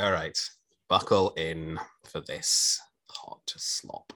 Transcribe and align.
All 0.00 0.12
right, 0.12 0.38
buckle 0.88 1.34
in 1.36 1.78
for 2.06 2.22
this 2.22 2.80
hot 3.10 3.52
slop. 3.54 4.14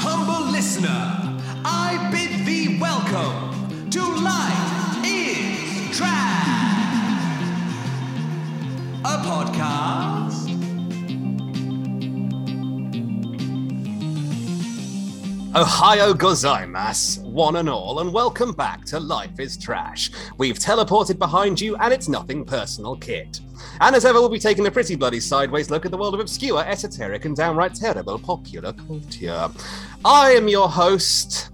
Humble 0.00 0.50
listener, 0.50 1.38
I 1.62 2.08
bid 2.10 2.46
thee 2.46 2.78
welcome 2.80 3.90
to 3.90 4.00
Life 4.00 5.04
is 5.04 5.94
Trash, 5.98 6.46
a 9.04 9.18
podcast 9.28 10.21
Ohayo 15.54 16.14
gozaimasu, 16.14 17.22
one 17.24 17.56
and 17.56 17.68
all, 17.68 18.00
and 18.00 18.10
welcome 18.10 18.52
back 18.52 18.86
to 18.86 18.98
Life 18.98 19.38
is 19.38 19.58
Trash. 19.58 20.10
We've 20.38 20.58
teleported 20.58 21.18
behind 21.18 21.60
you, 21.60 21.76
and 21.76 21.92
it's 21.92 22.08
nothing 22.08 22.42
personal, 22.42 22.96
kid. 22.96 23.38
And 23.82 23.94
as 23.94 24.06
ever, 24.06 24.18
we'll 24.18 24.30
be 24.30 24.38
taking 24.38 24.66
a 24.66 24.70
pretty 24.70 24.96
bloody 24.96 25.20
sideways 25.20 25.68
look 25.68 25.84
at 25.84 25.90
the 25.90 25.98
world 25.98 26.14
of 26.14 26.20
obscure, 26.20 26.64
esoteric, 26.64 27.26
and 27.26 27.36
downright 27.36 27.74
terrible 27.74 28.18
popular 28.18 28.72
culture. 28.72 29.50
I 30.06 30.30
am 30.30 30.48
your 30.48 30.70
host, 30.70 31.50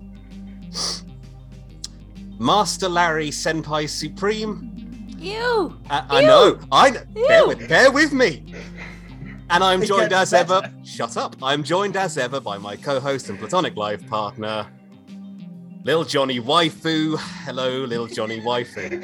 Master 2.39 2.89
Larry 2.89 3.31
Senpai 3.31 3.89
Supreme. 3.89 5.09
You. 5.19 5.77
Uh, 5.91 6.07
I, 6.09 6.19
I 6.19 6.23
know. 6.23 6.61
I 6.71 6.91
bear 7.15 7.49
with, 7.49 7.69
bear 7.69 7.91
with 7.91 8.13
me. 8.13 8.55
And 9.51 9.65
I'm 9.65 9.83
joined 9.83 10.13
as 10.13 10.31
better. 10.33 10.55
ever. 10.65 10.73
Shut 10.85 11.17
up. 11.17 11.37
I'm 11.43 11.63
joined 11.63 11.97
as 11.97 12.19
ever 12.19 12.41
by 12.41 12.59
my 12.59 12.77
co-host 12.77 13.29
and 13.31 13.39
platonic 13.39 13.77
life 13.77 14.07
partner, 14.07 14.67
Lil 15.85 16.05
Johnny 16.05 16.39
Waifu. 16.41 17.17
Hello, 17.19 17.85
Lil 17.85 18.07
Johnny 18.09 18.41
Waifu. 18.43 19.03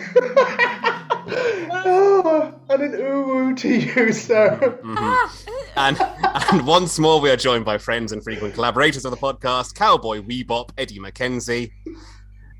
oh, 1.86 2.54
and 2.68 2.82
an 2.82 2.92
uwu 2.92 3.56
to 3.56 3.68
you, 3.68 4.12
sir. 4.12 4.78
Mhm. 4.82 4.94
Ah. 4.98 5.32
And 5.76 5.98
and 6.52 6.66
once 6.66 6.98
more, 6.98 7.20
we 7.20 7.30
are 7.30 7.36
joined 7.36 7.64
by 7.64 7.78
friends 7.78 8.12
and 8.12 8.22
frequent 8.22 8.54
collaborators 8.54 9.04
of 9.04 9.10
the 9.12 9.16
podcast, 9.16 9.74
Cowboy 9.74 10.20
Weebop, 10.20 10.70
Eddie 10.76 10.98
McKenzie. 10.98 11.72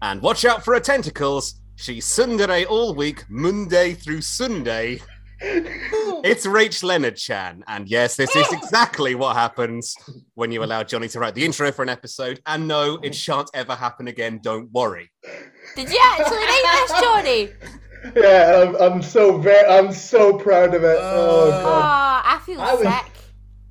And 0.03 0.21
watch 0.23 0.45
out 0.45 0.65
for 0.65 0.75
her 0.75 0.81
tentacles. 0.81 1.57
She's 1.77 2.07
Sundere 2.07 2.67
all 2.69 2.95
week, 2.95 3.25
Monday 3.29 3.95
through 3.95 4.21
Sunday. 4.23 5.01
It's 5.41 6.47
Rach 6.47 6.83
Leonard 6.83 7.17
Chan, 7.17 7.65
and 7.67 7.89
yes, 7.89 8.17
this 8.17 8.35
is 8.37 8.47
exactly 8.53 9.15
what 9.15 9.37
happens 9.37 9.95
when 10.35 10.53
you 10.53 10.63
allow 10.65 10.83
Johnny 10.83 11.09
to 11.09 11.19
write 11.21 11.35
the 11.35 11.45
intro 11.45 11.71
for 11.73 11.83
an 11.83 11.89
episode. 11.89 12.41
And 12.47 12.67
no, 12.69 12.99
it 13.03 13.15
shan't 13.15 13.51
ever 13.55 13.75
happen 13.75 14.09
again. 14.09 14.41
Don't 14.43 14.71
worry. 14.73 15.11
Did 15.77 15.91
you 15.91 16.01
actually 16.03 16.37
write 16.39 16.87
this, 16.89 17.01
Johnny? 17.01 17.49
Yeah, 18.17 18.63
I'm, 18.69 18.77
I'm 18.77 19.03
so 19.03 19.39
very, 19.39 19.67
I'm 19.69 19.93
so 19.93 20.37
proud 20.39 20.75
of 20.75 20.85
it. 20.85 20.99
oh 21.01 21.51
Oh. 21.53 22.23
I 22.25 22.41
feel 22.45 22.61
I 22.61 22.75
was- 22.75 22.83
sick. 22.83 23.11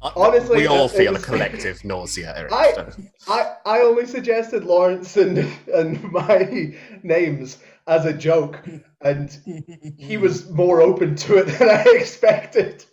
Uh, 0.02 0.12
Honestly, 0.18 0.58
we 0.58 0.68
all 0.68 0.88
it 0.88 0.92
feel 0.92 1.16
a 1.16 1.20
collective 1.20 1.82
nausea. 1.86 2.34
Eric. 2.36 2.52
I, 2.52 2.74
I, 3.30 3.54
I 3.66 3.80
only 3.80 4.06
suggested 4.06 4.66
Lawrence 4.66 5.16
and 5.16 5.38
and 5.74 6.04
my 6.12 6.76
names 7.04 7.60
as 7.88 8.06
a 8.06 8.14
joke, 8.14 8.60
and 9.02 9.40
he 9.98 10.18
was 10.18 10.50
more 10.50 10.82
open 10.82 11.16
to 11.16 11.38
it 11.38 11.46
than 11.60 11.70
I 11.70 11.84
expected, 11.88 12.86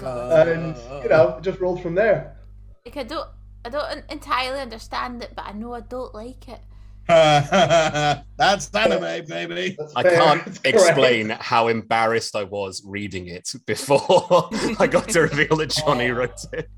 oh, 0.00 0.42
and 0.42 0.76
you 1.02 1.08
know, 1.08 1.38
just 1.42 1.60
rolled 1.60 1.82
from 1.82 1.94
there. 1.94 2.36
Like 2.84 2.96
I 2.96 3.02
don't, 3.04 3.28
I 3.64 3.68
don't 3.68 4.04
entirely 4.10 4.60
understand 4.60 5.22
it, 5.22 5.32
but 5.34 5.46
I 5.46 5.52
know 5.52 5.74
I 5.74 5.80
don't 5.80 6.14
like 6.14 6.48
it. 6.48 6.60
That's 7.08 8.70
anime, 8.74 9.26
baby. 9.26 9.76
That's 9.76 9.96
I 9.96 10.02
can't 10.04 10.60
explain 10.64 11.30
how 11.30 11.66
embarrassed 11.68 12.36
I 12.36 12.44
was 12.44 12.82
reading 12.86 13.26
it 13.26 13.52
before 13.66 14.48
I 14.78 14.86
got 14.86 15.08
to 15.10 15.22
reveal 15.22 15.56
that 15.56 15.70
Johnny 15.70 16.10
oh. 16.10 16.14
wrote 16.14 16.44
it. 16.52 16.68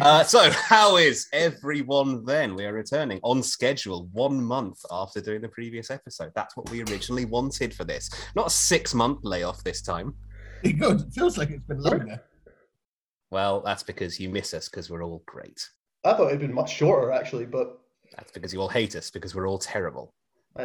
Uh, 0.00 0.24
so, 0.24 0.50
how 0.50 0.96
is 0.96 1.28
everyone 1.32 2.24
then? 2.24 2.54
We 2.54 2.64
are 2.64 2.72
returning 2.72 3.20
on 3.22 3.42
schedule 3.42 4.08
one 4.12 4.42
month 4.42 4.78
after 4.90 5.20
doing 5.20 5.42
the 5.42 5.48
previous 5.48 5.90
episode. 5.90 6.32
That's 6.34 6.56
what 6.56 6.70
we 6.70 6.82
originally 6.84 7.26
wanted 7.26 7.74
for 7.74 7.84
this. 7.84 8.08
Not 8.34 8.46
a 8.46 8.50
six 8.50 8.94
month 8.94 9.18
layoff 9.22 9.62
this 9.64 9.82
time. 9.82 10.14
Good. 10.62 11.00
It 11.02 11.12
feels 11.12 11.36
like 11.36 11.50
it's 11.50 11.66
been 11.66 11.82
longer. 11.82 12.22
Well, 13.30 13.60
that's 13.60 13.82
because 13.82 14.18
you 14.18 14.30
miss 14.30 14.54
us 14.54 14.68
because 14.68 14.88
we're 14.90 15.04
all 15.04 15.22
great. 15.26 15.66
I 16.04 16.14
thought 16.14 16.28
it'd 16.28 16.40
been 16.40 16.52
much 16.54 16.72
shorter 16.74 17.12
actually, 17.12 17.46
but 17.46 17.78
That's 18.16 18.32
because 18.32 18.52
you 18.52 18.60
all 18.60 18.68
hate 18.68 18.94
us 18.94 19.10
because 19.10 19.34
we're 19.34 19.48
all 19.48 19.58
terrible. 19.58 20.14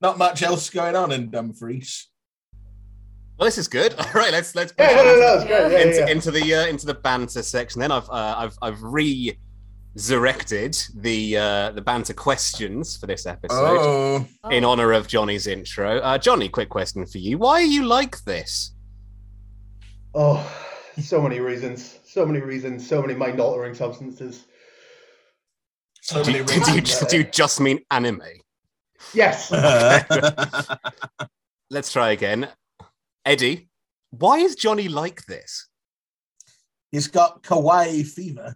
Not 0.00 0.18
much 0.18 0.42
else 0.42 0.68
going 0.68 0.96
on 0.96 1.12
in 1.12 1.30
Dumfries. 1.30 2.08
Well, 3.38 3.46
this 3.46 3.58
is 3.58 3.66
good. 3.68 3.94
All 3.98 4.12
right, 4.14 4.30
let's 4.32 4.54
let's 4.54 4.72
yeah, 4.78 4.94
no, 4.94 5.04
no, 5.04 5.18
no, 5.18 5.34
it's 5.34 5.44
great. 5.44 5.72
Yeah, 5.72 5.78
into, 5.80 5.94
yeah, 5.96 6.06
yeah. 6.06 6.12
into 6.12 6.30
the 6.30 6.54
uh, 6.54 6.66
into 6.66 6.86
the 6.86 6.94
banter 6.94 7.42
section. 7.42 7.80
Then 7.80 7.90
I've 7.90 8.08
uh, 8.08 8.34
I've 8.38 8.56
I've 8.62 8.80
resurrected 8.80 10.76
the 10.96 11.36
uh, 11.36 11.70
the 11.72 11.82
banter 11.82 12.14
questions 12.14 12.96
for 12.96 13.06
this 13.06 13.26
episode 13.26 13.58
Oh, 13.80 14.26
in 14.50 14.64
honor 14.64 14.92
of 14.92 15.08
Johnny's 15.08 15.46
intro. 15.46 15.98
Uh, 15.98 16.16
Johnny, 16.18 16.48
quick 16.48 16.68
question 16.68 17.04
for 17.06 17.18
you: 17.18 17.38
Why 17.38 17.54
are 17.54 17.62
you 17.62 17.84
like 17.84 18.22
this? 18.24 18.74
Oh, 20.14 20.48
so 21.00 21.20
many 21.20 21.40
reasons. 21.40 21.98
So 22.04 22.24
many 22.24 22.40
reasons. 22.40 22.86
So 22.88 23.00
many 23.02 23.14
mind 23.14 23.40
altering 23.40 23.74
substances. 23.74 24.44
so 26.02 26.22
Do 26.22 26.30
many 26.30 26.38
you, 26.38 26.44
do, 26.44 26.70
you, 26.70 26.80
reasons. 26.82 27.10
do 27.10 27.16
you 27.18 27.24
just 27.24 27.60
mean 27.60 27.80
anime? 27.90 28.22
Yes. 29.12 29.50
Let's 31.70 31.92
try 31.92 32.10
again. 32.10 32.48
Eddie, 33.24 33.70
why 34.10 34.38
is 34.38 34.54
Johnny 34.54 34.88
like 34.88 35.24
this? 35.26 35.68
He's 36.90 37.08
got 37.08 37.42
kawaii 37.42 38.06
fever. 38.06 38.54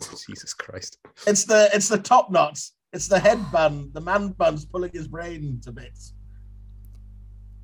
Jesus 0.26 0.54
Christ! 0.54 0.98
It's 1.26 1.44
the 1.44 1.70
it's 1.72 1.88
the 1.88 1.98
top 1.98 2.30
knots. 2.30 2.72
It's 2.92 3.06
the 3.06 3.20
headband. 3.20 3.94
The 3.94 4.00
man 4.00 4.30
bun's 4.30 4.64
pulling 4.64 4.90
his 4.92 5.06
brain 5.06 5.60
to 5.62 5.70
bits. 5.72 6.14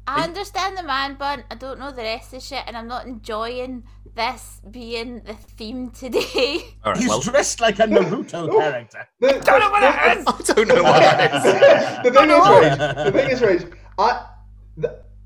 I 0.07 0.23
understand 0.23 0.79
the 0.79 0.85
man 0.85 1.15
bun. 1.15 1.43
I 1.51 1.57
don't 1.57 1.81
know 1.81 1.91
the 1.91 2.03
rest 2.03 2.33
of 2.33 2.41
shit, 2.41 2.63
and 2.69 2.77
I'm 2.77 2.87
not 2.87 3.07
enjoying 3.07 3.83
this 4.15 4.61
being 4.71 5.23
the 5.25 5.35
theme 5.35 5.91
today. 5.91 6.61
All 6.85 6.93
right, 6.93 7.01
He's 7.01 7.09
well, 7.09 7.21
dressed 7.21 7.61
like 7.61 7.81
a 7.81 7.83
Naruto 7.83 8.49
character. 8.49 9.09
The, 9.21 9.33
don't 9.45 9.59
know 9.59 9.71
what 9.71 9.83
it 9.83 10.19
is. 10.19 10.25
I 10.29 10.55
don't 10.55 10.69
know 10.69 10.83
what 10.85 11.01
that 11.01 11.35
is. 11.35 12.05
the 12.05 12.13
thing 12.13 12.31
is. 12.31 12.49
Rage, 12.49 12.79
the 12.79 13.13
thing 13.13 13.31
is, 13.31 13.41
Rage, 13.43 13.73
I 13.99 14.27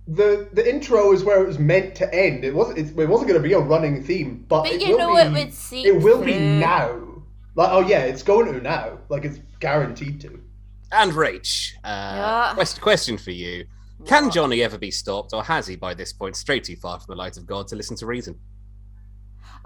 the, 0.08 0.48
the 0.52 0.62
the 0.62 0.68
intro 0.68 1.12
is 1.12 1.22
where 1.24 1.42
it 1.42 1.46
was 1.46 1.58
meant 1.58 1.94
to 1.96 2.14
end. 2.14 2.44
It 2.44 2.54
wasn't. 2.54 2.78
It, 2.78 2.98
it 2.98 3.08
wasn't 3.08 3.28
going 3.28 3.40
to 3.42 3.48
be 3.48 3.54
a 3.54 3.58
running 3.60 4.02
theme, 4.02 4.44
but, 4.48 4.62
But 4.64 4.72
it 4.72 4.80
you 4.82 4.90
will 4.96 4.98
know 4.98 5.14
be, 5.14 5.20
it 5.20 5.32
would 5.32 5.54
seep 5.54 5.86
It 5.86 6.02
will 6.02 6.22
be 6.24 6.38
now. 6.38 7.00
Like, 7.54 7.68
oh 7.70 7.80
yeah, 7.80 8.00
it's 8.00 8.22
going 8.22 8.52
to 8.52 8.60
now. 8.60 8.98
Like 9.08 9.24
it's 9.24 9.38
guaranteed 9.60 10.20
to. 10.22 10.40
And 10.92 11.12
Rach, 11.12 11.74
uh, 11.84 11.88
Yeah. 11.88 12.50
quest- 12.54 12.80
question 12.80 13.16
for 13.18 13.30
you. 13.30 13.66
Can 14.06 14.30
Johnny 14.30 14.62
ever 14.62 14.78
be 14.78 14.90
stopped, 14.90 15.34
or 15.34 15.44
has 15.44 15.66
he 15.66 15.76
by 15.76 15.92
this 15.94 16.12
point 16.12 16.34
strayed 16.34 16.64
too 16.64 16.74
far 16.76 16.98
from 16.98 17.12
the 17.14 17.16
light 17.16 17.36
of 17.36 17.46
God 17.46 17.68
to 17.68 17.76
listen 17.76 17.96
to 17.98 18.06
reason? 18.06 18.38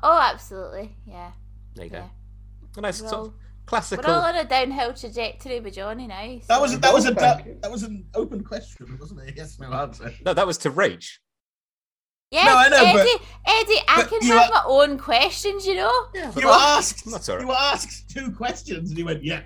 Oh, 0.03 0.21
absolutely. 0.21 0.97
Yeah. 1.06 1.31
There 1.75 1.84
you 1.84 1.91
go. 1.91 2.11
A 2.77 2.81
nice 2.81 2.99
sort 2.99 3.12
Well, 3.12 3.34
of 3.66 3.72
We're 3.72 3.78
classical. 3.78 4.10
all 4.12 4.22
on 4.22 4.36
a 4.36 4.44
downhill 4.44 4.92
trajectory 4.94 5.60
with 5.60 5.75
Johnny 5.75 6.06
now. 6.06 6.22
That 6.22 6.56
so- 6.56 6.60
was 6.60 6.78
that 6.80 6.92
was 6.94 7.06
a 7.06 7.14
Thank 7.14 7.47
you. 7.47 7.58
that 7.62 7.70
was 7.70 7.82
an 7.82 8.04
open 8.14 8.44
question, 8.44 8.97
wasn't 9.00 9.20
it? 9.28 9.34
Yes, 9.36 9.58
no 9.58 9.72
answer. 9.72 10.12
No, 10.25 10.34
that 10.34 10.47
was 10.47 10.58
to 10.58 10.70
Rach. 10.70 11.06
Yeah, 12.30 12.44
No, 12.47 12.56
I 12.56 12.69
know, 12.69 12.92
but- 12.92 13.00
Eddie, 13.00 13.25
Eddie, 13.47 13.80
I 13.88 13.97
but 14.02 14.08
can 14.08 14.22
have 14.28 14.50
are- 14.50 14.52
my 14.52 14.62
own 14.66 14.98
questions, 14.98 15.66
you 15.66 15.76
know? 15.76 16.06
Yeah, 16.14 16.32
You 16.36 16.47
were 16.47 16.52
asked. 16.52 17.04
That's 17.10 17.28
all 17.28 17.36
right. 17.36 17.47
You 17.47 17.52
asked 17.52 18.10
two 18.10 18.32
questions, 18.32 18.91
and 18.91 18.98
he 18.98 19.04
went, 19.04 19.22
"Yeah." 19.25 19.42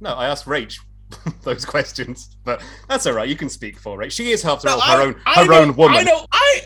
No, 0.00 0.14
I 0.14 0.26
asked 0.26 0.46
Rach 0.46 0.78
those 1.42 1.64
questions, 1.64 2.36
but 2.44 2.62
that's 2.88 3.06
all 3.06 3.12
right. 3.12 3.28
You 3.28 3.36
can 3.36 3.48
speak 3.50 3.78
for 3.78 3.98
Rach. 3.98 4.10
She 4.12 4.30
is, 4.32 4.44
after 4.44 4.68
No, 4.68 4.74
all, 4.76 4.82
I- 4.82 4.96
her 4.96 5.02
own 5.02 5.22
I 5.26 5.34
her 5.34 5.44
don't- 5.46 5.68
own 5.70 5.76
woman. 5.76 5.98
I 5.98 6.04
don't. 6.04 6.26
I. 6.32 6.60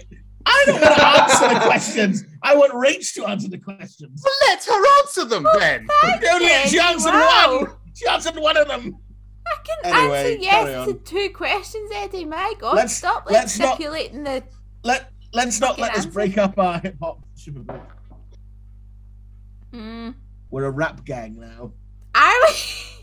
I 0.47 0.63
don't 0.67 0.81
want 0.81 0.97
to 0.97 1.07
answer 1.07 1.55
the 1.55 1.61
questions. 1.61 2.25
I 2.43 2.55
want 2.57 2.73
Rach 2.73 3.13
to 3.15 3.27
answer 3.27 3.49
the 3.49 3.59
questions. 3.59 4.23
Well, 4.25 4.35
let 4.49 4.65
her 4.65 5.01
answer 5.03 5.25
them 5.25 5.47
then. 5.59 5.89
Only 6.33 6.49
she 6.69 6.79
answered 6.79 7.11
wow. 7.11 7.59
one. 7.63 7.77
She 7.95 8.07
answered 8.07 8.37
one 8.37 8.57
of 8.57 8.69
them. 8.69 8.97
I 9.47 9.57
can 9.65 9.95
Anyway, 9.95 10.35
answer 10.35 10.43
yes 10.43 10.77
on. 10.79 10.87
to 10.89 10.95
two 10.95 11.31
questions, 11.35 11.91
Eddie. 11.95 12.25
My 12.25 12.55
God, 12.59 12.77
Let's- 12.77 12.95
stop 12.95 13.27
like 13.27 13.33
let's 13.35 13.59
not- 13.59 13.79
the. 13.79 14.43
Let 14.83 15.11
Let's 15.33 15.61
not 15.61 15.71
Fucking 15.71 15.83
let 15.83 15.95
this 15.95 16.05
answer. 16.07 16.15
break 16.15 16.39
up 16.39 16.59
our 16.59 16.79
hip 16.79 16.97
hop 17.03 17.21
super 17.35 17.61
group. 17.61 17.83
Mm. 19.73 20.15
We're 20.51 20.65
a 20.65 20.71
rap 20.71 21.05
gang 21.05 21.39
now. 21.39 21.73
Are 22.15 22.33
we? 22.49 22.55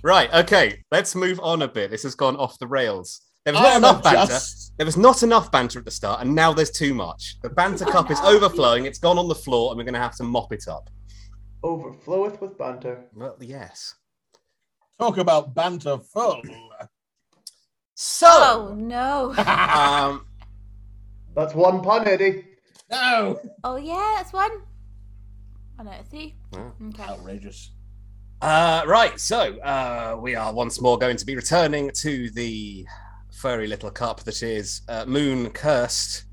Right. 0.02 0.34
Okay. 0.34 0.82
Let's 0.92 1.14
move 1.16 1.40
on 1.44 1.62
a 1.62 1.68
bit. 1.68 1.92
This 1.92 2.04
has 2.04 2.16
gone 2.16 2.36
off 2.36 2.58
the 2.60 2.68
rails. 2.68 3.22
There 3.46 3.54
was 3.54 3.62
not 3.62 3.72
am 3.74 3.78
enough 3.84 4.04
banter. 4.04 4.34
just- 4.34 4.74
There 4.78 4.86
was 4.86 4.98
not 4.98 5.22
enough 5.24 5.52
banter 5.52 5.80
at 5.80 5.86
the 5.86 5.92
start, 5.92 6.22
and 6.22 6.34
now 6.34 6.54
there's 6.54 6.72
too 6.72 6.94
much. 6.94 7.38
The 7.42 7.50
banter 7.50 7.86
cup 7.86 8.10
is 8.10 8.20
overflowing. 8.22 8.86
It's 8.86 8.98
gone 9.00 9.18
on 9.20 9.28
the 9.28 9.36
floor, 9.36 9.72
and 9.72 9.78
we're 9.78 9.84
going 9.84 9.94
to 9.94 10.00
have 10.00 10.16
to 10.18 10.24
mop 10.24 10.52
it 10.54 10.68
up. 10.68 10.90
Overfloweth 11.64 12.42
with 12.42 12.58
banter. 12.58 13.06
Well, 13.14 13.38
yes. 13.40 13.96
Talk 15.00 15.18
about 15.18 15.54
banter 15.54 15.98
full. 16.00 16.42
So, 17.96 18.28
Oh 18.30 18.76
no. 18.76 19.34
um, 19.36 20.26
That's 21.36 21.54
one 21.54 21.82
pun, 21.82 22.08
Eddie. 22.08 22.46
no. 22.92 23.40
Oh 23.64 23.76
yeah, 23.76 24.16
that's 24.18 24.32
one. 24.34 24.52
One 25.76 25.88
out 25.88 26.00
of 26.02 26.08
three. 26.08 26.36
Okay. 26.56 27.04
Outrageous. 27.04 27.72
uh, 28.42 28.84
right. 28.88 29.20
So, 29.20 29.58
uh, 29.60 30.18
we 30.22 30.36
are 30.36 30.54
once 30.54 30.80
more 30.82 30.98
going 31.00 31.18
to 31.18 31.26
be 31.26 31.36
returning 31.36 31.90
to 32.02 32.30
the 32.32 32.86
furry 33.44 33.68
little 33.68 33.92
cup 33.92 34.24
that 34.24 34.42
is 34.42 34.84
uh, 34.88 35.04
Moon 35.06 35.50
Cursed, 35.50 36.24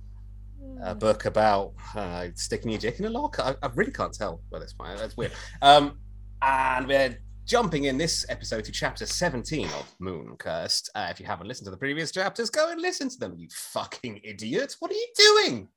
a 0.85 0.95
book 0.95 1.25
about 1.25 1.73
uh, 1.97 2.29
sticking 2.37 2.71
your 2.71 2.79
dick 2.79 3.01
in 3.01 3.05
a 3.05 3.11
lock. 3.11 3.41
I, 3.41 3.57
I 3.65 3.69
really 3.75 3.91
can't 3.91 4.15
tell 4.15 4.41
where 4.49 4.61
this 4.61 4.75
point. 4.75 4.97
That's 4.97 5.17
weird. 5.17 5.33
Um, 5.61 5.99
and 6.41 6.87
we're 6.87 7.19
jumping 7.47 7.87
in 7.87 7.99
this 7.99 8.25
episode 8.29 8.65
to 8.67 8.71
chapter 8.71 9.07
17 9.07 9.67
of 9.67 9.93
Moon 9.99 10.37
Cursed. 10.39 10.89
Uh, 10.95 11.09
if 11.11 11.19
you 11.19 11.27
haven't 11.27 11.49
listened 11.49 11.65
to 11.65 11.73
the 11.73 11.77
previous 11.77 12.13
chapters, 12.13 12.49
go 12.49 12.71
and 12.71 12.81
listen 12.81 13.09
to 13.09 13.19
them, 13.19 13.35
you 13.37 13.49
fucking 13.51 14.21
idiot. 14.23 14.77
What 14.79 14.93
are 14.93 14.95
you 14.95 15.09
doing 15.17 15.69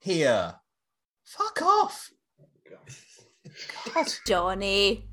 here? 0.00 0.56
Fuck 1.22 1.62
off. 1.62 2.10
God. 3.94 4.12
Johnny. 4.26 5.06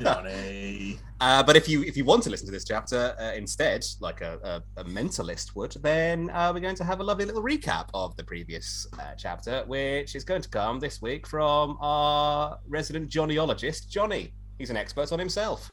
Johnny. 0.00 0.98
Uh, 1.20 1.42
but 1.42 1.56
if 1.56 1.68
you 1.68 1.82
if 1.82 1.96
you 1.96 2.04
want 2.04 2.22
to 2.22 2.30
listen 2.30 2.46
to 2.46 2.52
this 2.52 2.64
chapter 2.64 3.16
uh, 3.18 3.32
instead, 3.34 3.84
like 4.00 4.20
a, 4.20 4.62
a, 4.76 4.80
a 4.80 4.84
mentalist 4.84 5.54
would, 5.54 5.72
then 5.82 6.30
uh, 6.30 6.50
we're 6.52 6.60
going 6.60 6.74
to 6.74 6.84
have 6.84 7.00
a 7.00 7.04
lovely 7.04 7.24
little 7.24 7.42
recap 7.42 7.88
of 7.94 8.16
the 8.16 8.24
previous 8.24 8.86
uh, 8.98 9.14
chapter, 9.16 9.64
which 9.66 10.14
is 10.14 10.24
going 10.24 10.42
to 10.42 10.48
come 10.48 10.80
this 10.80 11.00
week 11.00 11.26
from 11.26 11.78
our 11.80 12.58
resident 12.68 13.10
Johnnyologist, 13.10 13.88
Johnny. 13.88 14.34
He's 14.58 14.70
an 14.70 14.76
expert 14.76 15.12
on 15.12 15.18
himself. 15.18 15.70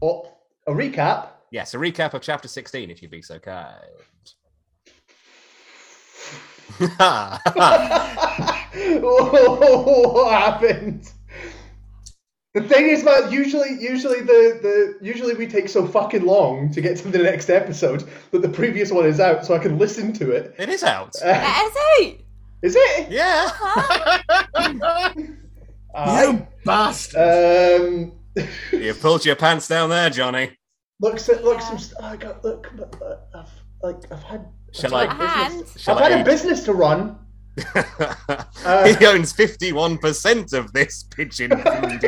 Oh, 0.00 0.32
a 0.66 0.72
recap. 0.72 1.28
Yes, 1.50 1.74
a 1.74 1.76
recap 1.76 2.14
of 2.14 2.22
chapter 2.22 2.48
16, 2.48 2.90
if 2.90 3.02
you'd 3.02 3.10
be 3.10 3.20
so 3.22 3.38
kind. 3.38 3.76
what 6.78 7.40
happened? 10.32 11.12
The 12.54 12.60
thing 12.62 12.86
is, 12.90 13.02
man, 13.02 13.32
usually, 13.32 13.78
usually 13.80 14.20
the, 14.20 14.58
the 14.60 14.98
usually 15.00 15.34
we 15.34 15.46
take 15.46 15.70
so 15.70 15.86
fucking 15.88 16.26
long 16.26 16.70
to 16.72 16.82
get 16.82 16.98
to 16.98 17.08
the 17.08 17.16
next 17.18 17.48
episode 17.48 18.06
that 18.30 18.42
the 18.42 18.48
previous 18.48 18.90
one 18.92 19.06
is 19.06 19.20
out, 19.20 19.46
so 19.46 19.54
I 19.54 19.58
can 19.58 19.78
listen 19.78 20.12
to 20.14 20.30
it. 20.32 20.54
it 20.58 20.68
is 20.68 20.82
out. 20.82 21.16
Uh, 21.22 21.28
That 21.28 21.70
is 21.70 21.76
out. 22.10 22.20
is 22.62 22.76
it? 22.78 23.10
Yeah. 23.10 23.48
Aye. 25.94 26.22
you 26.32 26.46
bastard. 26.66 27.80
Um, 27.80 28.12
You've 28.70 29.00
pulled 29.00 29.24
your 29.24 29.36
pants 29.36 29.66
down 29.68 29.88
there, 29.88 30.10
Johnny. 30.10 30.50
look, 31.00 31.18
so- 31.20 31.40
look, 31.42 31.62
some. 31.62 31.78
st- 31.78 32.02
I 32.02 32.16
got 32.16 32.44
look. 32.44 32.70
uh, 33.00 33.16
I've 33.34 33.48
like 33.82 34.12
I've 34.12 34.22
had. 34.24 34.46
Shall 34.74 34.94
I've 34.94 35.08
I- 35.08 35.14
had 35.14 35.52
A 35.52 35.54
a 35.54 35.58
business- 35.58 35.88
I've 35.88 35.98
had 35.98 36.12
I- 36.12 36.18
a 36.18 36.24
business 36.24 36.64
to 36.64 36.74
run. 36.74 37.18
He 37.56 39.06
owns 39.06 39.32
51% 39.32 40.52
of 40.54 40.72
this 40.72 41.02
pigeon 41.04 41.50
food. 41.50 42.04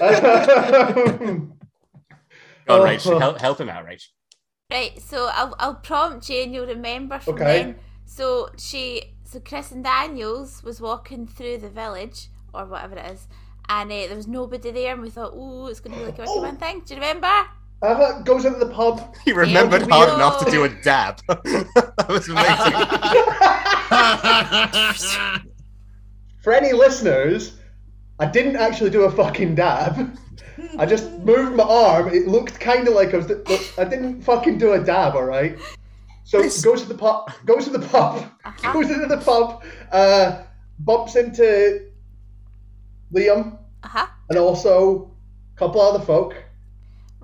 Um, 0.00 1.52
Go 2.66 2.82
on, 2.82 2.88
Rach. 2.88 3.06
Oh. 3.10 3.18
Help, 3.18 3.40
help 3.40 3.60
him 3.60 3.68
out, 3.68 3.86
Rach. 3.86 4.02
Right, 4.70 5.00
so 5.00 5.30
I'll 5.32 5.54
I'll 5.60 5.76
prompt 5.76 6.28
you 6.28 6.42
and 6.42 6.52
you'll 6.52 6.66
remember 6.66 7.18
from 7.20 7.34
Okay. 7.34 7.44
then. 7.44 7.76
So 8.04 8.50
she 8.58 9.14
so 9.24 9.38
Kristen 9.40 9.82
Daniels 9.82 10.62
was 10.64 10.80
walking 10.80 11.26
through 11.26 11.58
the 11.58 11.68
village 11.70 12.28
or 12.52 12.64
whatever 12.66 12.96
it 12.96 13.12
is, 13.12 13.28
and 13.68 13.90
uh, 13.92 13.94
there 14.08 14.16
was 14.16 14.26
nobody 14.26 14.70
there, 14.72 14.92
and 14.94 15.02
we 15.02 15.10
thought, 15.10 15.32
oh, 15.34 15.66
it's 15.68 15.78
going 15.80 15.92
to 15.94 16.00
be 16.00 16.06
like 16.06 16.18
a 16.18 16.22
Oh. 16.22 16.42
recommend 16.42 16.58
thing. 16.60 16.82
Do 16.84 16.94
you 16.94 17.00
remember? 17.00 17.30
Uh, 17.82 18.20
goes 18.22 18.44
into 18.44 18.58
the 18.58 18.70
pub. 18.72 19.14
He 19.24 19.32
remembered 19.32 19.82
we 19.82 19.88
hard 19.92 20.08
go. 20.10 20.14
enough 20.16 20.44
to 20.44 20.50
do 20.50 20.64
a 20.64 20.68
dab. 20.82 21.20
that 21.28 22.06
was 22.08 22.28
amazing. 22.28 22.72
For 26.42 26.52
any 26.52 26.72
listeners, 26.72 27.56
I 28.18 28.26
didn't 28.26 28.56
actually 28.56 28.90
do 28.90 29.02
a 29.04 29.10
fucking 29.10 29.54
dab. 29.56 30.16
I 30.78 30.86
just 30.86 31.10
moved 31.10 31.56
my 31.56 31.64
arm. 31.64 32.08
It 32.14 32.28
looked 32.28 32.58
kind 32.60 32.86
of 32.88 32.94
like 32.94 33.12
I 33.14 33.18
was. 33.18 33.30
I 33.78 33.84
didn't 33.84 34.22
fucking 34.22 34.58
do 34.58 34.72
a 34.72 34.78
dab. 34.82 35.14
All 35.14 35.24
right. 35.24 35.58
So 36.24 36.40
This- 36.42 36.64
goes 36.64 36.82
to 36.82 36.88
the 36.88 36.94
pub. 36.94 37.32
Goes 37.44 37.64
to 37.64 37.70
the 37.70 37.86
pub. 37.86 38.24
Uh-huh. 38.44 38.72
Goes 38.72 38.90
into 38.90 39.06
the 39.06 39.18
pub. 39.18 39.64
Uh, 39.92 40.42
bumps 40.80 41.16
into 41.16 41.88
Liam 43.12 43.58
Uh 43.82 43.88
huh. 43.88 44.06
and 44.28 44.38
also 44.38 45.10
a 45.54 45.58
couple 45.58 45.80
other 45.80 46.04
folk. 46.04 46.34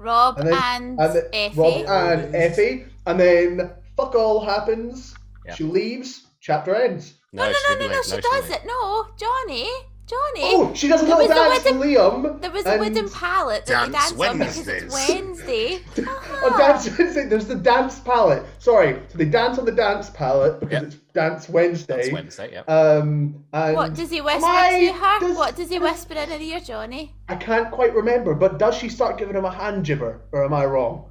Rob 0.02 0.38
And 0.38 0.48
and, 0.48 0.54
then- 0.54 0.98
and 0.98 1.14
then 1.14 1.24
Effie. 1.32 1.58
Rob 1.60 1.86
and 1.88 2.34
Effie, 2.34 2.84
and 3.06 3.20
then 3.20 3.70
fuck 3.96 4.14
all 4.14 4.44
happens. 4.44 5.14
Yeah. 5.46 5.54
She 5.54 5.64
leaves. 5.64 6.26
Chapter 6.40 6.74
ends. 6.74 7.14
no, 7.32 7.44
no, 7.46 7.52
she 7.52 7.54
no, 7.68 7.74
no, 7.74 7.78
didn't 7.78 7.92
no, 7.92 8.02
she 8.02 8.10
she 8.10 8.20
does 8.20 8.48
didn't 8.48 8.62
it. 8.62 8.66
No, 8.66 9.06
Johnny, 9.16 9.70
Johnny. 10.12 10.42
Oh, 10.44 10.74
she 10.74 10.88
doesn't 10.88 11.08
There 11.08 11.16
little 11.16 11.28
was 11.34 11.36
a 11.36 11.50
dance 11.50 11.62
to 11.64 11.72
wooden- 11.72 11.94
Liam. 11.94 12.40
There 12.42 12.50
was 12.50 12.66
a 12.66 12.70
and- 12.72 12.80
wooden 12.80 13.08
pallet 13.10 13.66
that 13.66 13.86
we 13.86 13.92
Dance 13.92 14.12
danced 14.12 14.28
on 14.30 14.38
because 14.38 14.68
it's 14.68 14.94
Wednesdays. 14.94 15.80
Wednesday. 15.96 16.06
Oh, 16.44 16.58
dance 16.58 16.98
Wednesday. 16.98 17.26
There's 17.26 17.46
the 17.46 17.54
dance 17.54 18.00
pallet. 18.00 18.42
Sorry, 18.58 19.00
so 19.08 19.16
they 19.18 19.24
dance 19.26 19.58
on 19.58 19.64
the 19.64 19.70
dance 19.72 20.10
pallet 20.10 20.58
because 20.60 20.72
Yep. 20.72 20.82
it's 20.84 20.96
Dance 21.14 21.48
Wednesday. 21.48 21.96
That's 21.96 22.12
Wednesday, 22.12 22.50
yeah. 22.52 22.60
Um, 22.62 23.44
and 23.52 23.76
What 23.76 23.94
does 23.94 24.10
he 24.10 24.20
whisper 24.20 24.40
to 24.40 24.92
her? 24.92 25.20
does- 25.20 25.36
what 25.36 25.56
does 25.56 25.68
he 25.70 25.78
whisper 25.78 26.14
in 26.14 26.28
her 26.30 26.36
ear, 26.38 26.58
Johnny? 26.60 27.14
I 27.28 27.36
can't 27.36 27.70
quite 27.70 27.94
remember, 27.94 28.34
but 28.34 28.58
does 28.58 28.74
she 28.76 28.88
start 28.88 29.18
giving 29.18 29.36
him 29.36 29.44
a 29.44 29.50
hand 29.52 29.84
jibber, 29.84 30.20
or 30.32 30.44
am 30.44 30.52
I 30.52 30.64
wrong? 30.64 31.04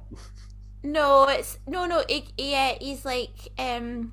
No, 0.82 1.28
it's 1.28 1.58
no, 1.66 1.86
no. 1.86 2.02
He, 2.08 2.26
he, 2.36 2.54
uh, 2.54 2.74
he's 2.80 3.04
like 3.04 3.30
um 3.58 4.12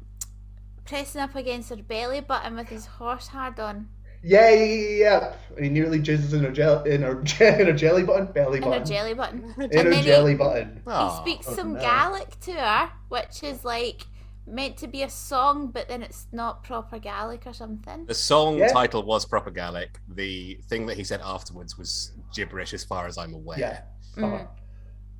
pressing 0.86 1.20
up 1.22 1.36
against 1.36 1.70
her 1.70 1.76
belly 1.76 2.22
button 2.22 2.56
with 2.56 2.70
his 2.70 2.86
horse 2.86 3.28
hard 3.28 3.60
on 3.60 3.90
Yeah, 4.24 4.50
yeah, 4.50 4.64
yeah, 4.66 4.90
yeah. 4.98 5.34
And 5.56 5.66
he 5.66 5.72
nearly 5.72 6.00
jizzes 6.00 6.34
in 6.34 6.44
her 6.44 6.52
gel 6.52 6.84
in 6.84 7.02
her 7.02 7.20
in 7.40 7.66
her 7.68 7.74
jelly 7.74 8.04
button, 8.04 8.28
belly 8.28 8.58
and 8.58 8.66
her 8.66 8.72
button, 8.72 8.86
jelly 8.86 9.14
button. 9.14 9.54
in 9.58 9.62
and 9.78 9.94
her 9.94 10.02
jelly 10.02 10.32
he, 10.32 10.38
button. 10.38 10.82
he 10.86 10.92
Aw. 10.92 11.22
speaks 11.22 11.48
oh 11.50 11.54
some 11.56 11.74
no. 11.74 11.80
Gaelic 11.80 12.40
to 12.42 12.54
her, 12.54 12.90
which 13.10 13.44
is 13.44 13.64
like 13.64 14.06
meant 14.46 14.78
to 14.78 14.88
be 14.88 15.04
a 15.04 15.10
song, 15.10 15.68
but 15.68 15.88
then 15.88 16.02
it's 16.02 16.28
not 16.32 16.64
proper 16.64 16.98
Gaelic 17.00 17.46
or 17.46 17.54
something. 17.54 18.06
The 18.06 18.14
song 18.16 18.58
Yeah. 18.58 18.68
title 18.70 19.04
was 19.04 19.26
proper 19.26 19.52
Gaelic. 19.52 20.00
The 20.08 20.60
thing 20.68 20.86
that 20.88 20.98
he 20.98 21.04
said 21.04 21.22
afterwards 21.24 21.78
was 21.78 22.14
gibberish, 22.34 22.74
as 22.74 22.84
far 22.84 23.08
as 23.08 23.18
I'm 23.18 23.34
aware. 23.34 23.60
Yeah. 23.60 23.82
Mm. 24.18 24.34
Uh-huh. 24.34 24.46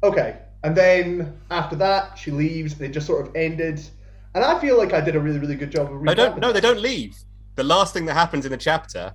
Okay, 0.04 0.40
and 0.64 0.76
then 0.76 1.38
after 1.52 1.76
that, 1.78 2.18
she 2.18 2.32
leaves. 2.32 2.76
They 2.76 2.88
just 2.90 3.06
sort 3.06 3.28
of 3.28 3.36
ended, 3.36 3.82
and 4.34 4.44
I 4.44 4.60
feel 4.60 4.78
like 4.78 4.94
I 4.94 5.02
did 5.02 5.16
a 5.16 5.20
really, 5.20 5.40
really 5.40 5.56
good 5.56 5.72
job 5.72 5.94
of. 5.94 6.04
They 6.04 6.16
don't. 6.16 6.36
recapping 6.38 6.42
No, 6.42 6.52
they 6.54 6.62
don't 6.62 6.80
leave. 6.82 7.18
The 7.56 7.64
last 7.64 7.94
thing 7.94 8.06
that 8.06 8.14
happens 8.14 8.46
in 8.46 8.52
the 8.52 8.58
chapter 8.58 9.14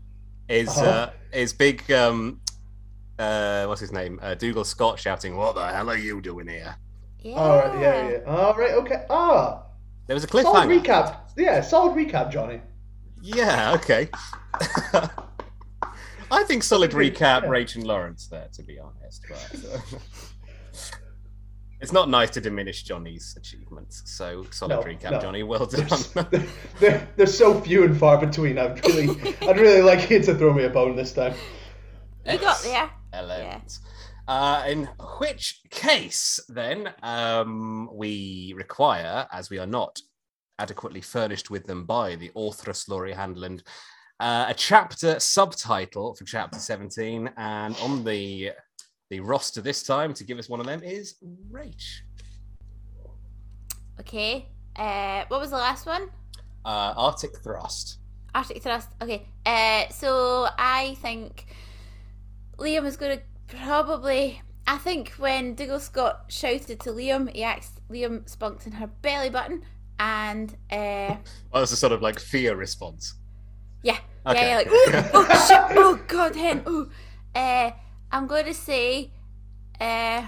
is 0.48 0.68
Uh-huh. 0.68 0.84
uh, 0.90 1.10
is 1.32 1.52
big. 1.52 1.90
Um, 1.90 2.40
uh, 3.18 3.64
what's 3.66 3.80
his 3.80 3.92
name? 3.92 4.18
Uh, 4.22 4.34
Dougal 4.34 4.64
Scott 4.64 4.98
shouting, 4.98 5.36
"What 5.36 5.54
the 5.54 5.66
hell 5.66 5.88
are 5.90 5.96
you 5.96 6.20
doing 6.20 6.48
here?" 6.48 6.76
Yeah. 7.20 7.34
All 7.36 7.58
right, 7.58 7.80
yeah, 7.80 8.08
yeah. 8.10 8.18
All 8.26 8.54
right, 8.54 8.72
okay. 8.72 9.06
Ah, 9.08 9.62
There 10.06 10.14
was 10.14 10.24
a 10.24 10.26
cliffhanger. 10.26 10.42
solid 10.52 10.68
recap. 10.68 11.16
Yeah, 11.36 11.60
solid 11.62 11.96
recap, 11.96 12.30
Johnny. 12.30 12.60
Yeah. 13.22 13.72
Okay. 13.76 14.10
I 16.30 16.42
think 16.44 16.62
solid 16.62 16.90
recap, 16.90 17.42
yeah. 17.42 17.48
Rach 17.48 17.74
and 17.76 17.86
Lawrence 17.86 18.26
there, 18.26 18.48
to 18.54 18.62
be 18.62 18.78
honest. 18.78 19.22
But, 19.28 19.54
uh, 19.72 19.78
it's 21.84 21.92
not 21.92 22.08
nice 22.08 22.30
to 22.30 22.40
diminish 22.40 22.82
Johnny's 22.82 23.34
achievements. 23.36 24.02
So 24.06 24.46
solid 24.50 24.76
No, 24.76 24.82
recap, 24.82 25.10
no. 25.10 25.20
Johnny. 25.20 25.42
Well 25.42 25.66
done. 25.66 25.86
There's, 26.30 26.48
they're, 26.80 27.08
they're 27.14 27.26
so 27.26 27.60
few 27.60 27.84
and 27.84 27.94
far 27.94 28.16
between. 28.16 28.56
I'd 28.56 28.82
really, 28.86 29.36
I'd 29.42 29.58
really 29.58 29.82
like 29.82 30.08
you 30.08 30.22
to 30.22 30.34
throw 30.34 30.54
me 30.54 30.64
a 30.64 30.70
bone 30.70 30.96
this 30.96 31.12
time. 31.12 31.34
You 32.24 32.38
got 32.38 32.62
there. 32.62 32.90
Excellent. 33.12 33.78
Uh, 34.26 34.64
in 34.66 34.88
which 35.18 35.60
case, 35.68 36.40
then, 36.48 36.88
um, 37.02 37.90
we 37.92 38.54
require, 38.56 39.26
as 39.30 39.50
we 39.50 39.58
are 39.58 39.66
not 39.66 40.00
adequately 40.58 41.02
furnished 41.02 41.50
with 41.50 41.66
them 41.66 41.84
by 41.84 42.16
the 42.16 42.30
authoress 42.34 42.88
Lori 42.88 43.12
Handeland, 43.12 43.60
uh, 44.20 44.46
a 44.48 44.54
chapter 44.54 45.20
subtitle 45.20 46.14
for 46.14 46.24
chapter 46.24 46.58
17. 46.58 47.30
And 47.36 47.76
on 47.82 48.04
the 48.04 48.52
the 49.11 49.20
roster 49.20 49.61
this 49.61 49.82
time 49.82 50.14
to 50.14 50.25
give 50.25 50.38
us 50.38 50.49
one 50.49 50.61
of 50.61 50.66
them 50.66 50.82
is 50.82 51.16
Rach. 51.50 52.00
Okay. 54.00 54.49
Uh, 54.76 55.25
what 55.28 55.40
was 55.40 55.50
the 55.50 55.56
last 55.56 55.87
one? 55.87 56.08
Uh, 56.64 56.94
Arctic 56.96 57.37
Thrust. 57.38 57.99
Arctic 58.34 58.62
Thrust. 58.62 58.88
Okay. 59.00 59.26
Uh, 59.46 59.84
so 59.90 60.49
I 60.58 60.96
think 61.00 61.46
Liam 62.58 62.84
is 62.87 62.96
going 62.96 63.18
to 63.18 63.56
probably. 63.56 64.40
I 64.66 64.78
think 64.78 65.11
when 65.18 65.54
Dougal 65.54 65.78
Scott 65.78 66.25
shouted 66.28 66.80
to 66.80 66.90
Liam, 66.90 67.30
he 67.34 67.42
asked 67.44 67.87
Liam 67.90 68.26
spunked 68.28 68.66
in 68.66 68.73
her 68.73 68.87
belly 69.02 69.28
button, 69.28 69.62
and 70.00 70.56
uh, 70.73 71.16
Oh, 71.52 71.58
that's 71.61 71.73
a 71.73 71.76
sort 71.76 71.92
of 71.92 72.00
like 72.00 72.18
fear 72.18 72.56
response. 72.56 73.14
yeah, 73.82 73.99
Okay. 74.26 74.40
yeah, 74.40 74.49
yeah, 74.49 74.56
like 74.56 74.68
oh, 74.70 75.11
oh 75.12 75.46
shit, 75.46 75.76
oh 75.78 76.00
god, 76.08 76.34
hen, 76.34 76.62
oh. 76.66 76.88
Uh, 77.34 77.73
I'm 78.14 78.28
going 78.28 78.44
to 78.44 78.54
say, 78.54 79.11
uh, 79.80 80.25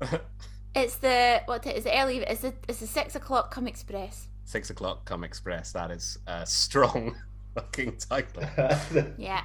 it's 0.74 0.96
the 0.96 1.42
what 1.44 1.62
ti- 1.62 1.70
is 1.70 1.84
it 1.84 1.92
early? 1.94 2.18
It's 2.20 2.40
the 2.40 2.54
it's 2.66 2.80
the 2.80 2.86
six 2.86 3.14
o'clock 3.14 3.50
come 3.50 3.66
express. 3.68 4.28
Six 4.44 4.70
o'clock 4.70 5.04
come 5.04 5.24
express. 5.24 5.72
That 5.72 5.90
is 5.90 6.18
a 6.26 6.46
strong 6.46 7.16
fucking 7.54 7.98
title. 7.98 8.44
Yeah, 9.18 9.42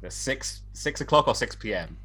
The 0.00 0.10
six 0.10 0.62
six 0.72 1.00
o'clock 1.00 1.28
or 1.28 1.34
six 1.36 1.54
p.m. 1.54 1.96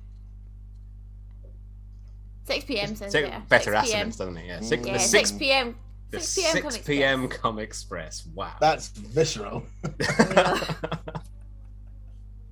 six 2.43 2.63
p.m. 2.63 2.95
sounds 2.95 3.11
Six- 3.11 3.27
better. 3.27 3.43
better 3.49 3.71
6 3.71 3.87
p.m. 3.91 4.07
assonance, 4.09 4.17
doesn't 4.17 4.37
it? 4.37 4.45
Yeah. 4.45 4.59
Six, 4.61 4.85
Yeah, 4.85 4.93
the 4.93 4.99
six 4.99 5.29
six, 5.29 5.31
p.m. 5.39 5.75
the 6.11 6.19
6 6.19 6.35
p.m. 6.53 6.61
come 6.61 6.71
six 6.71 6.85
p.m. 6.85 7.23
express. 7.23 7.41
come 7.41 7.59
express. 7.59 8.27
Wow. 8.35 8.53
That's 8.61 8.89
visceral. 8.89 9.63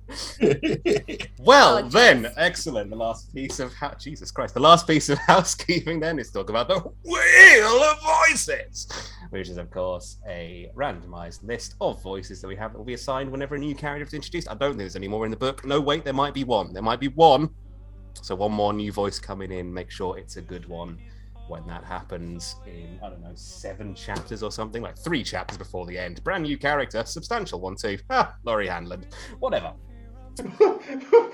well, 1.38 1.78
Oh, 1.78 1.88
then, 1.88 2.30
excellent. 2.36 2.90
The 2.90 2.96
last 2.96 3.34
piece 3.34 3.58
of 3.60 3.72
hou- 3.74 3.94
Jesus 3.98 4.30
Christ, 4.30 4.54
the 4.54 4.60
last 4.60 4.86
piece 4.86 5.08
of 5.08 5.18
housekeeping 5.26 6.00
then 6.00 6.18
is 6.18 6.30
talk 6.30 6.50
about 6.50 6.68
the 6.68 6.78
wheel 6.78 7.82
of 7.82 7.96
voices, 8.28 8.88
which 9.30 9.48
is 9.48 9.56
of 9.56 9.70
course 9.70 10.18
a 10.28 10.70
randomized 10.76 11.42
list 11.44 11.74
of 11.80 12.02
voices 12.02 12.40
that 12.40 12.48
we 12.48 12.56
have 12.56 12.72
that 12.72 12.78
will 12.78 12.84
be 12.84 12.94
assigned 12.94 13.30
whenever 13.30 13.54
a 13.54 13.58
new 13.58 13.74
character 13.74 14.06
is 14.06 14.14
introduced. 14.14 14.48
I 14.50 14.54
don't 14.54 14.70
think 14.70 14.78
there's 14.78 14.96
any 14.96 15.08
more 15.08 15.24
in 15.24 15.30
the 15.30 15.36
book. 15.36 15.64
No, 15.64 15.80
wait, 15.80 16.04
there 16.04 16.12
might 16.14 16.34
be 16.34 16.44
one. 16.44 16.72
There 16.72 16.82
might 16.82 17.00
be 17.00 17.08
one. 17.08 17.50
So 18.22 18.34
one 18.34 18.52
more 18.52 18.72
new 18.72 18.92
voice 18.92 19.18
coming 19.18 19.50
in. 19.52 19.72
Make 19.72 19.90
sure 19.90 20.18
it's 20.18 20.36
a 20.36 20.42
good 20.42 20.66
one. 20.68 20.98
When 21.48 21.66
that 21.66 21.84
happens 21.84 22.56
in 22.66 22.98
I 23.04 23.10
don't 23.10 23.20
know 23.20 23.32
seven 23.34 23.94
chapters 23.94 24.42
or 24.42 24.50
something, 24.50 24.80
like 24.82 24.96
three 24.96 25.22
chapters 25.22 25.58
before 25.58 25.84
the 25.84 25.98
end, 25.98 26.24
brand 26.24 26.44
new 26.44 26.56
character, 26.56 27.04
substantial 27.04 27.60
one 27.60 27.76
too. 27.76 27.98
Ah, 28.08 28.34
Lori 28.44 28.66
Hanlon, 28.66 29.04
whatever. 29.40 29.74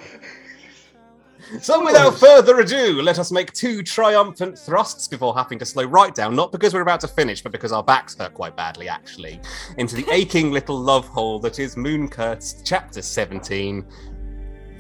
So, 1.61 1.85
without 1.85 2.14
further 2.14 2.61
ado, 2.61 3.02
let 3.02 3.19
us 3.19 3.33
make 3.33 3.52
two 3.52 3.83
triumphant 3.83 4.57
thrusts 4.57 5.09
before 5.09 5.35
having 5.35 5.59
to 5.59 5.66
slow 5.66 5.85
right 5.85 6.14
down, 6.14 6.37
not 6.37 6.52
because 6.52 6.73
we're 6.73 6.83
about 6.83 7.00
to 7.00 7.09
finish, 7.09 7.42
but 7.42 7.50
because 7.50 7.73
our 7.73 7.83
backs 7.83 8.14
hurt 8.14 8.35
quite 8.35 8.57
badly, 8.57 8.88
actually, 8.88 9.40
into 9.76 9.97
the 9.97 10.09
aching 10.12 10.52
little 10.52 10.78
love 10.78 11.09
hole 11.09 11.40
that 11.40 11.59
is 11.59 11.76
Moon 11.76 12.09
Cursed 12.09 12.64
Chapter 12.64 13.02
17 13.02 13.85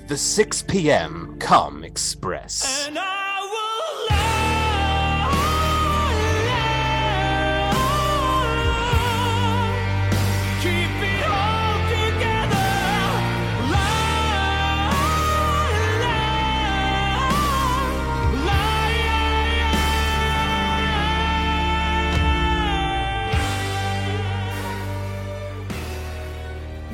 The 0.06 0.16
6 0.16 0.62
p.m. 0.62 1.36
Come 1.40 1.82
Express. 1.82 2.88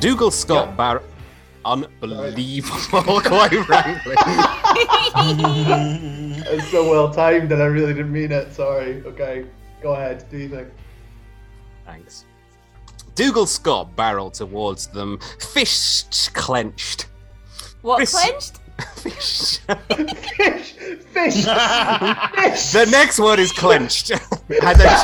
Dougal 0.07 0.31
Scott 0.31 0.69
Yeah. 0.69 0.75
Bar. 0.77 1.03
Unbelievable, 1.65 3.21
quite 3.23 3.65
frankly. 3.65 4.15
It's 6.49 6.69
so 6.71 6.89
well 6.89 7.13
timed 7.13 7.51
and 7.51 7.61
I 7.61 7.67
really 7.67 7.93
didn't 7.93 8.13
mean 8.13 8.31
it. 8.31 8.55
Sorry. 8.55 9.03
Okay, 9.05 9.47
go 9.83 9.95
ahead. 9.95 10.25
Do 10.31 10.39
you 10.39 10.49
think? 10.49 10.69
Thanks. 11.85 12.25
Dougal 13.17 13.47
Scott 13.47 13.97
barreled 13.97 14.35
towards 14.35 14.87
them, 14.87 15.19
fists 15.41 16.29
clenched. 16.29 17.09
What 17.83 17.97
Chris- 17.97 18.13
clenched? 18.13 18.61
Fish. 18.99 19.59
Fish! 19.59 20.73
Fish! 21.15 21.45
Fish! 21.45 21.45
the 22.73 22.87
next 22.93 23.19
word 23.19 23.41
is 23.41 23.51
clenched. 23.51 24.11
and 24.13 24.79
then 24.79 24.97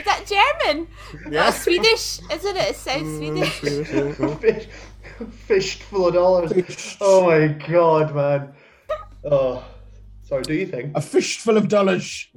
Is 0.00 0.04
that 0.06 0.26
German? 0.64 0.88
yeah. 1.30 1.48
Or 1.48 1.52
Swedish? 1.52 2.20
Isn't 2.32 2.56
it? 2.56 2.70
It 2.70 2.76
sounds 2.76 3.16
Swedish. 3.16 3.58
Fish! 4.40 4.68
Fished 5.46 5.82
full 5.82 6.08
of 6.08 6.14
dollars. 6.14 6.96
Oh 7.00 7.26
my 7.26 7.48
god, 7.48 8.14
man. 8.14 8.52
Oh. 9.30 9.62
Sorry, 10.22 10.42
do 10.42 10.54
you 10.54 10.66
think? 10.66 10.96
A 10.96 11.00
fish 11.00 11.38
full 11.38 11.56
of 11.56 11.68
dollars. 11.68 12.28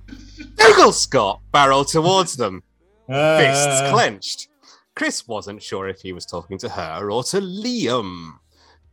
Dougal 0.56 0.92
Scott 0.92 1.40
barreled 1.52 1.88
towards 1.88 2.36
them, 2.36 2.62
fists 3.08 3.80
Uh, 3.82 3.90
clenched. 3.92 4.48
Chris 4.94 5.26
wasn't 5.26 5.62
sure 5.62 5.88
if 5.88 6.00
he 6.00 6.12
was 6.12 6.24
talking 6.24 6.56
to 6.58 6.68
her 6.68 7.10
or 7.10 7.22
to 7.24 7.40
Liam. 7.40 8.34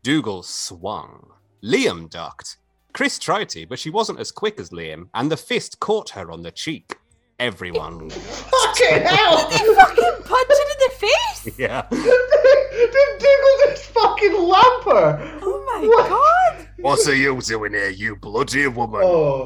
Dougal 0.04 0.44
swung. 0.44 1.30
Liam 1.64 2.10
ducked. 2.10 2.58
Chris 2.94 3.20
tried 3.20 3.50
to, 3.50 3.68
but 3.68 3.80
she 3.80 3.90
wasn't 3.90 4.20
as 4.20 4.32
quick 4.32 4.60
as 4.60 4.72
Liam, 4.72 5.10
and 5.14 5.32
the 5.32 5.38
fist 5.38 5.80
caught 5.80 6.10
her 6.10 6.32
on 6.32 6.42
the 6.42 6.52
cheek. 6.52 6.96
Everyone. 7.40 8.10
Fucking 8.10 9.02
hell! 9.02 9.50
They 9.50 9.58
fucking 9.58 10.24
punch 10.26 10.48
it 10.50 10.72
in 10.72 10.78
the 10.80 10.92
face! 11.08 11.50
yeah. 11.58 11.88
Did 11.90 13.20
Dougal 13.20 13.58
just 13.66 13.86
fucking 13.86 14.34
lamp 14.34 14.84
her? 14.84 15.40
Oh 15.42 15.64
my 15.66 15.88
What? 15.88 16.10
god! 16.10 16.68
What 16.80 17.08
are 17.08 17.16
you 17.16 17.40
doing 17.42 17.74
here, 17.74 17.90
you 17.90 18.16
bloody 18.18 18.68
woman? 18.68 19.02
Oh. 19.04 19.46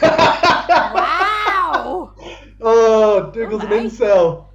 Wow! 0.00 2.14
oh, 2.60 3.30
Dougal's 3.34 3.64
an 3.64 3.70
incel. 3.70 4.46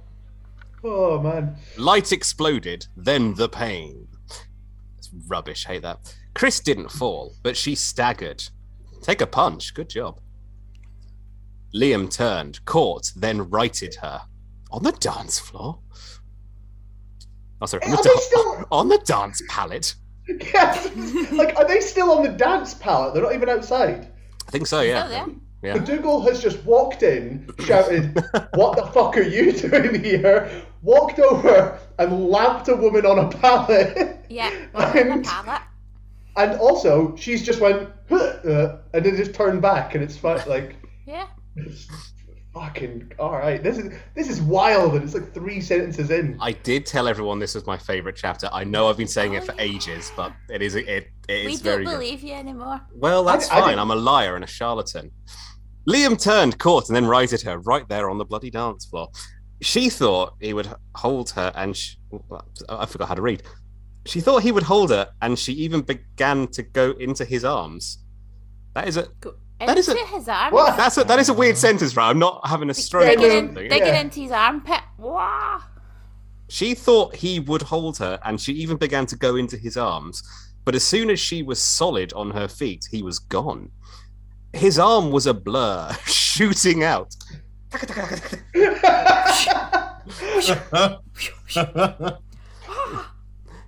Oh 0.82 1.20
man. 1.20 1.56
Light 1.76 2.12
exploded, 2.12 2.86
then 2.96 3.34
the 3.34 3.48
pain. 3.48 4.08
It's 4.96 5.10
rubbish, 5.28 5.66
hate 5.66 5.82
that. 5.82 6.16
Chris 6.34 6.60
didn't 6.60 6.90
fall, 6.90 7.34
but 7.42 7.56
she 7.56 7.74
staggered. 7.74 8.42
Take 9.02 9.20
a 9.20 9.26
punch, 9.26 9.74
good 9.74 9.90
job. 9.90 10.20
Liam 11.76 12.10
turned, 12.10 12.64
caught, 12.64 13.12
then 13.16 13.48
righted 13.50 13.94
her. 13.96 14.22
On 14.70 14.82
the 14.82 14.92
dance 14.92 15.38
floor? 15.38 15.78
Oh, 17.60 17.66
sorry, 17.66 17.82
on 17.84 17.90
the, 17.90 17.96
da- 17.96 18.20
still- 18.20 18.64
on 18.72 18.88
the 18.88 18.98
dance 18.98 19.42
pallet? 19.48 19.94
Yes. 20.28 20.90
like, 21.32 21.54
are 21.56 21.68
they 21.68 21.78
still 21.80 22.10
on 22.10 22.24
the 22.24 22.30
dance 22.30 22.74
pallet? 22.74 23.14
They're 23.14 23.22
not 23.22 23.34
even 23.34 23.48
outside. 23.48 24.08
I 24.48 24.50
think 24.50 24.66
so, 24.66 24.80
yeah. 24.80 25.06
Still 25.06 25.26
there. 25.26 25.34
Yeah. 25.76 25.78
Dougal 25.84 26.20
has 26.22 26.42
just 26.42 26.62
walked 26.64 27.02
in, 27.04 27.48
shouted, 27.60 28.12
"What 28.54 28.76
the 28.76 28.86
fuck 28.92 29.16
are 29.16 29.22
you 29.22 29.52
doing 29.52 30.02
here?" 30.02 30.50
Walked 30.82 31.18
over 31.20 31.78
and 31.98 32.28
lamped 32.28 32.68
a 32.68 32.74
woman 32.76 33.06
on 33.06 33.18
a 33.20 33.28
pallet. 33.38 34.24
Yeah, 34.28 34.50
on 34.74 34.92
the 34.92 35.00
And- 35.12 35.24
pallet. 35.24 35.62
And 36.36 36.58
also, 36.60 37.14
she's 37.16 37.44
just 37.44 37.60
went, 37.60 37.88
"Huh," 38.08 38.16
uh, 38.16 38.78
and 38.94 39.06
then 39.06 39.16
just 39.16 39.32
turned 39.34 39.62
back, 39.62 39.94
and 39.94 40.02
it's 40.04 40.16
fine. 40.16 40.40
Like, 40.48 40.74
Yeah. 41.06 41.26
It's 41.56 41.88
fucking 42.54 43.12
all 43.18 43.32
right. 43.32 43.62
This 43.62 43.78
is 43.78 43.92
this 44.14 44.28
is 44.28 44.40
wild, 44.40 44.94
and 44.94 45.04
it's 45.04 45.14
like 45.14 45.32
three 45.34 45.60
sentences 45.60 46.10
in. 46.10 46.36
I 46.40 46.52
did 46.52 46.86
tell 46.86 47.08
everyone 47.08 47.38
this 47.38 47.54
was 47.54 47.66
my 47.66 47.76
favourite 47.76 48.16
chapter. 48.16 48.48
I 48.52 48.64
know 48.64 48.88
I've 48.88 48.96
been 48.96 49.08
saying 49.08 49.34
it 49.34 49.42
Oh, 49.42 49.46
for 49.46 49.54
yeah. 49.54 49.62
ages, 49.62 50.12
but 50.16 50.32
it 50.50 50.62
is 50.62 50.74
it, 50.74 50.88
it 50.88 51.06
We 51.28 51.52
is 51.54 51.60
don't 51.60 51.72
very 51.72 51.84
good. 51.84 51.90
believe 51.92 52.22
you 52.22 52.34
anymore. 52.34 52.80
Well, 52.94 53.24
that's 53.24 53.50
I- 53.50 53.56
I 53.56 53.60
fine. 53.60 53.68
didn't- 53.70 53.80
I'm 53.80 53.90
a 53.90 53.96
liar 53.96 54.34
and 54.36 54.44
a 54.44 54.48
charlatan. 54.48 55.10
Liam 55.88 56.20
turned, 56.20 56.58
caught, 56.58 56.88
and 56.88 56.96
then 56.96 57.06
righted 57.06 57.42
her 57.42 57.58
right 57.60 57.88
there 57.88 58.10
on 58.10 58.18
the 58.18 58.24
bloody 58.24 58.50
dance 58.50 58.86
floor. 58.86 59.08
She 59.62 59.88
thought 59.88 60.34
he 60.40 60.52
would 60.52 60.68
hold 60.96 61.30
her, 61.30 61.52
and 61.54 61.76
sh 61.76 61.94
I 62.68 62.86
forgot 62.86 63.08
how 63.08 63.14
to 63.14 63.22
read. 63.22 63.42
She 64.04 64.20
thought 64.20 64.42
he 64.42 64.50
would 64.52 64.64
hold 64.64 64.90
her, 64.90 65.08
and 65.22 65.38
she 65.38 65.52
even 65.52 65.82
began 65.82 66.48
to 66.48 66.62
go 66.62 66.90
into 66.98 67.24
his 67.24 67.44
arms. 67.44 67.98
That 68.74 68.88
is 68.88 68.96
a 68.96 69.08
That 69.60 69.78
is 69.78 69.88
a- 69.88 69.96
his 70.06 70.28
arm. 70.28 70.52
What? 70.52 70.76
that's 70.76 70.98
a 70.98 71.04
that 71.04 71.18
is 71.18 71.28
a 71.30 71.34
weird 71.34 71.56
sentence, 71.56 71.96
right? 71.96 72.10
I'm 72.10 72.18
not 72.18 72.46
having 72.46 72.68
a 72.70 72.74
stroke 72.74 73.06
Digging, 73.18 73.48
in, 73.48 73.54
digging 73.54 73.78
Yeah. 73.78 74.00
into 74.00 74.20
his 74.20 74.30
armpit. 74.30 74.80
Wow. 74.98 75.60
She 76.48 76.74
thought 76.74 77.16
he 77.16 77.40
would 77.40 77.62
hold 77.62 77.98
her, 77.98 78.18
and 78.24 78.40
she 78.40 78.52
even 78.52 78.76
began 78.76 79.06
to 79.06 79.16
go 79.16 79.34
into 79.36 79.56
his 79.56 79.76
arms. 79.76 80.22
But 80.64 80.74
as 80.74 80.84
soon 80.84 81.10
as 81.10 81.18
she 81.18 81.42
was 81.42 81.58
solid 81.58 82.12
on 82.12 82.30
her 82.32 82.48
feet, 82.48 82.86
he 82.90 83.02
was 83.02 83.18
gone. 83.18 83.70
His 84.52 84.78
arm 84.78 85.10
was 85.10 85.26
a 85.26 85.34
blur, 85.34 85.92
shooting 86.06 86.84
out. 86.84 87.14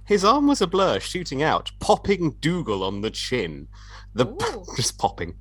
His 0.05 0.25
arm 0.25 0.47
was 0.47 0.61
a 0.63 0.67
blur, 0.67 1.01
shooting 1.01 1.43
out, 1.43 1.71
popping 1.81 2.33
Dougal 2.41 2.83
on 2.83 3.03
the 3.03 3.11
chin. 3.11 3.69
The 4.15 4.27
Ooh. 4.27 4.65
just 4.77 4.99
popping. 4.99 5.35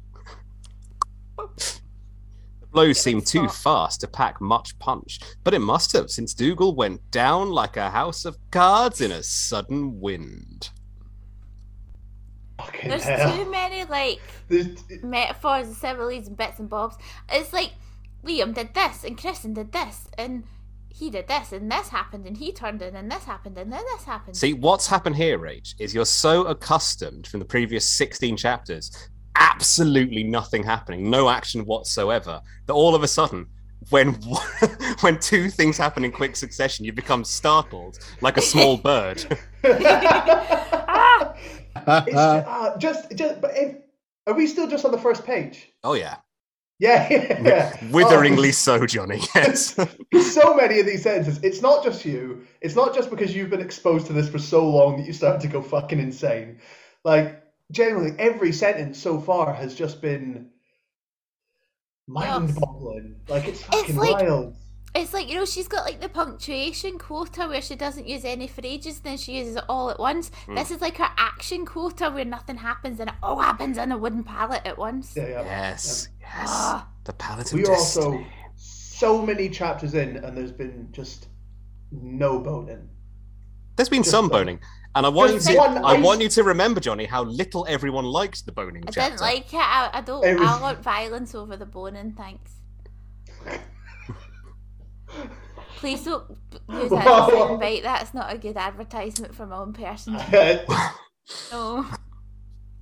The 2.72 2.82
blow 2.86 2.94
seemed 2.94 3.26
too 3.26 3.48
fast 3.48 4.02
to 4.02 4.08
pack 4.08 4.40
much 4.42 4.78
punch, 4.80 5.20
but 5.44 5.54
it 5.54 5.60
must 5.60 5.94
have, 5.94 6.10
since 6.12 6.34
Dougal 6.34 6.76
went 6.76 7.10
down 7.12 7.50
like 7.50 7.76
a 7.78 7.90
house 7.90 8.24
of 8.26 8.38
cards 8.52 9.02
in 9.02 9.12
a 9.12 9.24
sudden 9.24 10.00
wind. 10.00 10.70
Fucking 12.58 12.90
There's 12.90 13.04
hell. 13.04 13.36
too 13.36 13.50
many 13.50 13.84
like 13.86 14.20
There's- 14.50 14.84
metaphors 15.04 15.68
and 15.68 15.76
similes 15.76 16.28
and 16.28 16.36
bits 16.38 16.60
and 16.60 16.70
bobs. 16.70 16.98
It's 17.32 17.54
like 17.54 17.74
Liam 18.24 18.54
did 18.54 18.74
this 18.74 19.04
and 19.04 19.18
Kristen 19.18 19.54
did 19.54 19.72
this 19.72 20.08
and 20.18 20.44
he 20.90 21.10
did 21.12 21.28
this 21.28 21.52
and 21.52 21.72
this 21.72 21.90
happened 21.90 22.26
and 22.26 22.36
he 22.38 22.52
turned 22.52 22.82
in 22.82 22.96
and 22.96 23.12
this 23.12 23.24
happened 23.26 23.58
and 23.58 23.72
then 23.72 23.84
this 23.96 24.04
happened. 24.06 24.36
See, 24.36 24.54
what's 24.54 24.88
happened 24.88 25.16
here, 25.16 25.38
Rach, 25.38 25.76
is 25.80 25.94
you're 25.94 26.06
so 26.06 26.46
accustomed 26.46 27.28
from 27.28 27.40
the 27.40 27.46
previous 27.46 27.88
16 27.88 28.36
chapters, 28.38 28.92
absolutely 29.40 30.24
nothing 30.24 30.64
happening, 30.64 31.10
no 31.10 31.30
action 31.30 31.66
whatsoever, 31.66 32.42
that 32.66 32.74
all 32.74 32.96
of 32.96 33.04
a 33.04 33.08
sudden, 33.08 33.48
when 33.90 34.14
when 35.02 35.20
two 35.20 35.50
things 35.50 35.78
happen 35.78 36.04
in 36.06 36.12
quick 36.12 36.36
succession, 36.36 36.86
you 36.86 36.94
become 36.94 37.24
startled 37.24 38.00
like 38.22 38.38
a 38.38 38.42
small 38.42 38.78
bird. 38.90 39.24
ah, 39.64 41.34
It's 42.08 42.26
just, 42.26 42.48
uh, 42.48 42.78
just, 42.78 43.12
just, 43.16 43.42
but 43.42 43.52
if, 43.56 43.78
are 44.26 44.34
we 44.34 44.48
still 44.48 44.68
just 44.68 44.84
on 44.86 44.92
the 44.92 44.98
first 44.98 45.24
page? 45.26 45.72
Oh 45.84 45.94
yeah, 45.94 46.18
Yeah, 46.80 47.08
yeah. 47.44 47.74
witheringly 47.92 48.52
so, 48.52 48.86
Johnny. 48.86 49.22
Yes. 49.36 49.76
Oh, 49.78 49.88
so 50.22 50.54
many 50.56 50.80
of 50.80 50.86
these 50.86 51.04
sentences. 51.04 51.40
It's 51.44 51.62
not 51.62 51.84
just 51.84 52.04
you. 52.06 52.46
It's 52.62 52.76
not 52.76 52.94
just 52.94 53.10
because 53.10 53.36
you've 53.36 53.50
been 53.50 53.62
exposed 53.62 54.08
to 54.08 54.14
this 54.14 54.30
for 54.30 54.40
so 54.40 54.68
long 54.70 54.98
that 54.98 55.06
you 55.08 55.14
start 55.14 55.40
to 55.42 55.48
go 55.48 55.62
fucking 55.62 56.00
insane. 56.00 56.60
Like, 57.04 57.42
generally, 57.72 58.14
every 58.18 58.52
sentence 58.52 58.98
so 59.00 59.20
far 59.20 59.54
has 59.54 59.76
just 59.76 60.02
been 60.02 60.50
mind-boggling. 62.08 63.16
Like, 63.28 63.48
it's 63.48 63.64
fucking 63.64 63.96
like- 63.96 64.22
wild. 64.22 64.56
it's 64.96 65.14
like 65.14 65.28
you 65.30 65.36
know 65.36 65.46
she's 65.46 65.68
got 65.68 65.86
like 65.86 66.00
the 66.02 66.10
punctuation 66.10 66.98
quota 66.98 67.48
where 67.48 67.62
she 67.62 67.76
doesn't 67.76 68.08
use 68.08 68.26
any 68.26 68.48
phrases 68.48 68.96
and 68.98 69.04
then 69.04 69.18
she 69.18 69.34
uses 69.38 69.58
it 69.58 69.64
all 69.70 69.90
at 69.92 70.00
once. 70.00 70.32
Hmm. 70.46 70.56
This 70.56 70.72
is 70.72 70.82
like 70.82 70.98
her 70.98 71.10
action 71.18 71.66
quota 71.66 72.10
where 72.10 72.26
nothing 72.26 72.56
happens 72.58 73.00
and 73.00 73.10
it 73.10 73.16
all 73.22 73.40
happens 73.40 73.78
on 73.78 73.92
a 73.92 73.98
wooden 73.98 74.24
pallet 74.24 74.62
at 74.66 74.78
once. 74.78 75.14
Yeah, 75.16 75.28
yeah. 75.28 75.44
Yes, 75.44 76.10
yes. 76.22 76.48
Ah. 76.48 76.88
The 77.04 77.14
palette 77.14 77.48
of 77.54 77.60
We 77.60 77.66
are 77.66 77.74
also 77.74 78.26
so 78.56 79.22
many 79.22 79.50
chapters 79.50 79.94
in, 79.94 80.18
and 80.18 80.36
there's 80.36 80.52
been 80.52 80.88
just 80.92 81.28
no 81.92 82.40
boning. 82.40 82.90
There's 83.76 83.90
been 83.90 84.02
just 84.02 84.12
some 84.12 84.26
like- 84.26 84.32
boning, 84.32 84.60
and 84.98 85.06
I 85.06 85.10
want 85.10 85.34
you 85.34 85.40
to. 85.40 85.56
one 85.56 85.78
I 85.86 85.94
ice- 85.94 86.04
want 86.04 86.22
you 86.22 86.30
to 86.30 86.44
remember, 86.44 86.80
Johnny, 86.80 87.06
how 87.06 87.24
little 87.24 87.66
everyone 87.70 88.06
likes 88.06 88.42
the 88.42 88.52
boning 88.52 88.84
I 88.88 88.92
chapter. 88.92 89.10
didn't 89.12 89.22
like 89.22 89.54
it. 89.54 89.58
I, 89.58 89.90
I 89.94 90.02
don't. 90.02 90.24
It 90.26 90.40
was- 90.40 90.48
I 90.50 90.62
want 90.66 90.84
violence 90.84 91.34
over 91.36 91.56
the 91.58 91.66
boning. 91.66 92.14
Thanks. 92.18 92.52
Please 95.78 96.04
don't 96.04 96.26
use 96.70 96.90
that 96.90 97.08
as 97.08 97.62
a. 97.62 97.82
That's 97.82 98.14
not 98.14 98.34
a 98.34 98.38
good 98.38 98.58
advertisement 98.58 99.36
for 99.36 99.46
my 99.46 99.58
own 99.58 99.74
person. 99.74 100.18
No. 101.52 101.86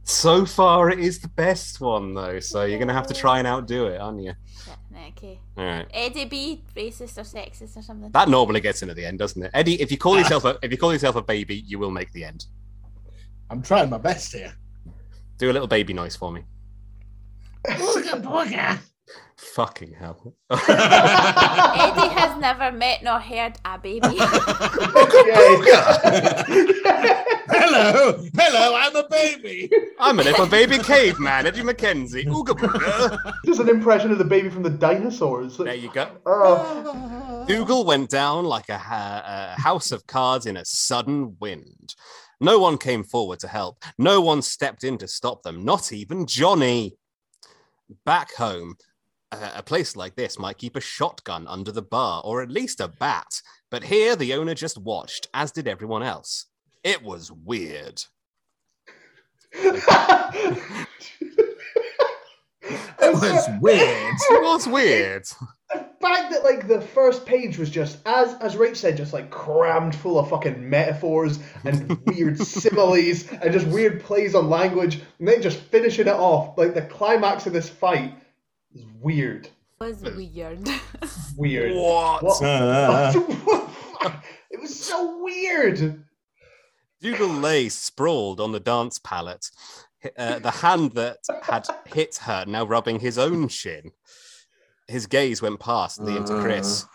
So 0.07 0.45
far, 0.45 0.91
it 0.91 0.99
is 0.99 1.19
the 1.19 1.27
best 1.29 1.81
one, 1.81 2.13
though. 2.13 2.39
So 2.39 2.63
you're 2.63 2.77
gonna 2.77 2.93
have 2.93 3.07
to 3.07 3.13
try 3.13 3.39
and 3.39 3.47
outdo 3.47 3.87
it, 3.87 3.99
aren't 3.99 4.21
you? 4.21 4.33
Shit, 4.63 4.77
Okay. 5.09 5.39
All 5.57 5.65
right. 5.65 5.87
Eh, 5.91 6.05
Eddie 6.05 6.25
B, 6.25 6.63
racist 6.75 7.17
or 7.17 7.21
sexist 7.21 7.75
or 7.75 7.81
something. 7.81 8.11
That 8.11 8.29
normally 8.29 8.61
gets 8.61 8.83
into 8.83 8.93
the 8.93 9.03
end, 9.03 9.17
doesn't 9.17 9.41
it? 9.41 9.51
Eddie, 9.53 9.81
if 9.81 9.91
you 9.91 9.97
call 9.97 10.17
yourself 10.17 10.45
a 10.45 10.57
if 10.61 10.71
you 10.71 10.77
call 10.77 10.93
yourself 10.93 11.15
a 11.15 11.23
baby, 11.23 11.55
you 11.55 11.79
will 11.79 11.91
make 11.91 12.11
the 12.13 12.23
end. 12.23 12.45
I'm 13.49 13.63
trying 13.63 13.89
my 13.89 13.97
best 13.97 14.31
here. 14.31 14.53
Do 15.39 15.49
a 15.49 15.53
little 15.53 15.67
baby 15.67 15.93
noise 15.93 16.15
for 16.15 16.31
me. 16.31 16.43
Booga 17.65 18.21
booga. 18.21 18.79
Fucking 19.37 19.93
hell. 19.93 20.35
Eddie 20.49 20.59
has 22.13 22.39
never 22.39 22.71
met 22.71 23.03
nor 23.03 23.19
heard 23.19 23.53
a 23.65 23.77
baby. 23.77 24.07
hello, 27.49 28.25
hello, 28.35 28.75
I'm 28.75 28.95
a 28.95 29.07
baby. 29.09 29.69
I'm 29.99 30.19
a 30.19 30.23
little 30.23 30.47
baby 30.47 30.77
caveman, 30.79 31.45
Eddie 31.45 31.63
Mackenzie. 31.63 32.25
Ooga 32.25 32.57
booga. 32.57 33.33
Just 33.45 33.59
an 33.59 33.69
impression 33.69 34.11
of 34.11 34.17
the 34.17 34.25
baby 34.25 34.49
from 34.49 34.63
the 34.63 34.69
dinosaurs. 34.69 35.57
There 35.57 35.73
you 35.75 35.91
go. 35.91 36.09
Oh, 36.25 37.45
Dougal 37.47 37.85
went 37.85 38.09
down 38.09 38.45
like 38.45 38.69
a, 38.69 38.77
ha- 38.77 39.53
a 39.55 39.61
house 39.61 39.91
of 39.91 40.07
cards 40.07 40.45
in 40.45 40.57
a 40.57 40.65
sudden 40.65 41.35
wind. 41.39 41.95
No 42.39 42.59
one 42.59 42.77
came 42.77 43.03
forward 43.03 43.39
to 43.39 43.47
help. 43.47 43.83
No 43.97 44.21
one 44.21 44.41
stepped 44.41 44.83
in 44.83 44.97
to 44.99 45.07
stop 45.07 45.43
them, 45.43 45.63
not 45.63 45.91
even 45.93 46.25
Johnny. 46.25 46.97
Back 48.03 48.33
home, 48.33 48.75
a, 49.55 49.63
place 49.63 49.95
like 49.95 50.15
this 50.15 50.39
might 50.39 50.57
keep 50.57 50.75
a 50.75 50.81
shotgun 50.81 51.47
under 51.47 51.71
the 51.71 51.81
bar 51.81 52.21
or 52.25 52.41
at 52.41 52.51
least 52.51 52.79
a 52.79 52.87
bat. 52.87 53.41
But 53.69 53.83
here, 53.83 54.15
the 54.15 54.33
owner 54.33 54.53
just 54.53 54.77
watched, 54.77 55.27
as 55.33 55.51
did 55.51 55.67
everyone 55.67 56.03
else. 56.03 56.45
It 56.83 57.03
was 57.03 57.31
weird. 57.31 58.03
It 63.01 63.13
was 63.13 63.49
weird. 63.61 64.15
It 64.29 64.43
was 64.43 64.67
weird. 64.67 65.25
the 65.71 65.85
fact 66.01 66.31
that 66.31 66.43
like 66.43 66.67
the 66.67 66.81
first 66.81 67.25
page 67.25 67.57
was 67.57 67.69
just 67.69 67.97
as 68.05 68.33
as 68.35 68.55
Rach 68.55 68.75
said, 68.75 68.97
just 68.97 69.13
like 69.13 69.29
crammed 69.29 69.95
full 69.95 70.19
of 70.19 70.29
fucking 70.29 70.67
metaphors 70.69 71.39
and 71.63 71.97
weird 72.05 72.39
similes 72.39 73.29
and 73.31 73.53
just 73.53 73.67
weird 73.67 74.03
plays 74.03 74.35
on 74.35 74.49
language, 74.49 75.01
and 75.19 75.27
then 75.27 75.41
just 75.41 75.57
finishing 75.57 76.07
it 76.07 76.13
off 76.13 76.57
like 76.57 76.73
the 76.73 76.81
climax 76.81 77.45
of 77.45 77.53
this 77.53 77.69
fight 77.69 78.13
weird, 79.01 79.49
was 79.79 80.01
weird. 80.01 80.67
weird. 81.37 81.75
What? 81.75 82.23
What? 82.23 82.41
Uh, 82.43 83.13
it 84.51 84.59
was 84.59 84.77
so 84.77 85.23
weird. 85.23 86.03
Dougal 87.01 87.27
lay 87.27 87.69
sprawled 87.69 88.39
on 88.39 88.51
the 88.51 88.59
dance 88.59 88.99
pallet, 88.99 89.49
uh, 90.17 90.39
the 90.39 90.51
hand 90.51 90.93
that 90.93 91.19
had 91.43 91.67
hit 91.85 92.15
her 92.23 92.45
now 92.47 92.65
rubbing 92.65 92.99
his 92.99 93.17
own 93.17 93.47
shin. 93.47 93.91
His 94.87 95.07
gaze 95.07 95.41
went 95.41 95.59
past 95.59 95.99
Liam 95.99 96.25
to 96.27 96.41
Chris. 96.41 96.85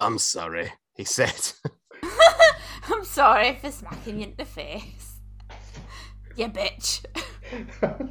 I'm 0.00 0.18
sorry, 0.18 0.72
he 0.94 1.04
said. 1.04 1.52
I'm 2.90 3.04
sorry 3.04 3.58
for 3.60 3.70
smacking 3.70 4.18
you 4.18 4.28
in 4.28 4.34
the 4.36 4.44
face. 4.44 5.20
You 6.36 6.48
bitch. 6.48 7.04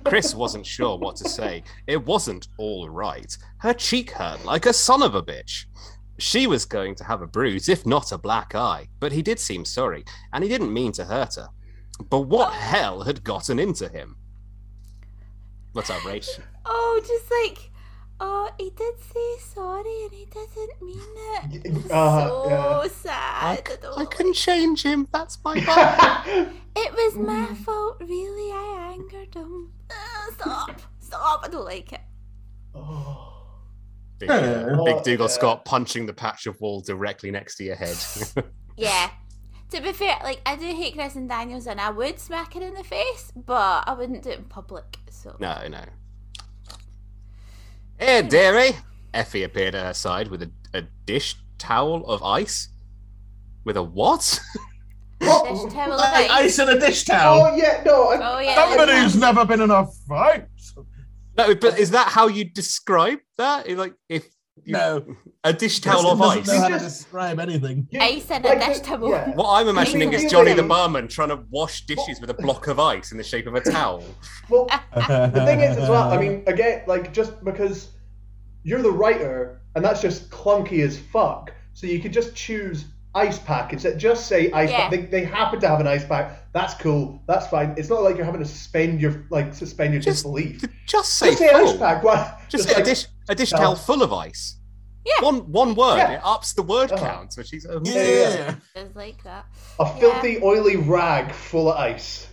Chris 0.05 0.33
wasn't 0.33 0.65
sure 0.65 0.97
what 0.97 1.15
to 1.17 1.29
say. 1.29 1.63
It 1.87 2.05
wasn't 2.05 2.47
all 2.57 2.89
right. 2.89 3.37
Her 3.59 3.73
cheek 3.73 4.11
hurt 4.11 4.43
like 4.45 4.65
a 4.65 4.73
son 4.73 5.03
of 5.03 5.15
a 5.15 5.23
bitch. 5.23 5.65
She 6.19 6.47
was 6.47 6.65
going 6.65 6.95
to 6.95 7.03
have 7.03 7.21
a 7.21 7.27
bruise, 7.27 7.69
if 7.69 7.85
not 7.85 8.11
a 8.11 8.17
black 8.17 8.55
eye, 8.55 8.87
but 8.99 9.11
he 9.11 9.21
did 9.21 9.39
seem 9.39 9.65
sorry, 9.65 10.03
and 10.33 10.43
he 10.43 10.49
didn't 10.49 10.73
mean 10.73 10.91
to 10.93 11.05
hurt 11.05 11.35
her. 11.35 11.49
But 12.09 12.21
what 12.21 12.53
hell 12.53 13.03
had 13.03 13.23
gotten 13.23 13.59
into 13.59 13.87
him? 13.87 14.17
What's 15.73 15.89
up, 15.89 16.01
Rach? 16.01 16.39
Oh, 16.65 17.01
just 17.05 17.31
like, 17.31 17.71
oh, 18.19 18.49
he 18.57 18.69
did 18.71 18.95
say 18.99 19.37
sorry 19.53 20.03
and 20.05 20.11
he 20.13 20.25
didn't 20.25 20.81
mean 20.81 21.01
it. 21.35 21.65
It 21.85 21.91
Uh, 21.91 22.27
so 22.27 22.45
yeah. 22.49 22.87
sad. 22.89 23.13
I, 23.69 23.75
don't 23.81 23.97
I 23.97 24.05
couldn't 24.05 24.33
change 24.35 24.83
him. 24.83 25.07
That's 25.11 25.37
my 25.43 25.59
fault. 25.61 26.47
It 26.75 26.91
was 26.93 27.15
my 27.15 27.47
Mm. 27.51 27.57
fault, 27.57 27.97
really. 28.01 28.51
I 28.51 28.93
angered 28.93 29.33
him. 29.35 29.71
Uh, 29.89 30.33
stop. 30.33 30.81
Stop. 30.99 31.41
I 31.45 31.47
don't 31.49 31.65
like 31.65 31.93
it. 31.93 32.01
Oh. 32.75 33.23
Big, 34.19 34.29
uh, 34.29 34.41
big 34.83 34.95
Oh, 34.95 35.03
Dougal 35.03 35.27
yeah. 35.27 35.31
Scott 35.31 35.65
punching 35.65 36.05
the 36.07 36.13
patch 36.13 36.47
of 36.47 36.59
wall 36.59 36.81
directly 36.81 37.29
next 37.31 37.55
to 37.57 37.63
your 37.63 37.75
head. 37.75 37.97
Yeah. 38.77 39.09
To 39.71 39.81
be 39.81 39.91
fair, 39.91 40.17
like, 40.23 40.39
I 40.45 40.55
do 40.55 40.65
hate 40.67 40.93
Chris 40.93 41.15
and 41.15 41.27
Daniels 41.27 41.65
and 41.67 41.81
I 41.81 41.89
would 41.89 42.19
smack 42.19 42.55
it 42.55 42.61
in 42.63 42.73
the 42.75 42.83
face, 42.83 43.31
but 43.35 43.83
I 43.87 43.93
wouldn't 43.93 44.21
do 44.23 44.29
it 44.29 44.37
in 44.39 44.45
public, 44.45 44.97
so. 45.09 45.35
no, 45.39 45.67
no. 45.67 45.81
Here, 47.99 48.23
dearie. 48.23 48.75
Effie 49.13 49.43
appeared 49.43 49.75
at 49.75 49.85
her 49.85 49.93
side 49.93 50.27
with 50.29 50.43
a, 50.43 50.51
a 50.73 50.83
dish 51.05 51.35
towel 51.57 52.05
of 52.05 52.21
ice. 52.23 52.69
With 53.65 53.77
a 53.77 53.83
what? 53.83 54.39
Dish 55.19 55.29
Oh, 55.31 55.67
towel 55.69 55.93
of 55.93 55.99
Like 55.99 56.29
ice. 56.29 56.29
ice 56.29 56.59
in 56.59 56.69
a 56.69 56.79
dish 56.79 57.03
towel. 57.05 57.41
oh 57.51 57.55
yeah, 57.55 57.81
no. 57.83 58.09
I, 58.11 58.35
Oh, 58.35 58.39
yeah. 58.39 58.55
Somebody 58.55 58.91
who's 59.01 59.15
never 59.15 59.45
been 59.45 59.61
in 59.61 59.71
a 59.71 59.87
fight. 60.07 60.45
no, 61.37 61.55
but 61.55 61.79
is 61.79 61.89
that 61.91 62.09
how 62.09 62.27
you 62.27 62.45
describe 62.45 63.17
that? 63.39 63.67
Like, 63.71 63.95
if 64.09 64.27
you, 64.65 64.73
No. 64.73 65.05
a 65.43 65.53
dish 65.53 65.79
towel 65.79 66.09
of 66.11 66.19
Doesn't 66.19 66.41
ice. 66.41 66.47
know 66.47 66.59
how 66.61 66.67
to 66.69 66.79
describe 66.79 67.39
anything. 67.39 67.87
you- 67.91 67.99
Ice 67.99 68.29
in 68.29 68.45
a 68.45 68.55
dish 68.59 68.77
uh, 68.79 68.83
towel. 68.83 69.09
yeah. 69.09 69.29
What 69.35 69.49
I'm 69.49 69.67
imagining 69.67 70.13
is 70.13 70.29
Johnny 70.31 70.53
the 70.53 70.61
you- 70.63 70.67
barman 70.67 71.07
trying 71.07 71.29
to 71.29 71.39
wash 71.49 71.85
dishes 71.85 72.19
with 72.21 72.29
a 72.29 72.33
block 72.33 72.67
of 72.67 72.79
ice 72.79 73.11
in 73.11 73.17
the 73.17 73.23
shape 73.23 73.47
of 73.47 73.55
a 73.55 73.61
towel. 73.61 74.03
Well, 74.49 74.65
the 74.95 75.43
thing 75.45 75.61
is 75.61 75.77
as 75.77 75.89
well. 75.89 76.11
I 76.11 76.17
mean, 76.17 76.43
again, 76.47 76.83
like 76.87 77.13
just 77.13 77.43
because 77.43 77.89
you're 78.63 78.81
the 78.81 78.91
writer, 78.91 79.61
and 79.75 79.83
that's 79.85 80.01
just 80.01 80.29
clunky 80.29 80.83
as 80.83 80.97
fuck. 80.97 81.53
So 81.73 81.87
you 81.87 81.99
could 81.99 82.11
just 82.13 82.35
choose 82.35 82.85
ice 83.15 83.39
pack 83.39 83.71
instead. 83.73 83.97
Just 83.99 84.27
say 84.27 84.51
ice 84.51 84.69
Yeah. 84.71 84.89
pack. 84.89 84.91
They, 84.91 84.97
they 85.05 85.23
happen 85.23 85.59
to 85.61 85.67
have 85.69 85.79
an 85.79 85.87
ice 85.87 86.05
pack. 86.05 86.51
That's 86.53 86.73
cool. 86.73 87.21
That's 87.27 87.47
fine. 87.47 87.75
It's 87.77 87.89
not 87.89 88.01
like 88.03 88.15
you're 88.17 88.25
having 88.25 88.41
to 88.41 88.47
suspend 88.47 88.99
your 88.99 89.25
like 89.29 89.53
suspend 89.53 89.93
your 89.93 90.01
Just- 90.01 90.17
disbelief. 90.23 90.63
Just 90.87 91.13
say, 91.13 91.27
Just 91.27 91.39
say 91.39 91.49
ice 91.49 91.77
pack. 91.77 92.03
Why? 92.03 92.41
Just, 92.49 92.67
like- 92.67 92.79
a 92.79 92.83
dish, 92.83 93.05
a 93.29 93.35
dish 93.35 93.51
towel 93.51 93.75
full 93.75 94.01
of 94.03 94.11
ice. 94.13 94.55
Yeah. 95.05 95.23
One 95.25 95.51
one 95.51 95.75
word. 95.75 95.97
Yeah. 95.97 96.11
It 96.13 96.21
ups 96.23 96.53
the 96.53 96.63
word 96.63 96.91
Uh-huh. 96.91 97.05
count. 97.05 97.33
So 97.33 97.41
she's 97.43 97.65
um, 97.65 97.81
Yeah. 97.85 98.55
It's 98.75 98.95
like 98.95 99.23
that. 99.23 99.45
A 99.79 99.99
filthy, 99.99 100.39
oily 100.43 100.75
rag 100.75 101.31
full 101.31 101.69
of 101.71 101.77
ice. 101.77 102.27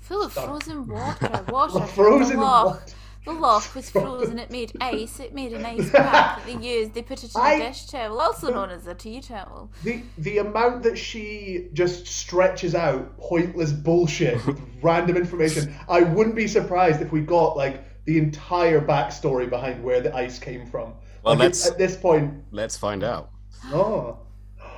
Full 0.00 0.22
of 0.22 0.34
Done. 0.34 0.46
frozen 0.48 0.86
water. 0.94 1.44
Water. 1.48 1.72
from 1.80 1.86
Frozen 1.88 2.36
the 2.36 2.42
loch. 2.42 2.66
water. 2.66 2.82
The 3.26 3.32
lock 3.32 3.74
was 3.74 3.88
frozen. 3.88 4.38
It 4.38 4.50
made 4.50 4.72
ice. 4.82 5.18
It 5.18 5.34
made 5.34 5.54
an 5.54 5.64
ice 5.64 5.90
pack 5.90 6.44
that 6.44 6.46
they 6.46 6.56
used. 6.66 6.92
They 6.94 7.00
put 7.02 7.24
it 7.24 7.34
in 7.34 7.40
a 7.40 7.44
I- 7.44 7.58
dish 7.58 7.86
towel, 7.86 8.20
also 8.20 8.50
known 8.52 8.68
as 8.70 8.86
a 8.86 8.94
tea 8.94 9.20
towel. 9.22 9.70
The 9.82 10.02
the 10.18 10.38
amount 10.38 10.82
that 10.82 10.96
she 10.98 11.68
just 11.72 12.06
stretches 12.06 12.74
out 12.74 13.16
pointless 13.18 13.72
bullshit 13.72 14.44
with 14.46 14.60
random 14.82 15.16
information, 15.16 15.74
I 15.88 16.02
wouldn't 16.02 16.36
be 16.36 16.46
surprised 16.48 17.00
if 17.00 17.12
we 17.12 17.20
got 17.22 17.56
like 17.56 17.82
the 18.04 18.18
entire 18.18 18.80
backstory 18.80 19.48
behind 19.48 19.82
where 19.82 20.00
the 20.00 20.14
ice 20.14 20.38
came 20.38 20.66
from. 20.66 20.94
Well, 21.22 21.34
Like, 21.34 21.38
let's- 21.38 21.66
at 21.66 21.78
this 21.78 21.96
point. 21.96 22.44
Let's 22.50 22.76
find 22.76 23.02
out. 23.02 23.30
Oh, 23.66 24.18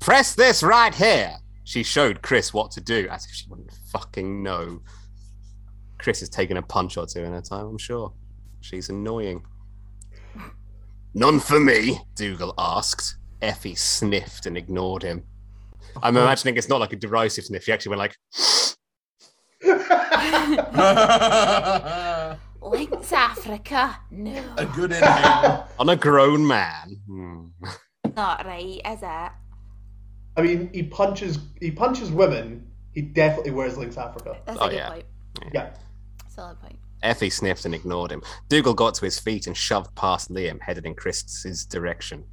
Press 0.00 0.34
this 0.34 0.62
right 0.62 0.94
here. 0.94 1.36
She 1.64 1.84
showed 1.84 2.22
Chris 2.22 2.52
what 2.52 2.72
to 2.72 2.80
do, 2.80 3.06
as 3.08 3.24
if 3.24 3.30
she 3.32 3.46
wouldn't 3.48 3.70
fucking 3.92 4.42
know. 4.42 4.82
Chris 5.98 6.18
has 6.20 6.28
taken 6.28 6.56
a 6.56 6.62
punch 6.62 6.96
or 6.96 7.06
two 7.06 7.20
in 7.20 7.32
her 7.32 7.40
time, 7.40 7.66
I'm 7.66 7.78
sure. 7.78 8.12
She's 8.60 8.88
annoying. 8.88 9.44
None 11.14 11.38
for 11.38 11.60
me, 11.60 12.00
Dougal 12.16 12.54
asked. 12.58 13.16
Effie 13.40 13.74
sniffed 13.74 14.46
and 14.46 14.56
ignored 14.56 15.02
him. 15.02 15.24
I'm 16.02 16.16
uh-huh. 16.16 16.24
imagining 16.24 16.56
it's 16.56 16.68
not 16.68 16.80
like 16.80 16.92
a 16.92 16.96
derisive 16.96 17.44
sniff. 17.44 17.64
She 17.64 17.72
actually 17.72 17.90
went 17.90 17.98
like, 18.00 18.16
a 20.72 22.38
Lynx 22.60 23.12
Africa? 23.12 23.98
No, 24.10 24.42
A 24.56 24.66
good 24.66 24.92
inhale. 24.92 25.68
on 25.78 25.88
a 25.88 25.96
grown 25.96 26.46
man. 26.46 27.00
Hmm. 27.06 27.46
not 28.16 28.44
right, 28.46 28.80
is 28.84 29.02
it? 29.02 29.32
I 30.36 30.40
mean, 30.40 30.70
he 30.72 30.82
punches 30.84 31.38
he 31.60 31.70
punches 31.70 32.10
women. 32.10 32.66
He 32.92 33.02
definitely 33.02 33.52
wears 33.52 33.76
Lynx 33.78 33.96
Africa. 33.96 34.38
That's 34.46 34.58
Oh, 34.60 34.64
a 34.64 34.68
good 34.70 34.76
yeah. 34.76 34.90
point. 34.90 35.04
Yeah. 35.52 35.70
Solid 36.28 36.60
point. 36.60 36.78
Effie 37.02 37.30
sniffed 37.30 37.64
and 37.64 37.74
ignored 37.74 38.10
him. 38.12 38.22
Dougal 38.48 38.74
got 38.74 38.94
to 38.94 39.04
his 39.04 39.18
feet 39.18 39.46
and 39.46 39.56
shoved 39.56 39.94
past 39.96 40.30
Liam, 40.30 40.60
headed 40.60 40.86
in 40.86 40.94
Chris's 40.94 41.64
direction. 41.66 42.24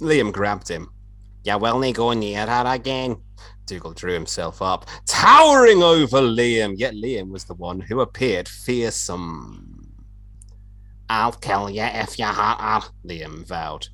Liam 0.00 0.32
grabbed 0.32 0.68
him. 0.68 0.90
You 1.44 1.56
will 1.58 1.78
not 1.78 1.94
go 1.94 2.12
near 2.12 2.44
her 2.46 2.64
again. 2.66 3.16
Dougal 3.66 3.92
drew 3.92 4.12
himself 4.12 4.62
up, 4.62 4.86
towering 5.06 5.82
over 5.82 6.20
Liam, 6.20 6.74
yet 6.76 6.94
Liam 6.94 7.30
was 7.30 7.44
the 7.44 7.54
one 7.54 7.80
who 7.80 8.00
appeared 8.00 8.48
fearsome. 8.48 9.92
I'll 11.08 11.32
kill 11.32 11.70
you 11.70 11.82
if 11.82 12.18
you 12.18 12.26
hurt 12.26 12.60
her, 12.60 12.80
Liam 13.04 13.46
vowed. 13.46 13.88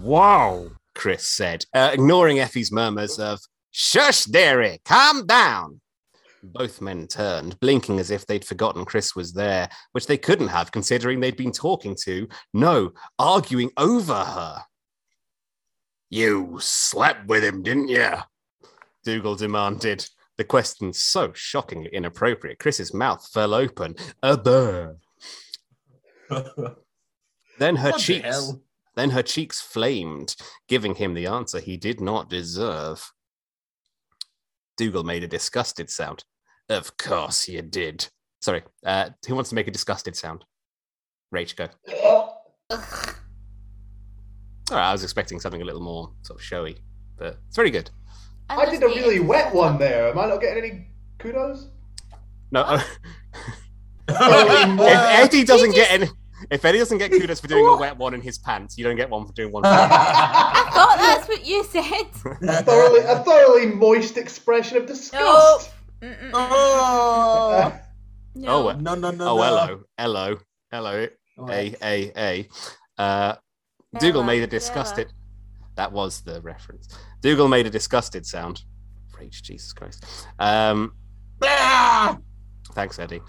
Wow, 0.00 0.70
Chris 0.94 1.26
said, 1.26 1.64
uh, 1.74 1.90
ignoring 1.92 2.38
Effie's 2.38 2.72
murmurs 2.72 3.18
of, 3.18 3.40
Shush, 3.70 4.24
dearie, 4.24 4.80
calm 4.84 5.26
down. 5.26 5.80
Both 6.42 6.80
men 6.80 7.06
turned, 7.06 7.58
blinking 7.60 7.98
as 7.98 8.10
if 8.10 8.26
they'd 8.26 8.44
forgotten 8.44 8.84
Chris 8.84 9.14
was 9.14 9.32
there, 9.32 9.68
which 9.92 10.06
they 10.06 10.16
couldn't 10.16 10.48
have, 10.48 10.72
considering 10.72 11.20
they'd 11.20 11.36
been 11.36 11.52
talking 11.52 11.96
to, 12.04 12.28
no, 12.54 12.92
arguing 13.18 13.70
over 13.76 14.14
her. 14.14 14.62
You 16.10 16.58
slept 16.60 17.26
with 17.26 17.44
him, 17.44 17.62
didn't 17.62 17.88
you? 17.88 18.14
Dougal 19.04 19.36
demanded. 19.36 20.08
The 20.36 20.44
question 20.44 20.92
so 20.92 21.32
shockingly 21.34 21.90
inappropriate. 21.92 22.60
Chris's 22.60 22.94
mouth 22.94 23.26
fell 23.32 23.54
open. 23.54 23.96
A 24.22 24.36
burr. 24.36 24.96
Then 27.58 27.76
her 27.76 27.90
What 27.90 28.00
cheeks. 28.00 28.24
hell? 28.24 28.62
Then 28.94 29.10
her 29.10 29.22
cheeks 29.22 29.60
flamed, 29.60 30.36
giving 30.68 30.94
him 30.94 31.14
the 31.14 31.26
answer 31.26 31.58
he 31.58 31.76
did 31.76 32.00
not 32.00 32.30
deserve. 32.30 33.12
Dougal 34.76 35.02
made 35.02 35.24
a 35.24 35.28
disgusted 35.28 35.90
sound. 35.90 36.22
Of 36.68 36.96
course 36.96 37.48
you 37.48 37.62
did. 37.62 38.06
Sorry, 38.40 38.62
uh, 38.86 39.10
who 39.26 39.34
wants 39.34 39.50
to 39.50 39.56
make 39.56 39.66
a 39.66 39.72
disgusted 39.72 40.14
sound? 40.14 40.44
Rach, 41.34 41.56
go. 41.56 41.66
All 42.70 42.76
right, 44.76 44.90
I 44.90 44.92
was 44.92 45.02
expecting 45.02 45.40
something 45.40 45.62
a 45.62 45.64
little 45.64 45.82
more 45.82 46.12
sort 46.22 46.38
of 46.38 46.44
showy, 46.44 46.76
but 47.16 47.38
it's 47.48 47.56
very 47.56 47.70
good. 47.70 47.90
I 48.48 48.64
did 48.70 48.82
a 48.82 48.86
really 48.86 49.20
wet 49.20 49.54
one 49.54 49.78
there. 49.78 50.08
Am 50.10 50.18
I 50.18 50.26
not 50.26 50.40
getting 50.40 50.64
any 50.64 50.86
kudos? 51.18 51.68
No, 52.50 52.78
if 54.08 54.14
Eddie 54.88 55.44
doesn't 55.44 55.70
He 55.70 55.76
get 55.76 55.90
any, 55.90 56.08
if 56.50 56.64
Eddie 56.64 56.78
doesn't 56.78 56.98
get 56.98 57.10
kudos 57.10 57.40
for 57.40 57.46
doing 57.46 57.66
a 57.66 57.76
wet 57.76 57.96
one 57.96 58.14
in 58.14 58.20
his 58.22 58.38
pants, 58.38 58.78
you 58.78 58.84
don't 58.84 58.96
get 58.96 59.10
one 59.10 59.26
for 59.26 59.32
doing 59.32 59.52
one. 59.52 59.62
For 59.64 59.68
I 59.70 60.70
thought 60.72 60.96
that's 60.98 61.28
what 61.28 61.44
you 61.46 61.62
said. 61.64 62.64
thoroughly, 62.64 63.00
a 63.00 63.18
thoroughly 63.18 63.66
moist 63.66 64.16
expression 64.16 64.76
of 64.78 64.86
disgust. 64.86 65.70
Mm-mm. 66.00 66.30
oh, 66.32 67.72
No. 68.34 68.48
Oh, 68.52 68.66
well. 68.66 68.78
no, 68.80 68.94
no, 68.94 69.10
no. 69.10 69.28
oh, 69.30 69.36
no. 69.36 69.80
hello, 69.98 70.38
hello, 70.70 71.08
hello. 71.36 71.50
A 71.50 71.74
A 71.82 72.12
A. 72.16 72.48
Uh, 72.96 73.34
Dougal 73.98 74.22
Bella, 74.22 74.26
made 74.26 74.42
a 74.42 74.46
Bella. 74.46 74.60
disgusted. 74.60 75.12
That 75.78 75.92
was 75.92 76.22
the 76.22 76.40
reference. 76.42 76.88
Dougal 77.22 77.46
made 77.46 77.64
a 77.64 77.70
disgusted 77.70 78.26
sound. 78.26 78.62
Rage, 79.16 79.42
Jesus 79.44 79.72
Christ. 79.72 80.04
Um, 80.40 80.92
Ah! 81.40 82.18
thanks, 82.72 82.98
Eddie. 82.98 83.22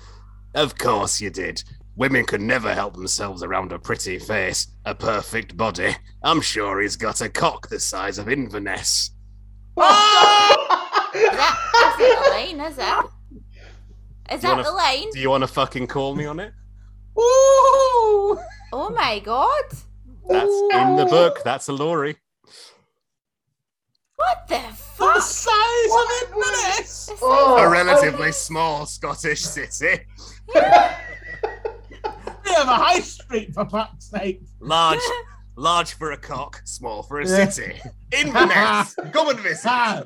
Of 0.55 0.75
course 0.75 1.21
you 1.21 1.29
did. 1.29 1.63
Women 1.95 2.25
can 2.25 2.47
never 2.47 2.73
help 2.73 2.95
themselves 2.95 3.43
around 3.43 3.71
a 3.71 3.77
pretty 3.77 4.17
face, 4.17 4.65
a 4.85 4.95
perfect 4.95 5.57
body. 5.57 5.95
I'm 6.23 6.41
sure 6.41 6.81
he's 6.81 6.95
got 6.95 7.21
a 7.21 7.29
cock 7.29 7.69
the 7.69 7.79
size 7.79 8.17
of 8.17 8.27
Inverness. 8.29 9.12
Is 9.77 9.83
that, 11.21 11.57
that's 11.71 11.99
not 11.99 12.23
the 12.25 12.29
line, 12.31 12.71
is 12.71 12.77
it? 12.79 12.81
Is 12.81 12.81
Do 12.81 14.33
you 14.33 14.38
that 14.41 14.49
wanna- 14.49 14.63
the 14.63 14.71
line? 14.71 15.09
Do 15.13 15.19
you 15.19 15.29
want 15.29 15.43
to 15.43 15.47
fucking 15.47 15.85
call 15.85 16.15
me 16.15 16.25
on 16.25 16.39
it? 16.39 16.51
Ooh! 17.15 18.39
Oh 18.73 18.89
my 18.95 19.19
god! 19.19 19.65
That's 20.27 20.62
in 20.73 20.95
the 20.95 21.05
book. 21.07 21.41
That's 21.43 21.67
a 21.69 21.73
Lori. 21.73 22.17
What 24.19 24.47
the 24.47 24.60
fuck? 24.75 25.15
The 25.15 25.21
fuck? 25.21 25.21
size 25.21 25.91
of 25.91 26.08
Inverness! 26.27 27.05
This 27.08 27.19
Oh, 27.21 27.55
A 27.58 27.62
I- 27.62 27.65
relatively 27.71 28.32
small 28.34 28.86
Scottish 28.86 29.41
city. 29.41 30.01
We 32.45 32.55
have 32.55 32.67
a 32.67 32.73
high 32.75 32.99
street 32.99 33.53
for 33.53 33.63
fuck's 33.69 34.10
sake. 34.10 34.41
Large, 34.60 34.99
large 35.55 35.93
for 35.93 36.12
a 36.13 36.17
cock, 36.17 36.62
small 36.65 37.03
for 37.03 37.19
a 37.21 37.27
Yeah. 37.27 37.47
city. 37.47 37.79
Inverness. 38.12 38.95
Come 39.13 39.29
and 39.29 39.39
visit. 39.39 39.62
Ah. 39.65 40.03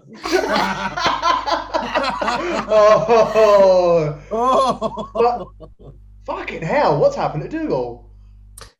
oh, 2.69 4.19
oh. 4.31 5.93
fucking 6.25 6.61
hell! 6.61 6.99
What's 6.99 7.15
happened 7.15 7.43
to 7.43 7.49
Dougal? 7.49 8.09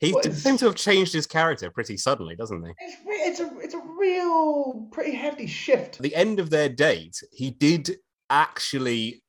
He 0.04 0.12
What 0.12 0.24
d- 0.24 0.30
is- 0.30 0.44
seems 0.44 0.60
to 0.60 0.66
have 0.66 0.76
changed 0.76 1.14
his 1.14 1.26
character 1.26 1.70
pretty 1.72 1.96
suddenly, 1.98 2.36
doesn't 2.36 2.62
he? 2.64 2.72
It's, 2.80 2.98
it's 3.08 3.40
a 3.40 3.60
it's 3.60 3.74
a 3.74 3.82
real 3.98 4.88
pretty 4.92 5.16
hefty 5.16 5.48
shift. 5.48 5.96
At 5.98 6.02
the 6.02 6.14
end 6.16 6.40
of 6.40 6.50
their 6.50 6.68
date, 6.68 7.22
he 7.32 7.52
did 7.52 7.98
actually 8.30 9.22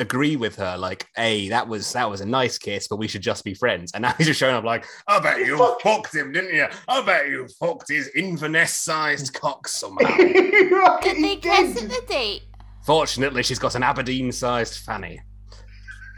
agree 0.00 0.34
with 0.34 0.56
her, 0.56 0.76
like, 0.76 1.06
"Hey, 1.14 1.48
that 1.50 1.68
was 1.68 1.92
that 1.92 2.10
was 2.10 2.20
a 2.20 2.26
nice 2.26 2.58
kiss, 2.58 2.88
but 2.88 2.96
we 2.96 3.06
should 3.06 3.22
just 3.22 3.44
be 3.44 3.54
friends." 3.54 3.92
And 3.94 4.02
now 4.02 4.12
he's 4.18 4.26
just 4.26 4.40
showing 4.40 4.56
up, 4.56 4.64
like, 4.64 4.84
"I 5.06 5.20
bet 5.20 5.38
you 5.46 5.56
Fuck. 5.56 5.80
fucked 5.80 6.14
him, 6.16 6.32
didn't 6.32 6.54
you? 6.54 6.66
I 6.88 7.00
bet 7.06 7.28
you 7.28 7.46
fucked 7.60 7.88
his 7.88 8.08
Inverness-sized 8.16 9.32
cock 9.32 9.68
somehow." 9.68 10.16
Did 10.16 11.22
they 11.22 11.36
kiss 11.36 11.80
at 11.82 11.88
the 11.88 12.02
date? 12.08 12.42
Fortunately, 12.84 13.42
she's 13.44 13.60
got 13.60 13.76
an 13.76 13.84
Aberdeen-sized 13.84 14.78
fanny. 14.84 15.20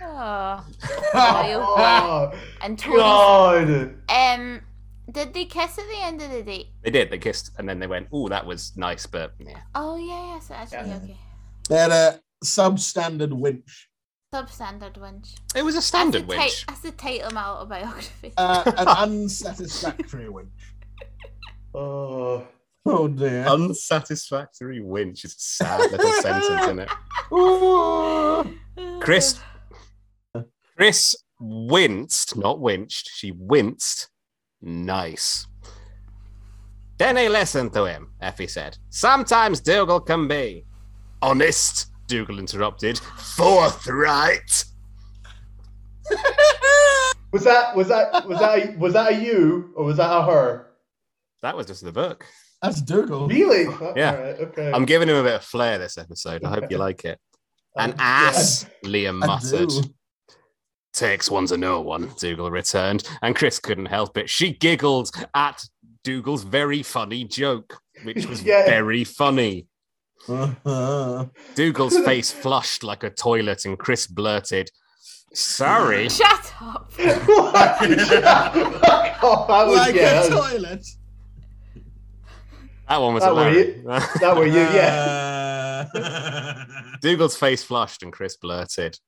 Oh. 0.09 0.65
Oh, 1.15 2.33
And 2.63 2.79
Tony. 2.79 2.97
God. 2.99 3.95
Um, 4.09 4.61
did 5.11 5.33
they 5.35 5.45
kiss 5.47 5.79
at 5.79 5.85
the 5.89 6.03
end 6.03 6.21
of 6.23 6.31
the 6.31 6.43
date? 6.43 6.67
They 6.83 6.91
did. 6.91 7.11
They 7.11 7.19
kissed, 7.19 7.51
and 7.59 7.69
then 7.69 7.79
they 7.79 7.87
went, 7.87 8.09
"Oh, 8.13 8.29
that 8.29 8.45
was 8.45 8.73
nice, 8.77 9.07
but 9.07 9.33
yeah." 9.39 9.61
Oh 9.75 9.97
yeah, 9.97 10.35
yeah. 10.35 10.39
So 10.41 10.55
actually, 10.55 10.89
Yeah. 10.91 10.97
okay. 11.03 11.17
They're 11.69 11.91
a 11.91 12.21
substandard 12.45 13.33
winch. 13.33 13.89
Substandard 14.35 15.01
winch. 15.01 15.35
It 15.55 15.63
was 15.65 15.75
a 15.75 15.79
That's 15.79 15.87
standard 15.87 16.23
the 16.29 16.33
ti- 16.35 16.39
winch. 16.39 16.67
That's 16.67 16.81
the 16.81 16.91
title 16.93 17.29
of 17.29 17.33
my 17.35 17.45
autobiography. 17.45 18.33
Uh, 18.37 18.63
an 18.77 18.89
unsatisfactory 18.89 20.29
winch. 20.29 20.51
Oh. 21.75 22.47
Oh 22.87 23.07
dear. 23.09 23.45
Unsatisfactory 23.49 24.81
winch 24.81 25.25
is 25.25 25.33
a 25.33 25.39
sad 25.39 25.91
little 25.93 26.13
sentence, 26.23 26.47
isn't 26.63 26.79
it? 26.79 26.89
Ooh. 27.33 29.01
Chris 30.77 31.15
Chris 31.15 31.17
winced, 31.41 32.37
not 32.37 32.61
winched. 32.61 33.11
She 33.15 33.31
winced. 33.33 34.09
Nice. 34.63 35.47
Denny 36.99 37.29
listened 37.29 37.73
to 37.75 37.85
him, 37.85 38.13
Effie 38.21 38.47
said. 38.47 38.79
Sometimes 38.89 39.61
Dougal 39.61 40.01
can 40.01 40.27
be. 40.29 40.65
Honest, 41.21 41.91
Dougal 42.07 42.39
interrupted. 42.39 42.99
Forthright. 43.37 44.65
Was 47.33 47.45
that 47.45 47.75
was 47.77 47.89
that 47.89 48.27
was 48.27 48.39
that 48.39 48.79
was 48.79 48.93
that 48.95 49.13
a 49.13 49.17
you 49.17 49.73
or 49.77 49.85
was 49.85 49.97
that 49.99 50.11
a 50.11 50.23
her? 50.23 50.69
That 51.43 51.55
was 51.57 51.67
just 51.67 51.85
the 51.85 51.93
book. 51.93 52.25
That's 52.63 52.81
Dougal. 52.81 53.27
Really? 53.29 53.65
Yeah. 53.95 54.13
Alright, 54.15 54.41
okay. 54.41 54.73
I'm 54.73 54.87
giving 54.87 55.09
him 55.09 55.17
a 55.17 55.23
bit 55.23 55.35
of 55.35 55.45
flair 55.45 55.77
this 55.77 55.99
episode. 55.99 56.45
I 56.45 56.49
hope 56.51 56.71
you 56.71 56.79
like 56.89 57.05
it. 57.05 57.19
An 57.77 57.91
Um, 57.91 57.97
ass, 57.99 58.65
Liam 58.85 59.23
I 59.23 59.27
muttered. 59.27 59.71
Do. 60.99 61.07
Takes 61.07 61.31
one 61.31 61.47
to 61.47 61.57
know 61.57 61.81
one, 61.81 62.11
Dougal 62.19 62.51
returned, 62.51 63.05
and 63.23 63.35
Chris 63.37 63.59
couldn't 63.59 63.87
help 63.87 64.17
it. 64.19 64.29
She 64.31 64.53
giggled 64.53 65.11
at 65.35 65.63
Dougal's 66.05 66.43
very 66.45 66.83
funny 66.83 67.25
joke, 67.25 67.79
which 68.05 68.27
was 68.27 68.43
Yeah. 68.45 68.67
very 68.67 69.05
funny. 69.05 69.67
Uh-huh. 70.29 71.27
Dougal's 71.55 71.99
face 72.05 72.31
flushed 72.33 72.83
like 72.83 73.05
a 73.05 73.11
toilet, 73.11 73.65
and 73.65 73.79
Chris 73.79 74.07
blurted, 74.07 74.71
Sorry. 75.35 76.09
Shut 76.17 76.53
up. 76.63 76.91
oh, 76.99 77.53
that 79.49 79.67
was, 79.67 79.77
like 79.77 79.95
yeah, 79.95 80.25
a 80.25 80.29
toilet. 80.31 80.87
That 82.89 83.01
one 83.01 83.15
was 83.15 83.23
That 83.25 83.35
were 83.35 83.51
hilarious. 83.51 84.09
that 84.21 84.37
were 84.37 84.47
you, 84.47 84.53
yeah. 84.55 85.87
Dougal's 87.03 87.37
face 87.37 87.63
flushed, 87.63 88.03
and 88.03 88.13
Chris 88.13 88.37
blurted, 88.37 88.99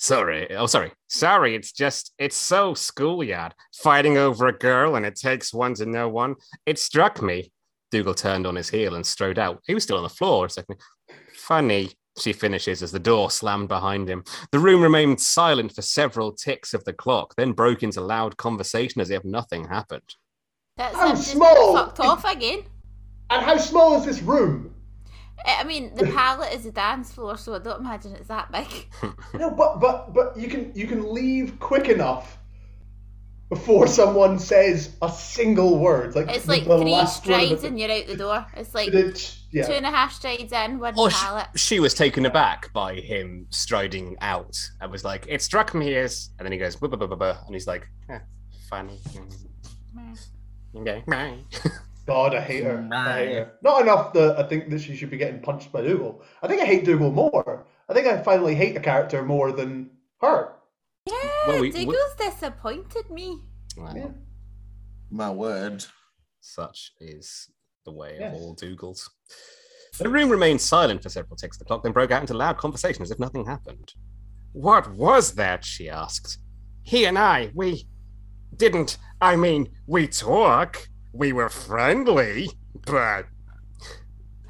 Sorry. 0.00 0.50
Oh, 0.56 0.64
sorry. 0.66 0.92
Sorry. 1.08 1.54
It's 1.54 1.72
just, 1.72 2.14
it's 2.18 2.36
so 2.36 2.72
schoolyard. 2.72 3.54
Fighting 3.76 4.16
over 4.16 4.46
a 4.46 4.52
girl, 4.56 4.96
and 4.96 5.04
it 5.04 5.14
takes 5.14 5.52
one 5.52 5.74
to 5.74 5.84
know 5.84 6.08
one. 6.08 6.36
It 6.64 6.78
struck 6.78 7.20
me. 7.20 7.52
Dougal 7.90 8.14
turned 8.14 8.46
on 8.46 8.56
his 8.56 8.70
heel 8.70 8.94
and 8.94 9.04
strode 9.04 9.38
out. 9.38 9.60
He 9.66 9.74
was 9.74 9.82
still 9.82 9.98
on 9.98 10.02
the 10.02 10.08
floor 10.08 10.46
a 10.46 10.50
second. 10.50 10.76
Funny, 11.34 11.90
she 12.18 12.32
finishes 12.32 12.82
as 12.82 12.92
the 12.92 12.98
door 12.98 13.30
slammed 13.30 13.68
behind 13.68 14.08
him. 14.08 14.24
The 14.52 14.58
room 14.58 14.80
remained 14.80 15.20
silent 15.20 15.74
for 15.74 15.82
several 15.82 16.32
ticks 16.32 16.72
of 16.72 16.82
the 16.84 16.94
clock, 16.94 17.34
then 17.36 17.52
broke 17.52 17.82
into 17.82 18.00
loud 18.00 18.38
conversation 18.38 19.02
as 19.02 19.10
if 19.10 19.22
nothing 19.24 19.68
happened. 19.68 20.14
That's 20.78 20.96
How 20.96 21.14
small? 21.14 21.74
fucked 21.74 22.00
off 22.00 22.24
again. 22.24 22.62
And 23.28 23.44
how 23.44 23.58
small 23.58 23.98
is 23.98 24.06
this 24.06 24.22
room? 24.22 24.74
I 25.46 25.64
mean, 25.64 25.94
the 25.94 26.06
pallet 26.06 26.52
is 26.52 26.66
a 26.66 26.70
dance 26.72 27.12
floor, 27.12 27.36
so 27.36 27.54
I 27.54 27.58
don't 27.58 27.80
imagine 27.80 28.14
it's 28.14 28.28
that 28.28 28.50
big. 28.52 28.88
No, 29.34 29.50
but 29.50 29.80
but 29.80 30.12
but 30.12 30.36
you 30.36 30.48
can 30.48 30.72
you 30.74 30.86
can 30.86 31.12
leave 31.14 31.58
quick 31.60 31.88
enough 31.88 32.36
before 33.48 33.86
someone 33.88 34.38
says 34.38 34.94
a 35.02 35.10
single 35.10 35.78
word. 35.78 36.14
Like 36.14 36.28
It's 36.30 36.46
like 36.46 36.64
the 36.66 36.78
three 36.78 36.92
last 36.92 37.22
strides 37.24 37.64
and 37.64 37.78
you're 37.80 37.90
out 37.90 38.06
the 38.06 38.16
door. 38.16 38.46
It's 38.56 38.74
like 38.74 38.88
It- 38.94 39.36
yeah. 39.50 39.66
two 39.66 39.72
and 39.72 39.84
a 39.84 39.90
half 39.90 40.12
strides 40.12 40.52
in, 40.52 40.78
one 40.78 40.94
Oh, 40.96 41.08
sh- 41.08 41.14
pallet. 41.20 41.46
she 41.56 41.80
was 41.80 41.92
taken 41.92 42.26
aback 42.26 42.72
by 42.72 42.94
him 42.94 43.46
striding 43.50 44.16
out. 44.20 44.56
I 44.80 44.86
was 44.86 45.04
like, 45.04 45.26
it 45.28 45.42
struck 45.42 45.74
me 45.74 45.96
as, 45.96 46.30
and 46.38 46.46
then 46.46 46.52
he 46.52 46.58
goes, 46.58 46.76
"Buh, 46.76 46.86
buh, 46.86 46.96
buh, 46.96 47.08
buh, 47.08 47.16
buh," 47.16 47.36
and 47.46 47.52
he's 47.54 47.66
like, 47.66 47.88
eh, 48.08 48.20
funny. 48.68 49.00
Okay. 50.76 51.02
God, 52.10 52.34
I 52.34 52.40
hate 52.40 52.64
her. 52.64 52.88
I 52.92 53.18
hate 53.24 53.34
her. 53.36 53.52
Not 53.62 53.82
enough 53.82 54.12
that 54.14 54.36
I 54.36 54.42
think 54.42 54.68
that 54.70 54.80
she 54.80 54.96
should 54.96 55.10
be 55.10 55.16
getting 55.16 55.40
punched 55.40 55.70
by 55.70 55.80
Dougal. 55.82 56.22
I 56.42 56.48
think 56.48 56.60
I 56.60 56.64
hate 56.64 56.84
Dougal 56.84 57.12
more. 57.12 57.66
I 57.88 57.94
think 57.94 58.08
I 58.08 58.20
finally 58.20 58.56
hate 58.56 58.74
the 58.74 58.80
character 58.80 59.22
more 59.24 59.52
than 59.52 59.90
her. 60.20 60.56
Yeah, 61.06 61.14
Well, 61.46 61.60
we- 61.60 61.70
we- 61.70 61.84
Dougal's 61.84 62.16
disappointed 62.18 63.10
me. 63.10 63.38
Well, 63.76 63.96
Yeah. 63.96 64.08
My 65.08 65.30
word. 65.30 65.84
Such 66.40 66.92
is 66.98 67.48
the 67.84 67.92
way 67.92 68.16
Yes. 68.18 68.34
of 68.34 68.40
all 68.42 68.56
Dougals. 68.56 69.08
The 70.00 70.08
room 70.08 70.30
remained 70.30 70.60
silent 70.60 71.04
for 71.04 71.10
several 71.10 71.36
ticks 71.36 71.56
of 71.58 71.60
the 71.60 71.64
clock, 71.66 71.84
then 71.84 71.92
broke 71.92 72.10
out 72.10 72.22
into 72.22 72.34
loud 72.34 72.56
conversation 72.58 73.02
as 73.02 73.12
if 73.12 73.20
nothing 73.20 73.46
happened. 73.46 73.94
What 74.52 74.92
was 74.94 75.36
that? 75.36 75.64
she 75.64 75.88
asked. 75.88 76.38
He 76.82 77.04
and 77.04 77.16
I, 77.16 77.52
we 77.54 77.86
didn't, 78.56 78.98
I 79.20 79.36
mean, 79.36 79.68
we 79.86 80.08
talk. 80.08 80.88
We 81.12 81.32
were 81.32 81.48
friendly, 81.48 82.50
but. 82.86 83.26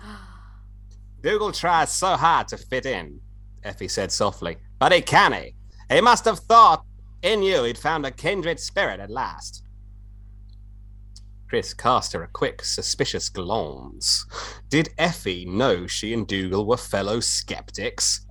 Dougal 1.22 1.52
tries 1.52 1.90
so 1.92 2.16
hard 2.16 2.48
to 2.48 2.56
fit 2.56 2.86
in, 2.86 3.20
Effie 3.64 3.88
said 3.88 4.12
softly, 4.12 4.56
but 4.78 4.92
he 4.92 5.00
can't. 5.02 5.34
Eh? 5.34 5.50
He 5.90 6.00
must 6.00 6.24
have 6.24 6.38
thought 6.40 6.84
in 7.22 7.42
you 7.42 7.64
he'd 7.64 7.78
found 7.78 8.06
a 8.06 8.10
kindred 8.10 8.60
spirit 8.60 9.00
at 9.00 9.10
last. 9.10 9.64
Chris 11.48 11.74
cast 11.74 12.12
her 12.12 12.22
a 12.22 12.28
quick, 12.28 12.64
suspicious 12.64 13.28
glance. 13.28 14.24
Did 14.68 14.90
Effie 14.96 15.44
know 15.44 15.86
she 15.86 16.14
and 16.14 16.26
Dougal 16.26 16.64
were 16.64 16.76
fellow 16.76 17.18
skeptics? 17.18 18.24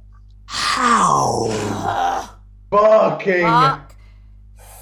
How? 0.46 2.30
Fucking. 2.72 3.42
Fuck 3.42 3.96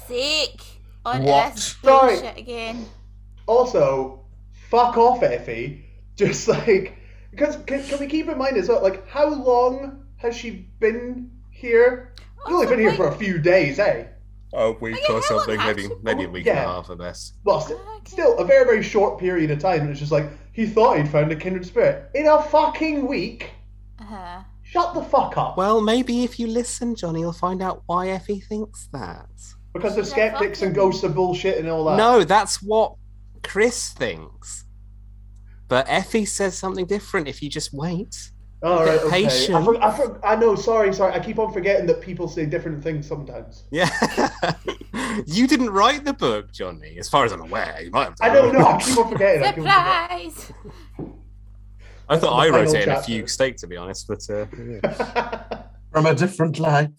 sake. 0.08 0.62
On 1.04 1.22
What? 1.22 1.54
this 1.54 1.76
Sorry. 1.82 2.26
again. 2.28 2.86
Also, 3.48 4.24
fuck 4.70 4.96
off, 4.96 5.22
Effie. 5.22 5.84
Just 6.16 6.46
like 6.48 6.94
because 7.30 7.56
can, 7.66 7.82
can 7.84 7.98
we 8.00 8.06
keep 8.06 8.28
in 8.28 8.36
mind 8.38 8.56
as 8.56 8.68
well? 8.68 8.82
Like, 8.82 9.06
how 9.08 9.28
long 9.28 10.04
has 10.16 10.36
she 10.36 10.50
been 10.80 11.30
here? 11.50 12.12
She's 12.44 12.54
only 12.54 12.66
been 12.66 12.78
here 12.80 12.92
for 12.94 13.08
a 13.08 13.14
few 13.14 13.38
days, 13.38 13.78
eh? 13.78 14.06
A 14.54 14.72
week 14.72 14.96
Okay, 15.04 15.12
or 15.12 15.22
something, 15.22 15.58
maybe 15.58 15.88
maybe 16.02 16.24
a 16.24 16.28
week 16.28 16.46
and 16.46 16.58
a 16.58 16.62
half 16.62 16.90
at 16.90 16.98
best. 16.98 17.34
Well, 17.44 17.60
st- 17.60 17.78
Okay. 17.78 18.10
still 18.10 18.38
a 18.38 18.44
very 18.44 18.64
very 18.64 18.82
short 18.82 19.18
period 19.20 19.50
of 19.50 19.58
time. 19.60 19.88
It's 19.90 20.00
just 20.00 20.12
like 20.12 20.26
he 20.52 20.66
thought 20.66 20.96
he'd 20.96 21.08
found 21.08 21.30
a 21.32 21.36
kindred 21.36 21.64
spirit 21.66 22.10
in 22.14 22.26
a 22.26 22.42
fucking 22.42 23.06
week. 23.06 23.50
Uh-huh. 24.00 24.42
Shut 24.64 24.94
the 24.94 25.02
fuck 25.02 25.36
up. 25.38 25.56
Well, 25.56 25.80
maybe 25.80 26.24
if 26.24 26.38
you 26.40 26.46
listen, 26.46 26.94
Johnny, 26.96 27.20
you'll 27.20 27.32
find 27.32 27.62
out 27.62 27.82
why 27.86 28.08
Effie 28.08 28.40
thinks 28.40 28.88
that. 28.92 29.28
because 29.72 29.94
the 29.96 30.02
She's 30.02 30.10
skeptics 30.10 30.62
and 30.62 30.74
ghosts 30.74 31.04
are 31.04 31.08
bullshit 31.10 31.58
and 31.58 31.68
all 31.68 31.84
that. 31.84 31.96
No, 31.96 32.24
that's 32.24 32.60
what 32.62 32.94
Chris 33.42 33.90
thinks. 33.90 34.64
But 35.68 35.86
Effie 35.88 36.24
says 36.24 36.56
something 36.56 36.86
different 36.86 37.28
if 37.28 37.42
you 37.42 37.50
just 37.50 37.72
wait. 37.72 38.30
All 38.60 38.84
right, 38.84 38.98
okay. 39.00 39.24
I, 39.24 39.28
Patient. 39.28 39.64
for, 39.64 39.84
I, 39.84 39.96
for, 39.96 40.26
I 40.26 40.34
know. 40.34 40.56
Sorry, 40.56 40.92
sorry. 40.92 41.12
I 41.12 41.20
keep 41.20 41.38
on 41.38 41.52
forgetting 41.52 41.86
that 41.86 42.00
people 42.00 42.26
say 42.26 42.44
different 42.44 42.82
things 42.82 43.06
sometimes. 43.06 43.64
Yeah. 43.70 43.88
you 45.26 45.46
didn't 45.46 45.70
write 45.70 46.04
the 46.04 46.12
book, 46.12 46.52
Johnny, 46.52 46.98
as 46.98 47.08
far 47.08 47.24
as 47.24 47.30
I'm 47.30 47.40
aware. 47.40 47.80
You 47.82 47.90
might 47.92 48.06
have 48.06 48.14
I 48.20 48.30
don't 48.30 48.52
know. 48.52 48.66
I 48.66 48.80
keep 48.80 48.98
on 48.98 49.12
forgetting. 49.12 49.42
I 49.44 49.52
keep 49.52 49.64
on 49.64 50.08
forgetting. 50.08 50.30
Surprise! 50.30 50.52
I 52.08 52.18
thought 52.18 52.32
I 52.32 52.48
wrote 52.48 52.66
final 52.66 52.74
it 52.74 52.82
in 52.82 52.88
a 52.88 52.94
chapter. 52.94 53.06
fugue 53.06 53.28
state, 53.28 53.58
to 53.58 53.66
be 53.68 53.76
honest. 53.76 54.08
But 54.08 54.28
uh, 54.28 54.46
yeah. 54.56 55.62
From 55.92 56.06
a 56.06 56.14
different 56.14 56.58
life. 56.58 56.90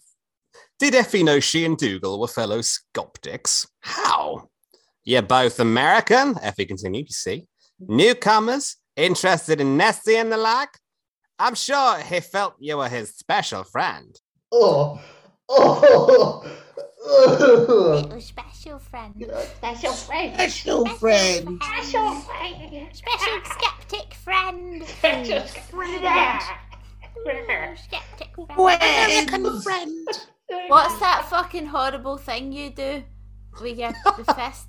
did 0.78 0.94
Effie 0.94 1.22
know 1.22 1.40
she 1.40 1.64
and 1.64 1.76
Dougal 1.76 2.18
were 2.20 2.28
fellow 2.28 2.62
skeptics? 2.62 3.66
How? 3.80 4.49
You're 5.04 5.22
both 5.22 5.60
American, 5.60 6.30
if 6.36 6.42
Effie 6.42 6.66
continued. 6.66 7.08
You 7.08 7.14
see, 7.14 7.46
newcomers 7.80 8.76
interested 8.96 9.60
in 9.60 9.76
Nessie 9.76 10.16
and 10.16 10.30
the 10.30 10.36
like. 10.36 10.70
I'm 11.38 11.54
sure 11.54 11.98
he 12.00 12.20
felt 12.20 12.54
you 12.58 12.76
were 12.76 12.88
his 12.88 13.16
special 13.16 13.64
friend. 13.64 14.14
oh, 14.52 15.00
oh, 15.48 16.44
oh. 16.44 18.02
Little 18.02 18.20
special 18.20 18.78
friend. 18.78 19.14
Special 19.56 19.92
friend. 19.92 20.34
Special 20.34 20.86
friend. 20.86 21.62
Special 21.62 22.14
friend. 22.20 22.88
Special 22.92 23.40
skeptic 23.44 24.14
friend. 24.14 24.84
Special 24.86 25.40
friend. 25.40 26.42
Ooh, 27.26 27.76
skeptic 27.76 28.28
friend. 28.54 29.62
friend. 29.62 30.08
What's 30.68 30.98
that 31.00 31.26
fucking 31.30 31.66
horrible 31.66 32.18
thing 32.18 32.52
you 32.52 32.70
do 32.70 33.02
with 33.60 33.78
your 33.78 33.92
the 34.16 34.24
fists? 34.36 34.66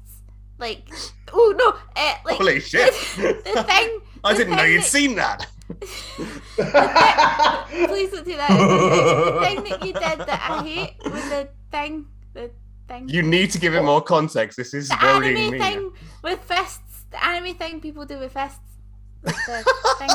Like, 0.62 0.88
oh 1.34 1.54
no, 1.58 1.69
uh, 2.02 2.15
like 2.24 2.38
Holy 2.38 2.60
shit. 2.60 2.93
The, 3.17 3.41
the 3.56 3.63
thing. 3.63 4.00
I 4.24 4.34
the 4.34 4.38
didn't 4.38 4.56
know 4.58 4.63
you'd 4.63 4.82
that- 4.82 4.86
seen 4.88 5.15
that. 5.15 5.47
Please 7.88 8.12
don't 8.12 8.26
do 8.26 8.36
that. 8.38 8.50
The, 8.50 9.32
the 9.32 9.41
thing 9.41 9.63
that 9.63 9.86
you 9.86 9.93
did 9.93 10.19
that 10.19 10.47
I 10.50 10.63
hate 10.67 10.95
was 11.04 11.24
the 11.30 11.50
thing, 11.71 12.06
the 12.34 12.52
thing. 12.88 13.10
You 13.10 13.24
need 13.24 13.50
to 13.52 13.58
give 13.60 13.74
it 13.74 13.82
more 13.82 14.02
context. 14.02 14.58
This 14.58 14.74
is 14.74 14.89
the 14.89 15.04
anime 15.04 15.34
me. 15.52 15.58
thing 15.58 15.91
with 16.24 16.39
fists. 16.41 17.06
The 17.10 17.26
anime 17.26 17.56
thing 17.56 17.82
people 17.82 18.06
do 18.06 18.19
with 18.19 18.34
fists. 18.34 18.60
The 19.24 19.34
thing. 20.00 20.10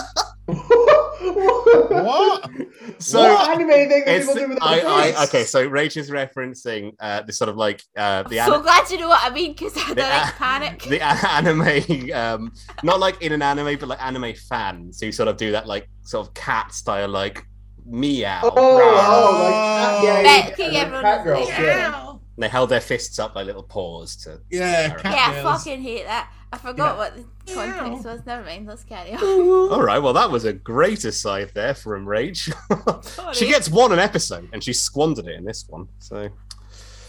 What? 1.26 2.50
So 2.98 3.20
what 3.20 3.50
anime 3.50 3.68
thing 3.68 3.88
that 3.88 4.02
it's, 4.06 4.26
people 4.26 4.34
do 4.40 4.48
with 4.50 4.58
I, 4.62 4.76
their 4.76 4.88
I, 5.18 5.24
okay, 5.24 5.44
so 5.44 5.68
Rach 5.68 5.96
is 5.96 6.10
referencing 6.10 6.94
uh, 7.00 7.22
this 7.22 7.36
sort 7.36 7.48
of 7.48 7.56
like 7.56 7.82
uh, 7.96 8.22
the 8.24 8.36
so 8.36 8.42
anime. 8.54 8.62
glad 8.62 8.90
you 8.90 8.98
know 8.98 9.08
what 9.08 9.20
I 9.24 9.34
mean 9.34 9.52
because 9.52 9.76
I 9.76 9.88
The 9.88 9.94
don't 9.96 10.08
like 10.08 10.34
panic. 10.36 10.82
the 10.82 11.02
anime, 11.02 12.10
um, 12.14 12.52
not 12.82 13.00
like 13.00 13.20
in 13.22 13.32
an 13.32 13.42
anime, 13.42 13.78
but 13.78 13.88
like 13.88 14.02
anime 14.04 14.34
fans 14.48 15.00
who 15.00 15.10
sort 15.12 15.28
of 15.28 15.36
do 15.36 15.52
that 15.52 15.66
like 15.66 15.88
sort 16.02 16.26
of 16.26 16.34
cat 16.34 16.72
style, 16.72 17.08
like 17.08 17.42
meow. 17.84 18.40
Oh, 18.44 18.50
rawr. 18.50 19.04
oh, 19.06 19.40
like 19.42 20.04
yeah, 20.04 20.66
yeah, 20.66 20.70
yeah, 20.70 20.80
everyone 20.80 21.02
cat 21.02 21.18
is 21.20 21.24
girls, 21.24 21.48
like, 21.48 21.58
yeah. 21.58 22.10
And 22.10 22.42
they 22.42 22.48
held 22.48 22.68
their 22.70 22.80
fists 22.80 23.18
up 23.18 23.34
like 23.34 23.46
little 23.46 23.62
paws 23.62 24.16
to. 24.18 24.40
Yeah, 24.50 24.90
cat 24.96 25.04
yeah, 25.34 25.40
I 25.40 25.42
fucking 25.42 25.82
hate 25.82 26.04
that. 26.04 26.30
I 26.56 26.58
forgot 26.58 26.96
what 26.96 27.14
the 27.16 27.54
context 27.54 28.06
was. 28.06 28.24
Never 28.24 28.44
mind. 28.44 28.66
Let's 28.66 28.82
carry 28.84 29.12
on. 29.12 29.22
All 29.72 29.82
right, 29.82 29.98
well 29.98 30.14
that 30.14 30.30
was 30.30 30.44
a 30.44 30.54
great 30.54 31.04
aside 31.04 31.50
there 31.54 31.74
from 31.74 32.08
Rage. 32.08 32.50
she 33.32 33.46
gets 33.46 33.68
one 33.68 33.92
an 33.92 33.98
episode, 33.98 34.48
and 34.52 34.64
she 34.64 34.72
squandered 34.72 35.26
it 35.26 35.36
in 35.36 35.44
this 35.44 35.66
one. 35.68 35.86
So 35.98 36.30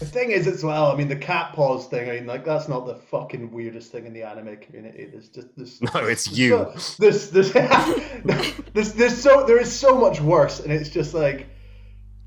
The 0.00 0.04
thing 0.04 0.32
is, 0.32 0.46
as 0.46 0.62
well, 0.62 0.92
I 0.92 0.96
mean, 0.96 1.08
the 1.08 1.16
cat 1.16 1.54
paws 1.54 1.86
thing. 1.86 2.10
I 2.10 2.14
mean, 2.16 2.26
like 2.26 2.44
that's 2.44 2.68
not 2.68 2.86
the 2.86 2.96
fucking 2.96 3.50
weirdest 3.50 3.90
thing 3.90 4.04
in 4.04 4.12
the 4.12 4.22
anime 4.22 4.58
community. 4.58 5.06
There's 5.10 5.30
just 5.30 5.56
this. 5.56 5.80
no, 5.94 6.04
it's 6.04 6.30
you. 6.30 6.70
This 6.98 7.28
this 7.28 7.52
this 7.54 8.92
there's 8.92 9.16
so 9.16 9.46
there 9.46 9.58
is 9.58 9.72
so 9.72 9.98
much 9.98 10.20
worse, 10.20 10.60
and 10.60 10.70
it's 10.70 10.90
just 10.90 11.14
like 11.14 11.48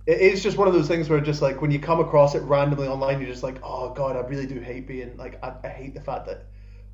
it 0.08 0.20
is 0.20 0.42
just 0.42 0.58
one 0.58 0.68
of 0.68 0.74
those 0.74 0.88
things 0.88 1.08
where 1.08 1.22
just 1.22 1.44
like 1.44 1.62
when 1.62 1.70
you 1.70 1.80
come 1.80 2.00
across 2.00 2.34
it 2.34 2.42
randomly 2.42 2.88
online, 2.88 3.20
you're 3.22 3.30
just 3.30 3.44
like, 3.44 3.60
oh 3.64 3.94
god, 3.94 4.16
I 4.16 4.22
really 4.22 4.48
do 4.48 4.60
hate 4.60 4.88
being 4.88 5.16
like 5.18 5.38
I, 5.44 5.54
I 5.64 5.68
hate 5.68 5.94
the 5.94 6.02
fact 6.02 6.26
that 6.26 6.48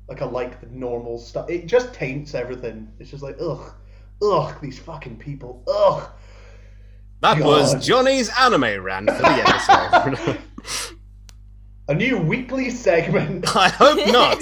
like 0.08 0.22
I 0.22 0.24
like 0.24 0.60
the 0.60 0.66
normal 0.68 1.18
stuff. 1.18 1.50
It 1.50 1.66
just 1.66 1.92
taints 1.92 2.34
everything. 2.34 2.88
It's 2.98 3.10
just 3.10 3.22
like 3.22 3.36
ugh, 3.40 3.72
ugh, 4.22 4.54
these 4.60 4.78
fucking 4.78 5.18
people, 5.18 5.62
ugh. 5.68 6.10
That 7.20 7.40
was 7.40 7.84
Johnny's 7.84 8.30
anime 8.38 8.82
rant 8.82 9.10
for 9.10 9.22
the 9.22 10.08
episode. 10.08 10.38
A 11.88 11.94
new 11.94 12.18
weekly 12.18 12.70
segment. 12.70 13.56
I 13.56 13.70
hope 13.70 14.06
not. 14.08 14.38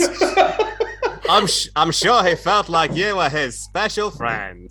I'm 1.29 1.47
sh- 1.47 1.69
I'm 1.77 1.93
sure 1.93 2.25
he 2.25 2.35
felt 2.35 2.69
like 2.69 2.95
you 2.95 3.17
were 3.17 3.29
his 3.29 3.63
special 3.63 4.11
friend. 4.11 4.69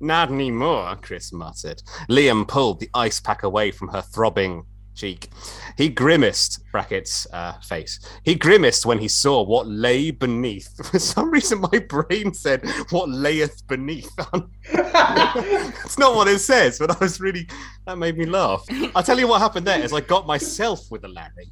Not 0.00 0.30
anymore, 0.30 0.96
Chris 1.00 1.32
muttered. 1.32 1.82
Liam 2.10 2.48
pulled 2.48 2.80
the 2.80 2.90
ice 2.94 3.20
pack 3.20 3.42
away 3.42 3.70
from 3.70 3.88
her 3.88 4.02
throbbing 4.02 4.64
cheek. 4.94 5.28
He 5.76 5.88
grimaced, 5.88 6.60
brackets, 6.70 7.26
uh, 7.32 7.54
face. 7.60 8.00
He 8.24 8.34
grimaced 8.34 8.86
when 8.86 8.98
he 8.98 9.08
saw 9.08 9.42
what 9.42 9.66
lay 9.66 10.10
beneath. 10.10 10.68
For 10.90 10.98
some 10.98 11.30
reason, 11.30 11.60
my 11.60 11.78
brain 11.80 12.32
said, 12.32 12.66
What 12.90 13.08
layeth 13.08 13.66
beneath? 13.66 14.10
it's 14.64 15.98
not 15.98 16.14
what 16.14 16.28
it 16.28 16.38
says, 16.38 16.78
but 16.78 16.90
I 16.90 16.96
was 17.00 17.20
really, 17.20 17.48
that 17.86 17.98
made 17.98 18.16
me 18.16 18.26
laugh. 18.26 18.64
I'll 18.94 19.02
tell 19.02 19.18
you 19.18 19.28
what 19.28 19.40
happened 19.40 19.66
there 19.66 19.80
is 19.80 19.92
I 19.92 20.00
got 20.00 20.26
myself 20.26 20.90
with 20.90 21.04
a 21.04 21.08
Larry. 21.08 21.50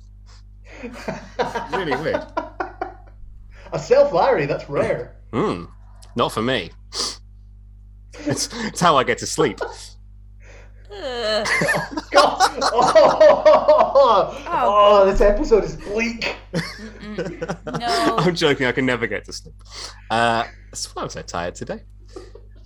Really 1.72 1.96
weird. 1.96 2.24
A 3.72 3.78
self 3.78 4.12
Larry, 4.12 4.46
that's 4.46 4.68
rare. 4.68 5.16
Hmm, 5.32 5.64
not 6.16 6.32
for 6.32 6.42
me. 6.42 6.70
It's, 8.26 8.48
it's 8.52 8.80
how 8.80 8.96
I 8.96 9.04
get 9.04 9.18
to 9.18 9.26
sleep. 9.26 9.58
Ugh. 10.92 11.46
Oh, 12.14 12.44
oh, 14.48 15.06
this 15.10 15.20
episode 15.20 15.64
is 15.64 15.76
bleak. 15.76 16.36
No. 17.78 18.16
I'm 18.18 18.34
joking. 18.34 18.66
I 18.66 18.72
can 18.72 18.86
never 18.86 19.06
get 19.06 19.24
to 19.26 19.32
sleep. 19.32 19.54
Uh, 20.10 20.44
that's 20.70 20.94
why 20.94 21.02
I'm 21.02 21.08
so 21.10 21.20
tired 21.22 21.54
today. 21.54 21.82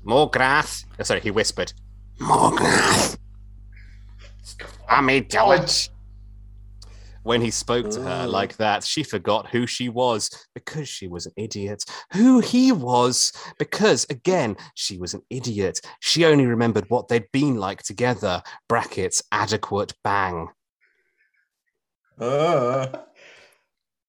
More 0.05 0.31
grass. 0.31 0.85
Oh, 1.01 1.03
sorry, 1.03 1.21
he 1.21 1.31
whispered. 1.33 1.73
More 2.21 2.55
grass. 2.55 3.17
I 4.89 5.01
made 5.01 5.31
God. 5.31 5.69
When 7.27 7.41
he 7.41 7.51
spoke 7.51 7.91
to 7.91 8.03
her 8.03 8.25
like 8.29 8.57
that, 8.59 8.85
she 8.85 9.03
forgot 9.03 9.49
who 9.49 9.67
she 9.67 9.89
was 9.89 10.31
because 10.55 10.89
she 10.89 11.09
was 11.09 11.27
an 11.27 11.33
idiot. 11.37 11.85
Who 12.13 12.39
he 12.39 12.71
was 12.71 13.33
because, 13.59 14.07
again, 14.09 14.57
she 14.75 14.97
was 14.97 15.13
an 15.13 15.23
idiot. 15.29 15.81
She 15.99 16.25
only 16.25 16.47
remembered 16.47 16.89
what 16.89 17.09
they'd 17.09 17.33
been 17.33 17.57
like 17.57 17.83
together. 17.83 18.45
Brackets, 18.69 19.25
adequate 19.33 19.93
bang. 20.05 20.51
Uh, 22.17 22.87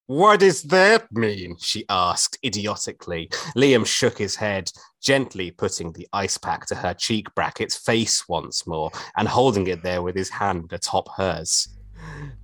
What 0.05 0.41
does 0.41 0.61
that 0.63 1.11
mean? 1.11 1.55
she 1.59 1.85
asked 1.89 2.37
idiotically. 2.45 3.29
Liam 3.57 3.87
shook 3.87 4.19
his 4.19 4.35
head, 4.35 4.69
gently 5.01 5.49
putting 5.49 5.91
the 5.91 6.07
ice 6.13 6.37
pack 6.37 6.67
to 6.67 6.75
her 6.75 6.93
cheek 6.93 7.33
bracket's 7.33 7.77
face 7.77 8.29
once 8.29 8.67
more 8.67 8.91
and 9.17 9.27
holding 9.27 9.65
it 9.65 9.81
there 9.81 10.03
with 10.03 10.15
his 10.15 10.29
hand 10.29 10.71
atop 10.71 11.09
hers. 11.17 11.67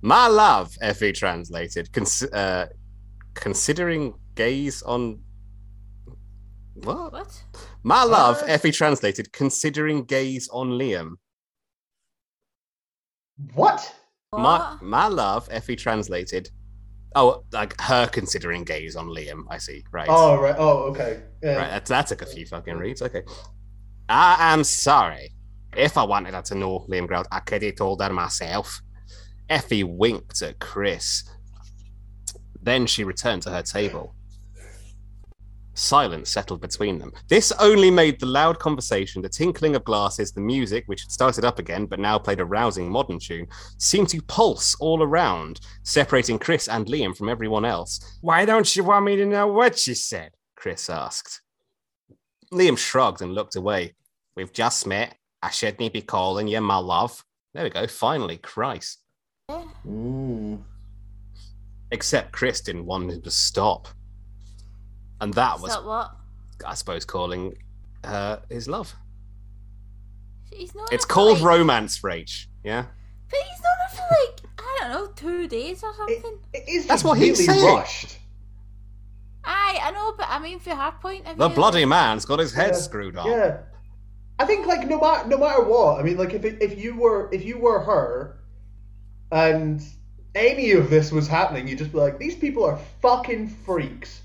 My 0.02 0.26
love, 0.26 0.76
Effie 0.80 1.12
translated, 1.12 1.92
cons- 1.92 2.22
uh, 2.22 2.66
considering 3.34 4.14
gaze 4.34 4.82
on. 4.82 5.20
What? 6.74 7.12
What? 7.12 7.42
My 7.82 8.02
love, 8.02 8.40
What? 8.40 8.50
Effie 8.50 8.72
translated, 8.72 9.32
considering 9.32 10.04
gaze 10.04 10.48
on 10.48 10.70
Liam. 10.70 11.12
What? 13.54 13.94
My, 14.32 14.76
my 14.82 15.06
love, 15.06 15.48
Effie 15.50 15.76
translated. 15.76 16.50
Oh, 17.14 17.44
like 17.52 17.80
her 17.80 18.08
considering 18.08 18.64
gaze 18.64 18.96
on 18.96 19.06
Liam. 19.06 19.44
I 19.48 19.58
see. 19.58 19.84
Right. 19.92 20.08
Oh 20.10 20.40
right. 20.40 20.56
Oh 20.58 20.78
okay. 20.90 21.22
Yeah. 21.42 21.56
Right. 21.56 21.70
That, 21.70 21.86
that 21.86 22.06
took 22.08 22.22
a 22.22 22.26
few 22.26 22.44
fucking 22.44 22.76
reads. 22.76 23.02
Okay. 23.02 23.22
I 24.08 24.52
am 24.52 24.64
sorry. 24.64 25.32
If 25.76 25.96
I 25.96 26.02
wanted 26.02 26.34
her 26.34 26.42
to 26.42 26.54
know, 26.56 26.84
Liam 26.90 27.06
growled, 27.06 27.28
I 27.30 27.38
could 27.40 27.62
have 27.62 27.76
told 27.76 28.02
her 28.02 28.12
myself. 28.12 28.80
Effie 29.48 29.84
winked 29.84 30.42
at 30.42 30.58
Chris. 30.58 31.24
Then 32.62 32.86
she 32.86 33.04
returned 33.04 33.42
to 33.42 33.50
her 33.50 33.62
table. 33.62 34.14
Silence 35.74 36.30
settled 36.30 36.60
between 36.60 36.98
them. 36.98 37.12
This 37.28 37.52
only 37.58 37.90
made 37.90 38.20
the 38.20 38.26
loud 38.26 38.60
conversation, 38.60 39.20
the 39.20 39.28
tinkling 39.28 39.74
of 39.74 39.84
glasses, 39.84 40.32
the 40.32 40.40
music, 40.40 40.84
which 40.86 41.02
had 41.02 41.10
started 41.10 41.44
up 41.44 41.58
again 41.58 41.86
but 41.86 41.98
now 41.98 42.16
played 42.16 42.38
a 42.40 42.44
rousing 42.44 42.88
modern 42.88 43.18
tune, 43.18 43.48
seem 43.78 44.06
to 44.06 44.22
pulse 44.22 44.76
all 44.76 45.02
around, 45.02 45.60
separating 45.82 46.38
Chris 46.38 46.68
and 46.68 46.86
Liam 46.86 47.16
from 47.16 47.28
everyone 47.28 47.64
else. 47.64 48.18
Why 48.20 48.44
don't 48.44 48.74
you 48.76 48.84
want 48.84 49.04
me 49.04 49.16
to 49.16 49.26
know 49.26 49.48
what 49.48 49.76
she 49.76 49.94
said? 49.94 50.30
Chris 50.54 50.88
asked. 50.88 51.42
Liam 52.52 52.78
shrugged 52.78 53.20
and 53.20 53.34
looked 53.34 53.56
away. 53.56 53.94
We've 54.36 54.52
just 54.52 54.86
met. 54.86 55.16
I 55.42 55.50
shouldn't 55.50 55.92
be 55.92 56.02
calling 56.02 56.46
you 56.46 56.60
my 56.60 56.78
love. 56.78 57.24
There 57.52 57.64
we 57.64 57.70
go. 57.70 57.86
Finally, 57.86 58.38
Christ. 58.38 59.03
Mm. 59.86 60.58
Except 61.90 62.32
Chris 62.32 62.60
didn't 62.60 62.86
want 62.86 63.10
him 63.10 63.22
to 63.22 63.30
stop. 63.30 63.88
And 65.20 65.32
that 65.34 65.60
was, 65.60 65.72
Stop 65.72 65.84
what? 65.84 66.10
I 66.66 66.74
suppose, 66.74 67.04
calling 67.04 67.56
her 68.04 68.42
his 68.50 68.68
love. 68.68 68.94
He's 70.52 70.74
not. 70.74 70.92
It's 70.92 71.04
called 71.04 71.40
like, 71.40 71.58
romance, 71.58 72.00
Rach. 72.00 72.46
Yeah? 72.62 72.86
But 73.30 73.38
he's 73.48 73.60
not 73.62 73.70
there 73.78 73.98
for 73.98 74.14
like 74.24 74.40
I 74.58 74.78
don't 74.80 74.90
know 74.92 75.12
two 75.12 75.48
days 75.48 75.82
or 75.82 75.90
It, 76.08 76.22
something. 76.22 76.38
it 76.52 76.68
is 76.68 76.86
That's 76.86 77.04
what 77.04 77.18
he's 77.18 77.38
really 77.46 77.60
saying. 77.60 77.74
rushed. 77.74 78.18
Aye, 79.44 79.78
I 79.82 79.90
know, 79.90 80.14
but 80.16 80.26
I 80.28 80.38
mean, 80.38 80.58
for 80.58 80.70
her 80.74 80.92
point 81.02 81.26
of 81.26 81.36
The 81.36 81.48
view, 81.48 81.54
bloody 81.56 81.84
man's 81.84 82.24
got 82.24 82.38
his 82.38 82.52
head 82.54 82.70
Yeah, 82.72 82.78
screwed 82.78 83.16
on. 83.16 83.28
Yeah. 83.28 83.58
I 84.38 84.46
think 84.46 84.66
like 84.66 84.88
no 84.88 84.98
matter 85.00 85.28
no 85.28 85.38
matter 85.38 85.62
what, 85.62 86.00
I 86.00 86.02
mean 86.02 86.16
like 86.16 86.32
if 86.34 86.44
it, 86.44 86.60
if 86.62 86.78
you 86.82 86.96
were 86.96 87.28
if 87.32 87.44
you 87.44 87.58
were 87.58 87.80
her, 87.80 88.38
and 89.32 89.82
any 90.34 90.72
of 90.72 90.90
this 90.90 91.12
was 91.12 91.26
happening, 91.28 91.68
you'd 91.68 91.78
just 91.78 91.92
be 91.92 91.98
like, 91.98 92.18
these 92.18 92.34
people 92.34 92.64
are 92.64 92.78
fucking 93.00 93.48
freaks. 93.48 94.22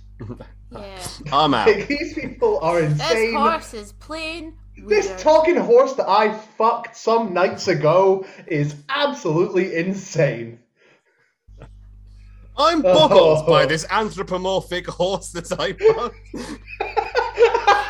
Yeah. 0.71 1.07
I'm 1.31 1.53
out. 1.53 1.67
Like, 1.67 1.87
these 1.87 2.13
people 2.13 2.59
are 2.61 2.79
insane. 2.79 2.97
This 2.97 3.11
insane. 3.11 3.35
horse 3.35 3.73
is 3.73 3.91
plain 3.93 4.53
This 4.87 5.07
weird. 5.07 5.19
talking 5.19 5.55
horse 5.57 5.93
that 5.93 6.07
I 6.09 6.31
fucked 6.33 6.95
some 6.95 7.33
nights 7.33 7.67
ago 7.67 8.25
is 8.47 8.75
absolutely 8.89 9.75
insane. 9.75 10.59
I'm 12.57 12.83
Oh. 12.85 12.93
boggled 12.93 13.47
by 13.47 13.65
this 13.65 13.85
anthropomorphic 13.89 14.85
horse 14.87 15.31
that 15.31 15.51
I 15.59 15.73
fucked. 15.73 16.17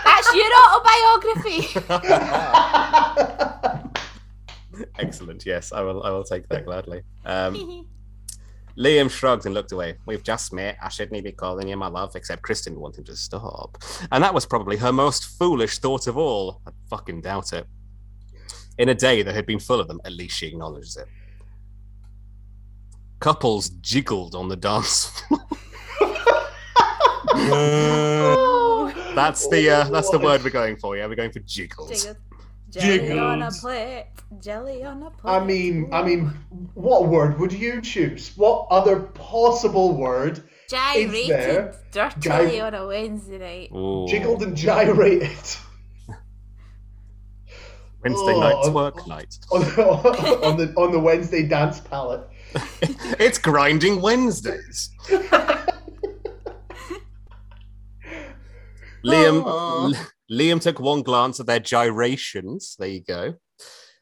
That's 0.05 0.33
your 0.35 0.51
autobiography. 0.61 1.67
Excellent. 4.97 5.45
Yes, 5.45 5.71
I 5.71 5.81
will. 5.81 6.03
I 6.03 6.09
will 6.11 6.23
take 6.23 6.47
that 6.49 6.65
gladly. 6.65 7.01
Um, 7.25 7.87
Liam 8.77 9.09
shrugged 9.11 9.45
and 9.45 9.53
looked 9.53 9.73
away. 9.73 9.97
We've 10.05 10.23
just 10.23 10.53
met. 10.53 10.77
I 10.81 10.87
shouldn't 10.87 11.21
be 11.23 11.33
calling 11.33 11.67
you 11.67 11.75
my 11.75 11.87
love, 11.87 12.15
except 12.15 12.41
Kristen 12.43 12.75
didn't 12.75 12.97
him 12.97 13.03
to 13.05 13.15
stop. 13.15 13.77
And 14.11 14.23
that 14.23 14.33
was 14.33 14.45
probably 14.45 14.77
her 14.77 14.93
most 14.93 15.25
foolish 15.37 15.79
thought 15.79 16.07
of 16.07 16.17
all. 16.17 16.61
I 16.65 16.71
fucking 16.89 17.21
doubt 17.21 17.51
it. 17.51 17.67
In 18.77 18.87
a 18.87 18.95
day 18.95 19.21
that 19.21 19.35
had 19.35 19.45
been 19.45 19.59
full 19.59 19.81
of 19.81 19.89
them, 19.89 19.99
at 20.05 20.13
least 20.13 20.37
she 20.37 20.47
acknowledges 20.47 20.95
it. 20.95 21.07
Couples 23.19 23.69
jiggled 23.81 24.33
on 24.33 24.47
the 24.47 24.55
dance 24.55 25.09
floor. 25.27 25.41
oh. 27.35 28.93
That's 29.15 29.49
the 29.49 29.69
uh, 29.69 29.89
that's 29.89 30.09
the 30.11 30.19
word 30.19 30.43
we're 30.43 30.49
going 30.49 30.77
for. 30.77 30.95
Yeah, 30.95 31.07
we're 31.07 31.15
going 31.15 31.31
for 31.31 31.39
jiggles. 31.39 31.89
Jiggled. 31.89 32.17
Jelly 32.69 33.17
on 33.17 33.41
a 33.41 33.45
Jiggles. 33.45 33.59
plate. 33.61 34.05
Jelly 34.41 34.83
on 34.83 35.01
a 35.03 35.09
plate. 35.11 35.31
I 35.31 35.43
mean, 35.43 35.89
I 35.91 36.03
mean, 36.03 36.27
what 36.75 37.07
word 37.07 37.39
would 37.39 37.51
you 37.51 37.81
choose? 37.81 38.31
What 38.37 38.67
other 38.69 38.99
possible 38.99 39.95
word 39.97 40.43
gyrated 40.69 41.29
there. 41.29 41.75
dirtily 41.91 42.51
Gy- 42.51 42.59
on 42.61 42.75
a 42.75 42.85
Wednesday 42.87 43.37
night. 43.39 43.71
Ooh. 43.75 44.05
jiggled 44.07 44.43
and 44.43 44.55
gyrated 44.55 45.29
Wednesday 48.03 48.33
Oh, 48.33 48.39
night 48.39 48.55
I'm- 48.55 48.71
twerk 48.73 49.07
night. 49.07 49.35
on 49.51 49.61
the, 49.61 50.45
on 50.45 50.57
the 50.57 50.73
on 50.77 50.91
the 50.91 50.99
Wednesday 50.99 51.43
dance 51.47 51.79
pallet? 51.79 52.21
it's 53.19 53.37
grinding 53.39 53.99
Wednesdays. 54.01 54.91
Liam 59.05 59.43
Aw. 59.45 59.93
L- 60.31 60.37
Liam 60.37 60.61
took 60.61 60.79
one 60.79 61.01
glance 61.03 61.39
at 61.39 61.45
their 61.45 61.59
gyrations. 61.59 62.75
There 62.77 62.87
you 62.87 63.01
go. 63.03 63.35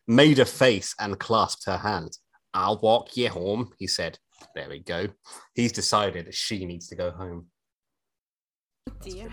Made 0.07 0.39
a 0.39 0.45
face 0.45 0.93
and 0.99 1.19
clasped 1.19 1.65
her 1.65 1.78
hand. 1.78 2.17
I'll 2.53 2.80
walk 2.80 3.15
you 3.17 3.30
home, 3.30 3.71
he 3.78 3.88
said. 3.88 4.19
There 4.55 4.69
we 4.69 4.80
go. 4.80 5.07
He's 5.55 5.71
decided 5.71 6.25
that 6.28 6.34
she 6.36 6.65
needs 6.65 6.88
to 6.89 6.95
go 6.95 7.11
home. 7.11 7.47
Oh, 8.89 8.93
dear. 9.01 9.30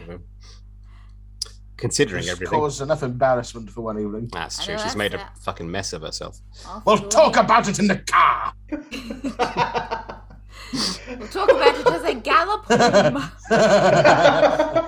Considering 1.76 2.22
She's 2.22 2.30
everything. 2.32 2.58
caused 2.58 2.80
enough 2.82 3.02
embarrassment 3.02 3.68
for 3.70 3.80
one 3.82 3.98
evening. 3.98 4.28
That's 4.32 4.64
true. 4.64 4.74
She's 4.74 4.82
that's 4.84 4.96
made 4.96 5.12
a 5.14 5.20
it. 5.20 5.26
fucking 5.42 5.70
mess 5.70 5.92
of 5.92 6.02
herself. 6.02 6.38
Off 6.66 6.84
We'll 6.86 6.96
you 6.96 7.02
go. 7.02 7.08
talk 7.08 7.36
about 7.36 7.68
it 7.68 7.78
in 7.78 7.86
the 7.88 7.98
car. 7.98 8.52
We'll 11.18 11.28
talk 11.28 11.50
about 11.52 11.78
it 11.78 11.86
as 11.86 12.02
I 12.02 12.14
gallop 12.14 12.64
home. 12.64 13.30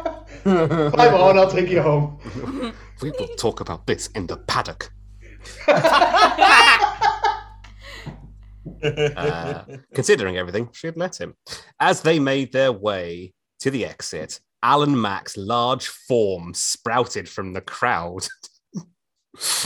Climb 0.43 1.14
on, 1.14 1.39
I'll 1.39 1.51
take 1.51 1.68
you 1.70 1.82
home. 1.82 2.72
We 3.03 3.11
will 3.11 3.28
talk 3.37 3.61
about 3.61 3.87
this 3.87 4.07
in 4.09 4.26
the 4.26 4.39
paddock. 4.39 4.91
Uh, 8.82 9.64
considering 9.95 10.37
everything, 10.37 10.68
she'd 10.72 10.97
met 10.97 11.20
him. 11.20 11.34
As 11.80 12.03
they 12.03 12.18
made 12.18 12.53
their 12.53 12.72
way 12.72 13.32
to 13.61 13.70
the 13.70 13.87
exit, 13.87 14.41
Alan 14.62 15.01
Mack's 15.01 15.37
large 15.37 15.87
form 15.87 16.53
sprouted 16.53 17.28
from 17.28 17.53
the 17.53 17.61
crowd. 17.61 18.26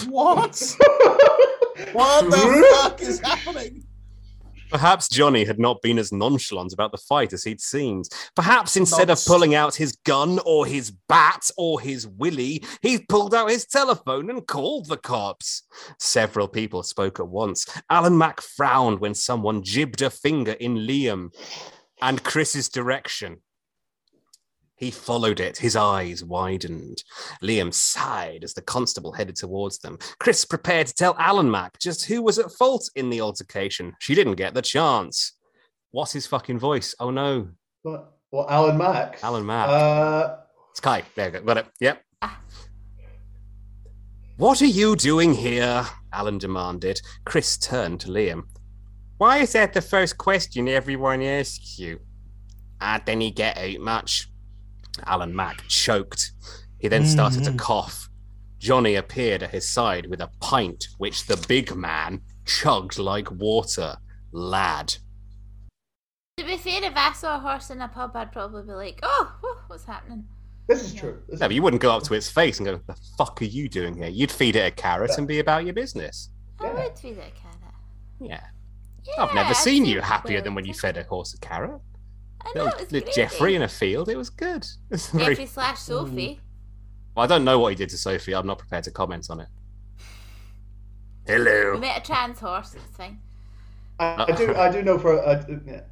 what? 0.08 0.76
What 1.92 2.30
the 2.30 2.66
fuck 2.82 3.00
is 3.00 3.20
happening? 3.20 3.84
Perhaps 4.70 5.08
Johnny 5.08 5.44
had 5.44 5.58
not 5.58 5.82
been 5.82 5.98
as 5.98 6.12
nonchalant 6.12 6.72
about 6.72 6.92
the 6.92 6.98
fight 6.98 7.32
as 7.32 7.44
he'd 7.44 7.60
seemed. 7.60 8.08
Perhaps 8.36 8.76
instead 8.76 9.08
Nonce. 9.08 9.26
of 9.26 9.32
pulling 9.32 9.54
out 9.54 9.74
his 9.74 9.92
gun 10.04 10.38
or 10.46 10.64
his 10.64 10.92
bat 11.08 11.50
or 11.56 11.80
his 11.80 12.06
willy, 12.06 12.64
he 12.80 12.98
pulled 13.08 13.34
out 13.34 13.50
his 13.50 13.66
telephone 13.66 14.30
and 14.30 14.46
called 14.46 14.86
the 14.86 14.96
cops. 14.96 15.62
Several 15.98 16.46
people 16.46 16.82
spoke 16.82 17.18
at 17.18 17.28
once. 17.28 17.66
Alan 17.90 18.16
Mack 18.16 18.40
frowned 18.40 19.00
when 19.00 19.14
someone 19.14 19.62
jibbed 19.62 20.02
a 20.02 20.10
finger 20.10 20.52
in 20.52 20.76
Liam 20.76 21.34
and 22.00 22.22
Chris's 22.22 22.68
direction. 22.68 23.38
He 24.80 24.90
followed 24.90 25.40
it, 25.40 25.58
his 25.58 25.76
eyes 25.76 26.24
widened. 26.24 27.04
Liam 27.42 27.72
sighed 27.72 28.42
as 28.42 28.54
the 28.54 28.62
constable 28.62 29.12
headed 29.12 29.36
towards 29.36 29.78
them. 29.78 29.98
Chris 30.18 30.46
prepared 30.46 30.86
to 30.86 30.94
tell 30.94 31.14
Alan 31.18 31.50
Mack 31.50 31.78
just 31.78 32.06
who 32.06 32.22
was 32.22 32.38
at 32.38 32.50
fault 32.50 32.88
in 32.96 33.10
the 33.10 33.20
altercation. 33.20 33.94
She 34.00 34.14
didn't 34.14 34.36
get 34.36 34.54
the 34.54 34.62
chance. 34.62 35.32
What's 35.90 36.12
his 36.12 36.26
fucking 36.26 36.58
voice? 36.58 36.94
Oh 36.98 37.10
no, 37.10 37.50
What? 37.82 38.14
Well, 38.32 38.46
Alan 38.48 38.78
Mack. 38.78 39.18
Alan 39.22 39.44
Mack. 39.44 39.68
Uh, 39.68 40.36
Sky. 40.74 41.02
There 41.14 41.26
you 41.26 41.32
go. 41.32 41.42
Got 41.42 41.58
it. 41.58 41.66
Yep. 41.80 42.02
What 44.38 44.62
are 44.62 44.66
you 44.66 44.96
doing 44.96 45.34
here? 45.34 45.84
Alan 46.12 46.38
demanded. 46.38 47.02
Chris 47.26 47.58
turned 47.58 48.00
to 48.00 48.08
Liam. 48.08 48.44
Why 49.18 49.38
is 49.38 49.52
that 49.52 49.74
the 49.74 49.82
first 49.82 50.16
question 50.16 50.68
everyone 50.68 51.20
asks 51.20 51.78
you? 51.78 52.00
Ah, 52.80 53.02
then 53.04 53.20
he 53.20 53.30
get 53.30 53.58
out 53.58 53.80
much. 53.80 54.29
Alan 55.06 55.34
Mack 55.34 55.66
choked. 55.68 56.32
He 56.78 56.88
then 56.88 57.06
started 57.06 57.44
to 57.44 57.50
Mhm. 57.52 57.58
cough. 57.58 58.08
Johnny 58.58 58.94
appeared 58.94 59.42
at 59.42 59.50
his 59.50 59.68
side 59.68 60.06
with 60.06 60.20
a 60.20 60.30
pint, 60.40 60.88
which 60.98 61.26
the 61.26 61.36
big 61.48 61.74
man 61.74 62.22
chugged 62.44 62.98
like 62.98 63.30
water. 63.30 63.96
Lad. 64.32 64.96
to 66.36 66.46
be 66.46 66.56
fair, 66.56 66.82
if 66.84 66.96
I 66.96 67.12
saw 67.12 67.36
a 67.36 67.38
horse 67.38 67.68
in 67.70 67.82
a 67.82 67.88
pub, 67.88 68.16
I'd 68.16 68.32
probably 68.32 68.62
be 68.62 68.72
like, 68.72 68.98
"Oh, 69.02 69.32
whew, 69.40 69.56
what's 69.66 69.84
happening?" 69.84 70.26
this 70.68 70.82
is 70.82 70.94
true. 70.94 71.20
This 71.28 71.40
No, 71.40 71.46
is- 71.46 71.48
but 71.48 71.52
you 71.52 71.62
wouldn't 71.62 71.82
go 71.82 71.90
up 71.94 72.02
to 72.04 72.14
its 72.14 72.30
face 72.30 72.58
and 72.58 72.64
go, 72.66 72.80
"The 72.86 72.94
fuck 73.18 73.42
are 73.42 73.44
you 73.44 73.68
doing 73.68 73.96
here?" 73.96 74.08
You'd 74.08 74.30
feed 74.32 74.56
it 74.56 74.60
a 74.66 74.70
carrot 74.70 75.18
and 75.18 75.28
be 75.28 75.38
about 75.38 75.64
your 75.66 75.74
business. 75.74 76.30
I 76.60 76.64
Yeah. 76.66 76.72
would 76.74 76.98
feed 76.98 77.18
it 77.18 77.34
a 77.36 77.38
carrot. 77.38 77.74
Yeah, 78.20 78.46
Yeah, 79.04 79.24
I've 79.24 79.34
never 79.34 79.50
I'd 79.50 79.56
seen 79.56 79.84
you 79.84 80.00
happier 80.00 80.40
than 80.40 80.54
when 80.54 80.64
you 80.64 80.72
fed 80.74 80.96
a 80.96 81.02
horse 81.04 81.34
a 81.34 81.38
carrot. 81.38 81.80
I 82.44 82.52
know, 82.54 82.64
Little, 82.64 82.78
it 82.78 82.82
was 82.84 82.92
little 82.92 83.06
great. 83.06 83.14
Jeffrey 83.14 83.54
in 83.54 83.62
a 83.62 83.68
field, 83.68 84.08
it 84.08 84.16
was 84.16 84.30
good. 84.30 84.66
It's 84.90 85.08
very- 85.10 85.34
Jeffrey 85.34 85.46
slash 85.46 85.78
Sophie. 85.80 86.40
Well, 87.14 87.24
I 87.24 87.26
don't 87.26 87.44
know 87.44 87.58
what 87.58 87.70
he 87.70 87.74
did 87.76 87.88
to 87.90 87.98
Sophie. 87.98 88.34
I'm 88.34 88.46
not 88.46 88.58
prepared 88.58 88.84
to 88.84 88.90
comment 88.90 89.26
on 89.30 89.40
it. 89.40 89.48
Hello. 91.26 91.44
We 91.44 91.50
Hello. 91.50 91.78
met 91.78 91.98
a 91.98 92.00
trans 92.00 92.38
horse. 92.40 92.74
It's 92.74 92.96
fine. 92.96 93.18
I, 93.98 94.26
I 94.28 94.32
do. 94.32 94.54
I 94.54 94.70
do 94.72 94.82
know 94.82 94.98
for. 94.98 95.22
Uh, 95.22 95.44
yeah. 95.66 95.82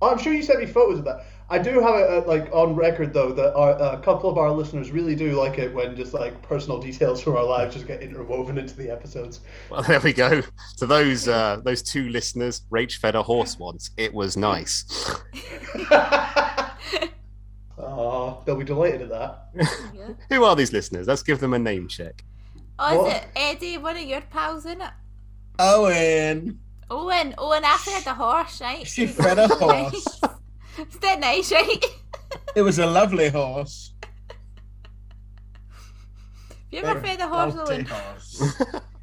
Oh, 0.00 0.10
I'm 0.10 0.18
sure 0.18 0.32
you 0.32 0.42
sent 0.42 0.60
me 0.60 0.66
photos 0.66 0.98
of 1.00 1.04
that. 1.06 1.24
I 1.52 1.58
do 1.58 1.80
have 1.80 1.94
it 1.96 2.08
uh, 2.10 2.22
like 2.26 2.48
on 2.50 2.74
record 2.74 3.12
though 3.12 3.30
that 3.32 3.54
our, 3.54 3.72
a 3.94 4.00
couple 4.00 4.30
of 4.30 4.38
our 4.38 4.50
listeners 4.50 4.90
really 4.90 5.14
do 5.14 5.32
like 5.38 5.58
it 5.58 5.72
when 5.74 5.94
just 5.94 6.14
like 6.14 6.40
personal 6.40 6.78
details 6.80 7.20
from 7.22 7.36
our 7.36 7.44
lives 7.44 7.74
just 7.74 7.86
get 7.86 8.00
interwoven 8.02 8.56
into 8.56 8.74
the 8.74 8.88
episodes. 8.90 9.40
Well, 9.70 9.82
there 9.82 10.00
we 10.00 10.14
go. 10.14 10.42
To 10.78 10.86
those 10.86 11.28
uh, 11.28 11.60
those 11.62 11.82
two 11.82 12.08
listeners, 12.08 12.62
Rach 12.72 12.94
fed 12.98 13.14
a 13.16 13.22
horse 13.22 13.58
once. 13.58 13.90
It 13.96 14.12
was 14.14 14.36
nice. 14.36 14.84
Oh, 17.78 18.42
they'll 18.44 18.56
be 18.56 18.64
delighted 18.64 19.02
at 19.02 19.08
that. 19.10 19.48
Yeah. 19.94 20.08
Who 20.30 20.44
are 20.44 20.54
these 20.54 20.72
listeners? 20.72 21.08
Let's 21.08 21.22
give 21.22 21.40
them 21.40 21.52
a 21.52 21.58
name 21.58 21.88
check. 21.88 22.24
Oh, 22.78 23.02
What? 23.02 23.08
is 23.10 23.14
it 23.18 23.24
Eddie, 23.34 23.78
one 23.78 23.96
of 23.96 24.02
your 24.02 24.20
pals 24.20 24.66
in 24.66 24.80
it? 24.80 24.90
Owen, 25.58 26.58
Owen. 26.90 27.34
Owen 27.38 27.64
after 27.64 27.90
had 27.90 28.06
a 28.06 28.14
horse, 28.14 28.60
right? 28.60 28.86
she 28.86 29.06
fed 29.06 29.38
a 29.38 29.48
horse. 29.54 30.20
Nice. 30.78 30.86
Is 30.94 30.98
that 31.00 31.20
nice, 31.20 31.52
right? 31.52 31.84
It 32.54 32.62
was 32.62 32.78
a 32.78 32.86
lovely 32.86 33.28
horse. 33.28 33.94
Have 36.48 36.56
you 36.70 36.80
ever 36.82 37.00
fed 37.00 37.20
a 37.20 37.28
horse, 37.28 37.54
Owen? 37.56 37.84
horse. 37.84 38.42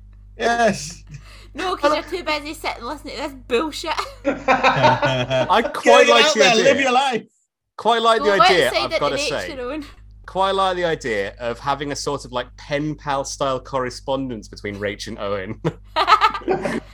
yes. 0.38 1.04
No, 1.54 1.76
because 1.76 1.94
you're 1.94 2.20
too 2.20 2.24
busy 2.24 2.54
sitting 2.54 2.84
listening 2.84 3.16
to 3.16 3.22
this 3.22 3.34
bullshit. 3.48 3.92
I 4.26 5.48
I 5.50 5.62
quite 5.62 6.08
like 6.08 6.26
out 6.26 6.34
the 6.34 6.40
there, 6.40 6.52
idea. 6.52 6.64
live 6.64 6.80
your 6.80 6.92
life. 6.92 7.28
Quite 7.78 8.02
like 8.02 8.24
the 8.24 8.32
idea. 8.32 8.72
I've 8.74 9.00
got 9.00 9.10
to 9.10 9.18
say. 9.18 9.56
nature, 9.56 9.88
quite 10.26 10.52
like 10.52 10.76
the 10.76 10.86
idea 10.86 11.34
of 11.40 11.58
having 11.58 11.92
a 11.92 11.96
sort 11.96 12.24
of 12.26 12.32
like 12.32 12.56
pen 12.58 12.94
pal 12.94 13.24
style 13.24 13.60
correspondence 13.60 14.48
between 14.48 14.76
Rach 14.76 15.08
and 15.08 15.18
Owen. 15.18 15.60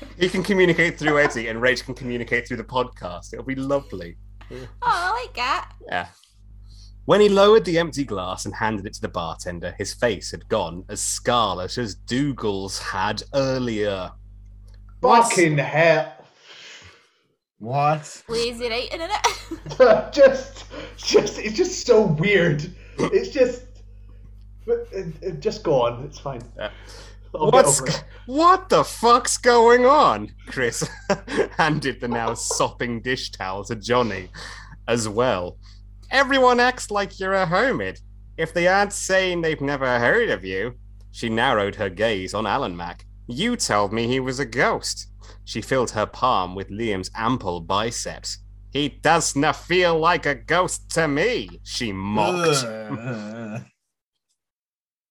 he 0.17 0.29
can 0.29 0.41
communicate 0.43 0.97
through 0.97 1.19
Eddie, 1.19 1.47
and 1.47 1.61
Rach 1.61 1.83
can 1.83 1.95
communicate 1.95 2.47
through 2.47 2.57
the 2.57 2.63
podcast. 2.63 3.33
It'll 3.33 3.45
be 3.45 3.55
lovely. 3.55 4.17
Oh, 4.51 4.67
I 4.81 5.11
like 5.11 5.35
that. 5.35 5.71
Yeah. 5.87 6.07
When 7.05 7.21
he 7.21 7.29
lowered 7.29 7.65
the 7.65 7.77
empty 7.77 8.03
glass 8.03 8.45
and 8.45 8.55
handed 8.55 8.85
it 8.87 8.93
to 8.95 9.01
the 9.01 9.07
bartender, 9.07 9.75
his 9.77 9.93
face 9.93 10.31
had 10.31 10.47
gone 10.49 10.83
as 10.89 11.01
scarlet 11.01 11.77
as 11.77 11.95
Dougal's 11.95 12.79
had 12.79 13.21
earlier. 13.33 14.11
Fucking 15.01 15.57
hell! 15.59 16.13
What? 17.59 18.23
Lazy 18.27 18.69
writing 18.69 19.01
in 19.01 19.09
it. 19.11 20.11
just, 20.13 20.65
just, 20.97 21.39
it's 21.39 21.55
just 21.55 21.85
so 21.85 22.05
weird. 22.05 22.67
It's 22.97 23.29
just, 23.29 23.65
but, 24.65 24.87
uh, 24.95 25.27
uh, 25.27 25.31
just 25.39 25.63
go 25.63 25.81
on. 25.81 26.03
It's 26.05 26.19
fine. 26.19 26.41
Yeah. 26.57 26.71
I'll 27.39 27.51
get 27.51 27.65
What's 27.65 27.81
over 27.81 27.91
what 28.25 28.69
the 28.69 28.83
fuck's 28.83 29.37
going 29.37 29.85
on? 29.85 30.33
Chris 30.47 30.87
handed 31.57 32.01
the 32.01 32.07
now 32.07 32.33
sopping 32.33 33.01
dish 33.01 33.31
towel 33.31 33.63
to 33.65 33.75
Johnny 33.75 34.29
as 34.87 35.07
well. 35.07 35.57
Everyone 36.11 36.59
acts 36.59 36.89
like 36.89 37.19
you're 37.19 37.33
a 37.33 37.45
hermit. 37.45 37.99
If 38.37 38.53
they 38.53 38.67
aren't 38.67 38.93
saying 38.93 39.41
they've 39.41 39.61
never 39.61 39.99
heard 39.99 40.29
of 40.29 40.43
you, 40.43 40.75
she 41.11 41.29
narrowed 41.29 41.75
her 41.75 41.89
gaze 41.89 42.33
on 42.33 42.45
Alan 42.45 42.75
Mack. 42.75 43.05
You 43.27 43.55
told 43.55 43.93
me 43.93 44.07
he 44.07 44.19
was 44.19 44.39
a 44.39 44.45
ghost. 44.45 45.07
She 45.45 45.61
filled 45.61 45.91
her 45.91 46.05
palm 46.05 46.55
with 46.55 46.69
Liam's 46.69 47.11
ample 47.15 47.61
biceps. 47.61 48.39
He 48.71 48.89
does 48.89 49.35
not 49.35 49.55
feel 49.55 49.97
like 49.97 50.25
a 50.25 50.35
ghost 50.35 50.89
to 50.91 51.07
me, 51.07 51.61
she 51.63 51.93
mocked. 51.93 52.65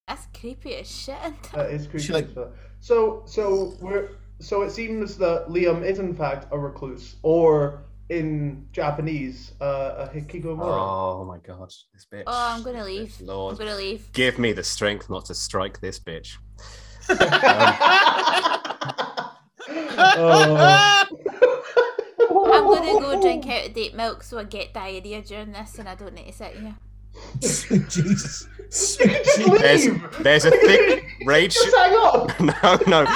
Ugh. 0.08 0.16
That's 0.16 0.26
creepy 0.38 0.74
as 0.76 0.90
shit. 0.90 1.16
That 1.54 1.70
is 1.70 1.86
creepy. 1.86 2.12
Like- 2.12 2.28
as 2.28 2.34
fuck. 2.34 2.52
So, 2.80 3.22
so 3.26 3.74
we're 3.80 4.10
so 4.40 4.62
it 4.62 4.70
seems 4.70 5.16
that 5.18 5.48
Liam 5.48 5.82
is 5.84 5.98
in 5.98 6.14
fact 6.14 6.46
a 6.50 6.58
recluse, 6.58 7.16
or 7.22 7.84
in 8.10 8.66
Japanese, 8.72 9.52
uh, 9.60 10.06
a 10.06 10.14
hikikomori. 10.14 10.58
Oh 10.60 11.24
my 11.24 11.38
god, 11.38 11.72
this 11.92 12.06
bitch. 12.12 12.24
Oh, 12.26 12.54
I'm 12.54 12.62
gonna 12.62 12.84
leave. 12.84 13.18
Lord. 13.20 13.52
I'm 13.52 13.58
gonna 13.58 13.76
leave. 13.76 14.12
Give 14.12 14.38
me 14.38 14.52
the 14.52 14.64
strength 14.64 15.08
not 15.08 15.24
to 15.26 15.34
strike 15.34 15.80
this 15.80 15.98
bitch. 15.98 16.36
Oh. 20.06 21.04
I'm 22.46 22.64
gonna 22.64 23.00
go 23.00 23.20
drink 23.22 23.46
out 23.46 23.66
of 23.66 23.74
date 23.74 23.94
milk 23.94 24.22
so 24.22 24.38
I 24.38 24.44
get 24.44 24.74
diarrhea 24.74 25.22
during 25.22 25.52
this 25.52 25.78
and 25.78 25.88
I 25.88 25.94
don't 25.94 26.14
need 26.14 26.26
to 26.26 26.32
sit 26.32 26.52
here. 26.56 26.74
Jesus. 27.40 28.48
You 29.00 29.06
can 29.08 29.24
just 29.24 29.38
leave. 29.38 29.60
There's 29.60 29.86
there's 30.20 30.44
a 30.44 30.50
thick 30.50 31.04
rage. 31.26 31.54
Just 31.54 31.74
hang 31.76 31.92
on. 31.92 32.30
No, 32.62 32.78
no, 32.86 33.06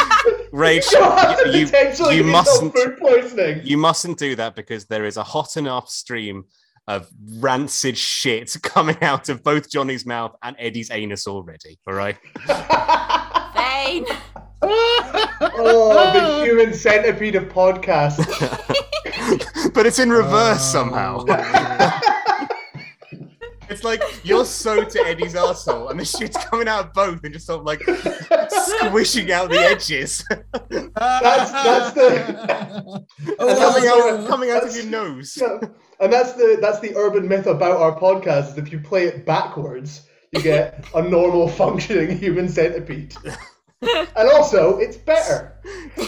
rage. 0.52 0.84
You 0.92 0.98
don't 0.98 1.18
have 1.18 1.42
to 1.42 1.50
You, 1.50 1.58
you, 1.60 1.64
potentially 1.66 2.16
you 2.16 2.22
get 2.22 2.28
yourself 2.28 2.62
mustn't. 2.62 2.74
food 2.74 2.98
poisoning. 2.98 3.60
You 3.64 3.76
mustn't 3.76 4.18
do 4.18 4.36
that 4.36 4.54
because 4.54 4.86
there 4.86 5.04
is 5.04 5.16
a 5.16 5.24
hot 5.24 5.56
enough 5.56 5.88
stream 5.88 6.44
of 6.86 7.08
rancid 7.38 7.96
shit 7.98 8.56
coming 8.62 8.96
out 9.02 9.28
of 9.28 9.42
both 9.42 9.70
Johnny's 9.70 10.06
mouth 10.06 10.34
and 10.42 10.56
Eddie's 10.58 10.90
anus 10.90 11.26
already. 11.26 11.78
All 11.86 11.94
right. 11.94 12.16
Fine. 12.46 14.06
oh, 14.62 16.10
the 16.14 16.44
human 16.44 16.74
centipede 16.74 17.34
of 17.36 17.44
podcasts. 17.44 18.24
but 19.74 19.86
it's 19.86 19.98
in 19.98 20.10
reverse 20.10 20.60
oh, 20.60 20.72
somehow. 20.72 21.24
Oh. 21.26 21.26
It's 21.28 22.17
it's 23.70 23.84
like 23.84 24.02
you're 24.24 24.44
so 24.44 24.84
to 24.84 24.98
Eddie's 25.06 25.34
arsehole, 25.34 25.90
and 25.90 25.98
the 26.00 26.04
shit's 26.04 26.36
coming 26.46 26.68
out 26.68 26.86
of 26.86 26.92
both 26.94 27.22
and 27.24 27.32
just 27.32 27.46
sort 27.46 27.60
of 27.60 27.66
like 27.66 27.80
squishing 28.50 29.30
out 29.32 29.50
the 29.50 29.58
edges, 29.58 30.24
That's- 30.68 31.50
that's 31.52 31.92
the- 31.94 33.04
Oh, 33.38 33.56
coming 33.58 33.88
out, 33.88 34.28
coming 34.28 34.50
out 34.50 34.66
of 34.66 34.74
your 34.74 34.86
nose. 34.86 35.36
Yeah, 35.40 35.58
and 36.00 36.12
that's 36.12 36.32
the 36.32 36.58
that's 36.60 36.80
the 36.80 36.94
urban 36.96 37.26
myth 37.28 37.46
about 37.46 37.78
our 37.80 37.98
podcast. 37.98 38.52
Is 38.52 38.58
if 38.58 38.72
you 38.72 38.78
play 38.80 39.04
it 39.04 39.24
backwards, 39.26 40.02
you 40.32 40.42
get 40.42 40.84
a 40.94 41.02
normal 41.02 41.48
functioning 41.48 42.16
human 42.18 42.48
centipede. 42.48 43.14
And 43.80 44.28
also, 44.34 44.78
it's 44.78 44.96
better. 44.96 45.60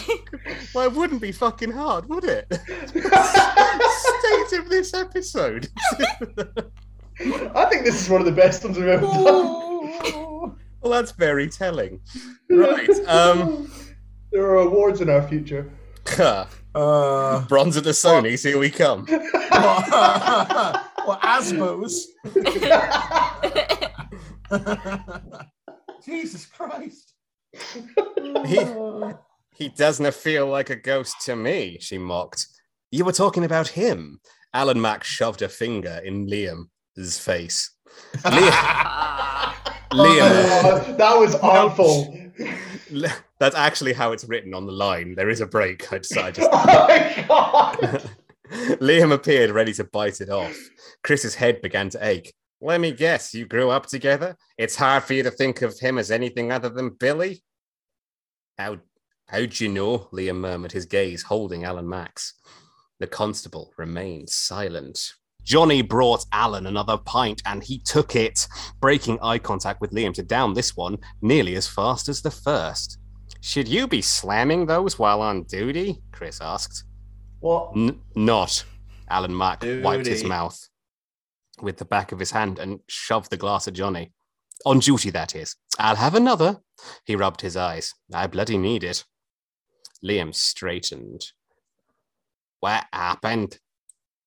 Well, 0.73 0.85
it 0.85 0.93
wouldn't 0.93 1.21
be 1.21 1.33
fucking 1.33 1.71
hard, 1.71 2.07
would 2.07 2.23
it? 2.23 2.47
State 2.87 4.59
of 4.59 4.69
this 4.69 4.93
episode. 4.93 5.67
I 7.55 7.65
think 7.69 7.85
this 7.85 8.01
is 8.01 8.09
one 8.09 8.21
of 8.21 8.25
the 8.25 8.31
best 8.31 8.63
ones 8.63 8.77
we've 8.77 8.87
ever 8.87 9.05
done. 9.05 9.57
Well, 10.83 10.91
that's 10.91 11.11
very 11.11 11.47
telling. 11.47 12.01
Right. 12.49 12.89
Um. 13.07 13.71
There 14.31 14.43
are 14.45 14.55
awards 14.61 14.99
in 15.01 15.09
our 15.09 15.21
future. 15.27 15.69
Uh, 16.73 17.41
Bronze 17.47 17.75
at 17.75 17.83
the 17.83 17.89
Sony's. 17.89 18.43
Here 18.43 18.57
we 18.57 18.69
come. 18.69 19.05
well, 19.09 19.19
Asmos. 21.21 22.05
Jesus 26.05 26.45
Christ. 26.45 27.13
He, 28.45 28.65
he 29.53 29.67
doesn't 29.67 30.13
feel 30.13 30.47
like 30.47 30.69
a 30.69 30.77
ghost 30.77 31.17
to 31.25 31.35
me, 31.35 31.77
she 31.81 31.97
mocked. 31.97 32.47
You 32.89 33.03
were 33.03 33.11
talking 33.11 33.43
about 33.43 33.67
him. 33.67 34.21
Alan 34.53 34.79
Mack 34.79 35.03
shoved 35.03 35.41
a 35.41 35.49
finger 35.49 36.01
in 36.05 36.25
Liam's 37.01 37.19
face. 37.19 37.71
Liam, 38.17 38.51
Liam, 39.91 40.21
Oh, 40.63 40.95
that 40.97 41.17
was 41.17 41.35
awful. 41.35 42.17
That's 43.39 43.55
actually 43.55 43.93
how 43.93 44.11
it's 44.11 44.25
written 44.25 44.53
on 44.53 44.65
the 44.65 44.71
line. 44.71 45.15
There 45.15 45.29
is 45.29 45.41
a 45.41 45.47
break. 45.47 45.91
I 45.91 45.97
just, 45.99 46.17
I 46.17 46.31
just 46.37 46.49
Oh 46.51 46.65
my 46.65 47.25
god! 47.27 48.09
Liam 48.79 49.13
appeared 49.13 49.51
ready 49.51 49.73
to 49.73 49.83
bite 49.85 50.21
it 50.21 50.29
off. 50.29 50.55
Chris's 51.03 51.35
head 51.35 51.61
began 51.61 51.89
to 51.89 52.05
ache. 52.05 52.33
Let 52.63 52.79
me 52.79 52.91
guess, 52.91 53.33
you 53.33 53.47
grew 53.47 53.71
up 53.71 53.87
together? 53.87 54.37
It's 54.57 54.75
hard 54.75 55.03
for 55.03 55.13
you 55.13 55.23
to 55.23 55.31
think 55.31 55.63
of 55.63 55.79
him 55.79 55.97
as 55.97 56.11
anything 56.11 56.51
other 56.51 56.69
than 56.69 56.89
Billy? 56.89 57.41
How 58.57 58.77
how'd 59.27 59.59
you 59.59 59.69
know? 59.69 60.09
Liam 60.13 60.37
murmured, 60.37 60.73
his 60.73 60.85
gaze 60.85 61.23
holding 61.23 61.63
Alan 61.63 61.89
Mack's. 61.89 62.33
The 62.99 63.07
constable 63.07 63.73
remained 63.77 64.29
silent. 64.29 65.13
Johnny 65.43 65.81
brought 65.81 66.25
Alan 66.31 66.67
another 66.67 66.97
pint 66.97 67.41
and 67.45 67.63
he 67.63 67.79
took 67.79 68.15
it, 68.15 68.47
breaking 68.79 69.19
eye 69.21 69.39
contact 69.39 69.81
with 69.81 69.91
Liam 69.91 70.13
to 70.13 70.23
down 70.23 70.53
this 70.53 70.75
one 70.75 70.97
nearly 71.21 71.55
as 71.55 71.67
fast 71.67 72.07
as 72.09 72.21
the 72.21 72.31
first. 72.31 72.99
Should 73.41 73.67
you 73.67 73.87
be 73.87 74.01
slamming 74.01 74.65
those 74.67 74.99
while 74.99 75.21
on 75.21 75.43
duty? 75.43 76.01
Chris 76.11 76.39
asked. 76.41 76.83
What? 77.39 77.71
N- 77.75 77.99
not. 78.15 78.63
Alan 79.09 79.35
Mack 79.35 79.63
wiped 79.63 80.05
his 80.05 80.23
mouth 80.23 80.69
with 81.61 81.77
the 81.77 81.85
back 81.85 82.11
of 82.11 82.19
his 82.19 82.31
hand 82.31 82.59
and 82.59 82.79
shoved 82.87 83.29
the 83.29 83.37
glass 83.37 83.67
at 83.67 83.73
Johnny. 83.73 84.13
On 84.65 84.79
duty, 84.79 85.09
that 85.09 85.35
is. 85.35 85.55
I'll 85.79 85.95
have 85.95 86.15
another. 86.15 86.59
He 87.05 87.15
rubbed 87.15 87.41
his 87.41 87.57
eyes. 87.57 87.93
I 88.13 88.27
bloody 88.27 88.57
need 88.57 88.83
it. 88.83 89.03
Liam 90.05 90.33
straightened. 90.35 91.25
What 92.59 92.85
happened? 92.93 93.57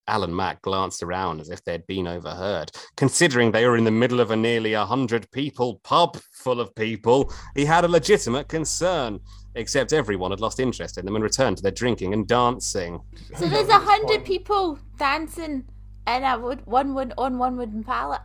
Alan 0.06 0.34
Mack 0.34 0.62
glanced 0.62 1.02
around 1.02 1.40
as 1.40 1.50
if 1.50 1.64
they'd 1.64 1.86
been 1.86 2.06
overheard. 2.06 2.70
Considering 2.96 3.50
they 3.52 3.66
were 3.66 3.76
in 3.76 3.84
the 3.84 3.90
middle 3.90 4.20
of 4.20 4.30
a 4.30 4.36
nearly 4.36 4.74
a 4.74 4.84
hundred 4.84 5.30
people 5.30 5.80
pub 5.84 6.18
full 6.32 6.60
of 6.60 6.74
people, 6.74 7.32
he 7.54 7.64
had 7.64 7.84
a 7.84 7.88
legitimate 7.88 8.48
concern. 8.48 9.20
Except 9.56 9.92
everyone 9.92 10.32
had 10.32 10.40
lost 10.40 10.58
interest 10.58 10.98
in 10.98 11.04
them 11.04 11.14
and 11.14 11.22
returned 11.22 11.58
to 11.58 11.62
their 11.62 11.70
drinking 11.70 12.12
and 12.12 12.26
dancing. 12.26 13.00
So 13.36 13.46
there's 13.46 13.68
a 13.68 13.78
hundred 13.78 14.24
people 14.24 14.80
dancing 14.98 15.64
and 16.06 16.26
I 16.26 16.36
would, 16.36 16.64
one 16.66 16.94
wood 16.94 17.12
on 17.16 17.38
one 17.38 17.56
wooden 17.56 17.84
pallet. 17.84 18.20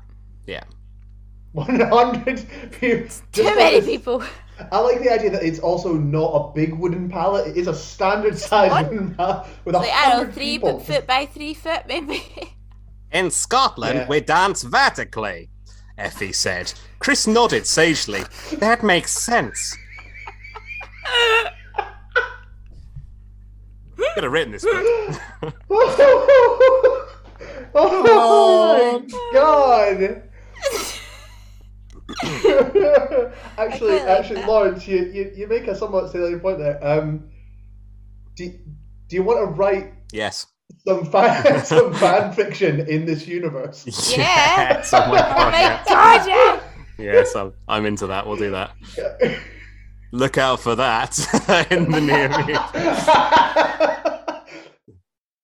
Yeah. 0.46 0.64
100 1.54 2.48
people. 2.80 3.16
Too 3.32 3.44
many 3.44 3.82
people. 3.82 4.24
I 4.72 4.80
like 4.80 5.00
the 5.00 5.10
idea 5.12 5.30
that 5.32 5.44
it's 5.44 5.60
also 5.60 5.94
not 5.94 6.30
a 6.34 6.54
big 6.54 6.74
wooden 6.74 7.10
pallet. 7.10 7.48
It 7.48 7.58
is 7.58 7.68
a 7.68 7.74
standard 7.76 8.38
size 8.38 8.72
one. 8.72 8.90
wooden 8.90 9.16
pallet 9.16 9.48
with 9.66 9.76
a 9.76 9.80
Like 9.80 9.92
I 9.94 10.10
know, 10.10 10.16
hundred 10.18 10.34
three 10.34 10.46
people. 10.58 10.80
foot 10.80 11.08
by 11.08 11.26
three 11.26 11.54
foot 11.54 11.84
maybe. 11.88 12.24
In 13.12 13.32
Scotland, 13.32 14.00
Yeah. 14.00 14.08
we 14.08 14.20
dance 14.22 14.64
vertically, 14.64 15.50
Effie 15.98 16.32
said. 16.34 16.74
Chris 17.00 17.26
nodded 17.26 17.66
sagely. 17.66 18.24
That 18.58 18.84
makes 18.84 19.12
sense. 19.12 19.76
Could 24.16 24.24
have 24.24 24.32
written 24.34 24.52
this 24.52 24.64
book. 24.64 24.74
oh 27.76 29.02
my 29.04 29.08
god! 29.34 30.24
actually, 32.24 33.34
quite 33.58 34.06
like 34.06 34.08
actually, 34.08 34.36
that. 34.36 34.48
Lawrence, 34.48 34.88
you, 34.88 35.06
you, 35.14 35.32
you 35.36 35.48
make 35.48 35.68
a 35.68 35.76
somewhat 35.76 36.12
salient 36.12 36.42
point 36.42 36.60
there. 36.60 36.80
Um, 36.86 37.30
do, 38.36 38.50
do 39.08 39.16
you 39.16 39.24
want 39.24 39.40
to 39.40 39.46
write 39.46 39.94
Yes. 40.12 40.48
some 40.88 41.06
fan 41.06 41.64
some 41.66 41.94
fan 41.94 42.34
fiction 42.34 42.88
in 42.88 43.06
this 43.06 43.28
universe? 43.28 43.86
Yeah. 44.12 44.74
Yes, 44.74 44.94
oh 44.94 45.08
my 45.08 45.20
God, 45.20 46.28
yeah. 46.28 46.62
yeah. 46.98 47.14
Yes, 47.14 47.36
I'm, 47.36 47.54
I'm 47.68 47.86
into 47.86 48.08
that. 48.08 48.26
We'll 48.28 48.38
do 48.38 48.52
that. 48.52 48.76
Look 50.12 50.38
out 50.38 50.60
for 50.60 50.76
that 50.76 51.18
in 51.70 51.92
the 51.92 52.02
near 52.02 52.34
future. 52.34 52.60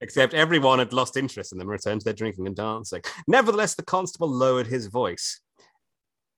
Except 0.02 0.34
everyone 0.34 0.80
had 0.80 0.92
lost 0.94 1.16
interest 1.18 1.52
in 1.52 1.58
them 1.58 1.68
and 1.68 1.72
returned 1.72 2.02
to 2.02 2.06
their 2.06 2.14
drinking 2.14 2.46
and 2.48 2.56
dancing. 2.56 3.02
Nevertheless, 3.28 3.76
the 3.76 3.84
constable 3.84 4.30
lowered 4.30 4.68
his 4.68 4.88
voice. 4.88 5.40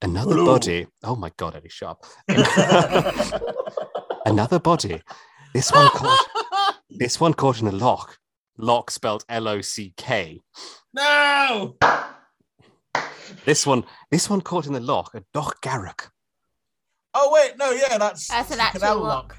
Another 0.00 0.34
Hello. 0.36 0.46
body. 0.54 0.86
Oh 1.02 1.16
my 1.16 1.30
god, 1.36 1.56
Eddie 1.56 1.68
Sharp. 1.68 2.04
Another 4.26 4.58
body. 4.58 5.02
This 5.54 5.70
one 5.72 5.88
caught. 5.90 6.26
This 6.90 7.20
one 7.20 7.34
caught 7.34 7.60
in 7.60 7.66
a 7.68 7.70
lock. 7.72 8.16
Lock 8.56 8.90
spelled 8.90 9.22
L-O-C-K. 9.28 10.40
no. 10.94 11.76
This 13.44 13.66
one. 13.66 13.84
This 14.10 14.28
one 14.30 14.40
caught 14.40 14.66
in 14.66 14.72
the 14.72 14.80
lock. 14.80 15.14
A 15.14 15.20
Dochgarroch. 15.36 16.08
Oh 17.14 17.30
wait, 17.32 17.58
no, 17.58 17.70
yeah, 17.72 17.98
that's 17.98 18.26
That's 18.28 18.50
an 18.52 18.56
the 18.58 18.62
actual 18.64 18.80
canal 18.80 19.00
lock. 19.00 19.36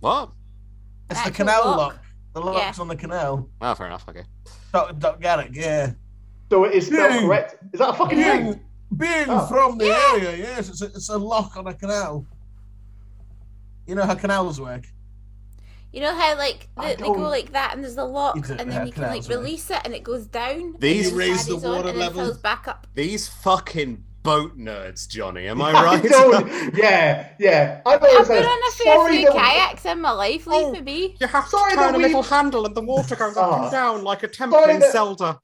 What? 0.00 0.30
It's 1.10 1.22
the 1.24 1.30
canal 1.32 1.64
lock. 1.66 1.76
lock. 1.76 1.98
The 2.34 2.40
lock's 2.40 2.76
Yeah. 2.78 2.82
on 2.82 2.88
the 2.88 2.96
canal. 2.96 3.50
Oh, 3.60 3.74
fair 3.74 3.86
enough. 3.88 4.06
Okay. 4.08 4.24
Doc, 4.72 4.92
Dochgarroch, 4.96 5.54
yeah. 5.54 5.92
so 6.50 6.64
it 6.64 6.72
is 6.74 6.86
spelled 6.86 7.14
Yeah. 7.14 7.20
correct. 7.22 7.56
Is 7.74 7.80
that 7.80 7.90
a 7.90 7.94
fucking 7.94 8.18
thing? 8.18 8.60
Being, 8.94 9.10
being 9.26 9.26
Oh. 9.30 9.46
from 9.46 9.78
the 9.78 9.86
area, 9.90 10.36
yes, 10.36 10.68
it's 10.68 10.82
a, 10.82 10.86
it's 10.86 11.08
a 11.08 11.18
lock 11.18 11.56
on 11.56 11.66
a 11.66 11.74
canal. 11.74 12.24
You 13.86 13.94
know 13.94 14.04
how 14.04 14.14
canals 14.14 14.60
work. 14.60 14.84
You 15.92 16.00
know 16.02 16.14
how 16.14 16.36
like 16.36 16.68
I 16.76 16.90
they, 16.90 16.96
they 16.96 17.02
go 17.06 17.12
like 17.12 17.52
that 17.52 17.72
and 17.74 17.82
there's 17.82 17.96
a 17.96 18.04
lock 18.04 18.36
and 18.36 18.70
then 18.70 18.86
you 18.86 18.92
can 18.92 19.02
like 19.04 19.22
canals 19.24 19.28
work. 19.28 19.38
release 19.38 19.70
it 19.70 19.80
and 19.84 19.94
it 19.94 20.02
goes 20.02 20.26
down. 20.26 20.76
These- 20.78 21.12
raise 21.12 21.46
the 21.46 21.52
carries 21.52 21.64
on 21.64 21.72
water 21.76 21.88
and 21.90 21.98
level. 21.98 22.34
back 22.42 22.68
up. 22.68 22.86
These 22.94 23.28
fucking 23.28 24.04
boat 24.22 24.58
nerds, 24.58 25.08
Johnny. 25.08 25.46
Am 25.46 25.62
I 25.62 25.70
I 25.72 25.84
right? 25.84 26.02
don't- 26.02 26.74
yeah, 26.76 27.28
yeah. 27.38 27.80
I 27.86 27.90
know 27.96 27.96
I've 28.02 28.20
it's 28.20 28.28
been 28.28 28.42
a- 28.42 28.46
on 28.46 28.58
a 28.68 28.72
fair 28.72 29.08
few 29.08 29.26
that- 29.26 29.34
kayaks 29.36 29.84
in 29.86 30.00
my 30.00 30.10
life, 30.10 30.46
leave 30.46 30.66
Oh. 30.66 30.72
me 30.72 30.80
be. 30.80 31.16
You 31.20 31.26
have 31.28 31.46
Sorry 31.46 31.70
to 31.72 31.76
that 31.76 31.86
turn 31.86 31.94
a 31.94 31.98
we- 31.98 32.04
little 32.04 32.22
handle 32.24 32.66
and 32.66 32.74
the 32.74 32.82
water 32.82 33.14
goes 33.16 33.36
up 33.36 33.52
Ah. 33.52 33.62
and 33.62 33.70
down 33.72 34.04
like 34.04 34.22
a 34.22 34.28
temple 34.28 34.58
Sorry 34.58 34.74
in 34.74 34.80
that- 34.80 34.92
Zelda. 34.92 35.40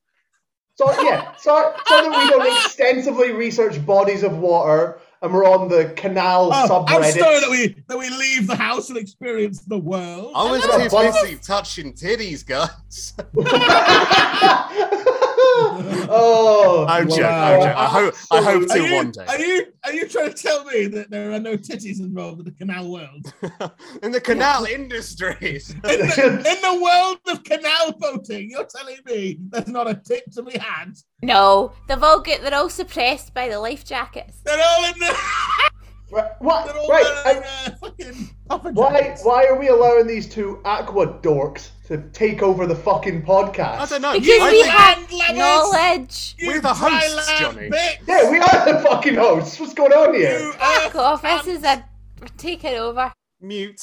So 0.82 1.02
yeah, 1.02 1.36
sorry, 1.36 1.76
sorry 1.86 2.08
that 2.08 2.18
we 2.18 2.30
don't 2.30 2.64
extensively 2.64 3.30
research 3.30 3.84
bodies 3.86 4.24
of 4.24 4.38
water 4.38 4.98
and 5.22 5.32
we're 5.32 5.48
on 5.48 5.68
the 5.68 5.92
canal 5.96 6.50
Oh, 6.52 6.84
I'm 6.88 7.04
sorry 7.04 7.40
that 7.40 7.50
we 7.50 7.76
that 7.86 7.96
we 7.96 8.10
leave 8.10 8.48
the 8.48 8.56
house 8.56 8.88
and 8.88 8.98
experience 8.98 9.60
the 9.60 9.78
world. 9.78 10.32
I 10.34 10.50
was 10.50 10.90
too 10.90 10.98
busy 10.98 11.36
touching 11.36 11.92
titties, 11.92 12.44
guys. 12.44 13.14
oh, 16.11 16.86
I'm 16.88 17.09
joking. 17.09 17.24
Wow. 17.24 17.53
I'm 17.53 17.61
joking. 17.61 17.76
I 17.76 17.86
hope. 17.86 18.14
I 18.30 18.43
hope 18.43 18.68
to 18.68 18.82
you, 18.82 18.95
one 18.95 19.11
day. 19.11 19.24
are 19.26 19.38
you 19.38 19.66
are 19.84 19.93
you 19.93 20.09
trying 20.09 20.32
to 20.32 20.34
tell 20.34 20.64
me 20.64 20.86
that 20.86 21.11
there 21.11 21.32
are 21.32 21.40
no 21.40 21.57
titties 21.57 22.01
involved 22.01 22.40
in 22.40 22.45
the 22.45 22.53
canal 22.53 22.90
world? 22.90 23.32
in 24.03 24.12
the 24.12 24.20
canal 24.20 24.64
industries. 24.64 25.70
In 25.74 25.80
the, 25.82 26.26
in 26.36 26.43
the 26.62 26.82
world 26.82 27.18
of 27.28 27.45
canal 27.45 27.93
boating, 27.99 28.51
you're 28.51 28.66
telling 28.66 28.99
me 29.07 29.38
there's 29.49 29.68
not 29.68 29.88
a 29.88 29.95
tit 29.95 30.30
to 30.32 30.43
be 30.43 30.59
had? 30.59 30.95
No, 31.22 31.72
they've 31.88 32.03
all 32.03 32.20
get 32.20 32.43
they're 32.43 32.55
all 32.55 32.68
suppressed 32.68 33.34
by 33.34 33.49
the 33.49 33.59
life 33.59 33.84
jackets. 33.84 34.40
They're 34.45 34.62
all 34.62 34.84
in 34.84 34.99
the 34.99 35.70
right, 36.12 36.30
what? 36.40 36.66
they're 36.66 36.76
all 36.76 36.88
Right, 36.88 37.22
wearing 37.24 37.42
I, 37.44 37.66
uh, 37.66 37.70
fucking 37.80 38.30
Why 38.74 39.16
why 39.22 39.46
are 39.46 39.58
we 39.58 39.68
allowing 39.68 40.06
these 40.06 40.28
two 40.28 40.60
aqua 40.64 41.06
dorks 41.20 41.70
to 41.88 41.98
take 42.12 42.42
over 42.42 42.66
the 42.66 42.74
fucking 42.74 43.22
podcast? 43.22 43.78
I 43.78 43.86
don't 43.86 44.02
know. 44.02 44.12
Because 44.14 44.40
I 44.40 44.50
we 44.50 44.62
have 44.62 45.10
knowledge. 45.36 46.34
You 46.38 46.48
We're 46.48 46.60
the 46.60 46.74
hosts, 46.74 47.26
dry 47.26 47.44
land 47.44 47.56
Johnny. 47.56 47.70
bitch! 47.70 47.98
Yeah, 48.06 48.30
we 48.30 48.38
are 48.38 48.72
the 48.72 48.80
fucking 48.88 49.14
hosts. 49.14 49.58
What's 49.58 49.74
going 49.74 49.92
on 49.92 50.14
here? 50.14 50.38
You 50.38 50.52
Fuck 50.52 50.94
are 50.96 51.00
off. 51.00 51.22
This 51.22 51.46
is 51.58 51.64
a. 51.64 51.84
We're 52.20 52.26
taking 52.36 52.74
over. 52.76 53.12
mute. 53.40 53.80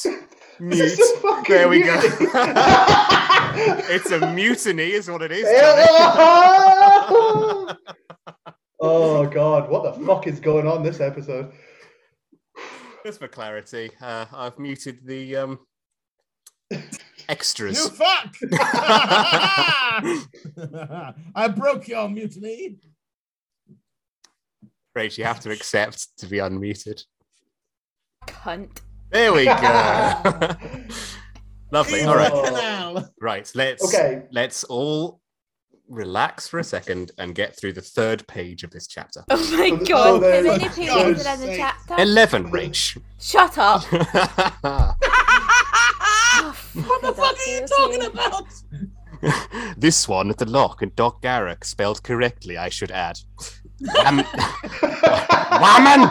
Mute. 0.60 0.80
is 0.82 1.00
a 1.00 1.18
fucking 1.20 1.56
There 1.56 1.70
we 1.70 1.84
go. 1.84 2.00
it's 3.90 4.12
a 4.12 4.34
mutiny, 4.34 4.92
is 4.92 5.10
what 5.10 5.22
it 5.22 5.32
is. 5.32 5.46
oh 8.82 9.26
god, 9.28 9.70
what 9.70 9.84
the 9.84 9.94
fuck 10.06 10.28
is 10.28 10.40
going 10.40 10.68
on 10.68 10.84
this 10.84 11.00
episode? 11.00 11.52
Just 13.06 13.20
for 13.20 13.28
clarity, 13.28 13.92
uh, 14.02 14.26
I've 14.34 14.60
muted 14.60 15.00
the 15.06 15.36
um, 15.38 15.60
extras. 17.30 17.78
You 17.78 17.90
fuck! 17.90 18.36
I 21.36 21.48
broke 21.56 21.88
your 21.88 22.10
mutiny. 22.10 22.78
Rach, 24.98 25.18
you 25.18 25.24
have 25.24 25.40
to 25.42 25.52
accept 25.52 26.18
to 26.18 26.28
be 26.28 26.38
unmuted. 26.38 27.02
Cunt. 28.28 28.82
There 29.12 29.34
we 29.34 29.46
go. 29.46 29.54
Lovely. 31.72 32.04
All 32.04 32.16
right. 32.16 33.06
Right. 33.22 33.52
Let's 33.56 33.84
Okay. 33.94 34.24
let's 34.32 34.64
all 34.66 35.22
relax 35.90 36.48
for 36.48 36.60
a 36.60 36.64
second 36.64 37.12
and 37.18 37.34
get 37.36 37.56
through 37.58 37.74
the 37.74 37.82
third 37.82 38.26
page 38.28 38.64
of 38.64 38.72
this 38.72 38.88
chapter. 38.88 39.24
Oh 39.30 39.58
my 39.58 39.70
god. 39.72 39.88
so 39.88 39.96
How 40.14 40.20
there's- 40.20 40.46
many 40.46 40.64
For 40.70 40.76
pages 40.76 40.94
God's 40.94 41.26
are 41.26 41.34
in 41.34 41.40
the 41.50 41.58
chapter? 41.58 41.96
Eleven, 42.00 42.52
Rach. 42.52 42.98
Shut 43.20 43.58
up. 43.58 43.84
Oh, 46.32 46.56
What 46.74 47.02
the 47.02 47.14
fuck 47.14 47.36
are 47.36 47.50
you 47.50 47.68
talking 47.68 48.06
about? 48.06 48.46
this 49.78 50.08
one 50.08 50.30
at 50.30 50.38
the 50.38 50.46
lock 50.50 50.82
and 50.82 50.96
Dochgarroch, 50.96 51.64
spelled 51.66 52.02
correctly, 52.04 52.58
I 52.58 52.70
should 52.70 52.92
add. 52.92 53.20
Um, 54.06 54.18
Woman! 54.82 56.10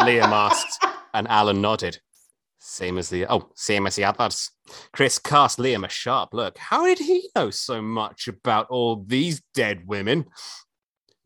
Liam 0.00 0.32
asked, 0.32 0.84
and 1.14 1.26
Alan 1.28 1.60
nodded. 1.62 1.98
Same 2.66 2.96
as 2.96 3.10
the 3.10 3.26
oh, 3.26 3.50
same 3.54 3.86
as 3.86 3.94
the 3.94 4.04
others. 4.04 4.50
Chris 4.90 5.18
cast 5.18 5.58
Liam 5.58 5.84
a 5.84 5.88
sharp 5.90 6.32
look. 6.32 6.56
How 6.56 6.86
did 6.86 6.98
he 6.98 7.28
know 7.36 7.50
so 7.50 7.82
much 7.82 8.26
about 8.26 8.70
all 8.70 9.04
these 9.06 9.42
dead 9.52 9.86
women? 9.86 10.24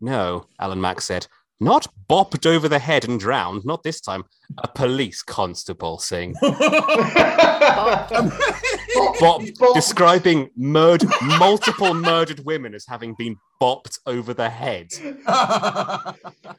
No, 0.00 0.46
Alan 0.58 0.80
Mack 0.80 1.00
said. 1.00 1.28
Not 1.60 1.88
bopped 2.08 2.46
over 2.46 2.68
the 2.68 2.78
head 2.78 3.04
and 3.04 3.18
drowned, 3.18 3.64
not 3.64 3.82
this 3.82 4.00
time. 4.00 4.22
A 4.58 4.68
police 4.68 5.22
constable 5.22 5.98
saying, 5.98 6.34
Bop, 9.20 9.42
Bop. 9.58 9.74
describing 9.74 10.50
murd- 10.58 11.04
multiple 11.38 11.94
murdered 11.94 12.44
women 12.44 12.74
as 12.74 12.86
having 12.86 13.14
been 13.18 13.36
bopped 13.60 13.98
over 14.06 14.32
the 14.34 14.48
head. 14.50 14.88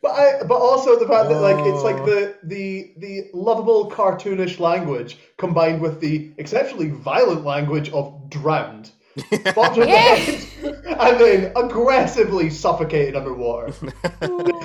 But 0.02 0.12
I, 0.12 0.44
but 0.44 0.56
also 0.56 0.98
the 1.00 1.08
fact 1.08 1.30
that 1.30 1.40
like 1.42 1.58
it's 1.66 1.84
like 1.84 1.98
the 2.06 2.36
the 2.44 2.94
the 2.98 3.30
lovable 3.34 3.90
cartoonish 3.92 4.60
language 4.60 5.18
combined 5.38 5.82
with 5.82 6.00
the 6.00 6.32
exceptionally 6.38 6.90
violent 6.90 7.44
language 7.44 7.90
of 7.92 8.30
drowned. 8.30 8.92
Bopped 9.18 9.78
with 9.78 9.88
the 9.90 9.98
head, 9.98 10.48
and 10.90 11.20
then 11.20 11.52
aggressively 11.56 12.50
suffocated 12.50 13.16
underwater. 13.16 13.74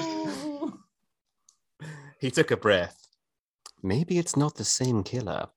He 2.24 2.30
took 2.30 2.50
a 2.50 2.56
breath. 2.56 3.06
Maybe 3.82 4.16
it's 4.16 4.34
not 4.34 4.54
the 4.54 4.64
same 4.64 5.02
killer. 5.02 5.48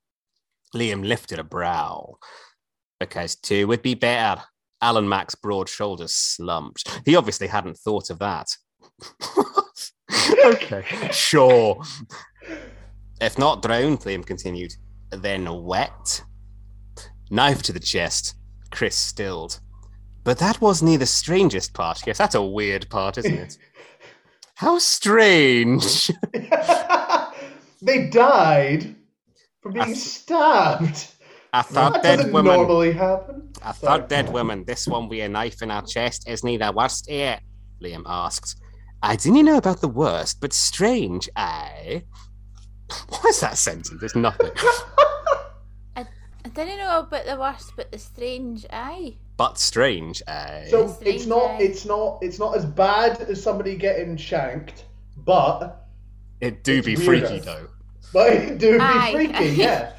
Liam 0.74 1.02
lifted 1.02 1.38
a 1.38 1.42
brow. 1.42 2.18
Because 3.00 3.36
two 3.36 3.66
would 3.68 3.80
be 3.80 3.94
better. 3.94 4.42
Alan 4.82 5.08
Mack's 5.08 5.34
broad 5.34 5.70
shoulders 5.70 6.12
slumped. 6.12 7.00
He 7.06 7.16
obviously 7.16 7.46
hadn't 7.46 7.78
thought 7.78 8.10
of 8.10 8.18
that. 8.18 8.54
okay, 10.44 10.84
sure. 11.10 11.82
If 13.18 13.38
not 13.38 13.62
drowned, 13.62 14.00
Liam 14.00 14.26
continued, 14.26 14.74
then 15.10 15.50
wet. 15.64 16.22
Knife 17.30 17.62
to 17.62 17.72
the 17.72 17.80
chest. 17.80 18.34
Chris 18.70 18.94
stilled. 18.94 19.60
But 20.28 20.40
that 20.40 20.60
wasn't 20.60 21.00
the 21.00 21.06
strangest 21.06 21.72
part. 21.72 22.06
Yes, 22.06 22.18
that's 22.18 22.34
a 22.34 22.42
weird 22.42 22.90
part, 22.90 23.16
isn't 23.16 23.32
it? 23.32 23.56
How 24.56 24.78
strange. 24.78 26.10
they 27.80 28.08
died 28.10 28.94
from 29.62 29.72
being 29.72 29.84
I 29.84 29.86
th- 29.86 29.96
stabbed. 29.96 31.06
I 31.54 31.62
thought 31.62 31.94
That 31.94 32.02
dead 32.02 32.16
doesn't 32.16 32.32
woman. 32.34 32.56
normally 32.56 32.92
happen. 32.92 33.48
I 33.62 33.72
Sorry. 33.72 34.00
thought 34.00 34.10
dead 34.10 34.30
woman. 34.30 34.64
This 34.66 34.86
one 34.86 35.08
with 35.08 35.20
a 35.24 35.30
knife 35.30 35.62
in 35.62 35.70
her 35.70 35.80
chest 35.80 36.28
isn't 36.28 36.58
the 36.58 36.72
worst 36.76 37.10
yet. 37.10 37.40
Liam 37.82 38.02
asked. 38.04 38.60
I 39.02 39.16
didn't 39.16 39.46
know 39.46 39.56
about 39.56 39.80
the 39.80 39.88
worst, 39.88 40.42
but 40.42 40.52
strange, 40.52 41.30
eh? 41.36 42.00
What 43.08 43.24
is 43.30 43.40
that 43.40 43.56
sentence? 43.56 44.02
It's 44.02 44.14
nothing. 44.14 44.50
I 45.96 46.04
didn't 46.52 46.76
know 46.76 46.98
about 46.98 47.24
the 47.24 47.38
worst, 47.40 47.72
but 47.76 47.90
the 47.90 47.98
strange 47.98 48.66
eye. 48.70 49.16
But 49.38 49.56
strange, 49.56 50.22
eh? 50.26 50.66
So 50.68 50.88
Strange 50.88 51.14
it's 51.16 51.26
not 51.26 51.60
it's 51.60 51.84
not 51.86 52.18
it's 52.20 52.38
not 52.38 52.54
as 52.56 52.66
bad 52.66 53.20
as 53.22 53.42
somebody 53.42 53.76
getting 53.76 54.16
shanked, 54.18 54.84
but 55.16 55.86
it 56.42 56.62
do 56.64 56.82
be 56.82 56.96
weirder. 56.96 57.26
freaky 57.28 57.38
though. 57.40 57.68
but 58.12 58.32
it 58.32 58.58
do 58.58 58.72
be 58.72 58.78
Aye. 58.80 59.12
freaky, 59.12 59.44
yeah. 59.54 59.92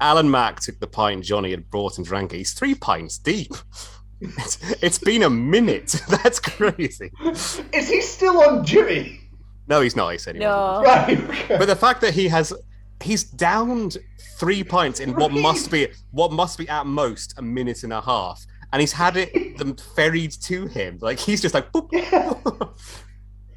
Alan 0.00 0.30
Mack 0.30 0.60
took 0.60 0.78
the 0.80 0.86
pint 0.86 1.24
Johnny 1.24 1.50
had 1.52 1.70
brought 1.70 1.96
and 1.96 2.06
drank 2.06 2.34
it. 2.34 2.38
He's 2.38 2.52
three 2.52 2.74
pints 2.74 3.16
deep. 3.16 3.54
It's, 4.20 4.58
it's 4.82 4.98
been 4.98 5.22
a 5.22 5.28
minute. 5.28 6.00
That's 6.08 6.40
crazy. 6.40 7.10
Is 7.24 7.90
he 7.90 8.00
still 8.00 8.40
on 8.42 8.64
duty? 8.64 9.20
No, 9.68 9.82
he's 9.82 9.96
not. 9.96 10.12
He 10.12 10.18
said 10.18 10.36
he. 10.36 10.40
No. 10.40 10.82
Right. 10.82 11.20
Okay. 11.20 11.58
But 11.58 11.66
the 11.66 11.76
fact 11.76 12.00
that 12.00 12.14
he 12.14 12.28
has 12.28 12.50
he's 13.02 13.24
downed 13.24 13.98
three 14.38 14.64
pints 14.64 15.00
in 15.00 15.14
what 15.14 15.32
must 15.32 15.70
be 15.70 15.88
what 16.10 16.32
must 16.32 16.58
be 16.58 16.68
at 16.68 16.86
most 16.86 17.38
a 17.38 17.42
minute 17.42 17.82
and 17.82 17.92
a 17.92 18.00
half, 18.00 18.44
and 18.72 18.80
he's 18.80 18.92
had 18.92 19.16
it 19.16 19.58
them 19.58 19.76
ferried 19.76 20.32
to 20.42 20.66
him. 20.66 20.98
Like 21.00 21.18
he's 21.18 21.40
just 21.40 21.54
like 21.54 21.70
boop. 21.72 21.90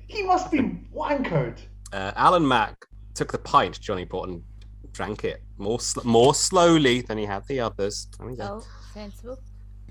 he 0.08 0.24
must 0.24 0.52
be 0.52 0.60
wankered. 0.94 1.60
Uh, 1.94 2.12
Alan 2.16 2.48
Mack 2.48 2.86
took 3.14 3.32
the 3.32 3.38
pint 3.38 3.80
Johnny 3.80 4.06
brought 4.06 4.30
and 4.30 4.44
drank 4.92 5.24
it 5.24 5.42
more 5.58 5.80
sl- 5.80 6.02
more 6.08 6.34
slowly 6.34 7.02
than 7.02 7.18
he 7.18 7.26
had 7.26 7.46
the 7.48 7.60
others. 7.60 8.08
There 8.18 8.28
we 8.28 8.36
go. 8.36 8.62
Oh, 8.62 8.68
sensible. 8.94 9.40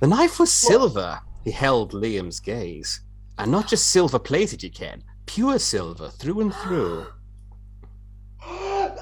The 0.00 0.06
knife 0.06 0.38
was 0.38 0.52
silver. 0.52 1.18
He 1.44 1.50
held 1.50 1.92
Liam's 1.92 2.40
gaze, 2.40 3.00
and 3.38 3.50
not 3.50 3.68
just 3.68 3.88
silver 3.90 4.18
plated. 4.18 4.62
You 4.62 4.70
can 4.70 5.02
pure 5.26 5.58
silver 5.58 6.08
through 6.08 6.40
and 6.40 6.54
through. 6.54 7.06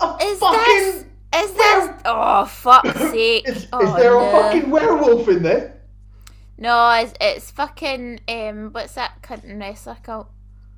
A 0.00 0.16
Is 0.22 0.38
fucking 0.38 0.58
this? 0.64 1.04
Is 1.36 1.52
this? 1.54 1.90
Oh 2.04 2.44
fuck's 2.46 2.98
sake! 3.10 3.48
is, 3.48 3.56
is 3.64 3.68
oh, 3.72 3.96
there 3.96 4.10
no. 4.12 4.28
a 4.28 4.30
fucking 4.30 4.70
werewolf 4.70 5.28
in 5.28 5.42
there? 5.42 5.80
No, 6.58 6.90
it's 6.92 7.14
it's 7.20 7.50
fucking 7.50 8.20
um. 8.28 8.70
What's 8.72 8.94
that 8.94 9.22
cunt 9.22 9.44
and 9.44 9.58
wrestler 9.60 9.96
called? 10.02 10.26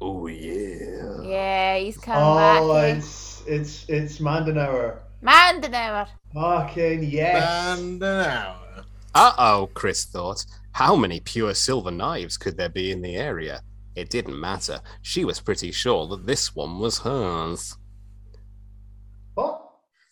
Oh 0.01 0.27
yeah. 0.27 1.21
Yeah, 1.23 1.79
he's 1.79 1.99
coming 1.99 2.23
Oh, 2.23 2.37
back. 2.73 2.95
eh? 2.95 2.97
it's 2.97 3.43
it's 3.47 3.89
it's 3.89 4.19
Mandenauer. 4.19 4.99
Mandenauer. 5.23 6.09
Fucking 6.35 7.05
yes. 7.05 7.79
And 7.79 8.03
an 8.03 8.27
hour. 8.27 8.85
Uh 9.14 9.33
oh, 9.39 9.71
Chris 9.75 10.05
thought. 10.05 10.45
How 10.73 10.97
many 10.97 11.21
pure 11.21 11.55
silver 11.55 11.91
knives 11.91 12.37
could 12.37 12.57
there 12.57 12.69
be 12.69 12.91
in 12.93 13.01
the 13.03 13.17
area? 13.17 13.62
It 13.95 14.11
didn't 14.11 14.39
matter. 14.39 14.81
She 15.01 15.25
was 15.25 15.41
pretty 15.41 15.73
sure 15.73 16.07
that 16.09 16.27
this 16.27 16.55
one 16.55 16.79
was 16.79 16.99
hers. 16.99 17.77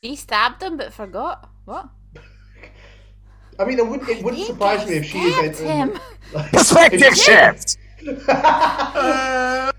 What? 0.04 0.10
He 0.10 0.16
stabbed 0.16 0.62
him 0.62 0.76
but 0.76 0.92
forgot. 0.92 1.48
What? 1.64 1.88
I 3.58 3.64
mean, 3.64 3.78
it 3.78 3.86
wouldn't 3.86 4.08
it 4.08 4.22
wouldn't 4.22 4.46
surprise 4.46 4.86
me 4.86 4.96
if 4.96 5.06
she 5.06 5.32
stabbed 5.32 5.60
eventually. 5.60 5.68
him. 5.68 5.98
Perspective 6.50 7.16
shift! 7.16 7.78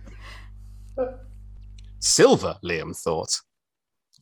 Silver, 1.99 2.57
Liam 2.63 2.95
thought. 2.97 3.39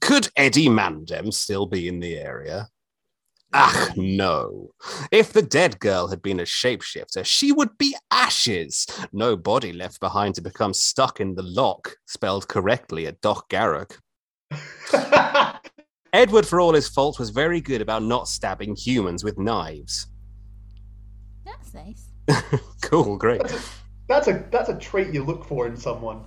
Could 0.02 0.30
Eddie 0.36 0.68
Mandem 0.68 1.34
still 1.34 1.66
be 1.66 1.88
in 1.88 2.00
the 2.02 2.18
area? 2.18 2.68
Ah, 3.54 3.90
no. 3.96 4.72
If 5.12 5.32
the 5.32 5.44
dead 5.44 5.80
girl 5.80 6.08
had 6.08 6.22
been 6.22 6.40
a 6.40 6.44
shapeshifter, 6.44 7.24
she 7.24 7.52
would 7.52 7.78
be 7.78 7.96
ashes. 8.12 8.88
No 9.14 9.38
body 9.38 9.72
left 9.72 10.00
behind 10.00 10.36
to 10.36 10.42
become 10.42 10.74
stuck 10.74 11.22
in 11.22 11.36
the 11.36 11.44
lock, 11.44 11.96
spelled 12.08 12.48
correctly 12.48 13.06
at 13.08 13.22
Dochgarroch. 13.22 14.00
Edward, 16.14 16.46
for 16.46 16.62
all 16.62 16.74
his 16.74 16.88
faults, 16.88 17.18
was 17.18 17.32
very 17.32 17.60
good 17.60 17.82
about 17.82 18.04
not 18.04 18.28
stabbing 18.28 18.76
humans 18.76 19.24
with 19.24 19.40
knives. 19.40 20.08
That's 21.44 21.74
nice. 21.74 22.08
cool, 22.84 23.18
great. 23.18 23.42
that's 24.08 24.28
a 24.28 24.46
that's 24.52 24.70
a 24.70 24.78
trait 24.78 25.12
you 25.14 25.24
look 25.24 25.44
for 25.44 25.66
in 25.68 25.76
someone. 25.76 26.24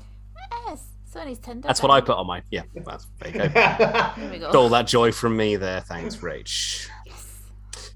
Yes. 0.66 0.88
It's 1.06 1.14
on 1.14 1.28
his 1.28 1.38
Tinder. 1.38 1.66
That's 1.66 1.82
what 1.82 1.92
I 1.92 2.00
put 2.00 2.16
on 2.18 2.26
my. 2.26 2.42
Yeah, 2.50 2.62
that's 2.84 3.06
there 3.20 3.32
you 3.32 3.38
go. 3.38 3.48
There 4.16 4.30
we 4.30 4.38
go. 4.40 4.50
All 4.50 4.68
that 4.70 4.88
joy 4.88 5.12
from 5.12 5.36
me 5.36 5.54
there. 5.54 5.80
Thanks, 5.82 6.16
Rach. 6.16 6.88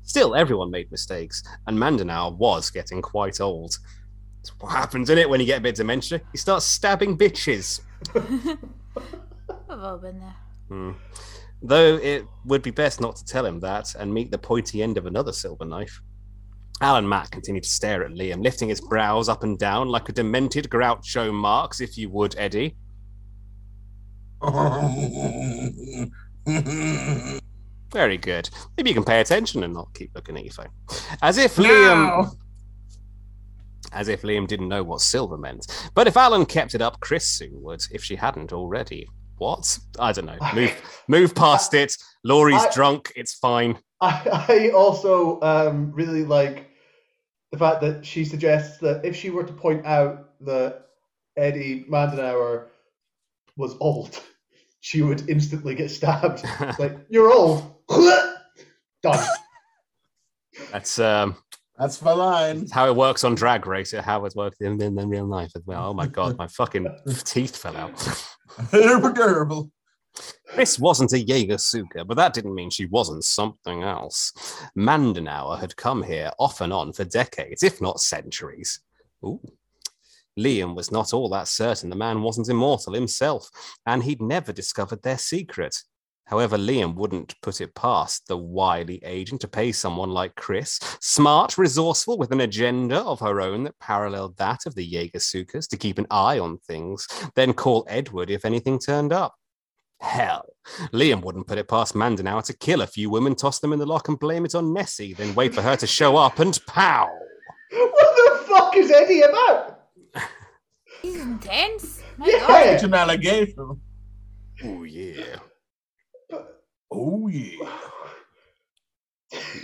Still, 0.04 0.34
everyone 0.34 0.70
made 0.70 0.90
mistakes, 0.90 1.42
and 1.66 1.76
Mandenauer 1.76 2.36
was 2.36 2.70
getting 2.70 3.02
quite 3.02 3.40
old. 3.40 3.76
That's 4.38 4.50
what 4.60 4.70
happens, 4.70 5.10
in 5.10 5.18
it, 5.18 5.28
when 5.28 5.38
you 5.38 5.46
get 5.46 5.58
a 5.58 5.60
bit 5.60 5.70
of 5.70 5.76
dementia? 5.76 6.20
You 6.32 6.38
start 6.38 6.62
stabbing 6.62 7.18
bitches. 7.18 7.80
We've 8.14 8.58
all 9.68 9.98
been 9.98 10.18
there. 10.18 10.36
Hmm. 10.68 10.92
Though 11.62 11.96
it 11.96 12.24
would 12.46 12.62
be 12.62 12.70
best 12.70 13.00
not 13.00 13.16
to 13.16 13.24
tell 13.24 13.44
him 13.44 13.60
that 13.60 13.94
and 13.94 14.12
meet 14.12 14.30
the 14.30 14.38
pointy 14.38 14.82
end 14.82 14.96
of 14.96 15.06
another 15.06 15.32
silver 15.32 15.64
knife. 15.64 16.00
Alan 16.80 17.06
Mack 17.06 17.30
continued 17.30 17.64
to 17.64 17.68
stare 17.68 18.04
at 18.04 18.12
Liam, 18.12 18.42
lifting 18.42 18.70
his 18.70 18.80
brows 18.80 19.28
up 19.28 19.42
and 19.42 19.58
down 19.58 19.88
like 19.88 20.08
a 20.08 20.12
demented 20.12 20.70
Groucho 20.70 21.32
Marx, 21.32 21.80
if 21.80 21.98
you 21.98 22.08
would, 22.08 22.34
Eddie. 22.38 22.76
Very 27.92 28.16
good. 28.16 28.48
Maybe 28.76 28.90
you 28.90 28.94
can 28.94 29.04
pay 29.04 29.20
attention 29.20 29.62
and 29.62 29.74
not 29.74 29.92
keep 29.94 30.14
looking 30.14 30.38
at 30.38 30.44
your 30.44 30.54
phone. 30.54 30.70
As 31.20 31.36
if 31.36 31.56
Liam. 31.56 32.34
As 33.92 34.08
if 34.08 34.22
Liam 34.22 34.46
didn't 34.46 34.68
know 34.68 34.82
what 34.82 35.02
silver 35.02 35.36
meant. 35.36 35.90
But 35.94 36.06
if 36.06 36.16
Alan 36.16 36.46
kept 36.46 36.74
it 36.74 36.80
up, 36.80 37.00
Chris 37.00 37.26
soon 37.26 37.60
would, 37.62 37.82
if 37.90 38.02
she 38.02 38.16
hadn't 38.16 38.54
already. 38.54 39.06
What? 39.40 39.78
I 39.98 40.12
don't 40.12 40.26
know. 40.26 40.36
Move 40.54 41.02
move 41.08 41.34
past 41.34 41.72
it. 41.72 41.96
Lori's 42.24 42.62
I- 42.62 42.70
drunk. 42.74 43.10
It's 43.16 43.34
fine. 43.34 43.78
I, 44.02 44.46
I 44.48 44.70
also 44.70 45.40
um, 45.40 45.92
really 45.92 46.24
like 46.24 46.70
the 47.52 47.58
fact 47.58 47.80
that 47.80 48.04
she 48.04 48.24
suggests 48.24 48.78
that 48.78 49.04
if 49.04 49.16
she 49.16 49.30
were 49.30 49.44
to 49.44 49.52
point 49.52 49.84
out 49.84 50.30
that 50.40 50.86
Eddie 51.36 51.84
Mandenauer 51.90 52.66
was 53.56 53.76
old, 53.80 54.22
she 54.80 55.02
would 55.02 55.28
instantly 55.28 55.74
get 55.74 55.90
stabbed. 55.90 56.44
Like, 56.78 56.98
you're 57.08 57.32
old. 57.32 57.74
Done. 59.02 59.26
That's 60.70 60.98
um 60.98 61.36
That's 61.78 62.02
my 62.02 62.12
line. 62.12 62.66
how 62.70 62.86
it 62.88 62.96
works 62.96 63.24
on 63.24 63.34
Drag 63.34 63.66
Race. 63.66 63.92
How 63.92 64.24
it 64.26 64.34
works 64.36 64.60
in, 64.60 64.80
in, 64.80 64.98
in 64.98 65.08
real 65.08 65.26
life 65.26 65.52
as 65.56 65.62
well. 65.66 65.88
Oh 65.88 65.94
my 65.94 66.06
god, 66.06 66.36
my 66.36 66.46
fucking 66.46 66.86
teeth 67.24 67.56
fell 67.56 67.76
out. 67.76 68.26
Terrible. 68.70 69.70
Chris 70.46 70.78
wasn't 70.78 71.12
a 71.12 71.24
Jägersucher, 71.24 72.06
but 72.06 72.16
that 72.16 72.34
didn't 72.34 72.54
mean 72.54 72.70
she 72.70 72.86
wasn't 72.86 73.24
something 73.24 73.82
else. 73.82 74.32
Mandenauer 74.76 75.58
had 75.58 75.76
come 75.76 76.02
here 76.02 76.30
off 76.38 76.60
and 76.60 76.72
on 76.72 76.92
for 76.92 77.04
decades, 77.04 77.62
if 77.62 77.80
not 77.80 78.00
centuries. 78.00 78.80
Ooh. 79.24 79.40
Liam 80.38 80.74
was 80.74 80.90
not 80.90 81.12
all 81.12 81.28
that 81.30 81.48
certain 81.48 81.90
the 81.90 81.96
man 81.96 82.22
wasn't 82.22 82.48
immortal 82.48 82.94
himself, 82.94 83.50
and 83.86 84.02
he'd 84.02 84.22
never 84.22 84.52
discovered 84.52 85.02
their 85.02 85.18
secret. 85.18 85.76
However, 86.30 86.56
Liam 86.56 86.94
wouldn't 86.94 87.34
put 87.42 87.60
it 87.60 87.74
past 87.74 88.28
the 88.28 88.36
wily 88.36 89.00
agent 89.04 89.40
to 89.40 89.48
pay 89.48 89.72
someone 89.72 90.10
like 90.10 90.36
Chris, 90.36 90.78
smart, 91.00 91.58
resourceful, 91.58 92.16
with 92.18 92.30
an 92.30 92.40
agenda 92.42 93.02
of 93.02 93.18
her 93.18 93.40
own 93.40 93.64
that 93.64 93.76
paralleled 93.80 94.36
that 94.36 94.60
of 94.64 94.76
the 94.76 94.88
Jägersuchers, 94.88 95.68
to 95.68 95.76
keep 95.76 95.98
an 95.98 96.06
eye 96.08 96.38
on 96.38 96.58
things, 96.58 97.08
then 97.34 97.52
call 97.52 97.84
Edward 97.88 98.30
if 98.30 98.44
anything 98.44 98.78
turned 98.78 99.12
up. 99.12 99.34
Hell, 99.98 100.46
Liam 100.92 101.20
wouldn't 101.22 101.48
put 101.48 101.58
it 101.58 101.66
past 101.66 101.94
Mandenauer 101.94 102.44
to 102.44 102.56
kill 102.56 102.82
a 102.82 102.86
few 102.86 103.10
women, 103.10 103.34
toss 103.34 103.58
them 103.58 103.72
in 103.72 103.80
the 103.80 103.84
lock, 103.86 104.06
and 104.08 104.16
blame 104.18 104.44
it 104.44 104.54
on 104.54 104.72
Nessie, 104.72 105.12
then 105.14 105.34
wait 105.34 105.52
for 105.52 105.62
her 105.62 105.74
to 105.76 105.86
show 105.86 106.16
up 106.16 106.38
and 106.38 106.58
pow! 106.68 107.10
What 107.72 108.16
the 108.16 108.44
fuck 108.46 108.76
is 108.76 108.90
Eddie 108.92 109.22
about? 109.22 109.80
He's 111.02 111.20
intense. 111.20 112.02
My 112.16 112.28
Yeah. 112.28 112.38
God. 112.46 112.66
It's 112.68 112.82
an 112.84 112.94
allegation. 112.94 113.80
Oh, 114.64 114.82
yeah. 114.84 115.36
Oh 116.90 117.28
yeah. 117.28 117.70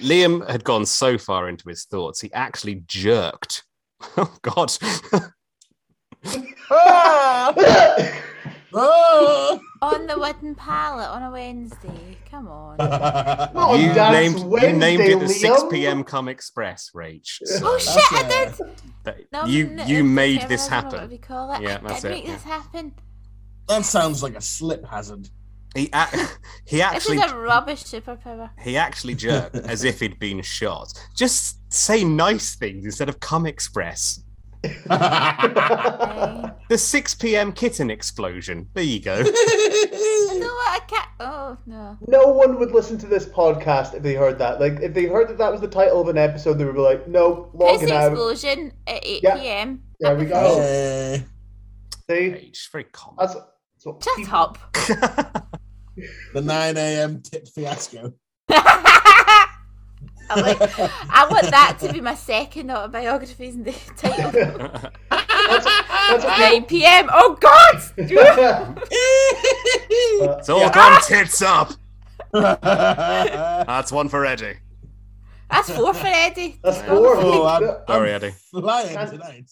Liam 0.00 0.48
had 0.48 0.62
gone 0.64 0.86
so 0.86 1.18
far 1.18 1.48
into 1.48 1.68
his 1.68 1.84
thoughts, 1.84 2.20
he 2.20 2.32
actually 2.32 2.82
jerked. 2.86 3.64
Oh, 4.18 4.36
God. 4.42 4.72
Ah! 6.70 7.54
Ah! 8.74 9.58
On 9.80 10.06
the 10.06 10.18
wooden 10.18 10.54
pallet 10.54 11.08
on 11.08 11.22
a 11.22 11.30
Wednesday. 11.30 12.16
Come 12.30 12.46
on. 12.48 12.76
Not 12.78 13.54
on 13.56 13.80
you, 13.80 13.94
Dance 13.94 14.34
named, 14.42 14.52
you 14.62 14.72
named 14.72 15.02
it 15.02 15.20
the 15.20 15.28
6 15.28 15.62
p.m. 15.70 16.04
Come 16.04 16.28
Express, 16.28 16.90
Rach. 16.94 17.38
So 17.44 17.60
Oh 17.64 17.78
shit! 17.78 18.12
I 18.12 18.28
did. 18.28 18.54
that- 19.04 19.32
No, 19.32 19.44
you 19.46 19.68
no, 19.68 19.84
you 19.86 19.98
it's 20.00 20.04
made 20.06 20.42
this 20.48 20.64
whatever, 20.68 20.86
What 20.88 20.92
happen. 20.94 21.10
we 21.10 21.18
call 21.18 21.52
it? 21.52 21.62
Yeah, 21.62 21.78
I 21.82 21.88
that's 21.88 22.02
did 22.02 22.08
it, 22.08 22.14
make 22.14 22.26
yeah. 22.26 22.34
this 22.34 22.42
happen. 22.44 22.92
That 23.68 23.84
sounds 23.84 24.22
like 24.22 24.34
a 24.34 24.40
slip 24.42 24.84
hazard. 24.84 25.28
He, 25.76 25.88
a- 25.92 26.06
he 26.66 26.76
This 26.78 26.82
actually 26.82 27.18
is 27.18 27.30
a 27.32 27.36
rubbish 27.36 27.84
superpower. 27.84 28.50
he 28.62 28.76
actually 28.76 29.14
jerked 29.26 29.54
as 29.56 29.84
if 29.84 30.00
he'd 30.00 30.18
been 30.18 30.42
shot. 30.42 30.88
Just 31.16 31.58
say 31.72 32.02
nice 32.04 32.56
things 32.56 32.84
instead 32.84 33.08
of 33.08 33.20
Come 33.20 33.46
Express. 33.46 34.20
The 36.68 36.76
6 36.78 37.14
p.m. 37.14 37.52
kitten 37.52 37.90
explosion. 37.90 38.68
There 38.74 38.82
you 38.82 38.98
go. 39.00 39.14
I 39.14 40.38
don't 40.40 40.82
a 40.82 40.86
cat. 40.88 41.08
Oh 41.20 41.56
no. 41.66 41.96
No 42.08 42.26
one 42.26 42.58
would 42.58 42.72
listen 42.72 42.98
to 42.98 43.06
this 43.06 43.24
podcast 43.24 43.94
if 43.94 44.02
they 44.02 44.14
heard 44.14 44.36
that. 44.40 44.58
Like, 44.60 44.80
if 44.80 44.92
they 44.92 45.04
heard 45.04 45.28
that 45.28 45.38
that 45.38 45.52
was 45.52 45.60
the 45.60 45.68
title 45.68 46.00
of 46.00 46.08
an 46.08 46.18
episode, 46.18 46.54
they 46.54 46.64
would 46.64 46.74
be 46.74 46.80
like, 46.80 47.06
"No, 47.06 47.50
log 47.54 47.78
Piss 47.78 47.88
it 47.88 47.90
out." 47.94 48.10
explosion 48.10 48.72
at 48.88 48.98
8 49.06 49.22
Yeah. 49.22 49.36
p.m. 49.38 49.82
There 50.00 50.16
we 50.16 50.24
go. 50.24 50.58
Eh, 50.60 51.18
See, 52.10 52.14
Rach, 52.30 52.72
very 52.72 52.84
common. 52.84 53.16
that's, 53.20 53.34
that's 53.34 53.84
what 53.86 54.02
Shut 54.02 54.16
people- 54.16 54.36
up. 54.36 54.58
The 56.34 56.40
9 56.40 56.76
a.m. 56.76 57.22
tip 57.22 57.48
fiasco. 57.48 58.12
I 60.28 60.40
like. 60.40 60.58
I 60.60 61.28
want 61.30 61.50
that 61.50 61.78
to 61.80 61.92
be 61.92 62.00
my 62.00 62.14
second 62.14 62.70
autobiography 62.70 63.46
in 63.48 63.62
the 63.62 63.72
title. 63.96 64.32
That's, 65.10 65.64
that's 65.64 66.24
9 66.24 66.64
p.m. 66.64 67.08
Oh 67.12 67.36
God! 67.40 67.82
It's 70.38 70.48
all 70.48 70.60
yeah. 70.60 70.72
gone 70.72 71.00
tits 71.02 71.42
up. 71.42 71.72
That's 72.32 73.92
one 73.92 74.08
for 74.08 74.24
Eddie. 74.24 74.58
That's 75.50 75.70
four 75.70 75.94
for 75.94 76.06
Eddie. 76.06 76.58
That's 76.62 76.80
four. 76.82 77.16
oh, 77.16 77.46
I'm, 77.46 77.62
Yeah. 77.62 77.74
Sorry, 77.86 78.14
I'm 78.14 78.22
Eddie. 78.22 78.34
flying 78.50 79.10
tonight. 79.10 79.50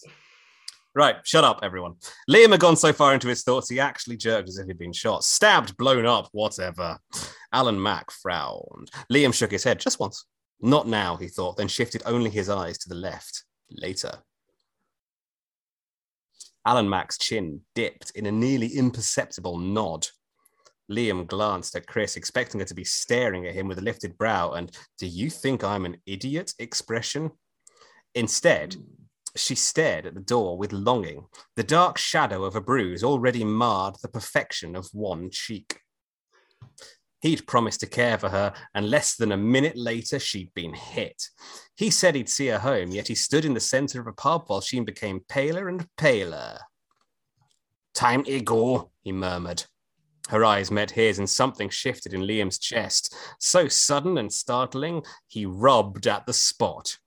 Right, 0.95 1.17
shut 1.25 1.43
up, 1.43 1.59
everyone. 1.61 1.95
Liam 2.29 2.51
had 2.51 2.61
gone 2.61 2.77
so 2.77 2.93
far 2.93 3.13
into 3.13 3.27
his 3.27 3.43
thoughts, 3.43 3.69
he 3.69 3.81
actually 3.81 4.15
jerked 4.15 4.47
as 4.47 4.57
if 4.57 4.65
he'd 4.65 4.79
been 4.79 4.93
shot. 4.93 5.25
Stabbed, 5.25 5.75
blown 5.75 6.05
up, 6.05 6.29
whatever. 6.31 6.97
Alan 7.51 7.81
Mack 7.81 8.09
frowned. 8.11 8.89
Liam 9.11 9.33
shook 9.33 9.51
his 9.51 9.65
head 9.65 9.77
just 9.77 9.99
once. 9.99 10.25
Not 10.61 10.87
now, 10.87 11.17
he 11.17 11.27
thought, 11.27 11.57
then 11.57 11.67
shifted 11.67 12.01
only 12.05 12.29
his 12.29 12.49
eyes 12.49 12.77
to 12.77 12.89
the 12.89 12.95
left. 12.95 13.43
Later. 13.69 14.13
Alan 16.65 16.89
Mack's 16.89 17.17
chin 17.17 17.61
dipped 17.73 18.11
in 18.15 18.25
a 18.25 18.31
nearly 18.31 18.67
imperceptible 18.67 19.57
nod. 19.57 20.07
Liam 20.89 21.27
glanced 21.27 21.75
at 21.75 21.87
Chris, 21.87 22.15
expecting 22.15 22.61
her 22.61 22.65
to 22.65 22.73
be 22.73 22.85
staring 22.85 23.45
at 23.47 23.53
him 23.53 23.67
with 23.67 23.79
a 23.79 23.83
lifted 23.83 24.17
brow 24.17 24.51
and, 24.51 24.71
do 24.97 25.07
you 25.07 25.29
think 25.29 25.61
I'm 25.61 25.85
an 25.85 25.97
idiot 26.05 26.53
expression? 26.57 27.31
Instead, 28.13 28.75
hmm. 28.75 28.94
She 29.35 29.55
stared 29.55 30.05
at 30.05 30.13
the 30.13 30.21
door 30.21 30.57
with 30.57 30.71
longing. 30.71 31.25
The 31.55 31.63
dark 31.63 31.97
shadow 31.97 32.43
of 32.43 32.55
a 32.55 32.61
bruise 32.61 33.03
already 33.03 33.43
marred 33.43 33.95
the 34.01 34.09
perfection 34.09 34.75
of 34.75 34.89
one 34.93 35.29
cheek. 35.31 35.79
He'd 37.21 37.47
promised 37.47 37.79
to 37.79 37.87
care 37.87 38.19
for 38.19 38.29
her, 38.29 38.53
and 38.75 38.89
less 38.89 39.15
than 39.15 39.31
a 39.31 39.37
minute 39.37 39.75
later, 39.75 40.19
she'd 40.19 40.53
been 40.53 40.73
hit. 40.73 41.29
He 41.75 41.89
said 41.89 42.13
he'd 42.13 42.29
see 42.29 42.47
her 42.47 42.59
home, 42.59 42.91
yet 42.91 43.07
he 43.07 43.15
stood 43.15 43.45
in 43.45 43.53
the 43.53 43.59
center 43.59 43.99
of 43.99 44.07
a 44.07 44.13
pub 44.13 44.43
while 44.47 44.61
she 44.61 44.79
became 44.79 45.25
paler 45.27 45.67
and 45.67 45.87
paler. 45.97 46.59
Time 47.93 48.23
to 48.25 48.41
go, 48.41 48.91
he 49.01 49.11
murmured. 49.11 49.63
Her 50.29 50.43
eyes 50.43 50.69
met 50.69 50.91
his, 50.91 51.17
and 51.17 51.29
something 51.29 51.69
shifted 51.69 52.13
in 52.13 52.21
Liam's 52.21 52.59
chest. 52.59 53.15
So 53.39 53.67
sudden 53.67 54.17
and 54.17 54.31
startling, 54.31 55.03
he 55.27 55.45
rubbed 55.45 56.07
at 56.07 56.25
the 56.25 56.33
spot. 56.33 56.97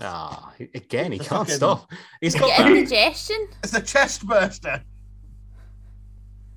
Ah, 0.00 0.52
again, 0.74 1.12
he 1.12 1.18
The 1.18 1.24
can't 1.24 1.40
fucking- 1.40 1.54
stop. 1.56 1.90
He's 2.20 2.34
got 2.34 2.48
Get 2.48 2.58
that. 2.58 2.66
indigestion. 2.72 3.48
It's 3.64 3.74
a 3.74 3.80
chest 3.82 4.26
burster. 4.26 4.82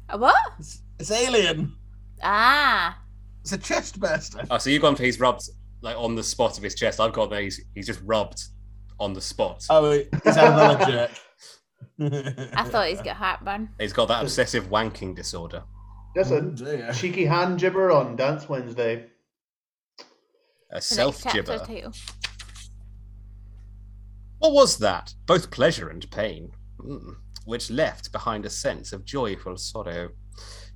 A 0.09 0.17
what? 0.17 0.35
It's, 0.59 0.81
it's 0.99 1.11
alien. 1.11 1.75
Ah. 2.21 2.99
It's 3.41 3.51
a 3.51 3.57
chest 3.57 3.99
burster. 3.99 4.43
Oh, 4.51 4.57
so 4.57 4.69
you've 4.69 4.81
gone 4.81 4.95
for 4.95 5.03
he's 5.03 5.19
rubbed 5.19 5.49
like 5.81 5.97
on 5.97 6.15
the 6.15 6.23
spot 6.23 6.57
of 6.57 6.63
his 6.63 6.75
chest. 6.75 6.99
I've 6.99 7.11
got 7.13 7.29
that 7.31 7.41
he's 7.41 7.59
he's 7.75 7.87
just 7.87 8.01
rubbed 8.05 8.41
on 8.99 9.13
the 9.13 9.19
spot. 9.21 9.65
Oh, 9.69 9.91
he's 9.91 10.07
had 10.35 10.53
another 10.53 10.85
jerk. 10.85 11.11
I 12.55 12.63
thought 12.63 12.87
he's 12.87 13.01
got 13.01 13.17
heartburn. 13.17 13.69
He's 13.79 13.91
got 13.93 14.07
that 14.07 14.23
obsessive 14.23 14.67
wanking 14.69 15.15
disorder. 15.15 15.63
Just 16.15 16.31
Oh, 16.31 16.37
a 16.37 16.41
dear. 16.41 16.91
cheeky 16.93 17.25
hand 17.25 17.59
gibber 17.59 17.91
on 17.91 18.15
Dance 18.15 18.47
Wednesday. 18.47 19.07
A 20.71 20.79
self 20.81 21.21
chapter 21.21 21.41
gibber. 21.41 21.91
Title. 24.43 24.53
What 24.55 24.61
was 24.61 24.77
that? 24.79 25.13
Both 25.25 25.51
pleasure 25.51 25.89
and 25.89 26.09
pain. 26.11 26.51
Mm. 26.79 27.15
which 27.45 27.69
left 27.69 28.11
behind 28.11 28.45
a 28.45 28.49
sense 28.49 28.91
of 28.93 29.05
joyful 29.05 29.57
sorrow. 29.57 30.09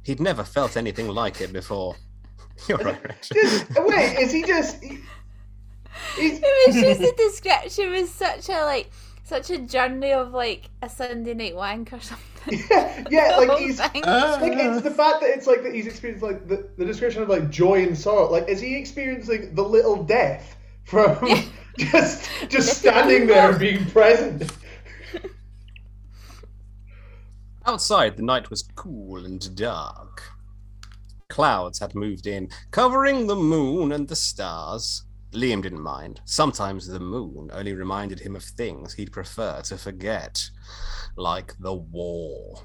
He'd 0.04 0.20
never 0.22 0.44
felt 0.44 0.78
anything 0.78 1.08
like 1.10 1.42
it 1.42 1.52
before. 1.52 1.96
You're 2.68 2.78
right, 2.78 3.02
Rachel. 3.04 3.36
Just, 3.42 3.66
wait, 3.76 4.18
is 4.20 4.32
he 4.32 4.44
just? 4.44 4.82
he- 4.82 5.00
he's, 6.16 6.40
It 6.44 6.68
was 6.68 6.76
just 6.76 7.00
the 7.02 7.14
description 7.18 7.92
was 7.92 8.10
such 8.12 8.50
a 8.50 8.64
like 8.64 8.90
such 9.24 9.50
a 9.50 9.58
journey 9.60 10.14
of 10.14 10.32
like 10.34 10.70
a 10.82 10.90
Sunday 10.90 11.34
night 11.34 11.56
wank 11.56 11.92
or 11.92 12.00
something. 12.00 12.62
yeah, 12.72 13.04
yeah, 13.10 13.36
like 13.38 13.58
he's. 13.60 13.82
thing. 13.82 14.02
Like 14.04 14.54
it's 14.54 14.82
the 14.84 14.92
fact 14.92 15.20
that 15.22 15.30
it's 15.32 15.48
like 15.48 15.64
that 15.64 15.74
he's 15.76 15.88
experienced 15.88 16.24
like 16.24 16.48
the, 16.48 16.70
the 16.78 16.86
description 16.86 17.22
of 17.22 17.28
like 17.30 17.50
joy 17.50 17.84
and 17.84 17.98
sorrow. 17.98 18.32
Like 18.32 18.48
is 18.48 18.62
he 18.62 18.78
experiencing 18.78 19.54
the 19.56 19.64
little 19.64 20.04
death 20.04 20.56
from 20.86 21.18
just 21.92 22.30
just 22.50 22.80
standing 22.80 23.28
there 23.28 23.52
and 23.52 23.60
being 23.60 23.86
present? 23.86 24.52
Outside, 27.66 28.18
the 28.18 28.24
night 28.24 28.50
was 28.50 28.68
cool 28.76 29.26
and 29.26 29.56
dark. 29.56 30.24
Clouds 31.30 31.80
had 31.80 31.94
moved 31.94 32.26
in, 32.26 32.50
covering 32.72 33.28
the 33.28 33.36
moon 33.36 33.92
and 33.92 34.08
the 34.08 34.16
stars. 34.16 35.04
Liam 35.34 35.62
didn't 35.62 35.82
mind. 35.82 36.22
Sometimes 36.26 36.88
the 36.88 37.00
moon 37.00 37.52
only 37.54 37.74
reminded 37.74 38.22
him 38.22 38.36
of 38.36 38.44
things 38.44 38.94
he'd 38.94 39.12
prefer 39.12 39.62
to 39.64 39.78
forget, 39.78 40.50
like 41.16 41.54
the 41.60 41.76
war. 41.76 42.64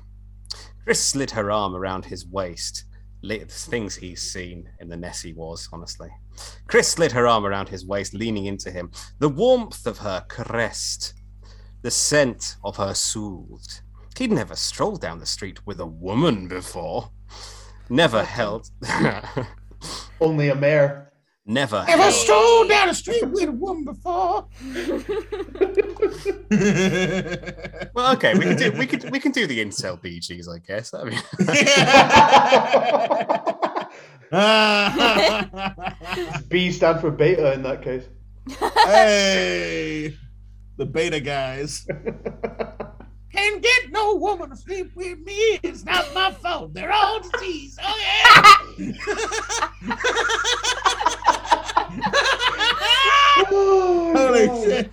Chris 0.85 1.03
slid 1.03 1.33
her 1.33 1.51
arm 1.51 1.75
around 1.75 2.07
his 2.07 2.27
waist. 2.27 2.85
Things 3.25 3.95
he's 3.95 4.23
seen 4.23 4.69
in 4.81 4.89
the 4.89 4.97
Nessie 4.97 5.33
Wars, 5.33 5.69
honestly. 5.73 6.09
Chris 6.67 6.89
slid 6.89 7.13
her 7.13 7.27
arm 7.27 7.47
around 7.47 7.69
his 7.69 7.87
waist, 7.87 8.15
leaning 8.15 8.47
into 8.47 8.71
him. 8.71 8.91
The 9.21 9.29
warmth 9.29 9.87
of 9.87 9.99
her 9.99 10.25
caressed. 10.29 11.15
The 11.83 11.91
scent 11.91 12.57
of 12.65 12.77
her 12.77 12.95
soothed. 12.95 13.83
He'd 14.19 14.33
never 14.33 14.57
strolled 14.57 15.01
down 15.01 15.19
the 15.19 15.27
street 15.27 15.65
with 15.67 15.81
a 15.81 15.87
woman 15.87 16.49
before. 16.49 17.11
Never 17.89 18.25
held. 18.25 18.71
Only 20.21 20.49
a 20.49 20.55
mare. 20.55 21.12
Never 21.47 21.85
Never 21.87 22.03
held. 22.03 22.15
strolled 22.15 22.69
down 22.69 22.89
the 22.89 22.95
street 22.95 23.25
with 23.29 23.49
a 23.49 23.53
woman 23.53 23.85
before. 23.85 24.49
Well, 27.95 28.13
okay, 28.15 28.35
we 28.35 28.41
can 28.45 28.57
do 28.57 28.73
we 28.73 28.87
can 28.87 29.11
we 29.11 29.19
can 29.21 29.33
do 29.33 29.47
the 29.47 29.63
incel 29.65 29.99
BGs, 30.03 30.49
I 30.49 30.59
guess. 30.59 30.93
I 30.95 31.05
mean, 31.05 31.19
B 36.49 36.71
stand 36.71 37.01
for 37.01 37.11
beta 37.11 37.53
in 37.55 37.63
that 37.63 37.83
case. 37.83 38.05
hey, 38.87 40.15
the 40.77 40.87
beta 40.87 41.21
guys. 41.21 41.87
Can't 43.33 43.63
get 43.63 43.91
no 43.91 44.15
woman 44.17 44.51
to 44.51 44.57
sleep 44.57 44.93
with 44.95 45.19
me. 45.21 45.59
It's 45.63 45.85
not 45.85 46.13
my 46.15 46.31
fault. 46.33 46.75
They're 46.75 46.93
all 46.93 47.21
disease. 47.21 47.79
Oh 47.83 47.99
yeah. 48.79 48.97
Holy 53.37 54.47
shit. 54.65 54.91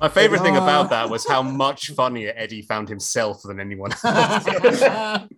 my 0.00 0.08
favorite 0.08 0.40
thing 0.42 0.56
Ah. 0.56 0.62
about 0.62 0.90
that 0.90 1.08
was 1.08 1.26
how 1.26 1.42
much 1.42 1.90
funnier 1.92 2.32
Eddie 2.36 2.62
found 2.62 2.88
himself 2.88 3.42
than 3.44 3.60
anyone 3.60 3.92
else. 3.92 4.02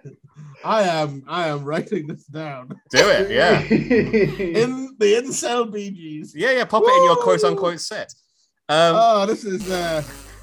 I 0.64 0.82
am 0.82 1.22
I 1.28 1.48
am 1.48 1.64
writing 1.64 2.06
this 2.06 2.24
down. 2.24 2.68
do 2.90 2.98
it, 3.08 3.30
yeah, 3.30 3.60
In 3.62 4.96
the 4.98 5.14
incel 5.14 5.70
BGs. 5.70 6.30
yeah, 6.34 6.52
yeah. 6.52 6.64
Pop 6.64 6.82
it 6.84 6.96
in 6.98 7.04
your 7.04 7.16
quote 7.16 7.44
unquote 7.44 7.80
set. 7.80 8.12
Um, 8.68 8.94
Oh, 8.98 9.26
this 9.26 9.44
is 9.44 9.70
uh 9.70 10.02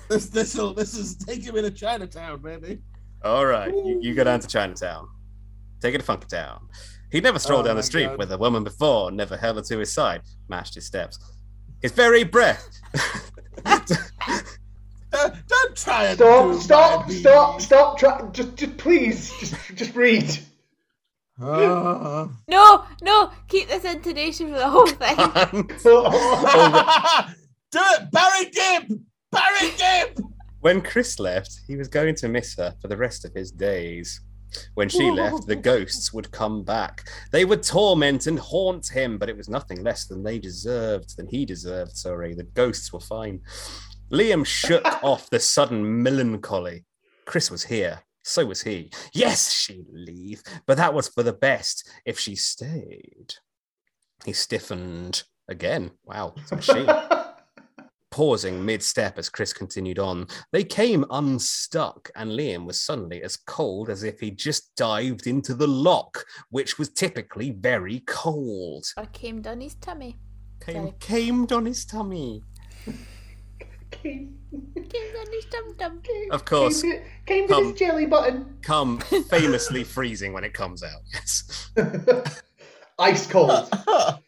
this 0.10 0.28
this 0.28 0.56
will 0.56 0.74
this 0.74 0.94
is 0.96 1.16
taking 1.18 1.54
me 1.54 1.62
to 1.62 1.72
Chinatown, 1.72 2.42
baby. 2.42 2.80
All 3.24 3.46
right, 3.46 3.74
you, 3.74 4.00
you 4.02 4.14
go 4.14 4.24
down 4.24 4.40
to 4.42 4.48
Chinatown. 4.48 5.08
Take 5.82 5.96
it 5.96 5.98
to 5.98 6.04
Funky 6.04 6.28
Town. 6.28 6.68
He'd 7.12 7.24
never 7.24 7.40
strolled 7.40 7.66
Oh 7.66 7.68
down 7.70 7.76
the 7.78 7.84
street 7.84 8.08
God. 8.08 8.18
with 8.20 8.32
a 8.32 8.38
woman 8.38 8.64
before, 8.64 9.12
never 9.12 9.36
held 9.36 9.58
her 9.58 9.62
to 9.64 9.78
his 9.80 9.94
side, 9.94 10.22
mashed 10.48 10.76
his 10.76 10.86
steps. 10.86 11.18
His 11.84 11.92
very 11.92 12.24
breath. 12.24 12.80
Don't, 15.12 15.34
don't 15.48 15.76
try 15.76 16.06
and 16.06 16.18
Stop! 16.18 16.52
do 16.52 16.60
Stop! 16.60 17.08
my 17.08 17.14
Stop! 17.14 17.56
BGs. 17.60 17.62
Stop! 17.62 18.00
Try, 18.00 18.30
just, 18.32 18.56
just 18.56 18.78
please, 18.78 19.32
just, 19.40 19.56
just 19.76 19.96
read. 19.96 20.40
Uh, 21.42 22.28
no, 22.48 22.84
no, 23.02 23.32
keep 23.48 23.68
this 23.68 23.86
intonation 23.86 24.52
for 24.52 24.58
the 24.58 24.70
whole 24.70 24.88
thing. 24.88 25.16
do 27.72 27.80
it, 27.80 28.12
Barry 28.12 28.50
Gibb. 28.50 29.00
Barry 29.32 29.72
Gibb. 29.78 30.26
when 30.62 30.82
Chris 30.82 31.20
left, 31.20 31.60
he 31.68 31.76
was 31.76 31.88
going 31.88 32.16
to 32.16 32.28
miss 32.28 32.56
her 32.56 32.74
for 32.82 32.88
the 32.88 32.98
rest 32.98 33.24
of 33.26 33.34
his 33.34 33.52
days. 33.52 34.22
When 34.76 34.90
she 34.90 35.12
left, 35.12 35.48
the 35.48 35.56
ghosts 35.72 36.14
would 36.14 36.32
come 36.32 36.64
back. 36.64 37.08
They 37.32 37.46
would 37.46 37.64
torment 37.64 38.28
and 38.28 38.40
haunt 38.40 38.88
him, 38.88 39.18
but 39.18 39.30
it 39.30 39.38
was 39.38 39.50
nothing 39.50 39.84
less 39.84 40.06
than 40.06 40.24
they 40.24 40.40
deserved, 40.40 41.18
than 41.18 41.28
he 41.28 41.46
deserved, 41.46 41.96
sorry. 41.96 42.34
The 42.34 42.44
ghosts 42.44 42.92
were 42.92 43.00
fine. 43.00 43.42
Liam 44.12 44.46
shook 44.46 44.86
off 45.04 45.30
the 45.30 45.40
sudden 45.40 46.04
melancholy. 46.04 46.86
Chris 47.26 47.50
was 47.50 47.64
here. 47.64 48.02
So 48.24 48.46
was 48.46 48.62
he. 48.62 48.90
Yes, 49.14 49.52
she'd 49.52 49.88
leave, 49.92 50.44
but 50.66 50.78
that 50.78 50.94
was 50.94 51.10
for 51.10 51.24
the 51.24 51.34
best 51.34 51.90
if 52.06 52.18
she 52.18 52.36
stayed. 52.36 53.36
He 54.26 54.32
stiffened 54.32 55.24
again. 55.50 55.92
Wow, 56.06 56.34
it's 56.38 56.52
a 56.54 56.56
machine 56.56 56.86
pausing 58.18 58.64
mid 58.64 58.84
step 58.84 59.18
as 59.18 59.28
Chris 59.28 59.52
continued 59.54 59.98
on. 59.98 60.28
They 60.52 60.64
came 60.64 61.04
unstuck, 61.10 62.12
and 62.16 62.30
Liam 62.30 62.64
was 62.64 62.80
suddenly 62.80 63.24
as 63.24 63.36
cold 63.38 63.90
as 63.90 64.04
if 64.04 64.20
he'd 64.20 64.38
just 64.38 64.76
dived 64.76 65.26
into 65.26 65.56
the 65.56 65.66
lock, 65.68 66.24
which 66.52 66.78
was 66.78 66.90
typically 66.90 67.50
very 67.50 68.02
cold. 68.06 68.86
or 68.98 69.08
came 69.08 69.42
down 69.42 69.62
his 69.62 69.74
tummy. 69.76 70.20
Came, 70.64 70.76
Sorry. 70.76 70.94
came 71.00 71.48
on 71.52 71.66
his 71.66 71.86
tummy. 71.86 72.44
Came 73.90 74.38
down 74.54 75.32
his 75.32 75.46
tum 75.46 75.76
tum. 75.80 76.02
Of 76.30 76.46
course, 76.46 76.84
Came, 76.84 76.92
to- 76.92 77.02
came 77.26 77.48
to 77.48 77.54
Come. 77.56 77.64
this 77.72 77.80
jelly 77.80 78.06
button. 78.06 78.58
come 78.62 79.00
famously 79.00 79.84
freezing 79.84 80.34
when 80.34 80.44
it 80.44 80.54
comes 80.54 80.84
out. 80.84 81.02
Yes. 81.14 81.72
Ice 83.00 83.26
cold. 83.28 83.70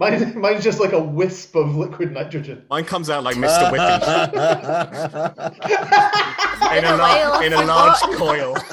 Mine, 0.00 0.40
mine's 0.40 0.64
just 0.64 0.80
like 0.80 0.92
a 0.92 0.98
wisp 1.02 1.54
of 1.56 1.76
liquid 1.76 2.12
nitrogen. 2.12 2.64
Mine 2.70 2.84
comes 2.84 3.10
out 3.10 3.22
like 3.22 3.36
Mr. 3.36 3.70
Whippy 3.70 4.32
in 6.78 6.84
a, 6.84 6.96
Like 6.96 6.96
a 6.96 6.96
lar- 6.96 7.44
in 7.44 7.52
a 7.52 7.62
large 7.64 8.00
coil. 8.16 8.56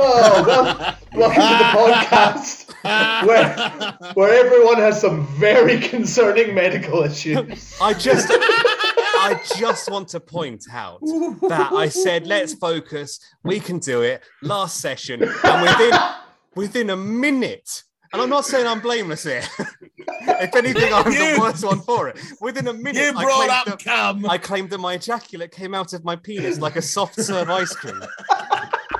Oh, 0.00 0.44
well, 0.46 0.96
welcome 1.14 1.42
to 1.42 1.58
the 1.58 1.64
podcast 1.74 2.66
where, 3.26 3.52
where 4.14 4.32
everyone 4.44 4.76
has 4.78 5.00
some 5.00 5.26
very 5.38 5.80
concerning 5.80 6.54
medical 6.54 7.02
issues. 7.02 7.74
I 7.80 7.94
just, 7.94 8.28
I 8.30 9.40
just 9.56 9.90
want 9.90 10.08
to 10.08 10.20
point 10.20 10.64
out 10.72 11.00
that 11.48 11.72
I 11.72 11.88
said, 11.88 12.26
let's 12.26 12.54
focus, 12.54 13.18
we 13.42 13.58
can 13.60 13.78
do 13.80 14.02
it. 14.02 14.22
Last 14.42 14.80
session, 14.80 15.22
and 15.22 15.62
within 15.62 15.92
within 16.54 16.90
a 16.90 16.96
minute, 16.96 17.82
and 18.12 18.22
I'm 18.22 18.28
not 18.30 18.44
saying 18.44 18.66
I'm 18.66 18.80
blameless 18.80 19.24
here. 19.24 19.42
if 19.98 20.54
anything, 20.54 20.92
I'm 20.92 21.04
the 21.04 21.36
worst 21.40 21.64
one 21.64 21.80
for 21.80 22.08
it. 22.08 22.18
Within 22.40 22.68
a 22.68 22.72
minute, 22.72 22.96
You 23.12 23.18
I 23.18 23.22
brought 23.24 23.36
claimed, 23.46 23.50
up 23.50 23.64
that, 23.66 23.78
Cam. 23.78 24.28
I 24.28 24.38
claimed 24.38 24.70
that 24.70 24.78
my 24.78 24.94
ejaculate 24.94 25.50
came 25.52 25.74
out 25.74 25.92
of 25.92 26.04
my 26.04 26.16
penis 26.16 26.58
like 26.58 26.76
a 26.76 26.82
soft 26.82 27.20
serve 27.20 27.50
ice 27.50 27.74
cream. 27.74 28.00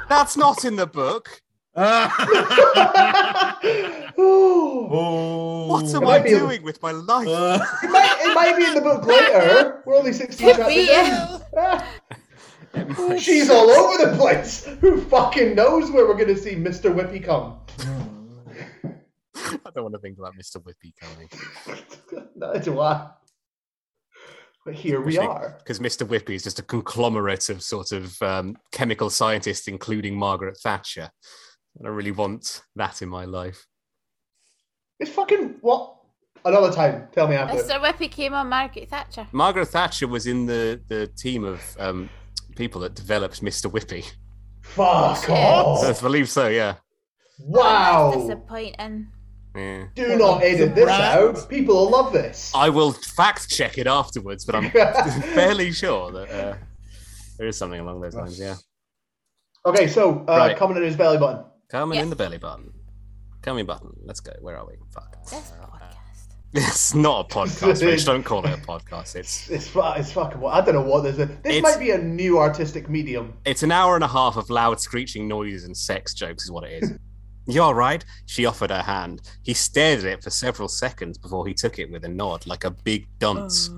That's 0.08 0.36
not 0.36 0.64
in 0.64 0.76
the 0.76 0.86
book. 0.86 1.42
What 5.78 5.94
am 5.94 6.02
I 6.02 6.06
might 6.06 6.24
be- 6.24 6.30
doing 6.30 6.62
with 6.62 6.82
my 6.82 6.90
life? 6.90 7.28
Uh. 7.28 7.58
It 7.82 7.90
might, 7.90 8.16
it 8.20 8.34
might 8.34 8.56
be 8.56 8.64
in 8.64 8.74
the 8.74 8.80
book 8.80 9.04
later. 9.06 9.82
We're 9.86 9.94
only 9.96 10.12
16 10.12 10.46
Could 10.46 10.56
chapters 10.56 10.88
in. 12.74 13.18
She's 13.18 13.48
all 13.50 13.70
over 13.70 14.10
the 14.10 14.16
place. 14.16 14.64
Who 14.80 15.00
fucking 15.02 15.54
knows 15.54 15.90
where 15.90 16.06
we're 16.06 16.14
going 16.14 16.34
to 16.34 16.36
see 16.36 16.54
Mr. 16.54 16.92
Whippy 16.94 17.22
come? 17.24 17.58
I 19.66 19.70
don't 19.74 19.84
want 19.84 19.94
to 19.94 20.00
think 20.00 20.18
about 20.18 20.34
Mr. 20.36 20.62
Whippy 20.62 20.92
coming. 21.00 21.28
Neither 22.36 22.60
do 22.60 22.80
I. 22.80 23.08
But 24.64 24.74
here 24.74 25.00
we 25.00 25.16
are. 25.18 25.56
Because 25.58 25.78
Mr. 25.80 26.06
Whippy 26.06 26.34
is 26.34 26.42
just 26.42 26.58
a 26.58 26.62
conglomerate 26.62 27.48
of 27.48 27.62
sort 27.62 27.92
of 27.92 28.20
um, 28.22 28.56
chemical 28.72 29.08
scientists, 29.10 29.68
including 29.68 30.16
Margaret 30.16 30.58
Thatcher. 30.58 31.10
I 31.80 31.84
don't 31.84 31.94
really 31.94 32.10
want 32.10 32.62
that 32.76 33.00
in 33.02 33.08
my 33.08 33.24
life. 33.24 33.66
It's 35.00 35.10
fucking 35.10 35.56
what? 35.60 35.94
Another 36.44 36.72
time. 36.72 37.08
Tell 37.12 37.28
me 37.28 37.36
after. 37.36 37.56
Mr. 37.56 37.80
Whippy 37.80 38.10
came 38.10 38.34
on 38.34 38.48
Margaret 38.48 38.88
Thatcher. 38.90 39.26
Margaret 39.32 39.66
Thatcher 39.66 40.06
was 40.08 40.26
in 40.26 40.46
the, 40.46 40.80
the 40.88 41.06
team 41.06 41.44
of 41.44 41.62
um, 41.78 42.10
people 42.56 42.80
that 42.82 42.94
developed 42.94 43.42
Mr. 43.42 43.70
Whippy. 43.70 44.10
Fuck 44.62 45.30
off. 45.30 45.84
I 45.84 46.00
believe 46.00 46.28
so, 46.28 46.48
yeah. 46.48 46.74
That's 47.38 47.48
Wow. 47.48 48.12
disappointing. 48.14 49.08
Yeah. 49.58 49.84
Do 49.94 50.16
not 50.16 50.42
edit 50.42 50.74
this 50.74 50.84
brand. 50.84 51.02
out. 51.36 51.48
People 51.48 51.74
will 51.76 51.90
love 51.90 52.12
this. 52.12 52.52
I 52.54 52.68
will 52.68 52.92
fact 52.92 53.48
check 53.50 53.76
it 53.78 53.86
afterwards, 53.86 54.44
but 54.44 54.54
I'm 54.54 54.70
fairly 55.34 55.72
sure 55.72 56.10
that 56.12 56.30
uh, 56.30 56.56
there 57.38 57.48
is 57.48 57.56
something 57.56 57.80
along 57.80 58.00
those 58.00 58.14
lines, 58.14 58.38
yeah. 58.38 58.56
Okay, 59.66 59.86
so 59.88 60.20
uh, 60.28 60.36
Right. 60.36 60.56
coming 60.56 60.76
in 60.76 60.82
his 60.82 60.96
belly 60.96 61.18
button. 61.18 61.44
Coming 61.68 61.98
in 62.00 62.08
the 62.10 62.16
belly 62.16 62.38
button. 62.38 62.72
Coming 63.42 63.66
button. 63.66 63.90
Let's 64.04 64.20
go. 64.20 64.32
Where 64.40 64.56
are 64.56 64.66
we? 64.66 64.74
Fuck. 64.94 65.16
This 65.24 65.34
podcast. 65.34 65.94
It's 66.54 66.94
not 66.94 67.26
a 67.30 67.34
podcast, 67.34 67.84
Rich. 67.84 68.06
Don't 68.06 68.22
call 68.24 68.42
it 68.46 68.54
a 68.54 68.56
podcast. 68.62 69.16
It's 69.16 69.50
It's 69.50 69.68
fu- 69.68 69.82
it's 69.96 70.12
fucking. 70.12 70.42
I 70.46 70.62
don't 70.62 70.74
know 70.74 70.80
what 70.80 71.02
this 71.02 71.18
is. 71.18 71.28
This 71.42 71.62
might 71.62 71.78
be 71.78 71.90
a 71.90 71.98
new 71.98 72.38
artistic 72.38 72.88
medium. 72.88 73.34
it's 73.44 73.62
an 73.62 73.70
hour 73.70 73.96
and 73.96 74.02
a 74.02 74.08
half 74.08 74.36
of 74.38 74.48
loud 74.48 74.80
screeching 74.80 75.28
noises 75.28 75.64
and 75.64 75.76
sex 75.76 76.14
jokes, 76.14 76.44
is 76.44 76.50
what 76.50 76.64
it 76.64 76.82
is. 76.82 76.92
You 77.48 77.62
all 77.62 77.74
right? 77.74 78.04
She 78.26 78.44
offered 78.44 78.70
her 78.70 78.82
hand. 78.82 79.22
He 79.42 79.54
stared 79.54 80.00
at 80.00 80.04
it 80.04 80.22
for 80.22 80.28
several 80.30 80.68
seconds 80.68 81.16
before 81.16 81.46
he 81.46 81.54
took 81.54 81.78
it 81.78 81.90
with 81.90 82.04
a 82.04 82.08
nod, 82.08 82.46
like 82.46 82.64
a 82.64 82.70
big 82.70 83.08
dunce. 83.18 83.70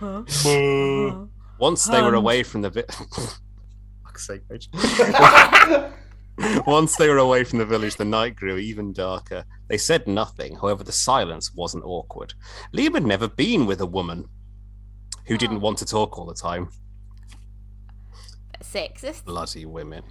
Uh, 0.00 0.22
Once 1.58 1.84
they 1.84 2.00
were 2.00 2.08
um. 2.08 2.14
away 2.14 2.42
from 2.42 2.62
the 2.62 2.70
vi- 2.70 2.84
Fuck's 4.04 4.26
sake, 4.26 4.42
Rich. 4.48 4.68
Once 6.66 6.96
they 6.96 7.06
were 7.10 7.18
away 7.18 7.44
from 7.44 7.58
the 7.58 7.66
village, 7.66 7.96
the 7.96 8.04
night 8.06 8.34
grew 8.34 8.56
even 8.56 8.94
darker. 8.94 9.44
They 9.68 9.76
said 9.76 10.06
nothing, 10.06 10.56
however, 10.56 10.82
the 10.82 10.92
silence 10.92 11.52
wasn't 11.54 11.84
awkward. 11.84 12.32
Liam 12.74 12.94
had 12.94 13.04
never 13.04 13.28
been 13.28 13.66
with 13.66 13.82
a 13.82 13.86
woman 13.86 14.26
who 15.26 15.36
didn't 15.36 15.58
Oh. 15.58 15.60
want 15.60 15.76
to 15.78 15.84
talk 15.84 16.16
all 16.18 16.24
the 16.24 16.32
time. 16.34 16.70
Sexist. 18.62 19.24
Bloody 19.26 19.66
women. 19.66 20.02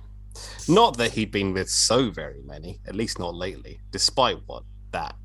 Not 0.67 0.97
that 0.97 1.11
he'd 1.11 1.31
been 1.31 1.53
with 1.53 1.69
so 1.69 2.09
very 2.11 2.41
many, 2.43 2.79
at 2.87 2.95
least 2.95 3.19
not 3.19 3.33
lately, 3.35 3.79
despite 3.91 4.37
what 4.45 4.63
that 4.91 5.15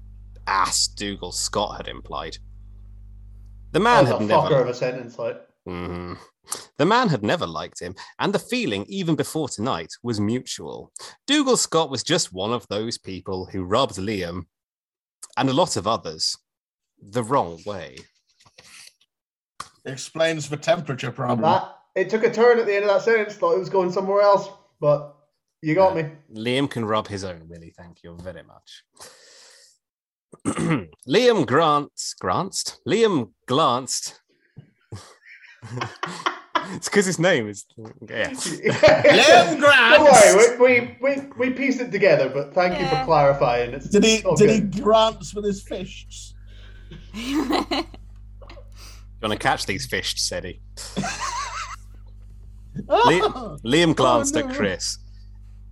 ass 0.46 0.86
Dougal 0.88 1.32
Scott 1.32 1.76
had 1.76 1.88
implied. 1.88 2.38
The 3.72 3.80
man 3.80 4.04
That 4.04 4.20
was 4.20 4.28
had 4.28 4.30
a 4.30 4.40
fucker 4.42 4.50
never. 4.50 4.62
of 4.62 4.68
a 4.68 4.74
sentence, 4.74 5.18
like. 5.18 5.40
Mhm. 5.68 6.18
The 6.76 6.84
man 6.84 7.08
had 7.08 7.22
never 7.22 7.46
liked 7.46 7.80
him, 7.80 7.94
and 8.18 8.34
the 8.34 8.38
feeling, 8.38 8.84
even 8.88 9.16
before 9.16 9.48
tonight, 9.48 9.92
was 10.02 10.20
mutual. 10.20 10.92
Dougal 11.26 11.56
Scott 11.56 11.88
was 11.90 12.02
just 12.02 12.32
one 12.32 12.52
of 12.52 12.66
those 12.68 12.98
people 12.98 13.46
who 13.46 13.64
rubbed 13.64 13.96
Liam 13.96 14.46
and 15.38 15.48
a 15.48 15.54
lot 15.54 15.76
of 15.76 15.86
others 15.86 16.36
the 17.00 17.22
wrong 17.22 17.60
way. 17.64 17.96
Explains 19.86 20.48
the 20.48 20.56
temperature 20.56 21.10
problem. 21.10 21.42
That 21.50 21.76
it 21.94 22.10
took 22.10 22.24
a 22.24 22.32
turn 22.32 22.58
at 22.58 22.66
the 22.66 22.74
end 22.74 22.84
of 22.84 22.90
that 22.90 23.02
sentence. 23.02 23.34
Thought 23.34 23.56
it 23.56 23.58
was 23.60 23.70
going 23.70 23.92
somewhere 23.92 24.22
else, 24.22 24.48
but 24.84 25.16
you 25.62 25.74
got 25.74 25.96
me. 25.96 26.04
Liam 26.30 26.68
can 26.68 26.84
rub 26.84 27.08
his 27.08 27.24
own 27.24 27.48
willy, 27.48 27.72
thank 27.74 28.02
you 28.02 28.18
very 28.20 28.42
much. 28.42 28.84
Liam 31.08 31.46
Grants, 31.46 32.12
Grants? 32.20 32.80
Liam 32.86 33.30
glanced. 33.46 34.20
it's 36.74 36.90
because 36.90 37.06
his 37.06 37.18
name 37.18 37.48
is. 37.48 37.64
Yeah. 38.06 38.28
Liam 38.32 39.58
Grant. 39.58 39.94
Don't 39.94 40.12
worry, 40.12 40.58
we, 40.58 40.98
we, 41.00 41.00
we, 41.00 41.22
we 41.38 41.48
pieced 41.54 41.80
it 41.80 41.90
together, 41.90 42.28
but 42.28 42.52
thank 42.52 42.78
you 42.78 42.86
for 42.86 43.02
clarifying. 43.06 43.72
It's, 43.72 43.88
Did 43.88 44.04
he 44.04 44.16
it's 44.16 44.26
all 44.26 44.36
did 44.36 44.50
he 44.50 44.60
good. 44.60 44.82
grants 44.82 45.34
with 45.34 45.46
his 45.46 45.62
fists? 45.62 46.34
want 47.14 47.88
to 49.32 49.38
catch 49.38 49.64
these 49.64 49.86
fish, 49.86 50.20
said 50.20 50.44
he. 50.44 50.60
Oh, 52.88 53.56
Liam 53.64 53.94
glanced 53.94 54.34
no. 54.34 54.40
at 54.40 54.54
Chris. 54.54 54.98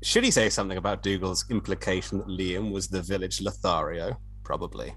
Should 0.03 0.25
he 0.25 0.31
say 0.31 0.49
something 0.49 0.79
about 0.79 1.03
Dougal's 1.03 1.45
implication 1.51 2.19
that 2.19 2.29
Liam 2.29 2.73
was 2.73 2.89
the 2.89 3.03
village 3.03 3.41
Lothario? 3.41 4.19
Probably. 4.45 4.95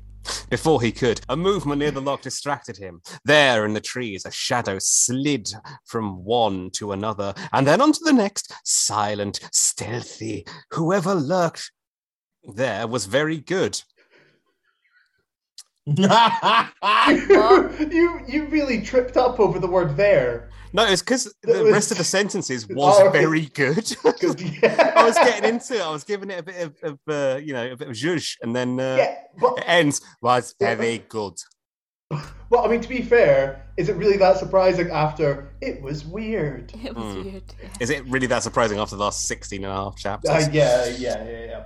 Before 0.50 0.82
he 0.82 0.92
could, 0.92 1.22
a 1.30 1.36
movement 1.36 1.80
near 1.80 1.92
the 1.92 2.02
lock 2.02 2.22
distracted 2.22 2.78
him. 2.78 3.02
There 3.26 3.66
in 3.66 3.74
the 3.74 3.82
trees, 3.82 4.26
a 4.26 4.32
shadow 4.32 4.78
slid 4.80 5.48
from 5.86 6.24
one 6.24 6.72
to 6.72 6.94
another, 6.94 7.34
and 7.54 7.66
then 7.68 7.82
onto 7.82 8.00
the 8.04 8.14
next, 8.14 8.54
silent, 8.64 9.40
stealthy. 9.52 10.46
Whoever 10.72 11.14
lurked 11.14 11.72
there 12.44 12.88
was 12.88 13.06
very 13.06 13.38
good. 13.38 13.82
You 15.88 16.10
you 18.28 18.46
really 18.50 18.82
tripped 18.82 19.18
up 19.18 19.40
over 19.40 19.60
the 19.60 19.68
word 19.68 19.96
there. 19.98 20.50
No, 20.74 20.86
it's 20.86 21.02
because 21.02 21.34
the 21.44 21.64
was- 21.64 21.72
rest 21.72 21.92
of 21.92 21.98
the 21.98 22.04
sentences 22.04 22.68
was 22.70 23.00
Oh, 23.00 23.10
very 23.10 23.46
good. 23.48 23.96
'Cause, 24.04 24.36
yeah. 24.42 24.94
I 24.96 25.04
was 25.06 25.16
getting 25.16 25.50
into 25.50 25.76
it. 25.76 25.82
I 25.82 25.90
was 25.92 26.04
giving 26.04 26.30
it 26.32 26.40
a 26.40 26.44
bit 26.44 26.62
of, 26.62 26.76
of 26.84 27.00
uh, 27.08 27.38
you 27.38 27.54
know, 27.54 27.72
a 27.72 27.76
bit 27.78 27.88
of 27.88 27.94
zhuzh, 27.96 28.36
and 28.42 28.54
then 28.56 28.80
uh, 28.80 28.96
Yeah, 28.98 29.16
but 29.40 29.58
it 29.60 29.64
ends 29.68 30.02
was 30.22 30.54
very 30.60 31.00
good. 31.08 31.34
well, 32.50 32.66
I 32.66 32.68
mean, 32.68 32.82
to 32.82 32.90
be 32.90 33.02
fair, 33.02 33.66
is 33.78 33.88
it 33.90 33.96
really 33.96 34.18
that 34.18 34.38
surprising 34.38 34.90
after 34.92 35.54
it 35.62 35.82
was 35.82 36.04
weird? 36.06 36.74
it 36.84 36.94
was 36.96 37.14
Hmm. 37.16 37.24
weird. 37.24 37.44
Is 37.80 37.90
it 37.90 38.06
really 38.08 38.28
that 38.28 38.44
surprising 38.44 38.78
after 38.80 38.96
the 38.98 39.04
last 39.04 39.28
16 39.28 39.64
and 39.64 39.72
a 39.72 39.76
half 39.76 39.96
chapters? 39.98 40.30
Uh, 40.32 40.50
yeah, 40.52 40.88
yeah, 40.88 41.24
yeah, 41.24 41.46
yeah. 41.46 41.64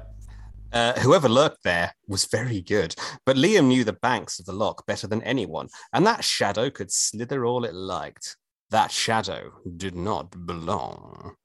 Uh, 0.72 0.94
whoever 1.00 1.28
lurked 1.28 1.64
there 1.64 1.94
was 2.08 2.26
very 2.26 2.62
good, 2.62 2.94
but 3.26 3.36
Liam 3.36 3.66
knew 3.66 3.84
the 3.84 3.94
banks 3.94 4.40
of 4.40 4.46
the 4.46 4.54
lock 4.54 4.86
better 4.86 5.08
than 5.08 5.24
anyone, 5.24 5.68
and 5.94 6.06
that 6.06 6.24
shadow 6.24 6.70
could 6.70 6.92
slither 6.92 7.46
all 7.46 7.66
it 7.66 7.74
liked. 7.74 8.38
That 8.70 8.92
shadow 8.92 9.52
did 9.78 9.96
not 9.96 10.46
belong. 10.46 11.36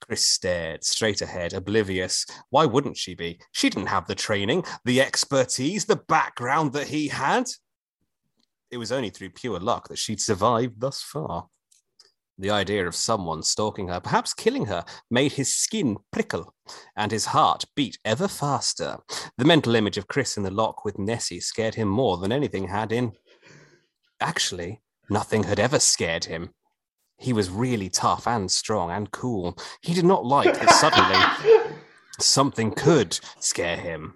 Chris 0.00 0.28
stared 0.28 0.84
straight 0.84 1.22
ahead, 1.22 1.54
oblivious. 1.54 2.24
Why 2.50 2.66
wouldn't 2.66 2.96
she 2.96 3.14
be? 3.14 3.40
She 3.52 3.68
didn't 3.68 3.88
have 3.88 4.06
the 4.06 4.14
training, 4.14 4.64
the 4.84 5.00
expertise, 5.00 5.84
the 5.84 6.02
background 6.08 6.72
that 6.74 6.88
he 6.88 7.08
had. 7.08 7.46
It 8.70 8.78
was 8.78 8.92
only 8.92 9.10
through 9.10 9.30
pure 9.30 9.58
luck 9.58 9.88
that 9.88 9.98
she'd 9.98 10.20
survived 10.20 10.80
thus 10.80 11.02
far. 11.02 11.48
The 12.38 12.50
idea 12.50 12.86
of 12.86 12.94
someone 12.94 13.42
stalking 13.42 13.88
her, 13.88 14.00
perhaps 14.00 14.34
killing 14.34 14.66
her, 14.66 14.84
made 15.10 15.32
his 15.32 15.54
skin 15.54 15.98
prickle 16.10 16.54
and 16.96 17.12
his 17.12 17.26
heart 17.26 17.64
beat 17.76 17.98
ever 18.04 18.26
faster. 18.26 18.98
The 19.36 19.44
mental 19.44 19.74
image 19.74 19.98
of 19.98 20.08
Chris 20.08 20.36
in 20.36 20.42
the 20.42 20.50
lock 20.50 20.84
with 20.84 20.98
Nessie 20.98 21.40
scared 21.40 21.74
him 21.74 21.88
more 21.88 22.16
than 22.16 22.32
anything 22.32 22.68
had 22.68 22.90
in. 22.90 23.12
Actually, 24.20 24.80
nothing 25.10 25.42
had 25.44 25.60
ever 25.60 25.78
scared 25.78 26.24
him. 26.24 26.50
He 27.18 27.32
was 27.32 27.50
really 27.50 27.88
tough 27.88 28.26
and 28.26 28.50
strong 28.50 28.90
and 28.90 29.10
cool. 29.12 29.56
He 29.80 29.94
did 29.94 30.04
not 30.04 30.24
like 30.24 30.58
that 30.58 30.70
suddenly 30.70 31.70
something 32.18 32.72
could 32.72 33.18
scare 33.38 33.76
him. 33.76 34.14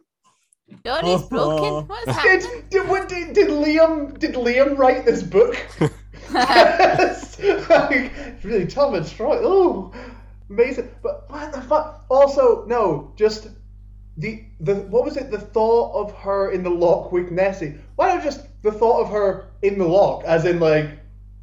Johnny's 0.84 1.22
broken. 1.22 1.86
What's 1.88 2.10
happening? 2.10 2.40
Did, 2.40 2.70
did, 2.70 2.88
what, 2.88 3.08
did, 3.08 3.32
did 3.34 3.48
Liam 3.48 4.18
did 4.18 4.34
Liam 4.34 4.76
write 4.76 5.04
this 5.04 5.22
book? 5.22 5.56
Like, 7.68 8.12
it's 8.16 8.44
really 8.44 8.66
tough 8.66 8.94
and 8.94 9.06
strong. 9.06 9.38
Oh, 9.42 9.92
amazing! 10.48 10.90
But 11.02 11.30
what 11.30 11.52
the 11.52 11.60
fuck? 11.60 12.06
Also, 12.08 12.64
no, 12.66 13.12
just 13.16 13.48
the 14.16 14.44
the 14.60 14.76
what 14.76 15.04
was 15.04 15.16
it? 15.16 15.30
The 15.30 15.38
thought 15.38 15.92
of 15.94 16.14
her 16.16 16.50
in 16.50 16.62
the 16.62 16.70
lock 16.70 17.12
with 17.12 17.30
Nessie. 17.30 17.74
Why 17.96 18.14
not 18.14 18.24
just 18.24 18.46
the 18.62 18.72
thought 18.72 19.02
of 19.02 19.10
her 19.10 19.48
in 19.62 19.78
the 19.78 19.86
lock, 19.86 20.24
as 20.24 20.44
in 20.44 20.60
like, 20.60 20.90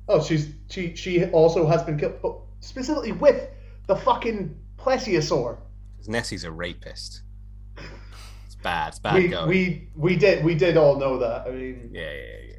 oh, 0.09 0.23
she's 0.23 0.49
she 0.69 0.95
she 0.95 1.25
also 1.25 1.67
has 1.67 1.83
been 1.83 1.97
killed, 1.99 2.15
but 2.21 2.35
specifically 2.61 3.11
with 3.11 3.47
the 3.87 3.95
fucking 3.95 4.57
plesiosaur. 4.77 5.57
Because 5.95 6.09
Nessie's 6.09 6.43
a 6.43 6.51
rapist. 6.51 7.21
It's 8.45 8.55
bad. 8.55 8.89
It's 8.89 8.99
bad 8.99 9.15
We, 9.15 9.27
going. 9.27 9.47
we 9.47 9.89
we 9.95 10.15
did 10.15 10.43
we 10.43 10.55
did 10.55 10.77
all 10.77 10.97
know 10.97 11.19
that. 11.19 11.47
I 11.47 11.51
mean, 11.51 11.89
Yeah, 11.93 12.11
yeah, 12.11 12.37
yeah. 12.47 12.52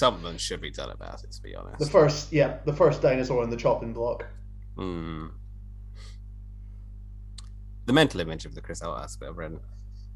Something 0.00 0.38
should 0.38 0.62
be 0.62 0.70
done 0.70 0.88
about 0.88 1.24
it, 1.24 1.32
to 1.32 1.42
be 1.42 1.54
honest. 1.54 1.78
the 1.78 1.84
first 1.84 2.32
yeah, 2.32 2.56
the 2.64 2.72
first 2.72 3.02
dinosaur 3.02 3.44
in 3.44 3.50
the 3.50 3.56
chopping 3.56 3.92
block. 3.92 4.24
Hmm. 4.74 5.26
The 7.84 7.92
mental 7.92 8.20
image 8.20 8.46
of 8.46 8.54
the 8.54 8.62
Chris 8.62 8.80
oh, 8.82 8.96
that's 8.98 9.16
a 9.16 9.18
bit 9.18 9.28
of 9.28 9.36
Brendan. 9.36 9.60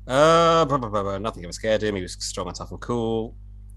Uh, 0.07 0.65
blah, 0.65 0.79
blah, 0.79 0.89
blah, 0.89 1.03
blah. 1.03 1.19
nothing 1.19 1.45
ever 1.45 1.53
scared 1.53 1.83
him. 1.83 1.97
He 1.97 2.01
was 2.01 2.17
strong 2.19 2.47
and 2.47 2.57
tough 2.57 2.71
and 2.71 2.81
cool. 2.81 3.37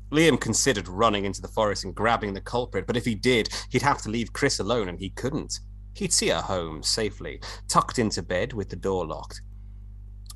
Liam 0.09 0.39
considered 0.39 0.87
running 0.87 1.25
into 1.25 1.41
the 1.41 1.49
forest 1.49 1.83
and 1.83 1.93
grabbing 1.93 2.33
the 2.33 2.39
culprit, 2.39 2.87
but 2.87 2.95
if 2.95 3.03
he 3.03 3.13
did, 3.13 3.49
he'd 3.69 3.81
have 3.81 4.01
to 4.03 4.09
leave 4.09 4.31
Chris 4.31 4.59
alone, 4.59 4.87
and 4.87 4.99
he 4.99 5.09
couldn't. 5.09 5.59
He'd 5.93 6.13
see 6.13 6.29
her 6.29 6.39
home 6.39 6.83
safely, 6.83 7.41
tucked 7.67 7.99
into 7.99 8.23
bed 8.23 8.53
with 8.53 8.69
the 8.69 8.77
door 8.77 9.05
locked. 9.05 9.41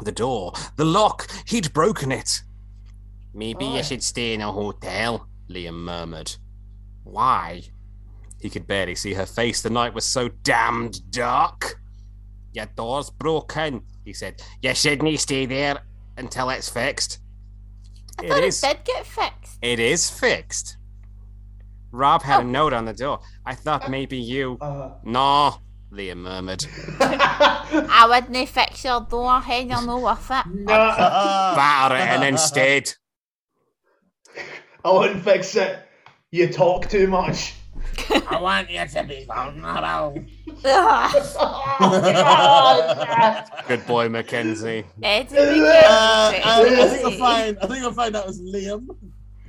The 0.01 0.11
door, 0.11 0.51
the 0.75 0.83
lock, 0.83 1.31
he'd 1.45 1.71
broken 1.71 2.11
it. 2.11 2.41
Maybe 3.33 3.63
Why? 3.63 3.77
you 3.77 3.83
should 3.83 4.03
stay 4.03 4.33
in 4.33 4.41
a 4.41 4.51
hotel, 4.51 5.29
Liam 5.53 5.73
murmured. 5.75 6.35
Why? 7.03 7.63
He 8.39 8.49
could 8.49 8.67
barely 8.67 8.95
see 8.95 9.13
her 9.13 9.25
face. 9.25 9.61
The 9.61 9.69
night 9.69 9.93
was 9.93 10.05
so 10.05 10.29
damned 10.43 11.11
dark. 11.11 11.79
Your 12.53 12.65
door's 12.75 13.09
broken, 13.09 13.83
he 14.03 14.13
said. 14.13 14.41
You 14.61 14.73
shouldn't 14.73 15.19
stay 15.19 15.45
there 15.45 15.81
until 16.17 16.49
it's 16.49 16.69
fixed. 16.69 17.19
I 18.19 18.25
It 18.25 18.29
thought 18.29 18.43
is. 18.43 18.63
it 18.63 18.67
did 18.67 18.85
get 18.85 19.05
fixed. 19.05 19.57
It 19.61 19.79
is 19.79 20.09
fixed. 20.09 20.77
Rob 21.91 22.23
had 22.23 22.41
a 22.41 22.47
note 22.47 22.73
on 22.73 22.85
the 22.85 22.93
door. 22.93 23.19
I 23.45 23.53
thought 23.55 23.89
maybe 23.89 24.17
you. 24.17 24.57
Uh, 24.61 24.91
No, 25.03 25.55
Liam 25.91 26.17
murmured. 26.17 26.65
I 26.99 28.05
wouldn't 28.09 28.49
fix 28.49 28.83
your 28.85 29.01
door, 29.01 29.41
hey, 29.41 29.63
you're 29.67 29.85
no 29.85 29.99
worth 29.99 30.31
it. 30.31 30.45
nah, 30.47 31.55
Batter 31.55 31.95
it 31.95 32.15
in 32.17 32.33
instead. 32.33 32.93
I 34.83 34.91
wouldn't 34.91 35.23
fix 35.23 35.55
it. 35.55 35.79
You 36.31 36.47
talk 36.47 36.89
too 36.89 37.07
much. 37.07 37.53
I 38.29 38.39
want 38.41 38.69
you 38.69 38.85
to 38.85 39.03
be 39.03 39.25
vulnerable. 39.25 40.23
Ugh. 40.63 41.11
Good 43.67 43.85
boy, 43.85 44.09
Mackenzie. 44.09 44.85
Eddie 45.03 45.37
Uh, 45.37 45.41
I, 45.43 46.41
I 46.43 46.63
think 46.63 46.77
Mackenzie. 46.77 46.99
you'll 47.01 47.11
find. 47.19 47.57
I 47.61 47.67
think 47.67 47.79
you'll 47.79 47.91
find 47.93 48.15
that 48.15 48.25
was 48.25 48.41
Liam. 48.41 48.87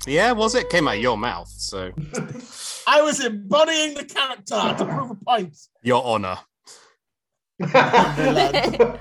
Yeah, 0.07 0.33
was 0.33 0.55
it? 0.55 0.69
Came 0.71 0.89
out 0.89 0.97
of 0.97 1.01
your 1.03 1.17
mouth, 1.17 1.49
so 1.49 1.93
I 2.89 3.03
was 3.03 3.25
embodying 3.25 3.95
the 3.95 4.05
character 4.05 4.75
to 4.79 4.85
prove 4.85 5.11
a 5.13 5.15
point. 5.15 5.57
your 5.83 6.05
honor. 6.05 6.39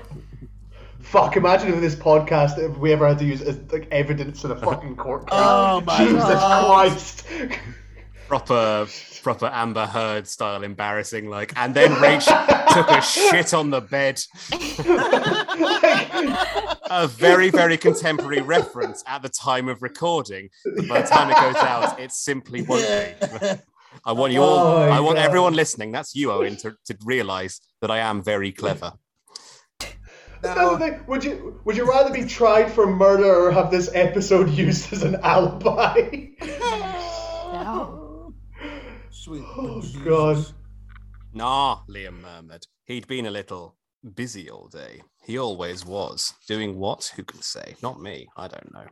Fuck! 1.12 1.36
Imagine 1.36 1.74
if 1.74 1.80
this 1.82 1.94
podcast, 1.94 2.58
if 2.58 2.74
we 2.78 2.90
ever 2.90 3.06
had 3.06 3.18
to 3.18 3.26
use 3.26 3.42
as 3.42 3.60
like 3.70 3.86
evidence 3.90 4.44
in 4.44 4.50
a 4.50 4.56
fucking 4.56 4.96
court 4.96 5.28
case. 5.28 5.38
Oh 5.42 5.82
my 5.82 5.98
Jesus 5.98 6.24
God. 6.24 6.88
Christ! 6.88 7.26
Proper, 8.28 8.86
proper 9.22 9.50
Amber 9.52 9.84
Heard 9.84 10.26
style 10.26 10.62
embarrassing. 10.62 11.28
Like, 11.28 11.52
and 11.58 11.74
then 11.74 11.90
Rach 11.96 12.24
took 12.72 12.88
a 12.90 13.02
shit 13.02 13.52
on 13.52 13.68
the 13.68 13.82
bed. 13.82 14.22
A 16.90 17.06
very, 17.08 17.50
very 17.50 17.76
contemporary 17.76 18.40
reference 18.40 19.04
at 19.06 19.20
the 19.20 19.28
time 19.28 19.68
of 19.68 19.82
recording. 19.82 20.48
But 20.64 20.88
by 20.88 21.02
the 21.02 21.08
time 21.08 21.30
it 21.30 21.36
goes 21.36 21.62
out, 21.62 22.00
it 22.00 22.10
simply 22.12 22.62
won't 22.62 22.88
be. 22.88 23.50
I 24.06 24.12
want 24.12 24.32
you 24.32 24.40
all. 24.40 24.66
Oh 24.66 24.88
I 24.88 25.00
want 25.00 25.16
God. 25.16 25.26
everyone 25.26 25.52
listening. 25.52 25.92
That's 25.92 26.14
you, 26.14 26.32
Owen, 26.32 26.56
to, 26.56 26.74
to 26.86 26.96
realize 27.04 27.60
that 27.82 27.90
I 27.90 27.98
am 27.98 28.22
very 28.22 28.50
clever. 28.50 28.94
That's 30.42 30.58
the 30.58 30.78
thing. 30.78 31.04
Would 31.06 31.24
you 31.24 31.60
would 31.64 31.76
you 31.76 31.88
rather 31.88 32.12
be 32.12 32.26
tried 32.26 32.70
for 32.70 32.86
murder 32.86 33.46
or 33.46 33.52
have 33.52 33.70
this 33.70 33.90
episode 33.94 34.50
used 34.64 34.92
as 34.92 35.02
an 35.02 35.16
alibi? 35.22 36.26
No. 37.52 38.34
Sweet. 39.10 39.44
Oh, 39.56 39.80
Jesus. 39.80 40.02
God. 40.02 40.46
Nah, 41.32 41.80
Liam 41.88 42.20
murmured. 42.20 42.66
He'd 42.86 43.06
been 43.06 43.26
a 43.26 43.30
little 43.30 43.76
busy 44.14 44.50
all 44.50 44.68
day. 44.68 45.02
He 45.22 45.38
always 45.38 45.84
was. 45.84 46.34
Doing 46.48 46.78
what? 46.78 47.12
Who 47.14 47.22
can 47.22 47.40
say? 47.42 47.76
Not 47.82 48.00
me. 48.00 48.26
I 48.36 48.48
don't 48.48 48.72
know. 48.72 48.86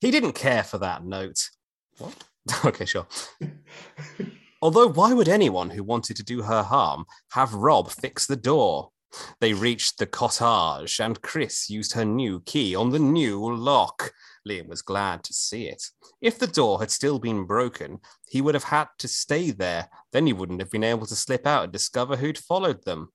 He 0.00 0.10
didn't 0.10 0.34
care 0.34 0.62
for 0.62 0.78
that 0.78 1.04
note. 1.04 1.48
What? 1.98 2.14
okay, 2.64 2.84
sure. 2.84 3.06
Although, 4.62 4.88
why 4.88 5.12
would 5.12 5.28
anyone 5.28 5.70
who 5.70 5.82
wanted 5.82 6.16
to 6.18 6.22
do 6.22 6.42
her 6.42 6.62
harm 6.62 7.04
have 7.32 7.54
Rob 7.54 7.90
fix 7.90 8.26
the 8.26 8.36
door? 8.36 8.90
They 9.40 9.52
reached 9.52 9.98
the 9.98 10.06
cottage, 10.06 11.00
and 11.00 11.22
Chris 11.22 11.70
used 11.70 11.92
her 11.94 12.04
new 12.04 12.40
key 12.40 12.74
on 12.74 12.90
the 12.90 12.98
new 12.98 13.54
lock. 13.54 14.12
Liam 14.48 14.68
was 14.68 14.82
glad 14.82 15.24
to 15.24 15.32
see 15.32 15.66
it. 15.66 15.82
If 16.20 16.38
the 16.38 16.46
door 16.46 16.80
had 16.80 16.90
still 16.90 17.18
been 17.18 17.44
broken, 17.44 17.98
he 18.28 18.40
would 18.40 18.54
have 18.54 18.64
had 18.64 18.88
to 18.98 19.08
stay 19.08 19.50
there. 19.50 19.88
Then 20.12 20.26
he 20.26 20.32
wouldn't 20.32 20.60
have 20.60 20.70
been 20.70 20.84
able 20.84 21.06
to 21.06 21.16
slip 21.16 21.46
out 21.46 21.64
and 21.64 21.72
discover 21.72 22.16
who'd 22.16 22.38
followed 22.38 22.84
them. 22.84 23.12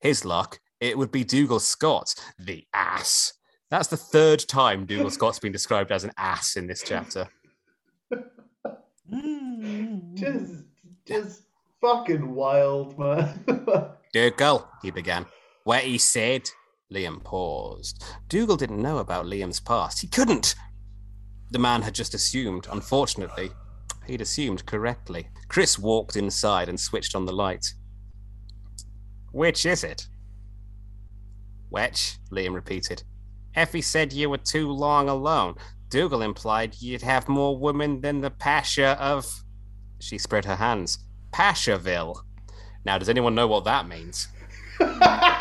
His 0.00 0.24
luck, 0.24 0.60
it 0.80 0.98
would 0.98 1.12
be 1.12 1.24
Dougal 1.24 1.60
Scott, 1.60 2.14
the 2.38 2.66
ass. 2.72 3.32
That's 3.70 3.88
the 3.88 3.96
third 3.96 4.40
time 4.40 4.86
Dougal 4.86 5.10
Scott's 5.16 5.38
been 5.38 5.52
described 5.52 5.92
as 5.92 6.04
an 6.04 6.12
ass 6.16 6.56
in 6.56 6.66
this 6.66 6.82
chapter. 6.82 7.28
Mm. 9.12 10.14
Just 10.14 10.64
just 11.06 11.42
fucking 11.80 12.34
wild, 12.34 12.98
man. 12.98 13.44
Dougal, 14.12 14.68
he 14.82 14.90
began. 14.90 15.26
What 15.64 15.82
he 15.82 15.98
said. 15.98 16.48
Liam 16.92 17.24
paused. 17.24 18.04
Dougal 18.28 18.56
didn't 18.56 18.82
know 18.82 18.98
about 18.98 19.24
Liam's 19.24 19.60
past. 19.60 20.00
He 20.00 20.06
couldn't. 20.06 20.54
The 21.50 21.58
man 21.58 21.80
had 21.80 21.94
just 21.94 22.12
assumed, 22.12 22.66
unfortunately. 22.70 23.50
He'd 24.06 24.20
assumed 24.20 24.66
correctly. 24.66 25.28
Chris 25.48 25.78
walked 25.78 26.16
inside 26.16 26.68
and 26.68 26.78
switched 26.78 27.14
on 27.14 27.24
the 27.24 27.32
light. 27.32 27.64
Which 29.32 29.64
is 29.64 29.84
it? 29.84 30.06
Which? 31.70 32.18
Liam 32.30 32.54
repeated. 32.54 33.02
Effie 33.54 33.82
said 33.82 34.12
you 34.12 34.28
were 34.28 34.38
too 34.38 34.70
long 34.70 35.08
alone. 35.08 35.54
Dougal 35.88 36.22
implied 36.22 36.76
you'd 36.80 37.02
have 37.02 37.28
more 37.28 37.58
women 37.58 38.00
than 38.00 38.20
the 38.20 38.30
Pasha 38.30 38.98
of. 39.00 39.26
She 40.00 40.18
spread 40.18 40.44
her 40.44 40.56
hands. 40.56 40.98
Pashaville. 41.32 42.16
Now, 42.84 42.98
does 42.98 43.08
anyone 43.08 43.34
know 43.34 43.46
what 43.46 43.64
that 43.64 43.86
means? 43.88 44.28
I 44.80 45.40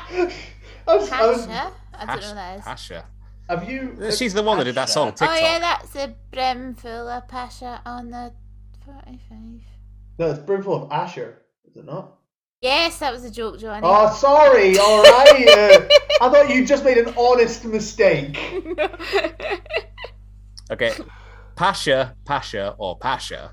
was- 0.87 1.11
I 1.11 1.25
was- 1.27 1.45
Pasha? 1.47 1.71
I 1.93 2.05
don't 2.05 2.21
know 2.21 2.27
what 2.27 2.35
that 2.35 2.57
is. 2.59 2.63
Pasha. 2.63 3.05
have 3.49 3.69
you? 3.69 4.11
She's 4.11 4.33
the 4.33 4.43
one 4.43 4.57
that 4.57 4.63
did 4.65 4.75
that 4.75 4.89
song, 4.89 5.13
Oh 5.21 5.35
yeah, 5.35 5.59
that's 5.59 5.95
a 5.95 6.15
brimful 6.31 7.07
of 7.09 7.27
Pasha 7.27 7.81
on 7.85 8.09
the 8.11 8.33
45. 8.85 9.37
No, 10.19 10.29
it's 10.31 10.39
brimful 10.39 10.83
of 10.83 10.89
Asha, 10.89 11.33
is 11.69 11.75
it 11.77 11.85
not? 11.85 12.17
Yes, 12.61 12.99
that 12.99 13.11
was 13.11 13.23
a 13.23 13.31
joke, 13.31 13.57
Johnny. 13.59 13.81
Oh, 13.83 14.13
sorry. 14.13 14.77
All 14.77 15.01
right. 15.01 15.87
Uh, 16.21 16.27
I 16.27 16.29
thought 16.29 16.49
you 16.51 16.63
just 16.67 16.83
made 16.83 16.99
an 16.99 17.11
honest 17.17 17.65
mistake. 17.65 18.37
Okay. 20.71 20.93
Pasha, 21.55 22.15
Pasha, 22.25 22.75
or 22.77 22.97
Pasha, 22.97 23.51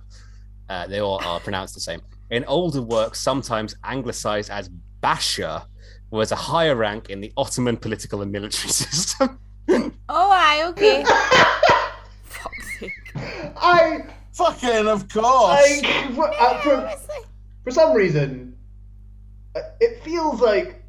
uh, 0.71 0.87
they 0.87 1.01
all 1.01 1.21
are 1.25 1.41
pronounced 1.41 1.75
the 1.75 1.81
same. 1.81 2.01
In 2.31 2.45
older 2.45 2.83
works, 2.83 3.21
sometimes 3.21 3.75
anglicized 3.85 4.51
as 4.51 4.69
Basha, 5.01 5.67
was 6.11 6.33
a 6.33 6.37
higher 6.37 6.75
rank 6.75 7.11
in 7.11 7.21
the 7.21 7.33
Ottoman 7.37 7.77
political 7.77 8.23
and 8.23 8.33
military 8.33 8.69
system. 8.73 9.39
oh, 9.69 9.93
I 10.09 10.65
okay. 10.69 11.05
Fuck's 12.25 12.79
sake. 12.79 12.93
I 13.57 14.05
Fucking 14.33 14.87
of 14.87 15.09
course. 15.09 15.83
like 15.83 16.15
for, 16.15 16.29
uh, 16.29 16.61
for, 16.63 16.77
Honestly. 16.77 17.17
for 17.65 17.71
some 17.73 17.93
reason, 17.93 18.57
uh, 19.57 19.61
it 19.81 20.01
feels 20.05 20.41
like 20.41 20.81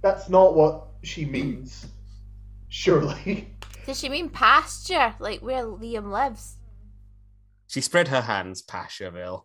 that's 0.00 0.28
not 0.28 0.54
what 0.54 0.84
she 1.02 1.24
means. 1.24 1.86
Surely. 2.68 3.48
Does 3.84 3.98
she 3.98 4.08
mean 4.08 4.28
pasture, 4.28 5.14
like 5.18 5.40
where 5.40 5.64
Liam 5.64 6.10
lives? 6.10 6.55
She 7.68 7.80
spread 7.80 8.08
her 8.08 8.22
hands, 8.22 8.62
Pashaville. 8.62 9.44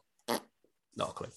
Not 0.96 1.10
a 1.10 1.14
clue. 1.14 1.30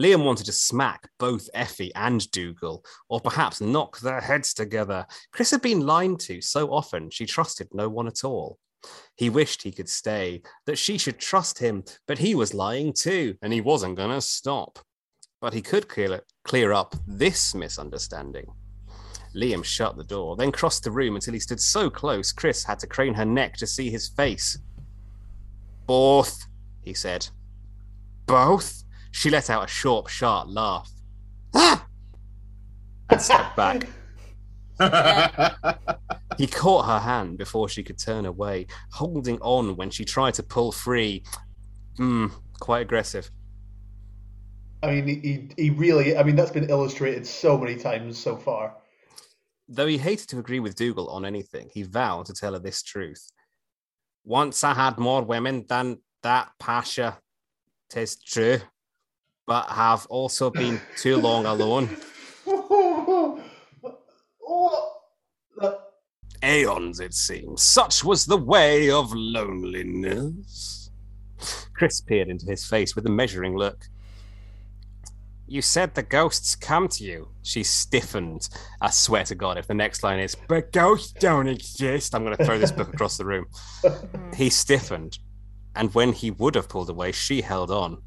Liam 0.00 0.24
wanted 0.24 0.46
to 0.46 0.52
smack 0.52 1.08
both 1.18 1.48
Effie 1.54 1.94
and 1.94 2.28
Dougal, 2.32 2.84
or 3.08 3.20
perhaps 3.20 3.60
knock 3.60 4.00
their 4.00 4.20
heads 4.20 4.52
together. 4.52 5.06
Chris 5.32 5.52
had 5.52 5.62
been 5.62 5.86
lied 5.86 6.18
to 6.20 6.40
so 6.40 6.72
often 6.72 7.10
she 7.10 7.26
trusted 7.26 7.68
no 7.72 7.88
one 7.88 8.08
at 8.08 8.24
all. 8.24 8.58
He 9.16 9.30
wished 9.30 9.62
he 9.62 9.70
could 9.70 9.88
stay, 9.88 10.42
that 10.66 10.78
she 10.78 10.98
should 10.98 11.18
trust 11.18 11.58
him, 11.58 11.84
but 12.06 12.18
he 12.18 12.34
was 12.34 12.54
lying 12.54 12.92
too, 12.92 13.36
and 13.40 13.52
he 13.52 13.60
wasn't 13.60 13.96
going 13.96 14.10
to 14.10 14.20
stop. 14.20 14.78
But 15.40 15.54
he 15.54 15.62
could 15.62 15.88
clear, 15.88 16.22
clear 16.44 16.72
up 16.72 16.94
this 17.06 17.54
misunderstanding. 17.54 18.46
Liam 19.34 19.64
shut 19.64 19.96
the 19.96 20.04
door, 20.04 20.36
then 20.36 20.52
crossed 20.52 20.84
the 20.84 20.90
room 20.90 21.14
until 21.14 21.34
he 21.34 21.40
stood 21.40 21.60
so 21.60 21.88
close 21.88 22.32
Chris 22.32 22.64
had 22.64 22.78
to 22.80 22.86
crane 22.86 23.14
her 23.14 23.24
neck 23.24 23.56
to 23.56 23.66
see 23.66 23.90
his 23.90 24.08
face. 24.08 24.58
Both, 25.86 26.46
he 26.82 26.94
said. 26.94 27.28
Both? 28.26 28.84
She 29.12 29.30
let 29.30 29.50
out 29.50 29.64
a 29.64 29.68
short, 29.68 30.10
sharp 30.10 30.48
laugh. 30.50 30.90
Ah! 31.54 31.86
And 33.10 33.20
stepped 33.20 33.56
back. 33.56 33.86
He 36.36 36.46
caught 36.46 36.86
her 36.86 36.98
hand 36.98 37.38
before 37.38 37.68
she 37.68 37.82
could 37.82 37.98
turn 37.98 38.26
away, 38.26 38.66
holding 38.92 39.38
on 39.40 39.76
when 39.76 39.90
she 39.90 40.04
tried 40.04 40.34
to 40.34 40.42
pull 40.42 40.72
free. 40.72 41.22
Hmm, 41.96 42.26
quite 42.60 42.80
aggressive. 42.80 43.30
I 44.82 44.90
mean, 44.90 45.06
he, 45.06 45.48
he 45.56 45.70
really. 45.70 46.16
I 46.16 46.22
mean, 46.22 46.36
that's 46.36 46.50
been 46.50 46.68
illustrated 46.68 47.26
so 47.26 47.56
many 47.56 47.76
times 47.76 48.18
so 48.18 48.36
far. 48.36 48.76
Though 49.68 49.86
he 49.86 49.96
hated 49.96 50.28
to 50.30 50.38
agree 50.38 50.60
with 50.60 50.74
Dougal 50.74 51.08
on 51.08 51.24
anything, 51.24 51.70
he 51.72 51.84
vowed 51.84 52.26
to 52.26 52.34
tell 52.34 52.52
her 52.52 52.58
this 52.58 52.82
truth. 52.82 53.30
Once 54.24 54.64
I 54.64 54.72
had 54.72 54.98
more 54.98 55.22
women 55.22 55.66
than 55.68 55.98
that 56.22 56.50
Pasha, 56.58 57.18
tis 57.90 58.16
true, 58.16 58.58
but 59.46 59.66
have 59.68 60.06
also 60.06 60.50
been 60.50 60.80
too 60.96 61.16
long 61.16 61.44
alone. 61.44 61.90
Aeons, 66.42 67.00
it 67.00 67.14
seems. 67.14 67.62
Such 67.62 68.02
was 68.04 68.26
the 68.26 68.36
way 68.36 68.90
of 68.90 69.12
loneliness. 69.12 70.90
Chris 71.74 72.00
peered 72.00 72.28
into 72.28 72.46
his 72.46 72.66
face 72.66 72.94
with 72.94 73.06
a 73.06 73.10
measuring 73.10 73.56
look. 73.56 73.84
You 75.46 75.60
said 75.60 75.94
the 75.94 76.02
ghosts 76.02 76.56
come 76.56 76.88
to 76.88 77.04
you. 77.04 77.28
She 77.42 77.62
stiffened. 77.62 78.48
I 78.80 78.90
swear 78.90 79.24
to 79.24 79.34
God, 79.34 79.58
if 79.58 79.66
the 79.66 79.74
next 79.74 80.02
line 80.02 80.18
is, 80.18 80.34
but 80.34 80.72
ghosts 80.72 81.12
don't 81.12 81.48
exist, 81.48 82.14
I'm 82.14 82.24
going 82.24 82.36
to 82.36 82.44
throw 82.44 82.58
this 82.58 82.72
book 82.72 82.92
across 82.92 83.16
the 83.18 83.26
room. 83.26 83.46
He 84.34 84.50
stiffened. 84.50 85.18
And 85.76 85.94
when 85.94 86.12
he 86.12 86.30
would 86.30 86.54
have 86.54 86.68
pulled 86.68 86.90
away, 86.90 87.12
she 87.12 87.42
held 87.42 87.70
on. 87.70 88.02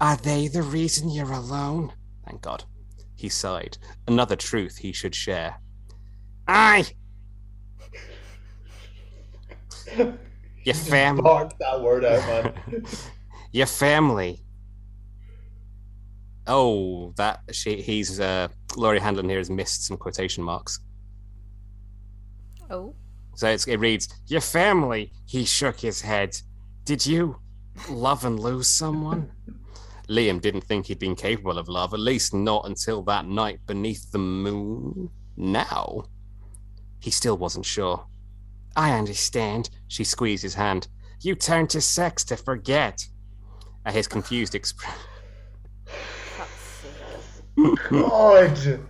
Are 0.00 0.16
they 0.16 0.48
the 0.48 0.62
reason 0.62 1.10
you're 1.10 1.32
alone? 1.32 1.92
Thank 2.24 2.42
God. 2.42 2.64
He 3.16 3.28
sighed. 3.28 3.76
Another 4.06 4.36
truth 4.36 4.78
he 4.78 4.92
should 4.92 5.14
share. 5.14 5.60
Aye, 6.48 6.86
your 10.64 10.74
family. 10.74 11.22
barked 11.22 11.58
that 11.58 11.80
word 11.80 12.04
out, 12.04 12.20
man. 12.44 12.84
Your 13.52 13.66
family. 13.66 14.44
Oh, 16.52 17.12
that 17.16 17.42
she 17.52 17.80
he's 17.80 18.18
uh 18.18 18.48
Lori 18.76 18.98
Handeland 18.98 19.28
here 19.28 19.38
has 19.38 19.50
missed 19.50 19.86
some 19.86 19.96
quotation 19.96 20.42
marks. 20.42 20.80
Oh. 22.68 22.94
So 23.36 23.48
it's, 23.48 23.66
it 23.68 23.78
reads, 23.78 24.08
Your 24.26 24.40
family. 24.40 25.12
He 25.26 25.44
shook 25.44 25.78
his 25.78 26.00
head. 26.00 26.36
Did 26.84 27.06
you 27.06 27.36
love 27.88 28.24
and 28.24 28.38
lose 28.38 28.68
someone? 28.68 29.30
Liam 30.08 30.40
didn't 30.40 30.64
think 30.64 30.86
he'd 30.86 30.98
been 30.98 31.14
capable 31.14 31.56
of 31.56 31.68
love, 31.68 31.94
at 31.94 32.00
least 32.00 32.34
not 32.34 32.66
until 32.66 33.02
that 33.04 33.26
night 33.26 33.60
beneath 33.66 34.10
the 34.10 34.18
moon. 34.18 35.08
Now, 35.36 36.06
he 36.98 37.12
still 37.12 37.38
wasn't 37.38 37.64
sure. 37.64 38.06
I 38.74 38.92
understand. 38.98 39.70
She 39.86 40.02
squeezed 40.02 40.42
his 40.42 40.54
hand. 40.54 40.88
You 41.20 41.36
turn 41.36 41.68
to 41.68 41.80
sex 41.80 42.24
to 42.24 42.36
forget. 42.36 43.06
At 43.86 43.94
his 43.94 44.08
confused 44.08 44.54
expression. 44.54 45.00
God. 47.90 48.80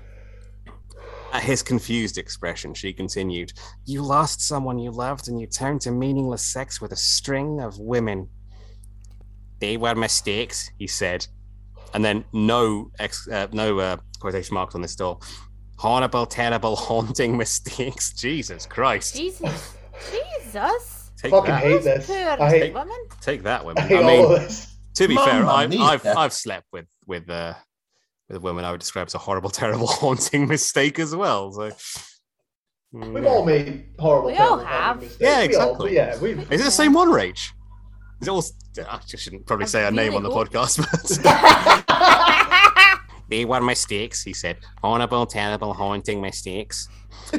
At 1.33 1.43
his 1.45 1.63
confused 1.63 2.19
expression, 2.19 2.75
she 2.75 2.93
continued, 2.93 3.53
You 3.87 4.03
lost 4.03 4.41
someone 4.41 4.79
you 4.79 4.91
loved 4.91 5.29
and 5.29 5.41
you 5.41 5.47
turned 5.47 5.81
to 5.83 5.91
meaningless 5.93 6.43
sex 6.43 6.81
with 6.81 6.91
a 6.93 6.97
string 6.97 7.61
of 7.61 7.79
women. 7.79 8.29
They 9.61 9.77
were 9.77 9.95
mistakes, 9.95 10.71
he 10.79 10.87
said. 10.87 11.27
And 11.95 12.05
then 12.05 12.25
no 12.33 12.91
ex- 12.99 13.29
uh, 13.29 13.47
no 13.53 13.79
uh, 13.79 13.97
quotation 14.21 14.55
marks 14.55 14.75
on 14.75 14.83
this 14.83 14.97
door. 14.97 15.19
Horrible, 15.79 16.27
terrible, 16.27 16.75
haunting 16.89 17.37
mistakes. 17.37 18.13
Jesus 18.13 18.67
Christ. 18.67 19.15
Jesus. 19.17 19.75
Jesus. 20.11 21.13
Take 21.17 21.31
Fucking 21.33 21.51
that. 21.51 21.63
hate 21.63 21.83
this. 21.83 22.07
Poor 22.07 22.17
I 22.17 22.51
hate, 22.51 22.75
woman. 22.75 22.97
Take 23.21 23.43
that, 23.43 23.61
I 23.61 23.65
women. 23.65 23.87
hate 23.87 23.99
I 23.99 24.07
mean, 24.07 24.25
of 24.25 24.31
this. 24.41 24.75
to 24.95 25.07
be 25.09 25.15
Mamma 25.15 25.31
fair, 25.31 25.47
I, 25.47 25.93
I've, 25.93 26.07
I've 26.07 26.33
slept 26.33 26.67
with 26.73 26.87
with 27.07 27.29
uh, 27.29 27.55
with 28.31 28.37
a 28.39 28.41
woman 28.41 28.65
I 28.65 28.71
would 28.71 28.81
describe 28.81 29.09
as 29.09 29.15
a 29.15 29.19
horrible, 29.19 29.51
terrible, 29.63 29.87
haunting 29.89 30.47
mistake 30.49 30.99
as 30.99 31.15
well. 31.15 31.53
So 31.53 31.71
mm, 32.95 33.13
We've 33.13 33.27
all 33.27 33.45
made 33.45 33.87
horrible 33.99 34.31
We 34.31 34.37
all 34.39 34.59
have. 34.59 35.01
mistakes. 35.01 35.21
Yeah, 35.21 35.47
We 35.47 35.57
all- 35.57 35.71
exactly. 35.85 35.95
yeah, 35.97 36.19
we 36.21 36.31
Is 36.55 36.61
it 36.61 36.65
the 36.65 36.71
same 36.71 36.93
one, 36.93 37.09
Rach? 37.09 37.51
Is 38.21 38.29
it 38.29 38.31
all? 38.31 38.45
I 38.89 38.99
just 39.07 39.25
shouldn't 39.25 39.47
probably 39.47 39.65
I 39.65 39.69
say 39.69 39.83
her 39.83 39.91
name 39.91 40.15
on 40.15 40.23
the 40.23 40.31
podcast, 40.31 40.79
but 41.25 42.99
they 43.31 43.45
were 43.45 43.61
mistakes, 43.61 44.23
he 44.23 44.33
said. 44.33 44.59
Horrible, 44.83 45.27
terrible, 45.27 45.73
haunting 45.73 46.21
mistakes. 46.21 46.87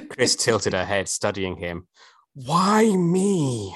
Chris 0.10 0.36
tilted 0.36 0.74
her 0.74 0.86
head, 0.86 1.08
studying 1.08 1.56
him. 1.58 1.88
Why 2.34 2.96
me? 2.96 3.76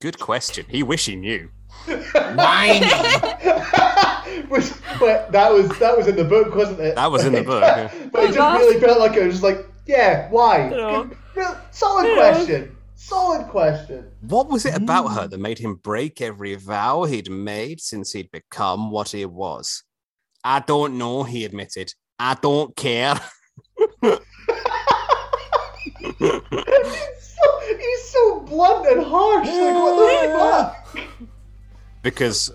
Good 0.00 0.18
question. 0.20 0.66
He 0.68 0.82
wish 0.82 1.06
he 1.06 1.16
knew. 1.16 1.50
Whiny. 1.86 2.80
Was- 4.48 4.80
but 4.98 5.32
that 5.32 5.52
was 5.52 5.68
that 5.78 5.96
was 5.96 6.06
in 6.06 6.16
the 6.16 6.24
book, 6.24 6.54
wasn't 6.54 6.80
it? 6.80 6.94
That 6.94 7.10
was 7.10 7.24
in 7.24 7.32
the 7.32 7.42
book, 7.42 7.62
yeah. 7.62 7.90
but 8.12 8.24
it 8.24 8.34
just 8.34 8.60
really 8.60 8.78
felt 8.78 8.98
like 8.98 9.16
it 9.16 9.24
was 9.24 9.34
just 9.34 9.42
like, 9.42 9.66
yeah, 9.86 10.28
why? 10.30 10.68
Good- 10.68 11.16
real- 11.34 11.58
solid 11.70 12.06
Yeah. 12.06 12.14
question. 12.16 12.76
Solid 12.96 13.46
question. 13.48 14.10
What 14.20 14.50
was 14.50 14.66
it 14.66 14.76
about 14.76 15.06
mm. 15.06 15.14
her 15.14 15.26
that 15.26 15.40
made 15.40 15.58
him 15.58 15.76
break 15.76 16.20
every 16.20 16.54
vow 16.56 17.04
he'd 17.04 17.30
made 17.30 17.80
since 17.80 18.12
he'd 18.12 18.30
become 18.30 18.90
what 18.90 19.08
he 19.08 19.24
was? 19.24 19.82
I 20.44 20.60
don't 20.60 20.98
know, 20.98 21.22
he 21.22 21.44
admitted. 21.44 21.94
I 22.18 22.34
don't 22.34 22.76
care. 22.76 23.18
he's, 24.02 24.10
so, 27.20 27.60
he's 27.78 28.04
so 28.10 28.40
blunt 28.40 28.86
and 28.86 29.02
harsh. 29.02 29.46
Like, 29.48 29.74
what 29.74 30.22
the 30.22 30.38
fuck? 30.38 30.76
Because 32.02 32.52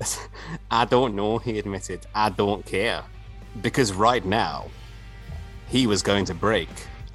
I 0.70 0.84
don't 0.84 1.14
know, 1.14 1.38
he 1.38 1.58
admitted. 1.58 2.06
I 2.14 2.30
don't 2.30 2.64
care. 2.64 3.04
Because 3.60 3.92
right 3.92 4.24
now, 4.24 4.68
he 5.68 5.86
was 5.86 6.02
going 6.02 6.24
to 6.26 6.34
break 6.34 6.68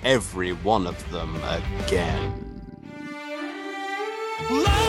every 0.04 0.52
one 0.54 0.88
of 0.88 1.12
them 1.12 1.36
again. 1.84 2.46
Keep 4.48 4.85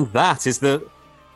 And 0.00 0.10
that 0.14 0.46
is 0.46 0.58
the 0.60 0.88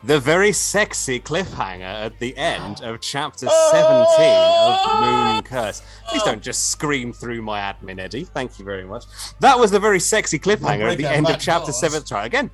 the 0.03 0.19
very 0.19 0.51
sexy 0.51 1.19
cliffhanger 1.19 1.83
at 1.83 2.17
the 2.17 2.35
end 2.35 2.81
of 2.81 2.99
chapter 2.99 3.47
17 3.47 4.05
of 4.19 5.01
Moon 5.01 5.43
Curse. 5.43 5.83
Please 6.09 6.23
don't 6.23 6.41
just 6.41 6.71
scream 6.71 7.13
through 7.13 7.43
my 7.43 7.59
admin, 7.59 7.99
Eddie. 7.99 8.23
Thank 8.23 8.57
you 8.57 8.65
very 8.65 8.85
much. 8.85 9.03
That 9.39 9.59
was 9.59 9.69
the 9.69 9.79
very 9.79 9.99
sexy 9.99 10.39
cliffhanger 10.39 10.91
at 10.91 10.97
the 10.97 11.05
end 11.05 11.29
of 11.29 11.39
chapter 11.39 11.71
doors. 11.71 11.79
7. 11.79 12.03
Try 12.05 12.25
again. 12.25 12.49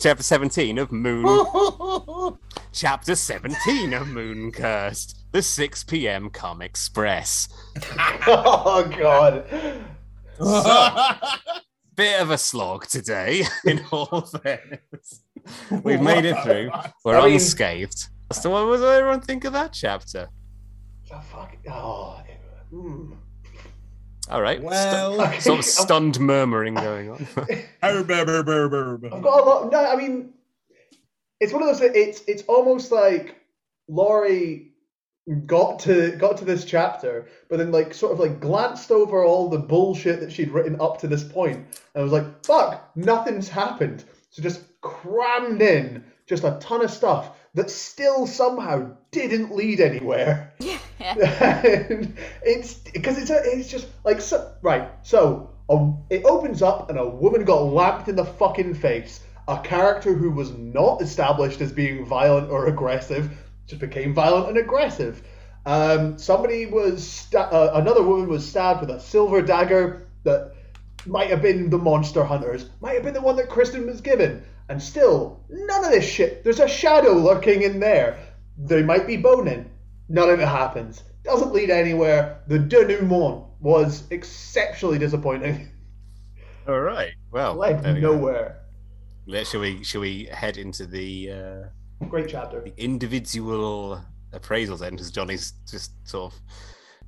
Chapter 0.00 0.24
17 0.24 0.78
of 0.78 0.90
Moon. 0.90 1.24
chapter 2.72 3.14
17 3.14 3.92
of 3.94 4.08
Moon 4.08 4.50
Cursed. 4.50 5.16
The 5.30 5.42
6 5.42 5.84
p.m. 5.84 6.28
Com 6.28 6.60
Express. 6.60 7.48
Oh 8.26 8.82
god. 8.98 9.44
Bit 11.94 12.20
of 12.20 12.30
a 12.30 12.38
slog 12.38 12.88
today, 12.88 13.44
in 13.64 13.84
all 13.92 14.22
fairness. 14.22 15.21
We've 15.82 16.00
made 16.00 16.24
it 16.24 16.36
through. 16.42 16.70
We're 17.04 17.16
I 17.18 17.24
mean- 17.24 17.34
unscathed. 17.34 18.08
So, 18.32 18.50
what 18.50 18.66
was 18.66 18.82
everyone 18.82 19.20
think 19.20 19.44
of 19.44 19.52
that 19.52 19.72
chapter? 19.74 20.28
The 21.08 21.20
fuck? 21.20 21.54
Oh. 21.68 22.22
mm. 22.72 23.16
All 24.30 24.40
right. 24.40 24.58
stu- 24.58 24.66
well, 24.66 25.40
sort 25.40 25.58
of 25.58 25.64
stunned 25.66 26.18
murmuring 26.18 26.74
going 26.74 27.10
on. 27.10 27.26
I've 29.12 29.22
got 29.22 29.40
a 29.40 29.44
lot. 29.44 29.70
No, 29.70 29.84
I 29.84 29.96
mean, 29.96 30.32
it's 31.40 31.52
one 31.52 31.62
of 31.62 31.68
those. 31.68 31.82
It's 31.94 32.22
it's 32.26 32.42
almost 32.44 32.90
like 32.90 33.36
Lori 33.88 34.70
got 35.44 35.80
to 35.80 36.12
got 36.12 36.38
to 36.38 36.44
this 36.44 36.64
chapter, 36.64 37.28
but 37.50 37.58
then 37.58 37.70
like 37.72 37.92
sort 37.92 38.12
of 38.12 38.18
like 38.18 38.40
glanced 38.40 38.90
over 38.90 39.22
all 39.22 39.50
the 39.50 39.58
bullshit 39.58 40.20
that 40.20 40.32
she'd 40.32 40.50
written 40.52 40.80
up 40.80 40.98
to 41.00 41.08
this 41.08 41.24
point, 41.24 41.66
and 41.94 42.02
was 42.02 42.12
like, 42.12 42.46
"Fuck, 42.46 42.90
nothing's 42.96 43.48
happened." 43.48 44.04
So 44.30 44.40
just 44.42 44.62
crammed 44.82 45.62
in 45.62 46.04
just 46.26 46.44
a 46.44 46.58
ton 46.60 46.84
of 46.84 46.90
stuff 46.90 47.36
that 47.54 47.70
still 47.70 48.26
somehow 48.26 48.90
didn't 49.10 49.54
lead 49.54 49.80
anywhere. 49.80 50.52
Yeah. 51.02 51.66
And 51.66 52.16
it's 52.44 52.74
because 52.74 53.18
it's 53.18 53.30
a, 53.30 53.40
it's 53.44 53.68
just 53.68 53.88
like 54.04 54.20
so, 54.20 54.54
right. 54.62 54.88
So 55.02 55.50
um, 55.68 56.04
it 56.10 56.24
opens 56.24 56.62
up 56.62 56.90
and 56.90 56.98
a 56.98 57.08
woman 57.08 57.44
got 57.44 57.62
lapped 57.62 58.08
in 58.08 58.14
the 58.14 58.24
fucking 58.24 58.74
face. 58.74 59.18
A 59.48 59.58
character 59.58 60.14
who 60.14 60.30
was 60.30 60.52
not 60.52 61.02
established 61.02 61.60
as 61.60 61.72
being 61.72 62.06
violent 62.06 62.50
or 62.50 62.68
aggressive 62.68 63.32
just 63.66 63.80
became 63.80 64.14
violent 64.14 64.50
and 64.50 64.58
aggressive. 64.58 65.22
Um, 65.66 66.18
somebody 66.18 66.66
was 66.66 67.04
sta- 67.04 67.50
uh, 67.50 67.72
another 67.74 68.04
woman 68.04 68.28
was 68.28 68.48
stabbed 68.48 68.82
with 68.82 68.90
a 68.90 69.00
silver 69.00 69.42
dagger 69.42 70.06
that 70.22 70.52
might 71.06 71.30
have 71.30 71.42
been 71.42 71.68
the 71.70 71.78
monster 71.78 72.22
hunters, 72.22 72.70
might 72.80 72.94
have 72.94 73.02
been 73.02 73.14
the 73.14 73.20
one 73.20 73.36
that 73.36 73.48
Kristen 73.48 73.86
was 73.86 74.00
given, 74.00 74.44
and 74.68 74.82
still 74.82 75.44
none 75.50 75.84
of 75.84 75.90
this 75.90 76.04
shit. 76.08 76.44
There's 76.44 76.60
a 76.60 76.68
shadow 76.68 77.12
lurking 77.12 77.62
in 77.62 77.80
there. 77.80 78.18
They 78.58 78.82
might 78.82 79.06
be 79.06 79.16
boning. 79.16 79.70
None 80.08 80.28
of 80.30 80.40
it 80.40 80.48
happens. 80.48 81.02
Doesn't 81.24 81.52
lead 81.52 81.70
anywhere. 81.70 82.40
The 82.48 82.58
denouement 82.58 83.46
was 83.60 84.04
exceptionally 84.10 84.98
disappointing. 84.98 85.68
All 86.68 86.80
right. 86.80 87.12
Well, 87.30 87.54
Led 87.54 87.84
we 87.84 88.00
nowhere. 88.00 88.58
Let- 89.26 89.46
Shall 89.46 89.60
we? 89.60 89.82
Shall 89.84 90.00
we 90.00 90.24
head 90.26 90.56
into 90.56 90.86
the 90.86 91.32
uh, 91.32 92.06
Great 92.08 92.28
chapter. 92.28 92.60
the 92.60 92.72
individual 92.76 94.02
appraisals 94.32 94.80
then? 94.80 94.92
Because 94.92 95.10
Johnny's 95.10 95.52
just 95.70 95.92
sort 96.06 96.32
of 96.32 96.40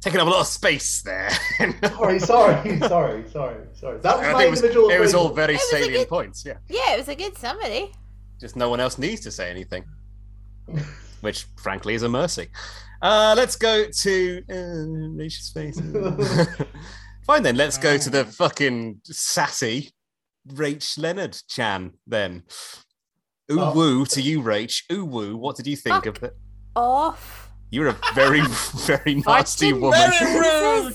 taking 0.00 0.20
up 0.20 0.26
a 0.26 0.30
lot 0.30 0.40
of 0.40 0.46
space 0.46 1.02
there. 1.02 1.30
Sorry, 1.88 2.18
sorry, 2.18 2.78
sorry, 2.80 3.24
sorry, 3.30 3.66
sorry. 3.72 3.98
That 4.00 4.18
was 4.18 4.26
I 4.26 4.32
my 4.32 4.38
think 4.38 4.46
it 4.48 4.50
was, 4.50 4.60
individual. 4.62 4.90
it 4.90 4.98
was 5.00 5.14
all 5.14 5.30
very 5.30 5.54
was 5.54 5.70
salient 5.70 5.92
good- 5.94 6.08
points. 6.08 6.44
Yeah. 6.44 6.54
Yeah, 6.68 6.94
it 6.94 6.98
was 6.98 7.08
a 7.08 7.14
good 7.14 7.36
summary. 7.38 7.92
Just 8.40 8.56
no 8.56 8.68
one 8.68 8.80
else 8.80 8.98
needs 8.98 9.20
to 9.22 9.30
say 9.30 9.50
anything, 9.50 9.84
which 11.20 11.46
frankly 11.62 11.94
is 11.94 12.02
a 12.02 12.08
mercy. 12.08 12.48
Uh, 13.02 13.34
let's 13.36 13.56
go 13.56 13.86
to 13.90 14.42
uh, 14.50 15.14
Rachel's 15.16 15.50
face. 15.50 15.80
Fine 17.26 17.42
then. 17.42 17.56
Let's 17.56 17.78
go 17.78 17.96
to 17.96 18.10
the 18.10 18.24
fucking 18.24 19.00
sassy 19.04 19.90
Rach 20.48 20.98
Leonard 20.98 21.36
Chan 21.48 21.92
then. 22.06 22.42
Ooh 23.52 23.60
Oh. 23.60 23.74
woo 23.74 24.06
to 24.06 24.20
you, 24.22 24.40
Rach. 24.42 24.82
Ooh 24.92 25.04
woo. 25.04 25.36
What 25.36 25.56
did 25.56 25.66
you 25.66 25.76
think 25.76 26.06
of 26.06 26.22
it? 26.22 26.34
Off. 26.76 27.43
You're 27.74 27.88
a 27.88 27.98
very, 28.14 28.40
very 28.86 29.16
nasty 29.16 29.72
woman. 29.72 29.98
Very 29.98 30.40
rude. 30.84 30.94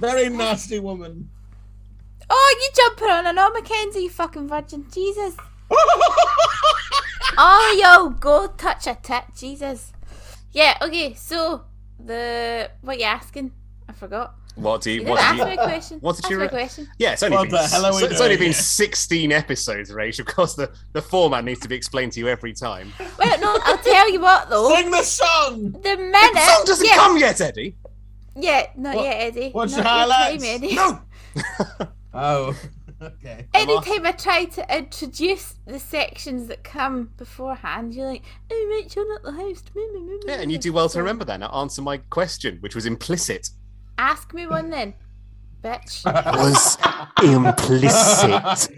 Very 0.00 0.28
nasty 0.28 0.80
woman. 0.80 1.30
Oh, 2.28 2.34
Oh, 2.38 2.58
you 2.60 2.70
jumping 2.74 3.08
on 3.08 3.26
and 3.26 3.38
on, 3.38 3.52
Mackenzie, 3.52 4.00
you 4.00 4.10
fucking 4.10 4.48
virgin. 4.48 4.86
Jesus. 4.92 5.36
Oh, 7.38 7.78
yo, 7.78 8.10
go 8.10 8.46
touch 8.46 8.86
a 8.86 8.96
tit. 9.00 9.24
Jesus. 9.36 9.92
Yeah, 10.52 10.78
okay, 10.80 11.12
so 11.12 11.64
the. 12.02 12.70
What 12.80 12.98
you 12.98 13.04
asking? 13.04 13.52
I 13.86 13.92
forgot. 13.92 14.36
What 14.56 14.80
do 14.82 14.90
you? 14.90 15.02
You 15.02 15.06
What 15.08 15.20
didn't 15.20 15.36
do 15.36 15.42
ask 15.42 15.50
you? 15.50 15.56
me 15.56 15.62
a 15.62 15.64
question. 15.64 15.98
what 16.00 16.16
did 16.16 16.24
Ask 16.24 16.30
you 16.32 16.38
me 16.38 16.44
a 16.44 16.48
question. 16.48 16.88
Yeah, 16.98 17.12
it's 17.12 17.22
only 17.22 17.36
What 17.36 17.42
been 17.44 17.52
the 17.52 17.66
hell 17.68 17.84
are 17.86 17.92
we 17.94 18.00
so- 18.00 18.06
it's 18.06 18.20
only 18.20 18.36
been 18.36 18.44
here? 18.46 18.52
sixteen 18.54 19.30
episodes, 19.32 19.90
Rach. 19.90 20.18
Of 20.18 20.26
course, 20.26 20.54
the 20.54 20.70
the 20.92 21.02
format 21.02 21.44
needs 21.44 21.60
to 21.60 21.68
be 21.68 21.74
explained 21.76 22.12
to 22.12 22.20
you 22.20 22.28
every 22.28 22.52
time. 22.54 22.92
Well, 23.18 23.38
no, 23.40 23.58
I'll 23.64 23.78
tell 23.78 24.10
you 24.10 24.20
what 24.20 24.48
though. 24.48 24.74
Sing 24.74 24.90
the 24.90 25.02
song. 25.02 25.72
The 25.72 25.96
minute. 25.96 26.32
The 26.34 26.40
song 26.40 26.62
doesn't 26.64 26.86
yeah, 26.86 26.94
come 26.94 27.18
yet, 27.18 27.40
Eddie. 27.40 27.76
Yeah, 28.34 28.66
not 28.76 28.96
What- 28.96 29.04
yet, 29.04 29.14
Eddie. 29.20 29.50
what's 29.52 29.72
not 29.72 29.78
your 29.78 29.84
yet 29.84 29.90
highlights? 29.92 30.44
Time, 30.44 30.54
Eddie. 30.54 30.74
No. 30.74 31.00
Oh, 32.18 32.56
okay. 33.02 33.46
Anytime 33.52 34.06
I 34.06 34.12
try 34.12 34.46
to 34.46 34.74
introduce 34.78 35.54
the 35.66 35.78
sections 35.78 36.48
that 36.48 36.64
come 36.64 37.10
beforehand, 37.18 37.94
you're 37.94 38.06
like, 38.06 38.22
"Oh, 38.50 38.68
right, 38.70 38.96
you're 38.96 39.06
not 39.06 39.22
the 39.22 39.32
host." 39.32 39.70
Me, 39.76 39.86
me, 39.92 40.00
me, 40.00 40.12
me, 40.14 40.18
Yeah, 40.26 40.40
and 40.40 40.50
you 40.50 40.56
do 40.56 40.72
well 40.72 40.88
to 40.88 40.98
remember 40.98 41.26
that. 41.26 41.38
Now 41.40 41.50
answer 41.50 41.82
my 41.82 41.98
question, 41.98 42.56
which 42.60 42.74
was 42.74 42.86
implicit. 42.86 43.50
Ask 43.98 44.34
me 44.34 44.46
one 44.46 44.70
then, 44.70 44.94
bitch. 45.62 46.04
Was 46.36 46.78
implicit. 47.22 48.70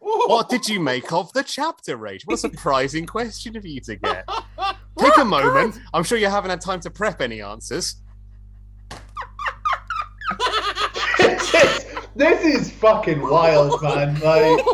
What 0.00 0.48
did 0.48 0.68
you 0.68 0.80
make 0.80 1.12
of 1.12 1.32
the 1.32 1.42
chapter, 1.42 1.96
Rach? 1.96 2.22
What 2.24 2.34
a 2.34 2.38
surprising 2.38 3.06
question 3.06 3.56
of 3.56 3.64
you 3.64 3.80
to 3.82 3.96
get. 3.96 4.28
Take 4.98 5.16
a 5.18 5.24
moment. 5.24 5.74
God. 5.74 5.82
I'm 5.94 6.04
sure 6.04 6.18
you 6.18 6.26
haven't 6.26 6.50
had 6.50 6.60
time 6.60 6.80
to 6.80 6.90
prep 6.90 7.20
any 7.20 7.42
answers. 7.42 7.96
This 12.14 12.44
is 12.44 12.70
fucking 12.70 13.20
wild, 13.20 13.82
man. 13.82 14.14
Like, 14.14 14.64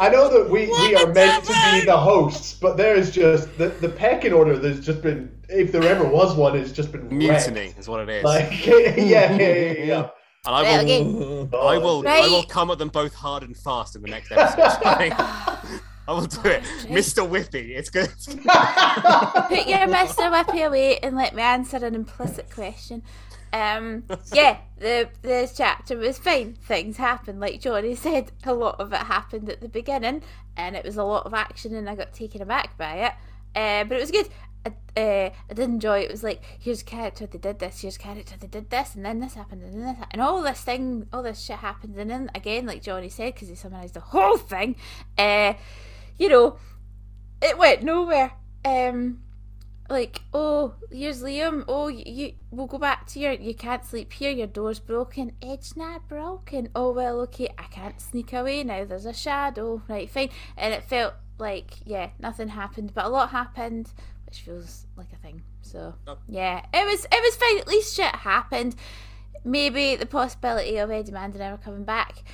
I 0.00 0.08
know 0.10 0.28
that 0.28 0.48
we, 0.50 0.66
we 0.66 0.96
are 0.96 1.06
meant 1.12 1.44
to 1.44 1.52
be 1.72 1.84
the 1.84 1.96
hosts, 1.96 2.54
but 2.54 2.76
there 2.76 2.94
is 2.96 3.10
just 3.10 3.56
the, 3.58 3.68
the 3.68 3.88
pecking 3.88 4.32
order. 4.32 4.58
There's 4.58 4.84
just 4.84 5.02
been, 5.02 5.30
if 5.48 5.72
there 5.72 5.84
ever 5.84 6.04
was 6.04 6.34
one, 6.36 6.56
it's 6.56 6.72
just 6.72 6.92
been 6.92 7.08
Mutiny 7.08 7.60
wrecked. 7.60 7.78
is 7.78 7.88
what 7.88 8.00
it 8.00 8.08
is. 8.08 8.24
Like, 8.24 8.66
yeah, 8.66 8.96
yeah, 8.96 9.32
yeah, 9.36 9.72
yeah. 9.84 10.10
and 10.46 10.54
I 10.54 10.62
will, 10.62 10.80
okay. 10.80 11.56
I 11.56 11.78
will, 11.78 12.08
I 12.08 12.20
will 12.28 12.44
come 12.44 12.70
at 12.70 12.78
them 12.78 12.88
both 12.88 13.14
hard 13.14 13.42
and 13.42 13.56
fast 13.56 13.96
in 13.96 14.02
the 14.02 14.08
next 14.08 14.32
episode. 14.32 14.56
shall 14.82 14.82
I? 14.84 15.80
I 16.06 16.12
will 16.12 16.26
do 16.26 16.40
it, 16.44 16.62
oh, 16.64 16.86
Mr. 16.88 17.26
Whippy. 17.26 17.70
It's 17.70 17.88
good. 17.88 18.10
Put 18.26 19.66
your 19.66 19.88
Mr. 19.88 20.30
Whippy 20.30 20.66
away 20.66 20.98
and 20.98 21.16
let 21.16 21.34
me 21.34 21.40
answer 21.40 21.78
an 21.78 21.94
implicit 21.94 22.50
question. 22.50 23.02
Um, 23.54 24.02
yeah, 24.32 24.58
the 24.78 25.08
the 25.22 25.50
chapter 25.54 25.96
was 25.96 26.18
fine. 26.18 26.54
Things 26.54 26.96
happened, 26.96 27.38
like 27.38 27.60
Johnny 27.60 27.94
said. 28.06 28.32
A 28.44 28.52
lot 28.52 28.80
of 28.80 28.92
it 28.92 28.98
happened 28.98 29.48
at 29.48 29.60
the 29.60 29.68
beginning, 29.68 30.22
and 30.56 30.74
it 30.74 30.84
was 30.84 30.96
a 30.96 31.04
lot 31.04 31.24
of 31.24 31.32
action, 31.32 31.74
and 31.74 31.88
I 31.88 31.94
got 31.94 32.12
taken 32.12 32.42
aback 32.42 32.76
by 32.76 32.94
it. 32.96 33.12
Uh, 33.56 33.84
but 33.84 33.96
it 33.96 34.00
was 34.00 34.10
good. 34.10 34.28
I, 34.66 35.00
uh, 35.00 35.30
I 35.50 35.54
did 35.54 35.68
enjoy 35.68 36.00
it. 36.00 36.06
It 36.06 36.10
was 36.10 36.24
like, 36.24 36.42
here's 36.58 36.82
a 36.82 36.84
character, 36.84 37.26
they 37.26 37.38
did 37.38 37.58
this, 37.58 37.82
here's 37.82 37.96
a 37.96 37.98
character, 37.98 38.34
they 38.40 38.46
did 38.46 38.70
this, 38.70 38.94
and 38.94 39.04
then 39.04 39.20
this 39.20 39.34
happened, 39.34 39.62
and 39.62 39.74
then 39.74 39.80
this, 39.82 39.96
happened. 39.98 40.12
and 40.12 40.22
all 40.22 40.42
this 40.42 40.62
thing, 40.62 41.06
all 41.12 41.22
this 41.22 41.40
shit 41.40 41.58
happened, 41.58 41.96
and 41.96 42.10
then 42.10 42.30
again, 42.34 42.64
like 42.64 42.82
Johnny 42.82 43.10
said, 43.10 43.34
because 43.34 43.48
he 43.48 43.54
summarised 43.54 43.94
the 43.94 44.00
whole 44.00 44.38
thing, 44.38 44.74
uh, 45.18 45.52
you 46.18 46.30
know, 46.30 46.56
it 47.42 47.58
went 47.58 47.82
nowhere. 47.82 48.32
Um, 48.64 49.20
like, 49.88 50.22
oh, 50.32 50.74
here's 50.90 51.22
Liam. 51.22 51.64
Oh, 51.68 51.88
you, 51.88 52.02
you 52.06 52.32
we'll 52.50 52.66
go 52.66 52.78
back 52.78 53.06
to 53.08 53.18
your. 53.18 53.32
You 53.32 53.54
can't 53.54 53.84
sleep 53.84 54.12
here. 54.12 54.30
Your 54.30 54.46
door's 54.46 54.78
broken. 54.78 55.32
It's 55.42 55.76
not 55.76 56.08
broken. 56.08 56.68
Oh 56.74 56.92
well, 56.92 57.20
okay. 57.22 57.48
I 57.58 57.64
can't 57.64 58.00
sneak 58.00 58.32
away 58.32 58.64
now. 58.64 58.84
There's 58.84 59.06
a 59.06 59.12
shadow. 59.12 59.82
Right, 59.88 60.08
fine. 60.08 60.30
And 60.56 60.72
it 60.72 60.84
felt 60.84 61.14
like 61.38 61.74
yeah, 61.84 62.10
nothing 62.18 62.48
happened, 62.48 62.92
but 62.94 63.04
a 63.04 63.08
lot 63.08 63.30
happened, 63.30 63.92
which 64.26 64.40
feels 64.40 64.86
like 64.96 65.12
a 65.12 65.16
thing. 65.16 65.42
So 65.62 65.94
Oh. 66.06 66.18
yeah, 66.28 66.64
it 66.72 66.86
was 66.86 67.04
it 67.04 67.22
was 67.22 67.36
fine. 67.36 67.58
At 67.58 67.68
least 67.68 67.94
shit 67.94 68.14
happened. 68.14 68.76
Maybe 69.44 69.96
the 69.96 70.06
possibility 70.06 70.78
of 70.78 70.90
Eddie 70.90 71.12
Mandenauer 71.12 71.62
coming 71.62 71.84
back 71.84 72.24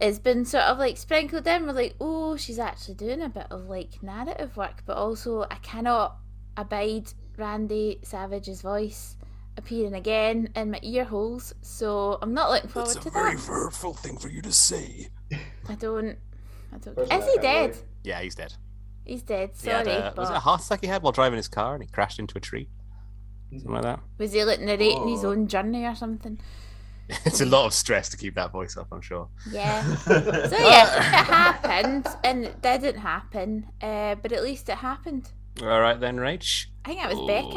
has 0.00 0.18
been 0.18 0.44
sort 0.44 0.64
of 0.64 0.78
like 0.78 0.98
sprinkled 0.98 1.46
in. 1.46 1.66
We're 1.66 1.72
like, 1.72 1.94
oh, 1.98 2.36
she's 2.36 2.58
actually 2.58 2.94
doing 2.94 3.22
a 3.22 3.28
bit 3.30 3.46
of 3.50 3.68
like 3.68 4.02
narrative 4.02 4.56
work, 4.56 4.82
but 4.84 4.96
also 4.98 5.46
I 5.50 5.56
cannot 5.62 6.16
abide 6.58 7.12
Randy 7.36 8.00
Savage's 8.02 8.60
voice 8.62 9.16
appearing 9.56 9.94
again 9.94 10.50
in 10.54 10.70
my 10.72 10.80
ear 10.82 11.04
holes, 11.04 11.54
so 11.62 12.18
I'm 12.22 12.34
not 12.34 12.50
looking 12.50 12.70
forward 12.70 12.88
to 12.90 12.94
that. 12.94 13.06
It's 13.06 13.16
a 13.16 13.18
very 13.18 13.36
hurtful 13.38 13.94
thing 13.94 14.18
for 14.18 14.28
you 14.28 14.42
to 14.42 14.52
say. 14.52 15.08
I 15.68 15.74
don't. 15.74 16.16
I 16.72 16.78
don't. 16.78 16.94
Personally, 16.96 17.24
Is 17.24 17.32
he 17.34 17.38
dead? 17.40 17.70
wait. 17.70 17.84
Yeah, 18.04 18.20
he's 18.20 18.34
dead. 18.34 18.52
He's 19.04 19.22
dead. 19.22 19.50
He 19.62 19.70
had 19.70 19.86
Sorry, 19.86 19.96
a- 19.96 20.14
was 20.16 20.30
it 20.30 20.36
a 20.36 20.40
heart 20.40 20.62
attack 20.64 20.80
he 20.82 20.86
had 20.86 21.02
while 21.02 21.12
driving 21.12 21.36
his 21.38 21.48
car 21.48 21.74
and 21.74 21.82
he 21.82 21.88
crashed 21.88 22.18
into 22.18 22.36
a 22.36 22.40
tree? 22.40 22.68
Something 23.50 23.72
like 23.72 23.82
that. 23.82 24.00
was 24.18 24.32
he 24.32 24.44
like 24.44 24.60
narrating 24.60 25.08
his 25.08 25.24
Oh. 25.24 25.30
own 25.30 25.46
journey 25.48 25.86
or 25.86 25.94
something? 25.94 26.38
It's 27.24 27.40
a 27.40 27.46
lot 27.46 27.64
of 27.64 27.72
stress 27.72 28.10
to 28.10 28.18
keep 28.18 28.34
that 28.34 28.52
voice 28.52 28.76
up, 28.76 28.88
I'm 28.92 29.00
sure. 29.00 29.28
Yeah. 29.50 29.82
So 29.96 30.12
yeah, 30.58 30.96
it 30.96 31.02
happened, 31.26 32.06
and 32.22 32.44
it 32.44 32.60
didn't 32.60 32.98
happen. 32.98 33.66
Uh, 33.80 34.16
but 34.16 34.32
at 34.32 34.42
least 34.42 34.68
it 34.68 34.76
happened. 34.76 35.30
All 35.62 35.80
right 35.80 35.98
then, 35.98 36.16
Rach. 36.16 36.66
I 36.84 36.88
think 36.88 37.04
it 37.04 37.08
was 37.16 37.26
Beckett. 37.26 37.54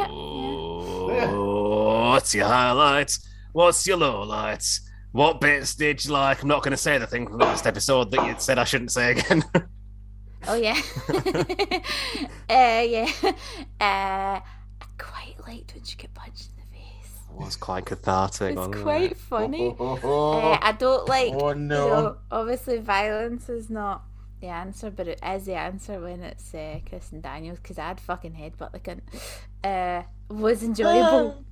Yeah. 1.18 1.32
Oh, 1.32 2.10
what's 2.12 2.34
your 2.34 2.48
highlights? 2.48 3.28
What's 3.54 3.86
your 3.86 3.98
lowlights? 3.98 4.80
What 5.12 5.42
bits 5.42 5.76
did 5.76 6.04
you 6.06 6.12
like? 6.12 6.42
I'm 6.42 6.48
not 6.48 6.64
going 6.64 6.72
to 6.72 6.78
say 6.78 6.98
the 6.98 7.06
thing 7.08 7.28
from 7.28 7.38
the 7.38 7.46
last 7.46 7.68
episode 7.68 8.12
that 8.12 8.26
you 8.26 8.36
said 8.38 8.58
I 8.58 8.64
shouldn't 8.64 8.92
say 8.92 9.12
again. 9.12 9.44
Oh 10.48 10.56
yeah. 10.56 10.76
uh, 12.50 12.82
yeah. 12.82 13.08
Uh, 13.24 13.32
I 13.80 14.42
quite 14.98 15.36
liked 15.48 15.76
when 15.76 15.84
she 15.84 15.96
got 15.98 16.12
punched 16.16 16.50
in 16.50 16.56
the 16.64 16.76
face. 16.76 17.12
it 17.30 17.36
was 17.38 17.56
quite 17.56 17.86
cathartic. 17.86 18.58
It's 18.58 18.82
quite 18.82 19.12
it? 19.12 19.18
funny. 19.18 19.76
Uh, 19.80 20.58
I 20.60 20.72
don't 20.80 21.08
like. 21.08 21.34
oh 21.36 21.50
You 21.50 21.56
no. 21.56 21.88
know, 21.88 22.18
obviously 22.32 22.80
violence 22.80 23.50
is 23.50 23.70
not 23.70 24.02
the 24.42 24.48
answer, 24.48 24.92
but 24.92 25.08
it 25.08 25.20
is 25.26 25.46
the 25.46 25.54
answer 25.56 26.00
when 26.00 26.22
it's 26.22 26.54
uh, 26.54 26.80
and 27.12 27.24
Daniels 27.24 27.60
because 27.60 27.78
I'd 27.78 28.00
fucking 28.00 28.34
headbutt 28.34 28.72
the 28.72 28.80
cunt. 28.80 29.02
Uh, 29.64 30.04
was 30.30 30.64
enjoyable. 30.70 31.46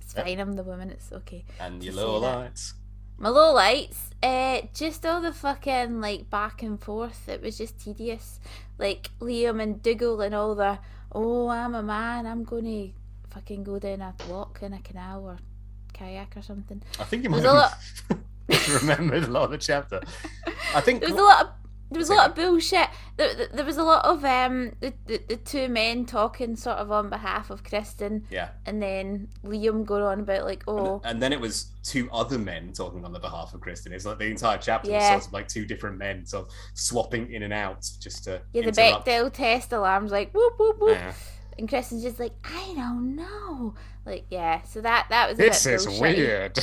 It's 0.00 0.12
fine. 0.12 0.38
I'm 0.38 0.54
the 0.54 0.62
woman. 0.62 0.90
It's 0.90 1.10
okay. 1.12 1.44
And 1.58 1.82
your 1.82 1.94
low 1.94 2.20
that. 2.20 2.36
lights. 2.36 2.74
My 3.18 3.28
low 3.28 3.52
lights, 3.52 4.10
uh, 4.22 4.62
just 4.72 5.04
all 5.04 5.20
the 5.20 5.32
fucking 5.32 6.00
like 6.00 6.30
back 6.30 6.62
and 6.62 6.80
forth. 6.80 7.28
It 7.28 7.42
was 7.42 7.58
just 7.58 7.78
tedious. 7.78 8.40
Like 8.78 9.10
Liam 9.20 9.60
and 9.60 9.82
Dougal 9.82 10.20
and 10.20 10.34
all 10.34 10.54
the 10.54 10.78
oh 11.12 11.48
I'm 11.48 11.74
a 11.74 11.82
man, 11.82 12.26
I'm 12.26 12.44
gonna 12.44 12.88
fucking 13.30 13.64
go 13.64 13.78
down 13.78 14.00
a 14.00 14.14
walk 14.28 14.60
in 14.62 14.72
a 14.72 14.80
canal 14.80 15.24
or 15.24 15.38
kayak 15.92 16.36
or 16.36 16.42
something. 16.42 16.82
I 16.98 17.04
think 17.04 17.24
you 17.24 17.30
might 17.30 17.44
a 17.44 17.52
lot. 17.52 17.74
have 18.48 18.82
remembered 18.82 19.24
a 19.24 19.30
lot 19.30 19.44
of 19.44 19.50
the 19.50 19.58
chapter. 19.58 20.00
I 20.74 20.80
think 20.80 21.00
There 21.02 21.10
was 21.10 21.20
a 21.20 21.22
lot 21.22 21.44
of 21.44 21.59
there 21.90 21.98
was 21.98 22.10
a 22.10 22.14
lot 22.14 22.30
of 22.30 22.36
bullshit. 22.36 22.88
There, 23.16 23.48
there, 23.52 23.64
was 23.64 23.76
a 23.76 23.82
lot 23.82 24.04
of 24.04 24.24
um 24.24 24.72
the, 24.80 24.92
the, 25.06 25.20
the 25.28 25.36
two 25.36 25.68
men 25.68 26.06
talking 26.06 26.54
sort 26.56 26.76
of 26.76 26.90
on 26.92 27.10
behalf 27.10 27.50
of 27.50 27.64
Kristen, 27.64 28.24
yeah. 28.30 28.50
and 28.64 28.80
then 28.80 29.28
Liam 29.44 29.84
going 29.84 30.02
on 30.02 30.20
about 30.20 30.44
like 30.44 30.62
oh 30.68 31.00
And 31.04 31.20
then 31.20 31.32
it 31.32 31.40
was 31.40 31.72
two 31.82 32.08
other 32.12 32.38
men 32.38 32.72
talking 32.72 33.04
on 33.04 33.12
the 33.12 33.18
behalf 33.18 33.54
of 33.54 33.60
Kristen. 33.60 33.92
It's 33.92 34.04
like 34.06 34.18
the 34.18 34.26
entire 34.26 34.58
chapter 34.58 34.90
was 34.92 35.04
sort 35.04 35.26
of 35.26 35.32
like 35.32 35.48
two 35.48 35.64
different 35.66 35.98
men 35.98 36.24
sort 36.26 36.46
of 36.46 36.52
swapping 36.74 37.32
in 37.32 37.42
and 37.42 37.52
out 37.52 37.88
just 38.00 38.24
to 38.24 38.40
yeah 38.52 38.62
the 38.62 38.68
interrupt. 38.68 39.06
Bechdel 39.06 39.32
test 39.32 39.72
alarms 39.72 40.12
like 40.12 40.32
whoop 40.32 40.54
whoop 40.58 40.78
whoop, 40.80 40.90
Yeah. 40.96 41.12
and 41.58 41.68
Kristen's 41.68 42.02
just 42.02 42.20
like 42.20 42.32
I 42.44 42.72
don't 42.74 43.16
know 43.16 43.74
like 44.06 44.26
yeah 44.30 44.62
so 44.62 44.80
that 44.80 45.06
that 45.10 45.28
was 45.28 45.38
a 45.38 45.42
This 45.42 45.64
bit 45.64 45.74
is 45.74 46.00
weird. 46.00 46.58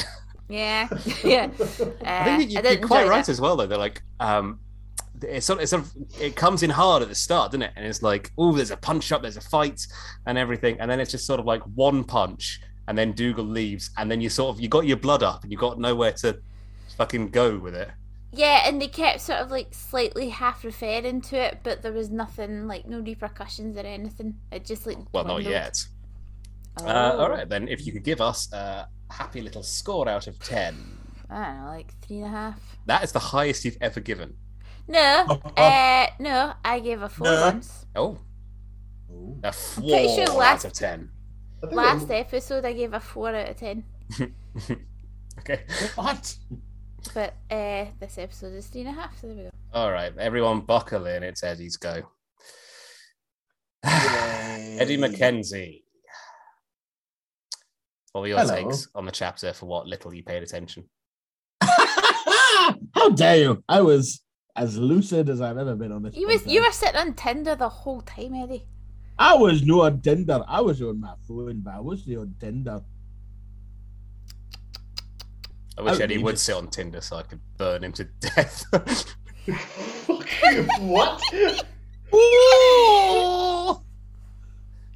yeah 0.50 0.88
yeah 1.24 1.50
uh, 1.60 1.86
I 2.06 2.38
think 2.38 2.52
you, 2.52 2.62
you're 2.64 2.88
quite 2.88 3.08
right 3.08 3.26
that. 3.26 3.30
as 3.30 3.42
well, 3.42 3.58
though. 3.58 3.68
They're 3.68 3.78
like, 3.78 4.02
um, 4.22 4.60
it's 5.24 5.46
sort, 5.46 5.60
of, 5.60 5.64
it's 5.64 5.72
sort 5.72 5.84
of, 5.84 6.22
it 6.22 6.36
comes 6.36 6.64
in 6.64 6.70
hard 6.70 7.02
at 7.02 7.10
the 7.10 7.16
start, 7.16 7.52
doesn't 7.52 7.64
it? 7.64 7.72
And 7.76 7.86
it's 7.86 8.02
like, 8.02 8.32
oh, 8.38 8.54
there's 8.54 8.72
a 8.72 8.78
punch 8.78 9.12
up, 9.12 9.22
there's 9.22 9.38
a 9.38 9.42
fight, 9.42 9.86
and 10.26 10.38
everything, 10.38 10.80
and 10.80 10.90
then 10.90 11.00
it's 11.00 11.12
just 11.12 11.26
sort 11.26 11.40
of 11.40 11.46
like 11.46 11.62
one 11.76 12.04
punch, 12.04 12.62
and 12.88 12.98
then 12.98 13.12
Dougal 13.14 13.46
leaves, 13.46 13.90
and 13.98 14.10
then 14.10 14.22
you 14.22 14.30
sort 14.30 14.56
of 14.56 14.62
you 14.62 14.70
got 14.70 14.86
your 14.86 14.98
blood 14.98 15.24
up, 15.24 15.44
and 15.44 15.52
you 15.52 15.58
got 15.58 15.80
nowhere 15.80 16.12
to 16.14 16.40
fucking 16.98 17.30
go 17.30 17.58
with 17.58 17.76
it. 17.76 17.90
Yeah, 18.32 18.64
and 18.68 18.82
they 18.82 18.88
kept 18.88 19.22
sort 19.22 19.40
of 19.40 19.52
like 19.52 19.74
slightly 19.74 20.30
half 20.30 20.64
referring 20.64 21.22
to 21.22 21.38
it, 21.38 21.60
but 21.64 21.82
there 21.82 21.94
was 21.94 22.10
nothing 22.10 22.68
like 22.68 22.86
no 22.88 23.00
repercussions 23.00 23.78
or 23.78 23.82
anything. 23.82 24.36
It 24.52 24.66
just 24.66 24.86
like 24.86 24.98
Well, 25.14 25.24
not 25.26 25.44
yet. 25.44 25.78
Oh. 26.80 26.86
Uh, 26.86 27.16
all 27.18 27.30
right, 27.30 27.48
then, 27.50 27.68
if 27.68 27.86
you 27.86 27.92
could 27.92 28.04
give 28.04 28.22
us 28.22 28.52
a 28.54 28.88
happy 29.10 29.42
little 29.42 29.64
score 29.64 30.08
out 30.08 30.28
of 30.28 30.38
ten, 30.40 30.76
I 31.30 31.36
don't 31.44 31.60
know, 31.64 31.70
like 31.70 31.94
three 32.02 32.18
and 32.18 32.26
a 32.26 32.30
half. 32.30 32.78
that 32.86 33.04
is 33.04 33.12
the 33.12 33.20
highest 33.20 33.66
you've 33.66 33.78
ever 33.82 34.00
given. 34.00 34.36
No, 34.88 35.26
Oh, 35.30 35.42
oh. 35.44 35.62
uh, 35.62 36.08
no, 36.20 36.54
I 36.64 36.80
gave 36.80 37.02
a 37.02 37.10
four 37.10 37.26
No. 37.28 37.42
once. 37.42 37.86
Oh, 37.96 38.20
Ooh. 39.12 39.40
a 39.44 39.52
pretty 39.76 40.16
sure 40.16 40.28
four 40.28 40.36
out 40.36 40.40
last- 40.54 40.66
of 40.66 40.74
ten. 40.74 41.12
Last 41.72 42.10
episode, 42.12 42.66
I 42.66 42.74
gave 42.74 42.94
a 42.94 43.00
four 43.00 43.30
out 43.36 43.50
of 43.50 43.56
ten. 43.58 43.84
Okay. 45.40 45.64
What? 45.96 46.36
But 47.14 47.36
uh, 47.52 47.86
this 48.00 48.18
episode 48.18 48.54
is 48.56 48.68
three 48.68 48.82
and 48.82 48.90
a 48.90 48.94
half, 48.94 49.20
so 49.22 49.28
there 49.28 49.36
we 49.36 49.44
go. 49.44 49.50
All 49.72 49.92
right, 49.92 50.12
everyone 50.18 50.62
buckle 50.62 51.06
in. 51.06 51.22
It's 51.24 51.44
Eddie's 51.44 51.78
go. 51.78 52.02
Eddie 53.84 54.98
Mackenzie. 54.98 55.84
What 58.12 58.22
were 58.22 58.28
your 58.28 58.40
Hello. 58.40 58.56
takes 58.70 58.88
on 58.96 59.06
the 59.06 59.12
chapter 59.12 59.54
for 59.54 59.68
what 59.68 59.86
little 59.88 60.14
you 60.14 60.24
paid 60.24 60.42
attention? 60.42 60.86
How 61.62 63.10
dare 63.16 63.38
you? 63.38 63.64
I 63.70 63.82
was 63.82 64.22
as 64.58 64.78
lucid 64.78 65.30
as 65.30 65.40
I've 65.40 65.58
ever 65.58 65.76
been 65.76 65.92
on 65.92 66.04
this. 66.04 66.16
You 66.16 66.28
was 66.28 66.46
you 66.46 66.62
were 66.64 66.72
sitting 66.72 66.96
on 67.00 67.14
Tinder 67.14 67.56
the 67.56 67.70
whole 67.70 68.02
time, 68.02 68.34
Eddie. 68.34 68.66
I 69.20 69.36
was 69.36 69.64
no 69.64 69.82
on 69.84 70.02
Tinder. 70.02 70.44
I 70.48 70.62
was 70.62 70.82
on 70.82 71.00
my 71.00 71.14
phone, 71.28 71.62
but 71.62 71.76
I 71.76 71.80
wasn't 71.80 72.18
on 72.18 72.36
Tinder. 72.40 72.82
I 75.78 75.82
wish 75.84 76.00
Eddie 76.00 76.18
would 76.18 76.40
sit 76.40 76.56
on 76.56 76.68
Tinder 76.70 77.02
so 77.02 77.18
I 77.18 77.22
could 77.24 77.40
burn 77.58 77.84
him 77.84 77.92
to 77.94 78.04
death. 78.20 78.66
what? 80.80 81.22
Ooh! 82.14 83.82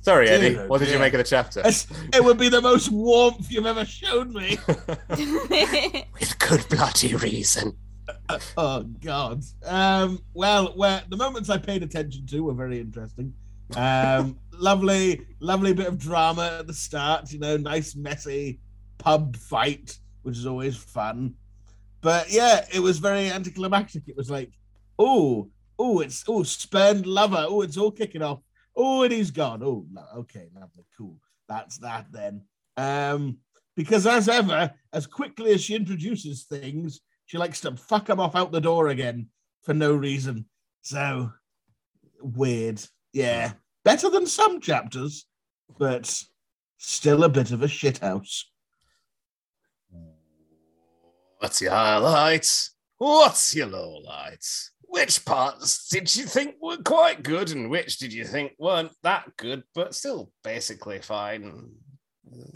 Sorry, 0.01 0.29
Eddie. 0.29 0.55
Dear, 0.55 0.67
What 0.67 0.79
did 0.79 0.89
you 0.89 0.97
make 0.97 1.13
of 1.13 1.19
the 1.19 1.23
chapter? 1.23 1.59
It's- 1.59 1.85
It 2.11 2.23
would 2.23 2.39
be 2.39 2.49
the 2.49 2.61
most 2.61 2.89
warmth 2.91 3.51
you've 3.51 3.67
ever 3.67 3.85
shown 3.85 4.33
me. 4.33 4.57
With 4.67 6.39
good 6.39 6.65
bloody 6.69 7.13
reason. 7.15 7.77
Oh 8.57 8.83
God. 8.83 9.43
Um, 9.65 10.19
well, 10.33 10.73
where 10.75 11.03
the 11.09 11.17
moments 11.17 11.49
I 11.49 11.57
paid 11.57 11.83
attention 11.83 12.25
to 12.27 12.43
were 12.43 12.53
very 12.53 12.79
interesting. 12.79 13.33
Um, 13.75 14.38
lovely, 14.53 15.25
lovely 15.39 15.73
bit 15.73 15.88
of 15.88 15.97
drama 15.97 16.57
at 16.59 16.67
the 16.67 16.73
start. 16.73 17.31
You 17.31 17.39
know, 17.39 17.57
nice 17.57 17.95
messy 17.95 18.59
pub 18.97 19.35
fight, 19.35 19.97
which 20.23 20.38
is 20.38 20.45
always 20.45 20.75
fun. 20.75 21.35
But 22.01 22.31
yeah, 22.31 22.65
it 22.73 22.79
was 22.79 22.99
very 22.99 23.29
anticlimactic. 23.29 24.03
It 24.07 24.17
was 24.17 24.31
like, 24.31 24.51
oh, 24.97 25.49
oh, 25.77 25.99
it's 25.99 26.23
oh, 26.27 26.43
spurned 26.43 27.05
lover. 27.05 27.45
Oh, 27.47 27.61
it's 27.61 27.77
all 27.77 27.91
kicking 27.91 28.21
off. 28.21 28.39
Oh, 28.75 29.03
and 29.03 29.11
he's 29.11 29.31
gone. 29.31 29.61
Oh, 29.63 29.85
okay, 30.17 30.47
lovely, 30.55 30.85
cool. 30.97 31.17
That's 31.47 31.77
that 31.79 32.07
then. 32.11 32.43
Um, 32.77 33.38
because 33.75 34.07
as 34.07 34.29
ever, 34.29 34.71
as 34.93 35.07
quickly 35.07 35.51
as 35.51 35.61
she 35.61 35.75
introduces 35.75 36.43
things, 36.43 37.01
she 37.32 37.38
likes 37.38 37.62
to 37.62 37.78
fuck 37.78 38.10
him 38.10 38.20
off 38.20 38.36
out 38.36 38.52
the 38.52 38.60
door 38.60 38.90
again 38.90 39.28
for 39.64 39.74
no 39.74 39.95
reason. 39.95 40.44
So 40.82 41.32
weird. 42.22 42.84
Yeah. 43.14 43.53
Better 43.86 44.10
than 44.10 44.28
some 44.28 44.60
chapters, 44.60 45.26
but 45.80 46.14
still 46.78 47.24
a 47.24 47.30
bit 47.30 47.52
of 47.52 47.64
a 47.64 47.68
shithouse. 47.68 48.44
What's 51.38 51.62
your 51.62 51.72
highlights? 51.72 52.76
What's 52.98 53.56
your 53.56 53.68
lowlights? 53.68 54.72
Which 54.82 55.24
parts 55.24 55.88
did 55.88 56.14
you 56.14 56.26
think 56.26 56.56
were 56.62 56.84
quite 56.84 57.24
good 57.24 57.52
and 57.52 57.70
which 57.70 57.98
did 57.98 58.12
you 58.12 58.26
think 58.26 58.52
weren't 58.60 58.91
that 59.03 59.38
good 59.38 59.64
but 59.74 59.95
still 59.95 60.34
basically 60.44 60.99
fine? 60.99 61.72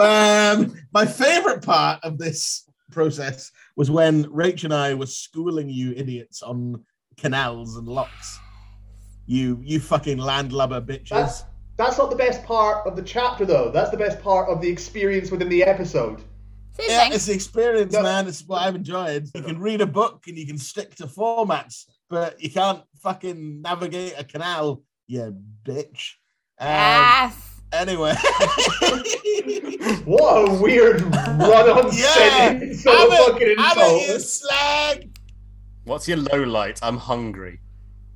um, 0.00 0.74
my 0.92 1.06
favorite 1.06 1.62
part 1.62 2.00
of 2.02 2.18
this 2.18 2.66
process 2.90 3.50
was 3.76 3.90
when 3.90 4.24
Rach 4.24 4.64
and 4.64 4.72
I 4.74 4.94
were 4.94 5.06
schooling 5.06 5.68
you 5.68 5.92
idiots 5.96 6.42
on 6.42 6.84
canals 7.16 7.76
and 7.76 7.86
locks. 7.88 8.38
You 9.26 9.60
you 9.64 9.80
fucking 9.80 10.18
landlubber 10.18 10.80
bitches. 10.80 11.08
That's 11.10 11.44
that's 11.76 11.98
not 11.98 12.10
the 12.10 12.16
best 12.16 12.42
part 12.44 12.86
of 12.86 12.96
the 12.96 13.02
chapter, 13.02 13.44
though. 13.44 13.70
That's 13.70 13.90
the 13.90 13.96
best 13.96 14.20
part 14.20 14.48
of 14.48 14.60
the 14.62 14.68
experience 14.68 15.30
within 15.30 15.48
the 15.48 15.62
episode. 15.62 16.22
Same 16.78 16.86
Yeah, 16.90 17.04
thing. 17.04 17.12
it's 17.12 17.26
the 17.26 17.34
experience, 17.34 17.92
No. 17.92 18.02
man. 18.02 18.26
It's 18.28 18.42
what 18.46 18.62
I've 18.62 18.74
enjoyed. 18.76 19.28
You 19.34 19.42
can 19.42 19.58
read 19.58 19.80
a 19.80 19.86
book 19.86 20.24
and 20.26 20.38
you 20.38 20.46
can 20.46 20.58
stick 20.58 20.94
to 20.96 21.06
formats, 21.06 21.84
but 22.08 22.40
you 22.42 22.50
can't 22.50 22.82
fucking 23.02 23.60
navigate 23.62 24.14
a 24.16 24.24
canal, 24.24 24.82
you 25.06 25.36
bitch. 25.64 26.12
Um, 26.58 26.68
Yes. 26.68 27.55
Anyway, 27.76 28.14
What 30.04 30.48
a 30.48 30.62
weird 30.62 31.02
run-on 31.02 31.90
Yeah, 31.92 32.12
sentence. 32.14 32.82
So 32.82 32.90
have 32.90 33.08
it, 33.12 33.32
fucking 33.32 33.58
have 33.58 33.76
it, 33.78 34.08
you 34.08 34.14
insult. 34.14 34.22
slag. 34.22 35.18
What's 35.84 36.08
your 36.08 36.18
low 36.18 36.42
light? 36.44 36.78
I'm 36.82 36.96
hungry. 36.96 37.60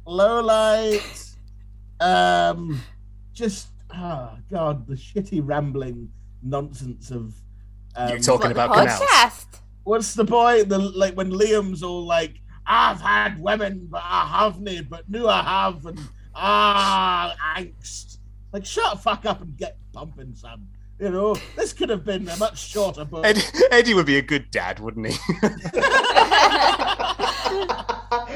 Low 0.06 0.40
light. 0.40 1.02
Um, 2.00 2.80
just 3.34 3.68
oh 3.94 4.30
god, 4.50 4.86
the 4.86 4.94
shitty 4.94 5.40
rambling 5.44 6.08
nonsense 6.42 7.10
of. 7.10 7.34
Um, 7.96 8.08
You're 8.08 8.18
talking 8.18 8.48
What, 8.50 8.54
the 8.56 8.64
about 8.64 8.74
canals. 8.76 9.00
podcast? 9.00 9.60
what's 9.84 10.14
the 10.14 10.24
boy? 10.24 10.64
The 10.64 10.78
like 10.78 11.14
when 11.14 11.30
Liam's 11.30 11.82
all 11.82 12.06
like, 12.06 12.40
"I've 12.66 13.00
had 13.00 13.38
women, 13.38 13.88
but 13.90 14.02
I 14.04 14.26
haven't, 14.26 14.88
but 14.88 15.08
now 15.10 15.26
I 15.26 15.42
have," 15.42 15.84
and 15.86 16.00
ah, 16.34 17.34
angst. 17.58 18.16
Like, 18.52 18.66
shut 18.66 18.92
the 18.92 18.98
fuck 18.98 19.26
up 19.26 19.40
and 19.40 19.56
get 19.56 19.78
bumping, 19.92 20.34
son. 20.34 20.66
You 20.98 21.10
know, 21.10 21.34
this 21.56 21.72
could 21.72 21.88
have 21.88 22.04
been 22.04 22.28
a 22.28 22.36
much 22.36 22.58
shorter 22.58 23.04
book. 23.04 23.24
Eddie, 23.24 23.40
Eddie 23.70 23.94
would 23.94 24.06
be 24.06 24.18
a 24.18 24.22
good 24.22 24.50
dad, 24.50 24.80
wouldn't 24.80 25.06
he? 25.06 25.12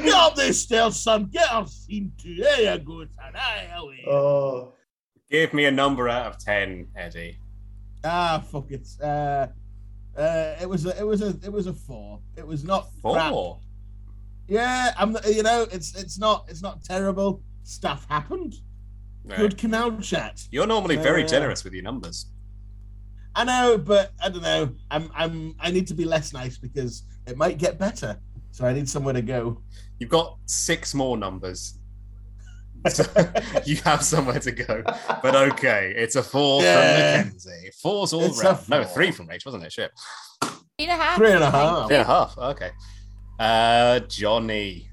Get 0.03 0.13
up 0.13 0.35
there 0.35 0.53
still, 0.53 0.91
son. 0.91 1.25
Get 1.31 1.51
up 1.51 1.69
scene 1.69 2.11
two. 2.17 2.35
There 2.35 2.73
you 2.73 2.79
go, 2.79 3.01
son. 3.01 3.35
Aye, 3.35 3.69
away. 3.75 4.03
Oh, 4.07 4.73
Give 5.29 5.53
me 5.53 5.65
a 5.65 5.71
number 5.71 6.07
out 6.07 6.27
of 6.27 6.39
ten, 6.39 6.87
Eddie. 6.95 7.37
Ah, 8.03 8.43
fuck 8.51 8.71
it. 8.71 8.87
Uh, 9.01 9.47
uh, 10.17 10.55
it 10.61 10.69
was 10.69 10.85
a, 10.85 10.97
it 10.99 11.05
was 11.05 11.21
a, 11.21 11.29
it 11.43 11.51
was 11.51 11.67
a 11.67 11.73
four. 11.73 12.19
It 12.37 12.45
was 12.45 12.63
not 12.63 12.87
crap. 13.03 13.31
Four. 13.31 13.59
Yeah, 14.47 14.93
I'm. 14.97 15.17
You 15.27 15.43
know, 15.43 15.67
it's 15.71 15.95
it's 15.95 16.17
not 16.17 16.45
it's 16.47 16.61
not 16.61 16.83
terrible. 16.83 17.41
Stuff 17.63 18.05
happened. 18.09 18.55
Right. 19.25 19.37
Good 19.37 19.57
canal 19.57 19.97
chat. 19.99 20.43
You're 20.51 20.67
normally 20.67 20.95
very 20.97 21.23
Uh, 21.23 21.27
generous 21.27 21.63
with 21.63 21.73
your 21.73 21.83
numbers. 21.83 22.27
I 23.35 23.43
know, 23.43 23.77
but 23.77 24.11
I 24.23 24.29
don't 24.29 24.43
know. 24.43 24.69
I'm 24.91 25.09
I'm 25.15 25.55
I 25.59 25.71
need 25.71 25.87
to 25.87 25.93
be 25.93 26.05
less 26.05 26.31
nice 26.31 26.57
because 26.57 27.03
it 27.27 27.35
might 27.37 27.57
get 27.57 27.77
better. 27.79 28.17
So 28.51 28.65
I 28.65 28.73
need 28.73 28.87
somewhere 28.87 29.13
to 29.13 29.21
go. 29.21 29.61
You've 29.99 30.09
got 30.11 30.37
six 30.45 30.93
more 30.93 31.17
numbers. 31.17 31.79
So 32.89 33.03
you 33.65 33.77
have 33.77 34.03
somewhere 34.03 34.39
to 34.39 34.51
go. 34.51 34.83
But 35.23 35.35
okay, 35.35 35.91
it's 35.97 36.15
a 36.15 36.21
four 36.21 36.61
Yeah. 36.61 36.75
from 37.23 37.27
Mackenzie. 37.29 37.71
Four's 37.81 38.13
all 38.13 38.25
It's 38.25 38.39
a 38.41 38.43
round. 38.53 38.69
No, 38.69 38.83
three 38.83 39.09
from 39.09 39.27
Rach, 39.27 39.43
wasn't 39.43 39.63
it? 39.63 39.71
Shit. 39.73 39.91
Three 40.43 40.53
and 40.87 40.91
a 40.91 40.95
half. 40.95 41.17
Three 41.17 41.31
and 41.31 41.43
a 41.43 41.49
Fine. 41.51 41.61
half. 41.73 41.87
Three 41.87 41.95
and 41.95 42.03
a 42.03 42.07
half. 42.07 42.37
Okay. 42.37 42.69
Uh, 43.39 43.99
Johnny. 44.01 44.91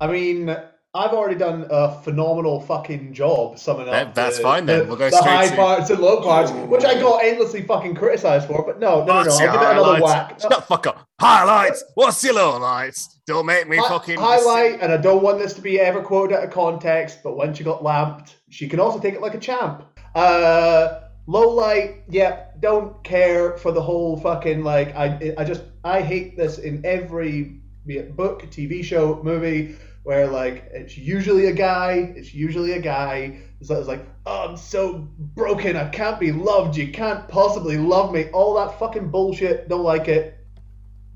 I 0.00 0.06
mean, 0.08 0.56
I've 0.98 1.12
already 1.12 1.36
done 1.36 1.64
a 1.70 2.00
phenomenal 2.02 2.60
fucking 2.60 3.12
job 3.12 3.56
summing 3.58 3.88
up. 3.88 4.14
That's 4.14 4.38
the- 4.38 4.42
fine 4.42 4.66
then. 4.66 4.80
the- 4.80 4.84
We'll 4.86 4.96
go 4.96 5.08
the 5.10 5.16
straight 5.16 5.30
high 5.32 5.46
to- 5.48 5.54
parts 5.56 5.90
and 5.90 6.00
low 6.00 6.20
parts, 6.22 6.50
which 6.50 6.84
I 6.84 7.00
got 7.00 7.22
endlessly 7.22 7.62
fucking 7.62 7.94
criticized 7.94 8.48
for. 8.48 8.64
But 8.66 8.80
no, 8.80 9.04
no, 9.04 9.22
no, 9.22 9.22
no. 9.22 9.30
I'll 9.32 9.38
give 9.38 9.62
it 9.62 9.70
another 9.70 10.02
whack. 10.02 10.40
Shut 10.40 10.50
the 10.50 10.60
fuck 10.62 10.86
up. 10.88 11.06
Highlights. 11.20 11.84
What's 11.94 12.22
your 12.24 12.34
lowlights? 12.34 13.06
Don't 13.26 13.46
make 13.46 13.68
me 13.68 13.76
Hi- 13.76 13.88
fucking 13.88 14.18
highlight, 14.18 14.80
and 14.80 14.92
I 14.92 14.96
don't 14.96 15.22
want 15.22 15.38
this 15.38 15.52
to 15.54 15.60
be 15.60 15.78
ever 15.80 16.00
quoted 16.00 16.36
out 16.36 16.42
of 16.44 16.50
context, 16.50 17.18
but 17.22 17.36
when 17.36 17.54
she 17.54 17.62
got 17.62 17.84
lamped, 17.84 18.34
she 18.50 18.66
can 18.68 18.80
also 18.80 18.98
take 18.98 19.14
it 19.14 19.20
like 19.22 19.34
a 19.34 19.38
champ. 19.38 19.84
Uh, 20.16 21.00
low 21.28 21.48
light, 21.50 22.02
yeah, 22.08 22.46
don't 22.58 23.02
care 23.04 23.56
for 23.58 23.70
the 23.70 23.82
whole 23.82 24.16
fucking 24.16 24.64
like. 24.64 24.96
I 24.96 25.34
I 25.38 25.44
just 25.44 25.62
I 25.84 26.00
hate 26.00 26.36
this 26.36 26.58
in 26.58 26.80
every 26.84 27.60
be 27.86 27.98
it 27.98 28.16
book, 28.16 28.42
TV 28.50 28.82
show, 28.84 29.20
movie, 29.22 29.76
where 30.02 30.26
like 30.26 30.68
it's 30.72 30.96
usually 30.96 31.46
a 31.46 31.52
guy, 31.52 32.12
it's 32.16 32.32
usually 32.32 32.72
a 32.72 32.80
guy. 32.80 33.40
So 33.62 33.78
it's 33.78 33.88
like, 33.88 34.06
oh, 34.24 34.48
I'm 34.48 34.56
so 34.56 35.08
broken, 35.18 35.76
I 35.76 35.88
can't 35.88 36.20
be 36.20 36.32
loved. 36.32 36.76
You 36.76 36.92
can't 36.92 37.26
possibly 37.28 37.76
love 37.76 38.12
me. 38.12 38.28
All 38.30 38.54
that 38.54 38.78
fucking 38.78 39.10
bullshit. 39.10 39.68
Don't 39.68 39.82
like 39.82 40.08
it. 40.08 40.38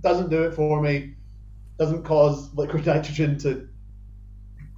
Doesn't 0.00 0.30
do 0.30 0.42
it 0.42 0.54
for 0.54 0.80
me 0.80 1.14
doesn't 1.78 2.04
cause 2.04 2.54
liquid 2.54 2.86
nitrogen 2.92 3.38
to 3.38 3.68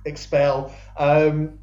expel. 0.05 0.75
Um, 0.97 1.59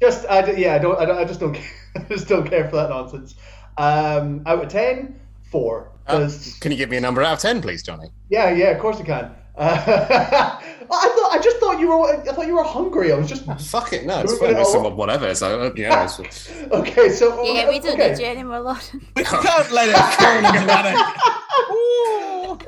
just 0.00 0.26
I 0.26 0.50
yeah 0.52 0.74
I 0.74 0.78
don't 0.78 0.98
I, 0.98 1.04
don't, 1.04 1.18
I 1.18 1.24
just 1.24 1.40
don't 1.40 1.54
care. 1.60 1.70
I 1.94 2.00
just 2.04 2.28
don't 2.28 2.48
care 2.48 2.68
for 2.68 2.76
that 2.76 2.88
nonsense. 2.88 3.34
Um, 3.76 4.42
out 4.46 4.64
of 4.64 4.68
ten, 4.68 5.20
four. 5.50 5.92
Uh, 6.06 6.28
can 6.60 6.72
you 6.72 6.78
give 6.78 6.90
me 6.90 6.96
a 6.96 7.00
number 7.00 7.22
out 7.22 7.34
of 7.34 7.38
ten, 7.38 7.62
please, 7.62 7.82
Johnny? 7.82 8.08
yeah, 8.28 8.50
yeah, 8.50 8.70
of 8.70 8.80
course 8.80 8.98
I 8.98 9.04
can. 9.04 9.34
Uh, 9.54 10.60
I 10.94 11.08
thought 11.08 11.30
I 11.32 11.40
just 11.42 11.56
thought 11.58 11.80
you 11.80 11.88
were 11.88 12.12
I 12.12 12.32
thought 12.34 12.46
you 12.46 12.54
were 12.56 12.62
hungry. 12.64 13.12
I 13.12 13.16
was 13.16 13.28
just 13.28 13.44
Oh, 13.48 13.54
fuck 13.54 13.92
it, 13.92 14.04
no, 14.06 14.20
it's 14.20 14.32
Moving 14.32 14.48
fine. 14.48 14.56
it 14.56 14.60
It's 14.60 14.74
along. 14.74 14.96
whatever. 14.96 15.34
So 15.34 15.60
uh, 15.62 15.72
yeah, 15.76 16.08
okay. 16.72 17.08
So 17.10 17.42
Yeah, 17.44 17.68
we 17.68 17.78
don't 17.80 17.94
okay. 17.98 18.10
need 18.10 18.18
you 18.20 18.26
anymore, 18.26 18.60
Lawson. 18.60 19.00
We 19.16 19.24
can't 19.24 19.70
let 19.72 19.88
it 19.88 20.18
turn 20.18 20.44
into 20.44 20.72
anarchy. 20.72 21.20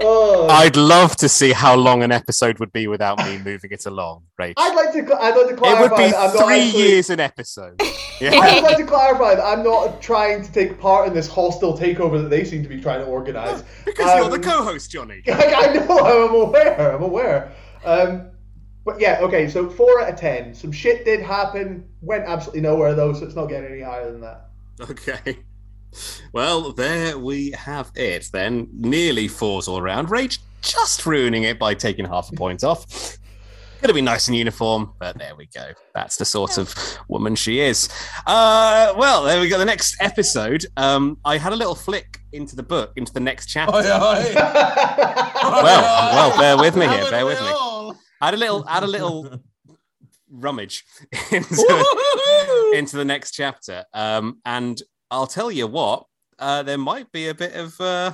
Oh, 0.01 0.49
I'd 0.51 0.77
love 0.77 1.17
to 1.17 1.29
see 1.29 1.53
how 1.53 1.75
long 1.77 2.03
an 2.03 2.11
episode 2.13 2.59
would 2.59 2.73
be 2.73 2.87
without 2.87 3.19
me 3.19 3.39
moving 3.39 3.71
it 3.71 3.87
along, 3.87 4.23
Rach. 4.41 4.55
I'd 4.57 4.75
like 4.75 4.93
to. 4.93 5.07
cl- 5.07 5.21
I'd 5.21 5.37
like 5.37 5.49
to 5.49 5.57
clarify. 5.57 5.85
It 5.85 5.91
would 5.91 5.97
be 5.97 6.11
that 6.11 6.17
I'm 6.17 6.31
three 6.47 6.61
actually- 6.63 6.83
years 6.83 7.11
an 7.11 7.21
episode. 7.21 7.81
Yeah. 8.21 8.31
I'd 8.39 8.63
like 8.63 8.77
to 8.77 8.85
clarify 8.87 9.35
that 9.35 9.45
I'm 9.45 9.65
not 9.65 10.01
trying 10.01 10.45
to 10.45 10.53
take 10.53 10.79
part 10.79 11.09
in 11.09 11.15
this 11.15 11.27
hostile 11.27 11.77
takeover 11.77 12.23
that 12.23 12.29
they 12.29 12.45
seem 12.45 12.63
to 12.63 12.69
be 12.69 12.81
trying 12.81 13.01
to 13.01 13.07
organise. 13.07 13.65
because 13.85 14.07
you're 14.17 14.29
the 14.29 14.37
Um, 14.37 14.43
co-host, 14.43 14.89
Johnny. 14.93 15.21
I 15.27 15.73
know. 15.75 15.99
I'm 15.99 16.33
aware. 16.33 16.95
I'm 16.95 17.03
aware. 17.03 17.51
Um, 17.85 18.31
but 18.85 19.01
yeah, 19.01 19.19
okay. 19.23 19.49
So 19.49 19.69
four 19.69 20.03
out 20.03 20.13
of 20.13 20.19
ten. 20.19 20.55
Some 20.55 20.73
shit 20.73 21.05
did 21.05 21.21
happen. 21.21 21.89
Went 22.01 22.25
absolutely 22.25 22.61
nowhere 22.61 22.95
though, 22.95 23.13
so 23.13 23.25
it's 23.25 23.35
not 23.35 23.47
getting 23.47 23.71
any 23.71 23.83
higher 23.83 24.11
than 24.11 24.21
that. 24.21 24.51
Okay. 24.81 25.39
Well, 26.33 26.73
there 26.73 27.17
we 27.19 27.53
have 27.53 27.93
it 27.95 28.29
then. 28.33 28.69
Nearly 28.73 29.29
fours 29.29 29.69
all 29.69 29.81
round. 29.81 30.11
Rage 30.11 30.41
just 30.61 31.07
ruining 31.07 31.45
it 31.45 31.59
by 31.59 31.75
taking 31.75 32.05
half 32.05 32.33
a 32.33 32.35
point 32.35 32.65
off. 32.65 33.19
Gonna 33.81 33.95
be 33.95 34.01
nice 34.01 34.29
and 34.29 34.37
uniform, 34.37 34.95
but 34.99 35.19
there 35.19 35.37
we 35.37 35.47
go. 35.55 35.73
That's 35.95 36.17
the 36.17 36.25
sort 36.25 36.57
of 36.57 36.75
woman 37.07 37.35
she 37.37 37.61
is. 37.61 37.91
Uh, 38.27 38.95
well, 38.97 39.25
there 39.25 39.39
we 39.41 39.49
go. 39.49 39.59
The 39.59 39.65
next 39.67 39.97
episode. 40.01 40.65
Um, 40.79 41.19
I 41.25 41.37
had 41.37 41.53
a 41.53 41.57
little 41.57 41.75
flick 41.75 42.19
into 42.33 42.57
the 42.57 42.63
book, 42.63 42.93
into 42.97 43.13
the 43.13 43.21
next 43.21 43.47
chapter. 43.47 43.77
Oi, 43.77 43.81
oi. 43.81 44.33
Well, 44.35 45.83
well, 46.15 46.39
bear 46.39 46.57
with 46.57 46.77
me 46.77 46.89
here. 46.89 47.11
Bear 47.11 47.27
with 47.27 47.39
me. 47.41 47.47
All? 48.25 48.25
I 48.25 48.27
had 48.27 48.35
a 48.35 48.39
little, 48.39 48.69
add 48.69 48.83
a 48.83 48.87
little 48.87 49.41
rummage 50.31 50.85
into 51.31 52.73
into 52.75 52.97
the 52.97 53.05
next 53.05 53.33
chapter. 53.33 53.85
Um, 53.93 54.41
and 54.45 54.81
I'll 55.11 55.27
tell 55.27 55.51
you 55.51 55.67
what, 55.67 56.07
uh, 56.39 56.63
there 56.63 56.79
might 56.79 57.11
be 57.13 57.29
a 57.29 57.35
bit 57.35 57.55
of 57.55 57.81
uh, 57.81 58.13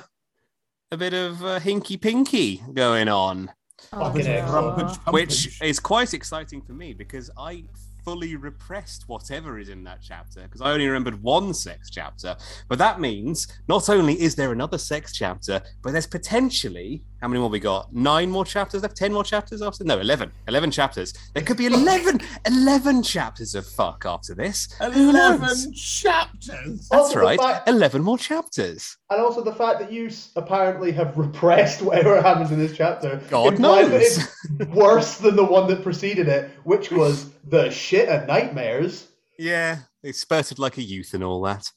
a 0.91 0.97
bit 0.97 1.13
of 1.13 1.43
uh, 1.43 1.59
hinky 1.59 1.99
pinky 1.99 2.61
going 2.73 3.07
on, 3.07 3.51
Oh, 3.93 4.11
no. 4.11 4.13
Rumpage, 4.13 5.11
which 5.11 5.61
is 5.61 5.79
quite 5.79 6.13
exciting 6.13 6.61
for 6.61 6.73
me 6.73 6.93
because 6.93 7.29
I 7.37 7.65
fully 8.05 8.35
repressed 8.35 9.07
whatever 9.07 9.59
is 9.59 9.69
in 9.69 9.83
that 9.83 9.99
chapter 10.01 10.41
because 10.43 10.61
I 10.61 10.71
only 10.71 10.87
remembered 10.87 11.21
one 11.21 11.53
sex 11.53 11.89
chapter. 11.89 12.35
But 12.67 12.79
that 12.79 12.99
means 12.99 13.47
not 13.67 13.89
only 13.89 14.19
is 14.19 14.35
there 14.35 14.51
another 14.51 14.77
sex 14.77 15.13
chapter, 15.13 15.61
but 15.83 15.91
there's 15.91 16.07
potentially 16.07 17.03
how 17.21 17.27
many 17.27 17.39
more 17.39 17.49
we 17.49 17.59
got? 17.59 17.93
Nine 17.93 18.31
more 18.31 18.43
chapters 18.43 18.81
left? 18.81 18.97
Ten 18.97 19.13
more 19.13 19.23
chapters 19.23 19.61
after? 19.61 19.83
No, 19.83 19.99
11. 19.99 20.31
11 20.47 20.71
chapters. 20.71 21.13
There 21.35 21.43
could 21.43 21.57
be 21.57 21.67
11, 21.67 22.19
11 22.47 23.03
chapters 23.03 23.53
of 23.53 23.65
fuck 23.67 24.05
after 24.07 24.33
this. 24.33 24.67
Eleven 24.81 25.71
chapters. 25.73 26.89
That's 26.89 26.91
Also, 26.91 27.19
right. 27.19 27.39
fact- 27.39 27.69
11 27.69 28.01
more 28.01 28.17
chapters. 28.17 28.97
And 29.11 29.21
also 29.21 29.43
the 29.43 29.53
fact 29.53 29.79
that 29.79 29.91
you 29.91 30.09
apparently 30.35 30.91
have 30.93 31.15
repressed 31.17 31.81
whatever 31.83 32.19
happens 32.21 32.51
in 32.51 32.57
this 32.57 32.75
chapter. 32.75 33.21
God 33.29 33.53
implies 33.53 33.89
that 33.89 33.99
knows. 33.99 34.59
it's 34.59 34.71
worse 34.75 35.17
than 35.17 35.35
the 35.35 35.45
one 35.45 35.67
that 35.67 35.83
preceded 35.83 36.27
it, 36.27 36.49
which 36.63 36.89
was 36.91 37.29
the 37.47 37.69
shit 37.69 38.09
and 38.09 38.25
nightmares. 38.27 39.07
Yeah, 39.37 39.79
they 40.01 40.11
spurted 40.11 40.57
like 40.57 40.77
a 40.77 40.83
youth 40.83 41.13
and 41.13 41.23
all 41.23 41.41
that. 41.43 41.69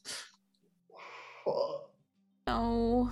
No. 2.47 3.11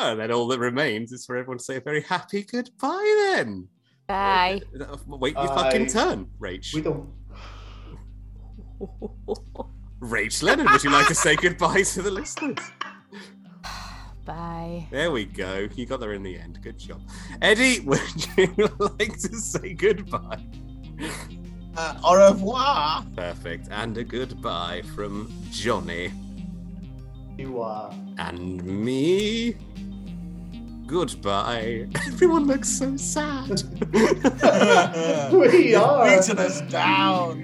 Oh, 0.00 0.14
then 0.14 0.30
all 0.30 0.46
that 0.48 0.60
remains 0.60 1.10
is 1.12 1.26
for 1.26 1.36
everyone 1.36 1.58
to 1.58 1.64
say 1.64 1.76
a 1.76 1.80
very 1.80 2.02
happy 2.02 2.44
goodbye 2.44 3.32
then. 3.34 3.66
Bye. 4.06 4.60
Wait 5.06 5.34
your 5.34 5.50
I- 5.50 5.54
fucking 5.64 5.88
turn, 5.88 6.28
Rach. 6.40 6.72
We 6.72 6.82
don't. 6.82 7.08
Rach 10.00 10.42
Leonard, 10.42 10.70
would 10.70 10.84
you 10.84 10.90
like 10.90 11.08
to 11.08 11.14
say 11.14 11.34
goodbye 11.36 11.82
to 11.82 12.02
the 12.02 12.10
listeners? 12.10 12.58
Bye. 14.24 14.86
There 14.92 15.10
we 15.10 15.24
go. 15.24 15.68
You 15.74 15.86
got 15.86 15.98
there 16.00 16.12
in 16.12 16.22
the 16.22 16.38
end. 16.38 16.60
Good 16.62 16.78
job. 16.78 17.00
Eddie, 17.42 17.80
would 17.84 18.00
you 18.36 18.68
like 18.78 19.18
to 19.18 19.36
say 19.36 19.72
goodbye? 19.74 20.44
Uh, 21.76 21.94
au 22.04 22.14
revoir. 22.16 23.04
Perfect. 23.16 23.68
And 23.72 23.96
a 23.98 24.04
goodbye 24.04 24.82
from 24.94 25.32
Johnny 25.50 26.12
You 27.36 27.60
are. 27.62 27.92
and 28.18 28.62
me. 28.64 29.56
Goodbye. 30.88 31.86
Everyone 32.06 32.46
looks 32.46 32.70
so 32.70 32.96
sad. 32.96 33.62
We 35.30 35.74
are. 35.74 36.18
Beating 36.18 36.38
us 36.38 36.62
down. 36.62 37.42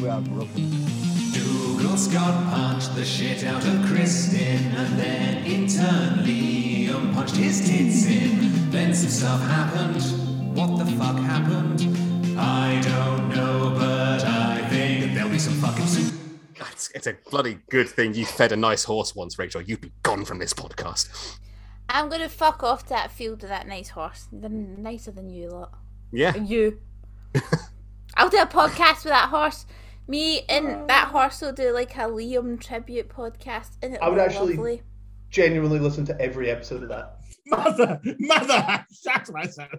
We 0.00 0.08
are 0.08 0.22
broken. 0.22 0.70
Dougal 1.34 1.98
Scott 1.98 2.50
punched 2.50 2.94
the 2.94 3.04
shit 3.04 3.44
out 3.44 3.62
of 3.66 3.84
Kristen, 3.84 4.72
and 4.74 4.98
then 4.98 5.44
in 5.44 5.68
turn 5.68 6.24
Liam 6.24 6.94
um, 6.94 7.14
punched 7.14 7.36
his 7.36 7.68
tits 7.68 8.06
in. 8.06 8.70
Then 8.70 8.94
some 8.94 9.10
stuff 9.10 9.42
happened. 9.42 10.02
What 10.56 10.78
the 10.78 10.86
fuck 10.92 11.18
happened? 11.18 11.82
I 12.38 12.80
don't 12.80 13.28
know, 13.28 13.74
but 13.76 14.24
I 14.24 14.66
think 14.70 15.12
there'll 15.14 15.28
be 15.28 15.38
some 15.38 15.52
fucking 15.60 15.86
soup. 15.86 16.14
it's, 16.72 16.90
it's 16.94 17.06
a 17.06 17.14
bloody 17.30 17.58
good 17.68 17.90
thing 17.90 18.14
you 18.14 18.24
fed 18.24 18.52
a 18.52 18.56
nice 18.56 18.84
horse 18.84 19.14
once, 19.14 19.38
Rachel. 19.38 19.60
You'd 19.60 19.82
be 19.82 19.92
gone 20.02 20.24
from 20.24 20.38
this 20.38 20.54
podcast. 20.54 21.36
I'm 21.88 22.08
gonna 22.08 22.28
fuck 22.28 22.62
off 22.62 22.84
to 22.84 22.88
that 22.90 23.12
field 23.12 23.42
with 23.42 23.50
that 23.50 23.66
nice 23.66 23.90
horse. 23.90 24.28
They're 24.32 24.50
nicer 24.50 25.10
than 25.10 25.28
you 25.30 25.50
lot. 25.50 25.72
Yeah. 26.12 26.34
You. 26.36 26.80
I'll 28.16 28.28
do 28.28 28.38
a 28.38 28.46
podcast 28.46 29.04
with 29.04 29.12
that 29.12 29.28
horse. 29.28 29.66
Me 30.06 30.42
and 30.48 30.66
oh. 30.66 30.84
that 30.88 31.08
horse 31.08 31.40
will 31.40 31.52
do 31.52 31.72
like 31.72 31.94
a 31.96 32.00
Liam 32.00 32.60
tribute 32.60 33.08
podcast, 33.08 33.70
and 33.82 33.94
it'll 33.94 34.04
I 34.04 34.08
would 34.08 34.18
actually- 34.18 34.54
lovely. 34.54 34.82
Genuinely 35.30 35.80
listen 35.80 36.04
to 36.04 36.20
every 36.20 36.48
episode 36.48 36.84
of 36.84 36.88
that. 36.90 37.16
Mother, 37.46 38.00
mother, 38.20 38.86
shut 39.02 39.28
myself. 39.32 39.72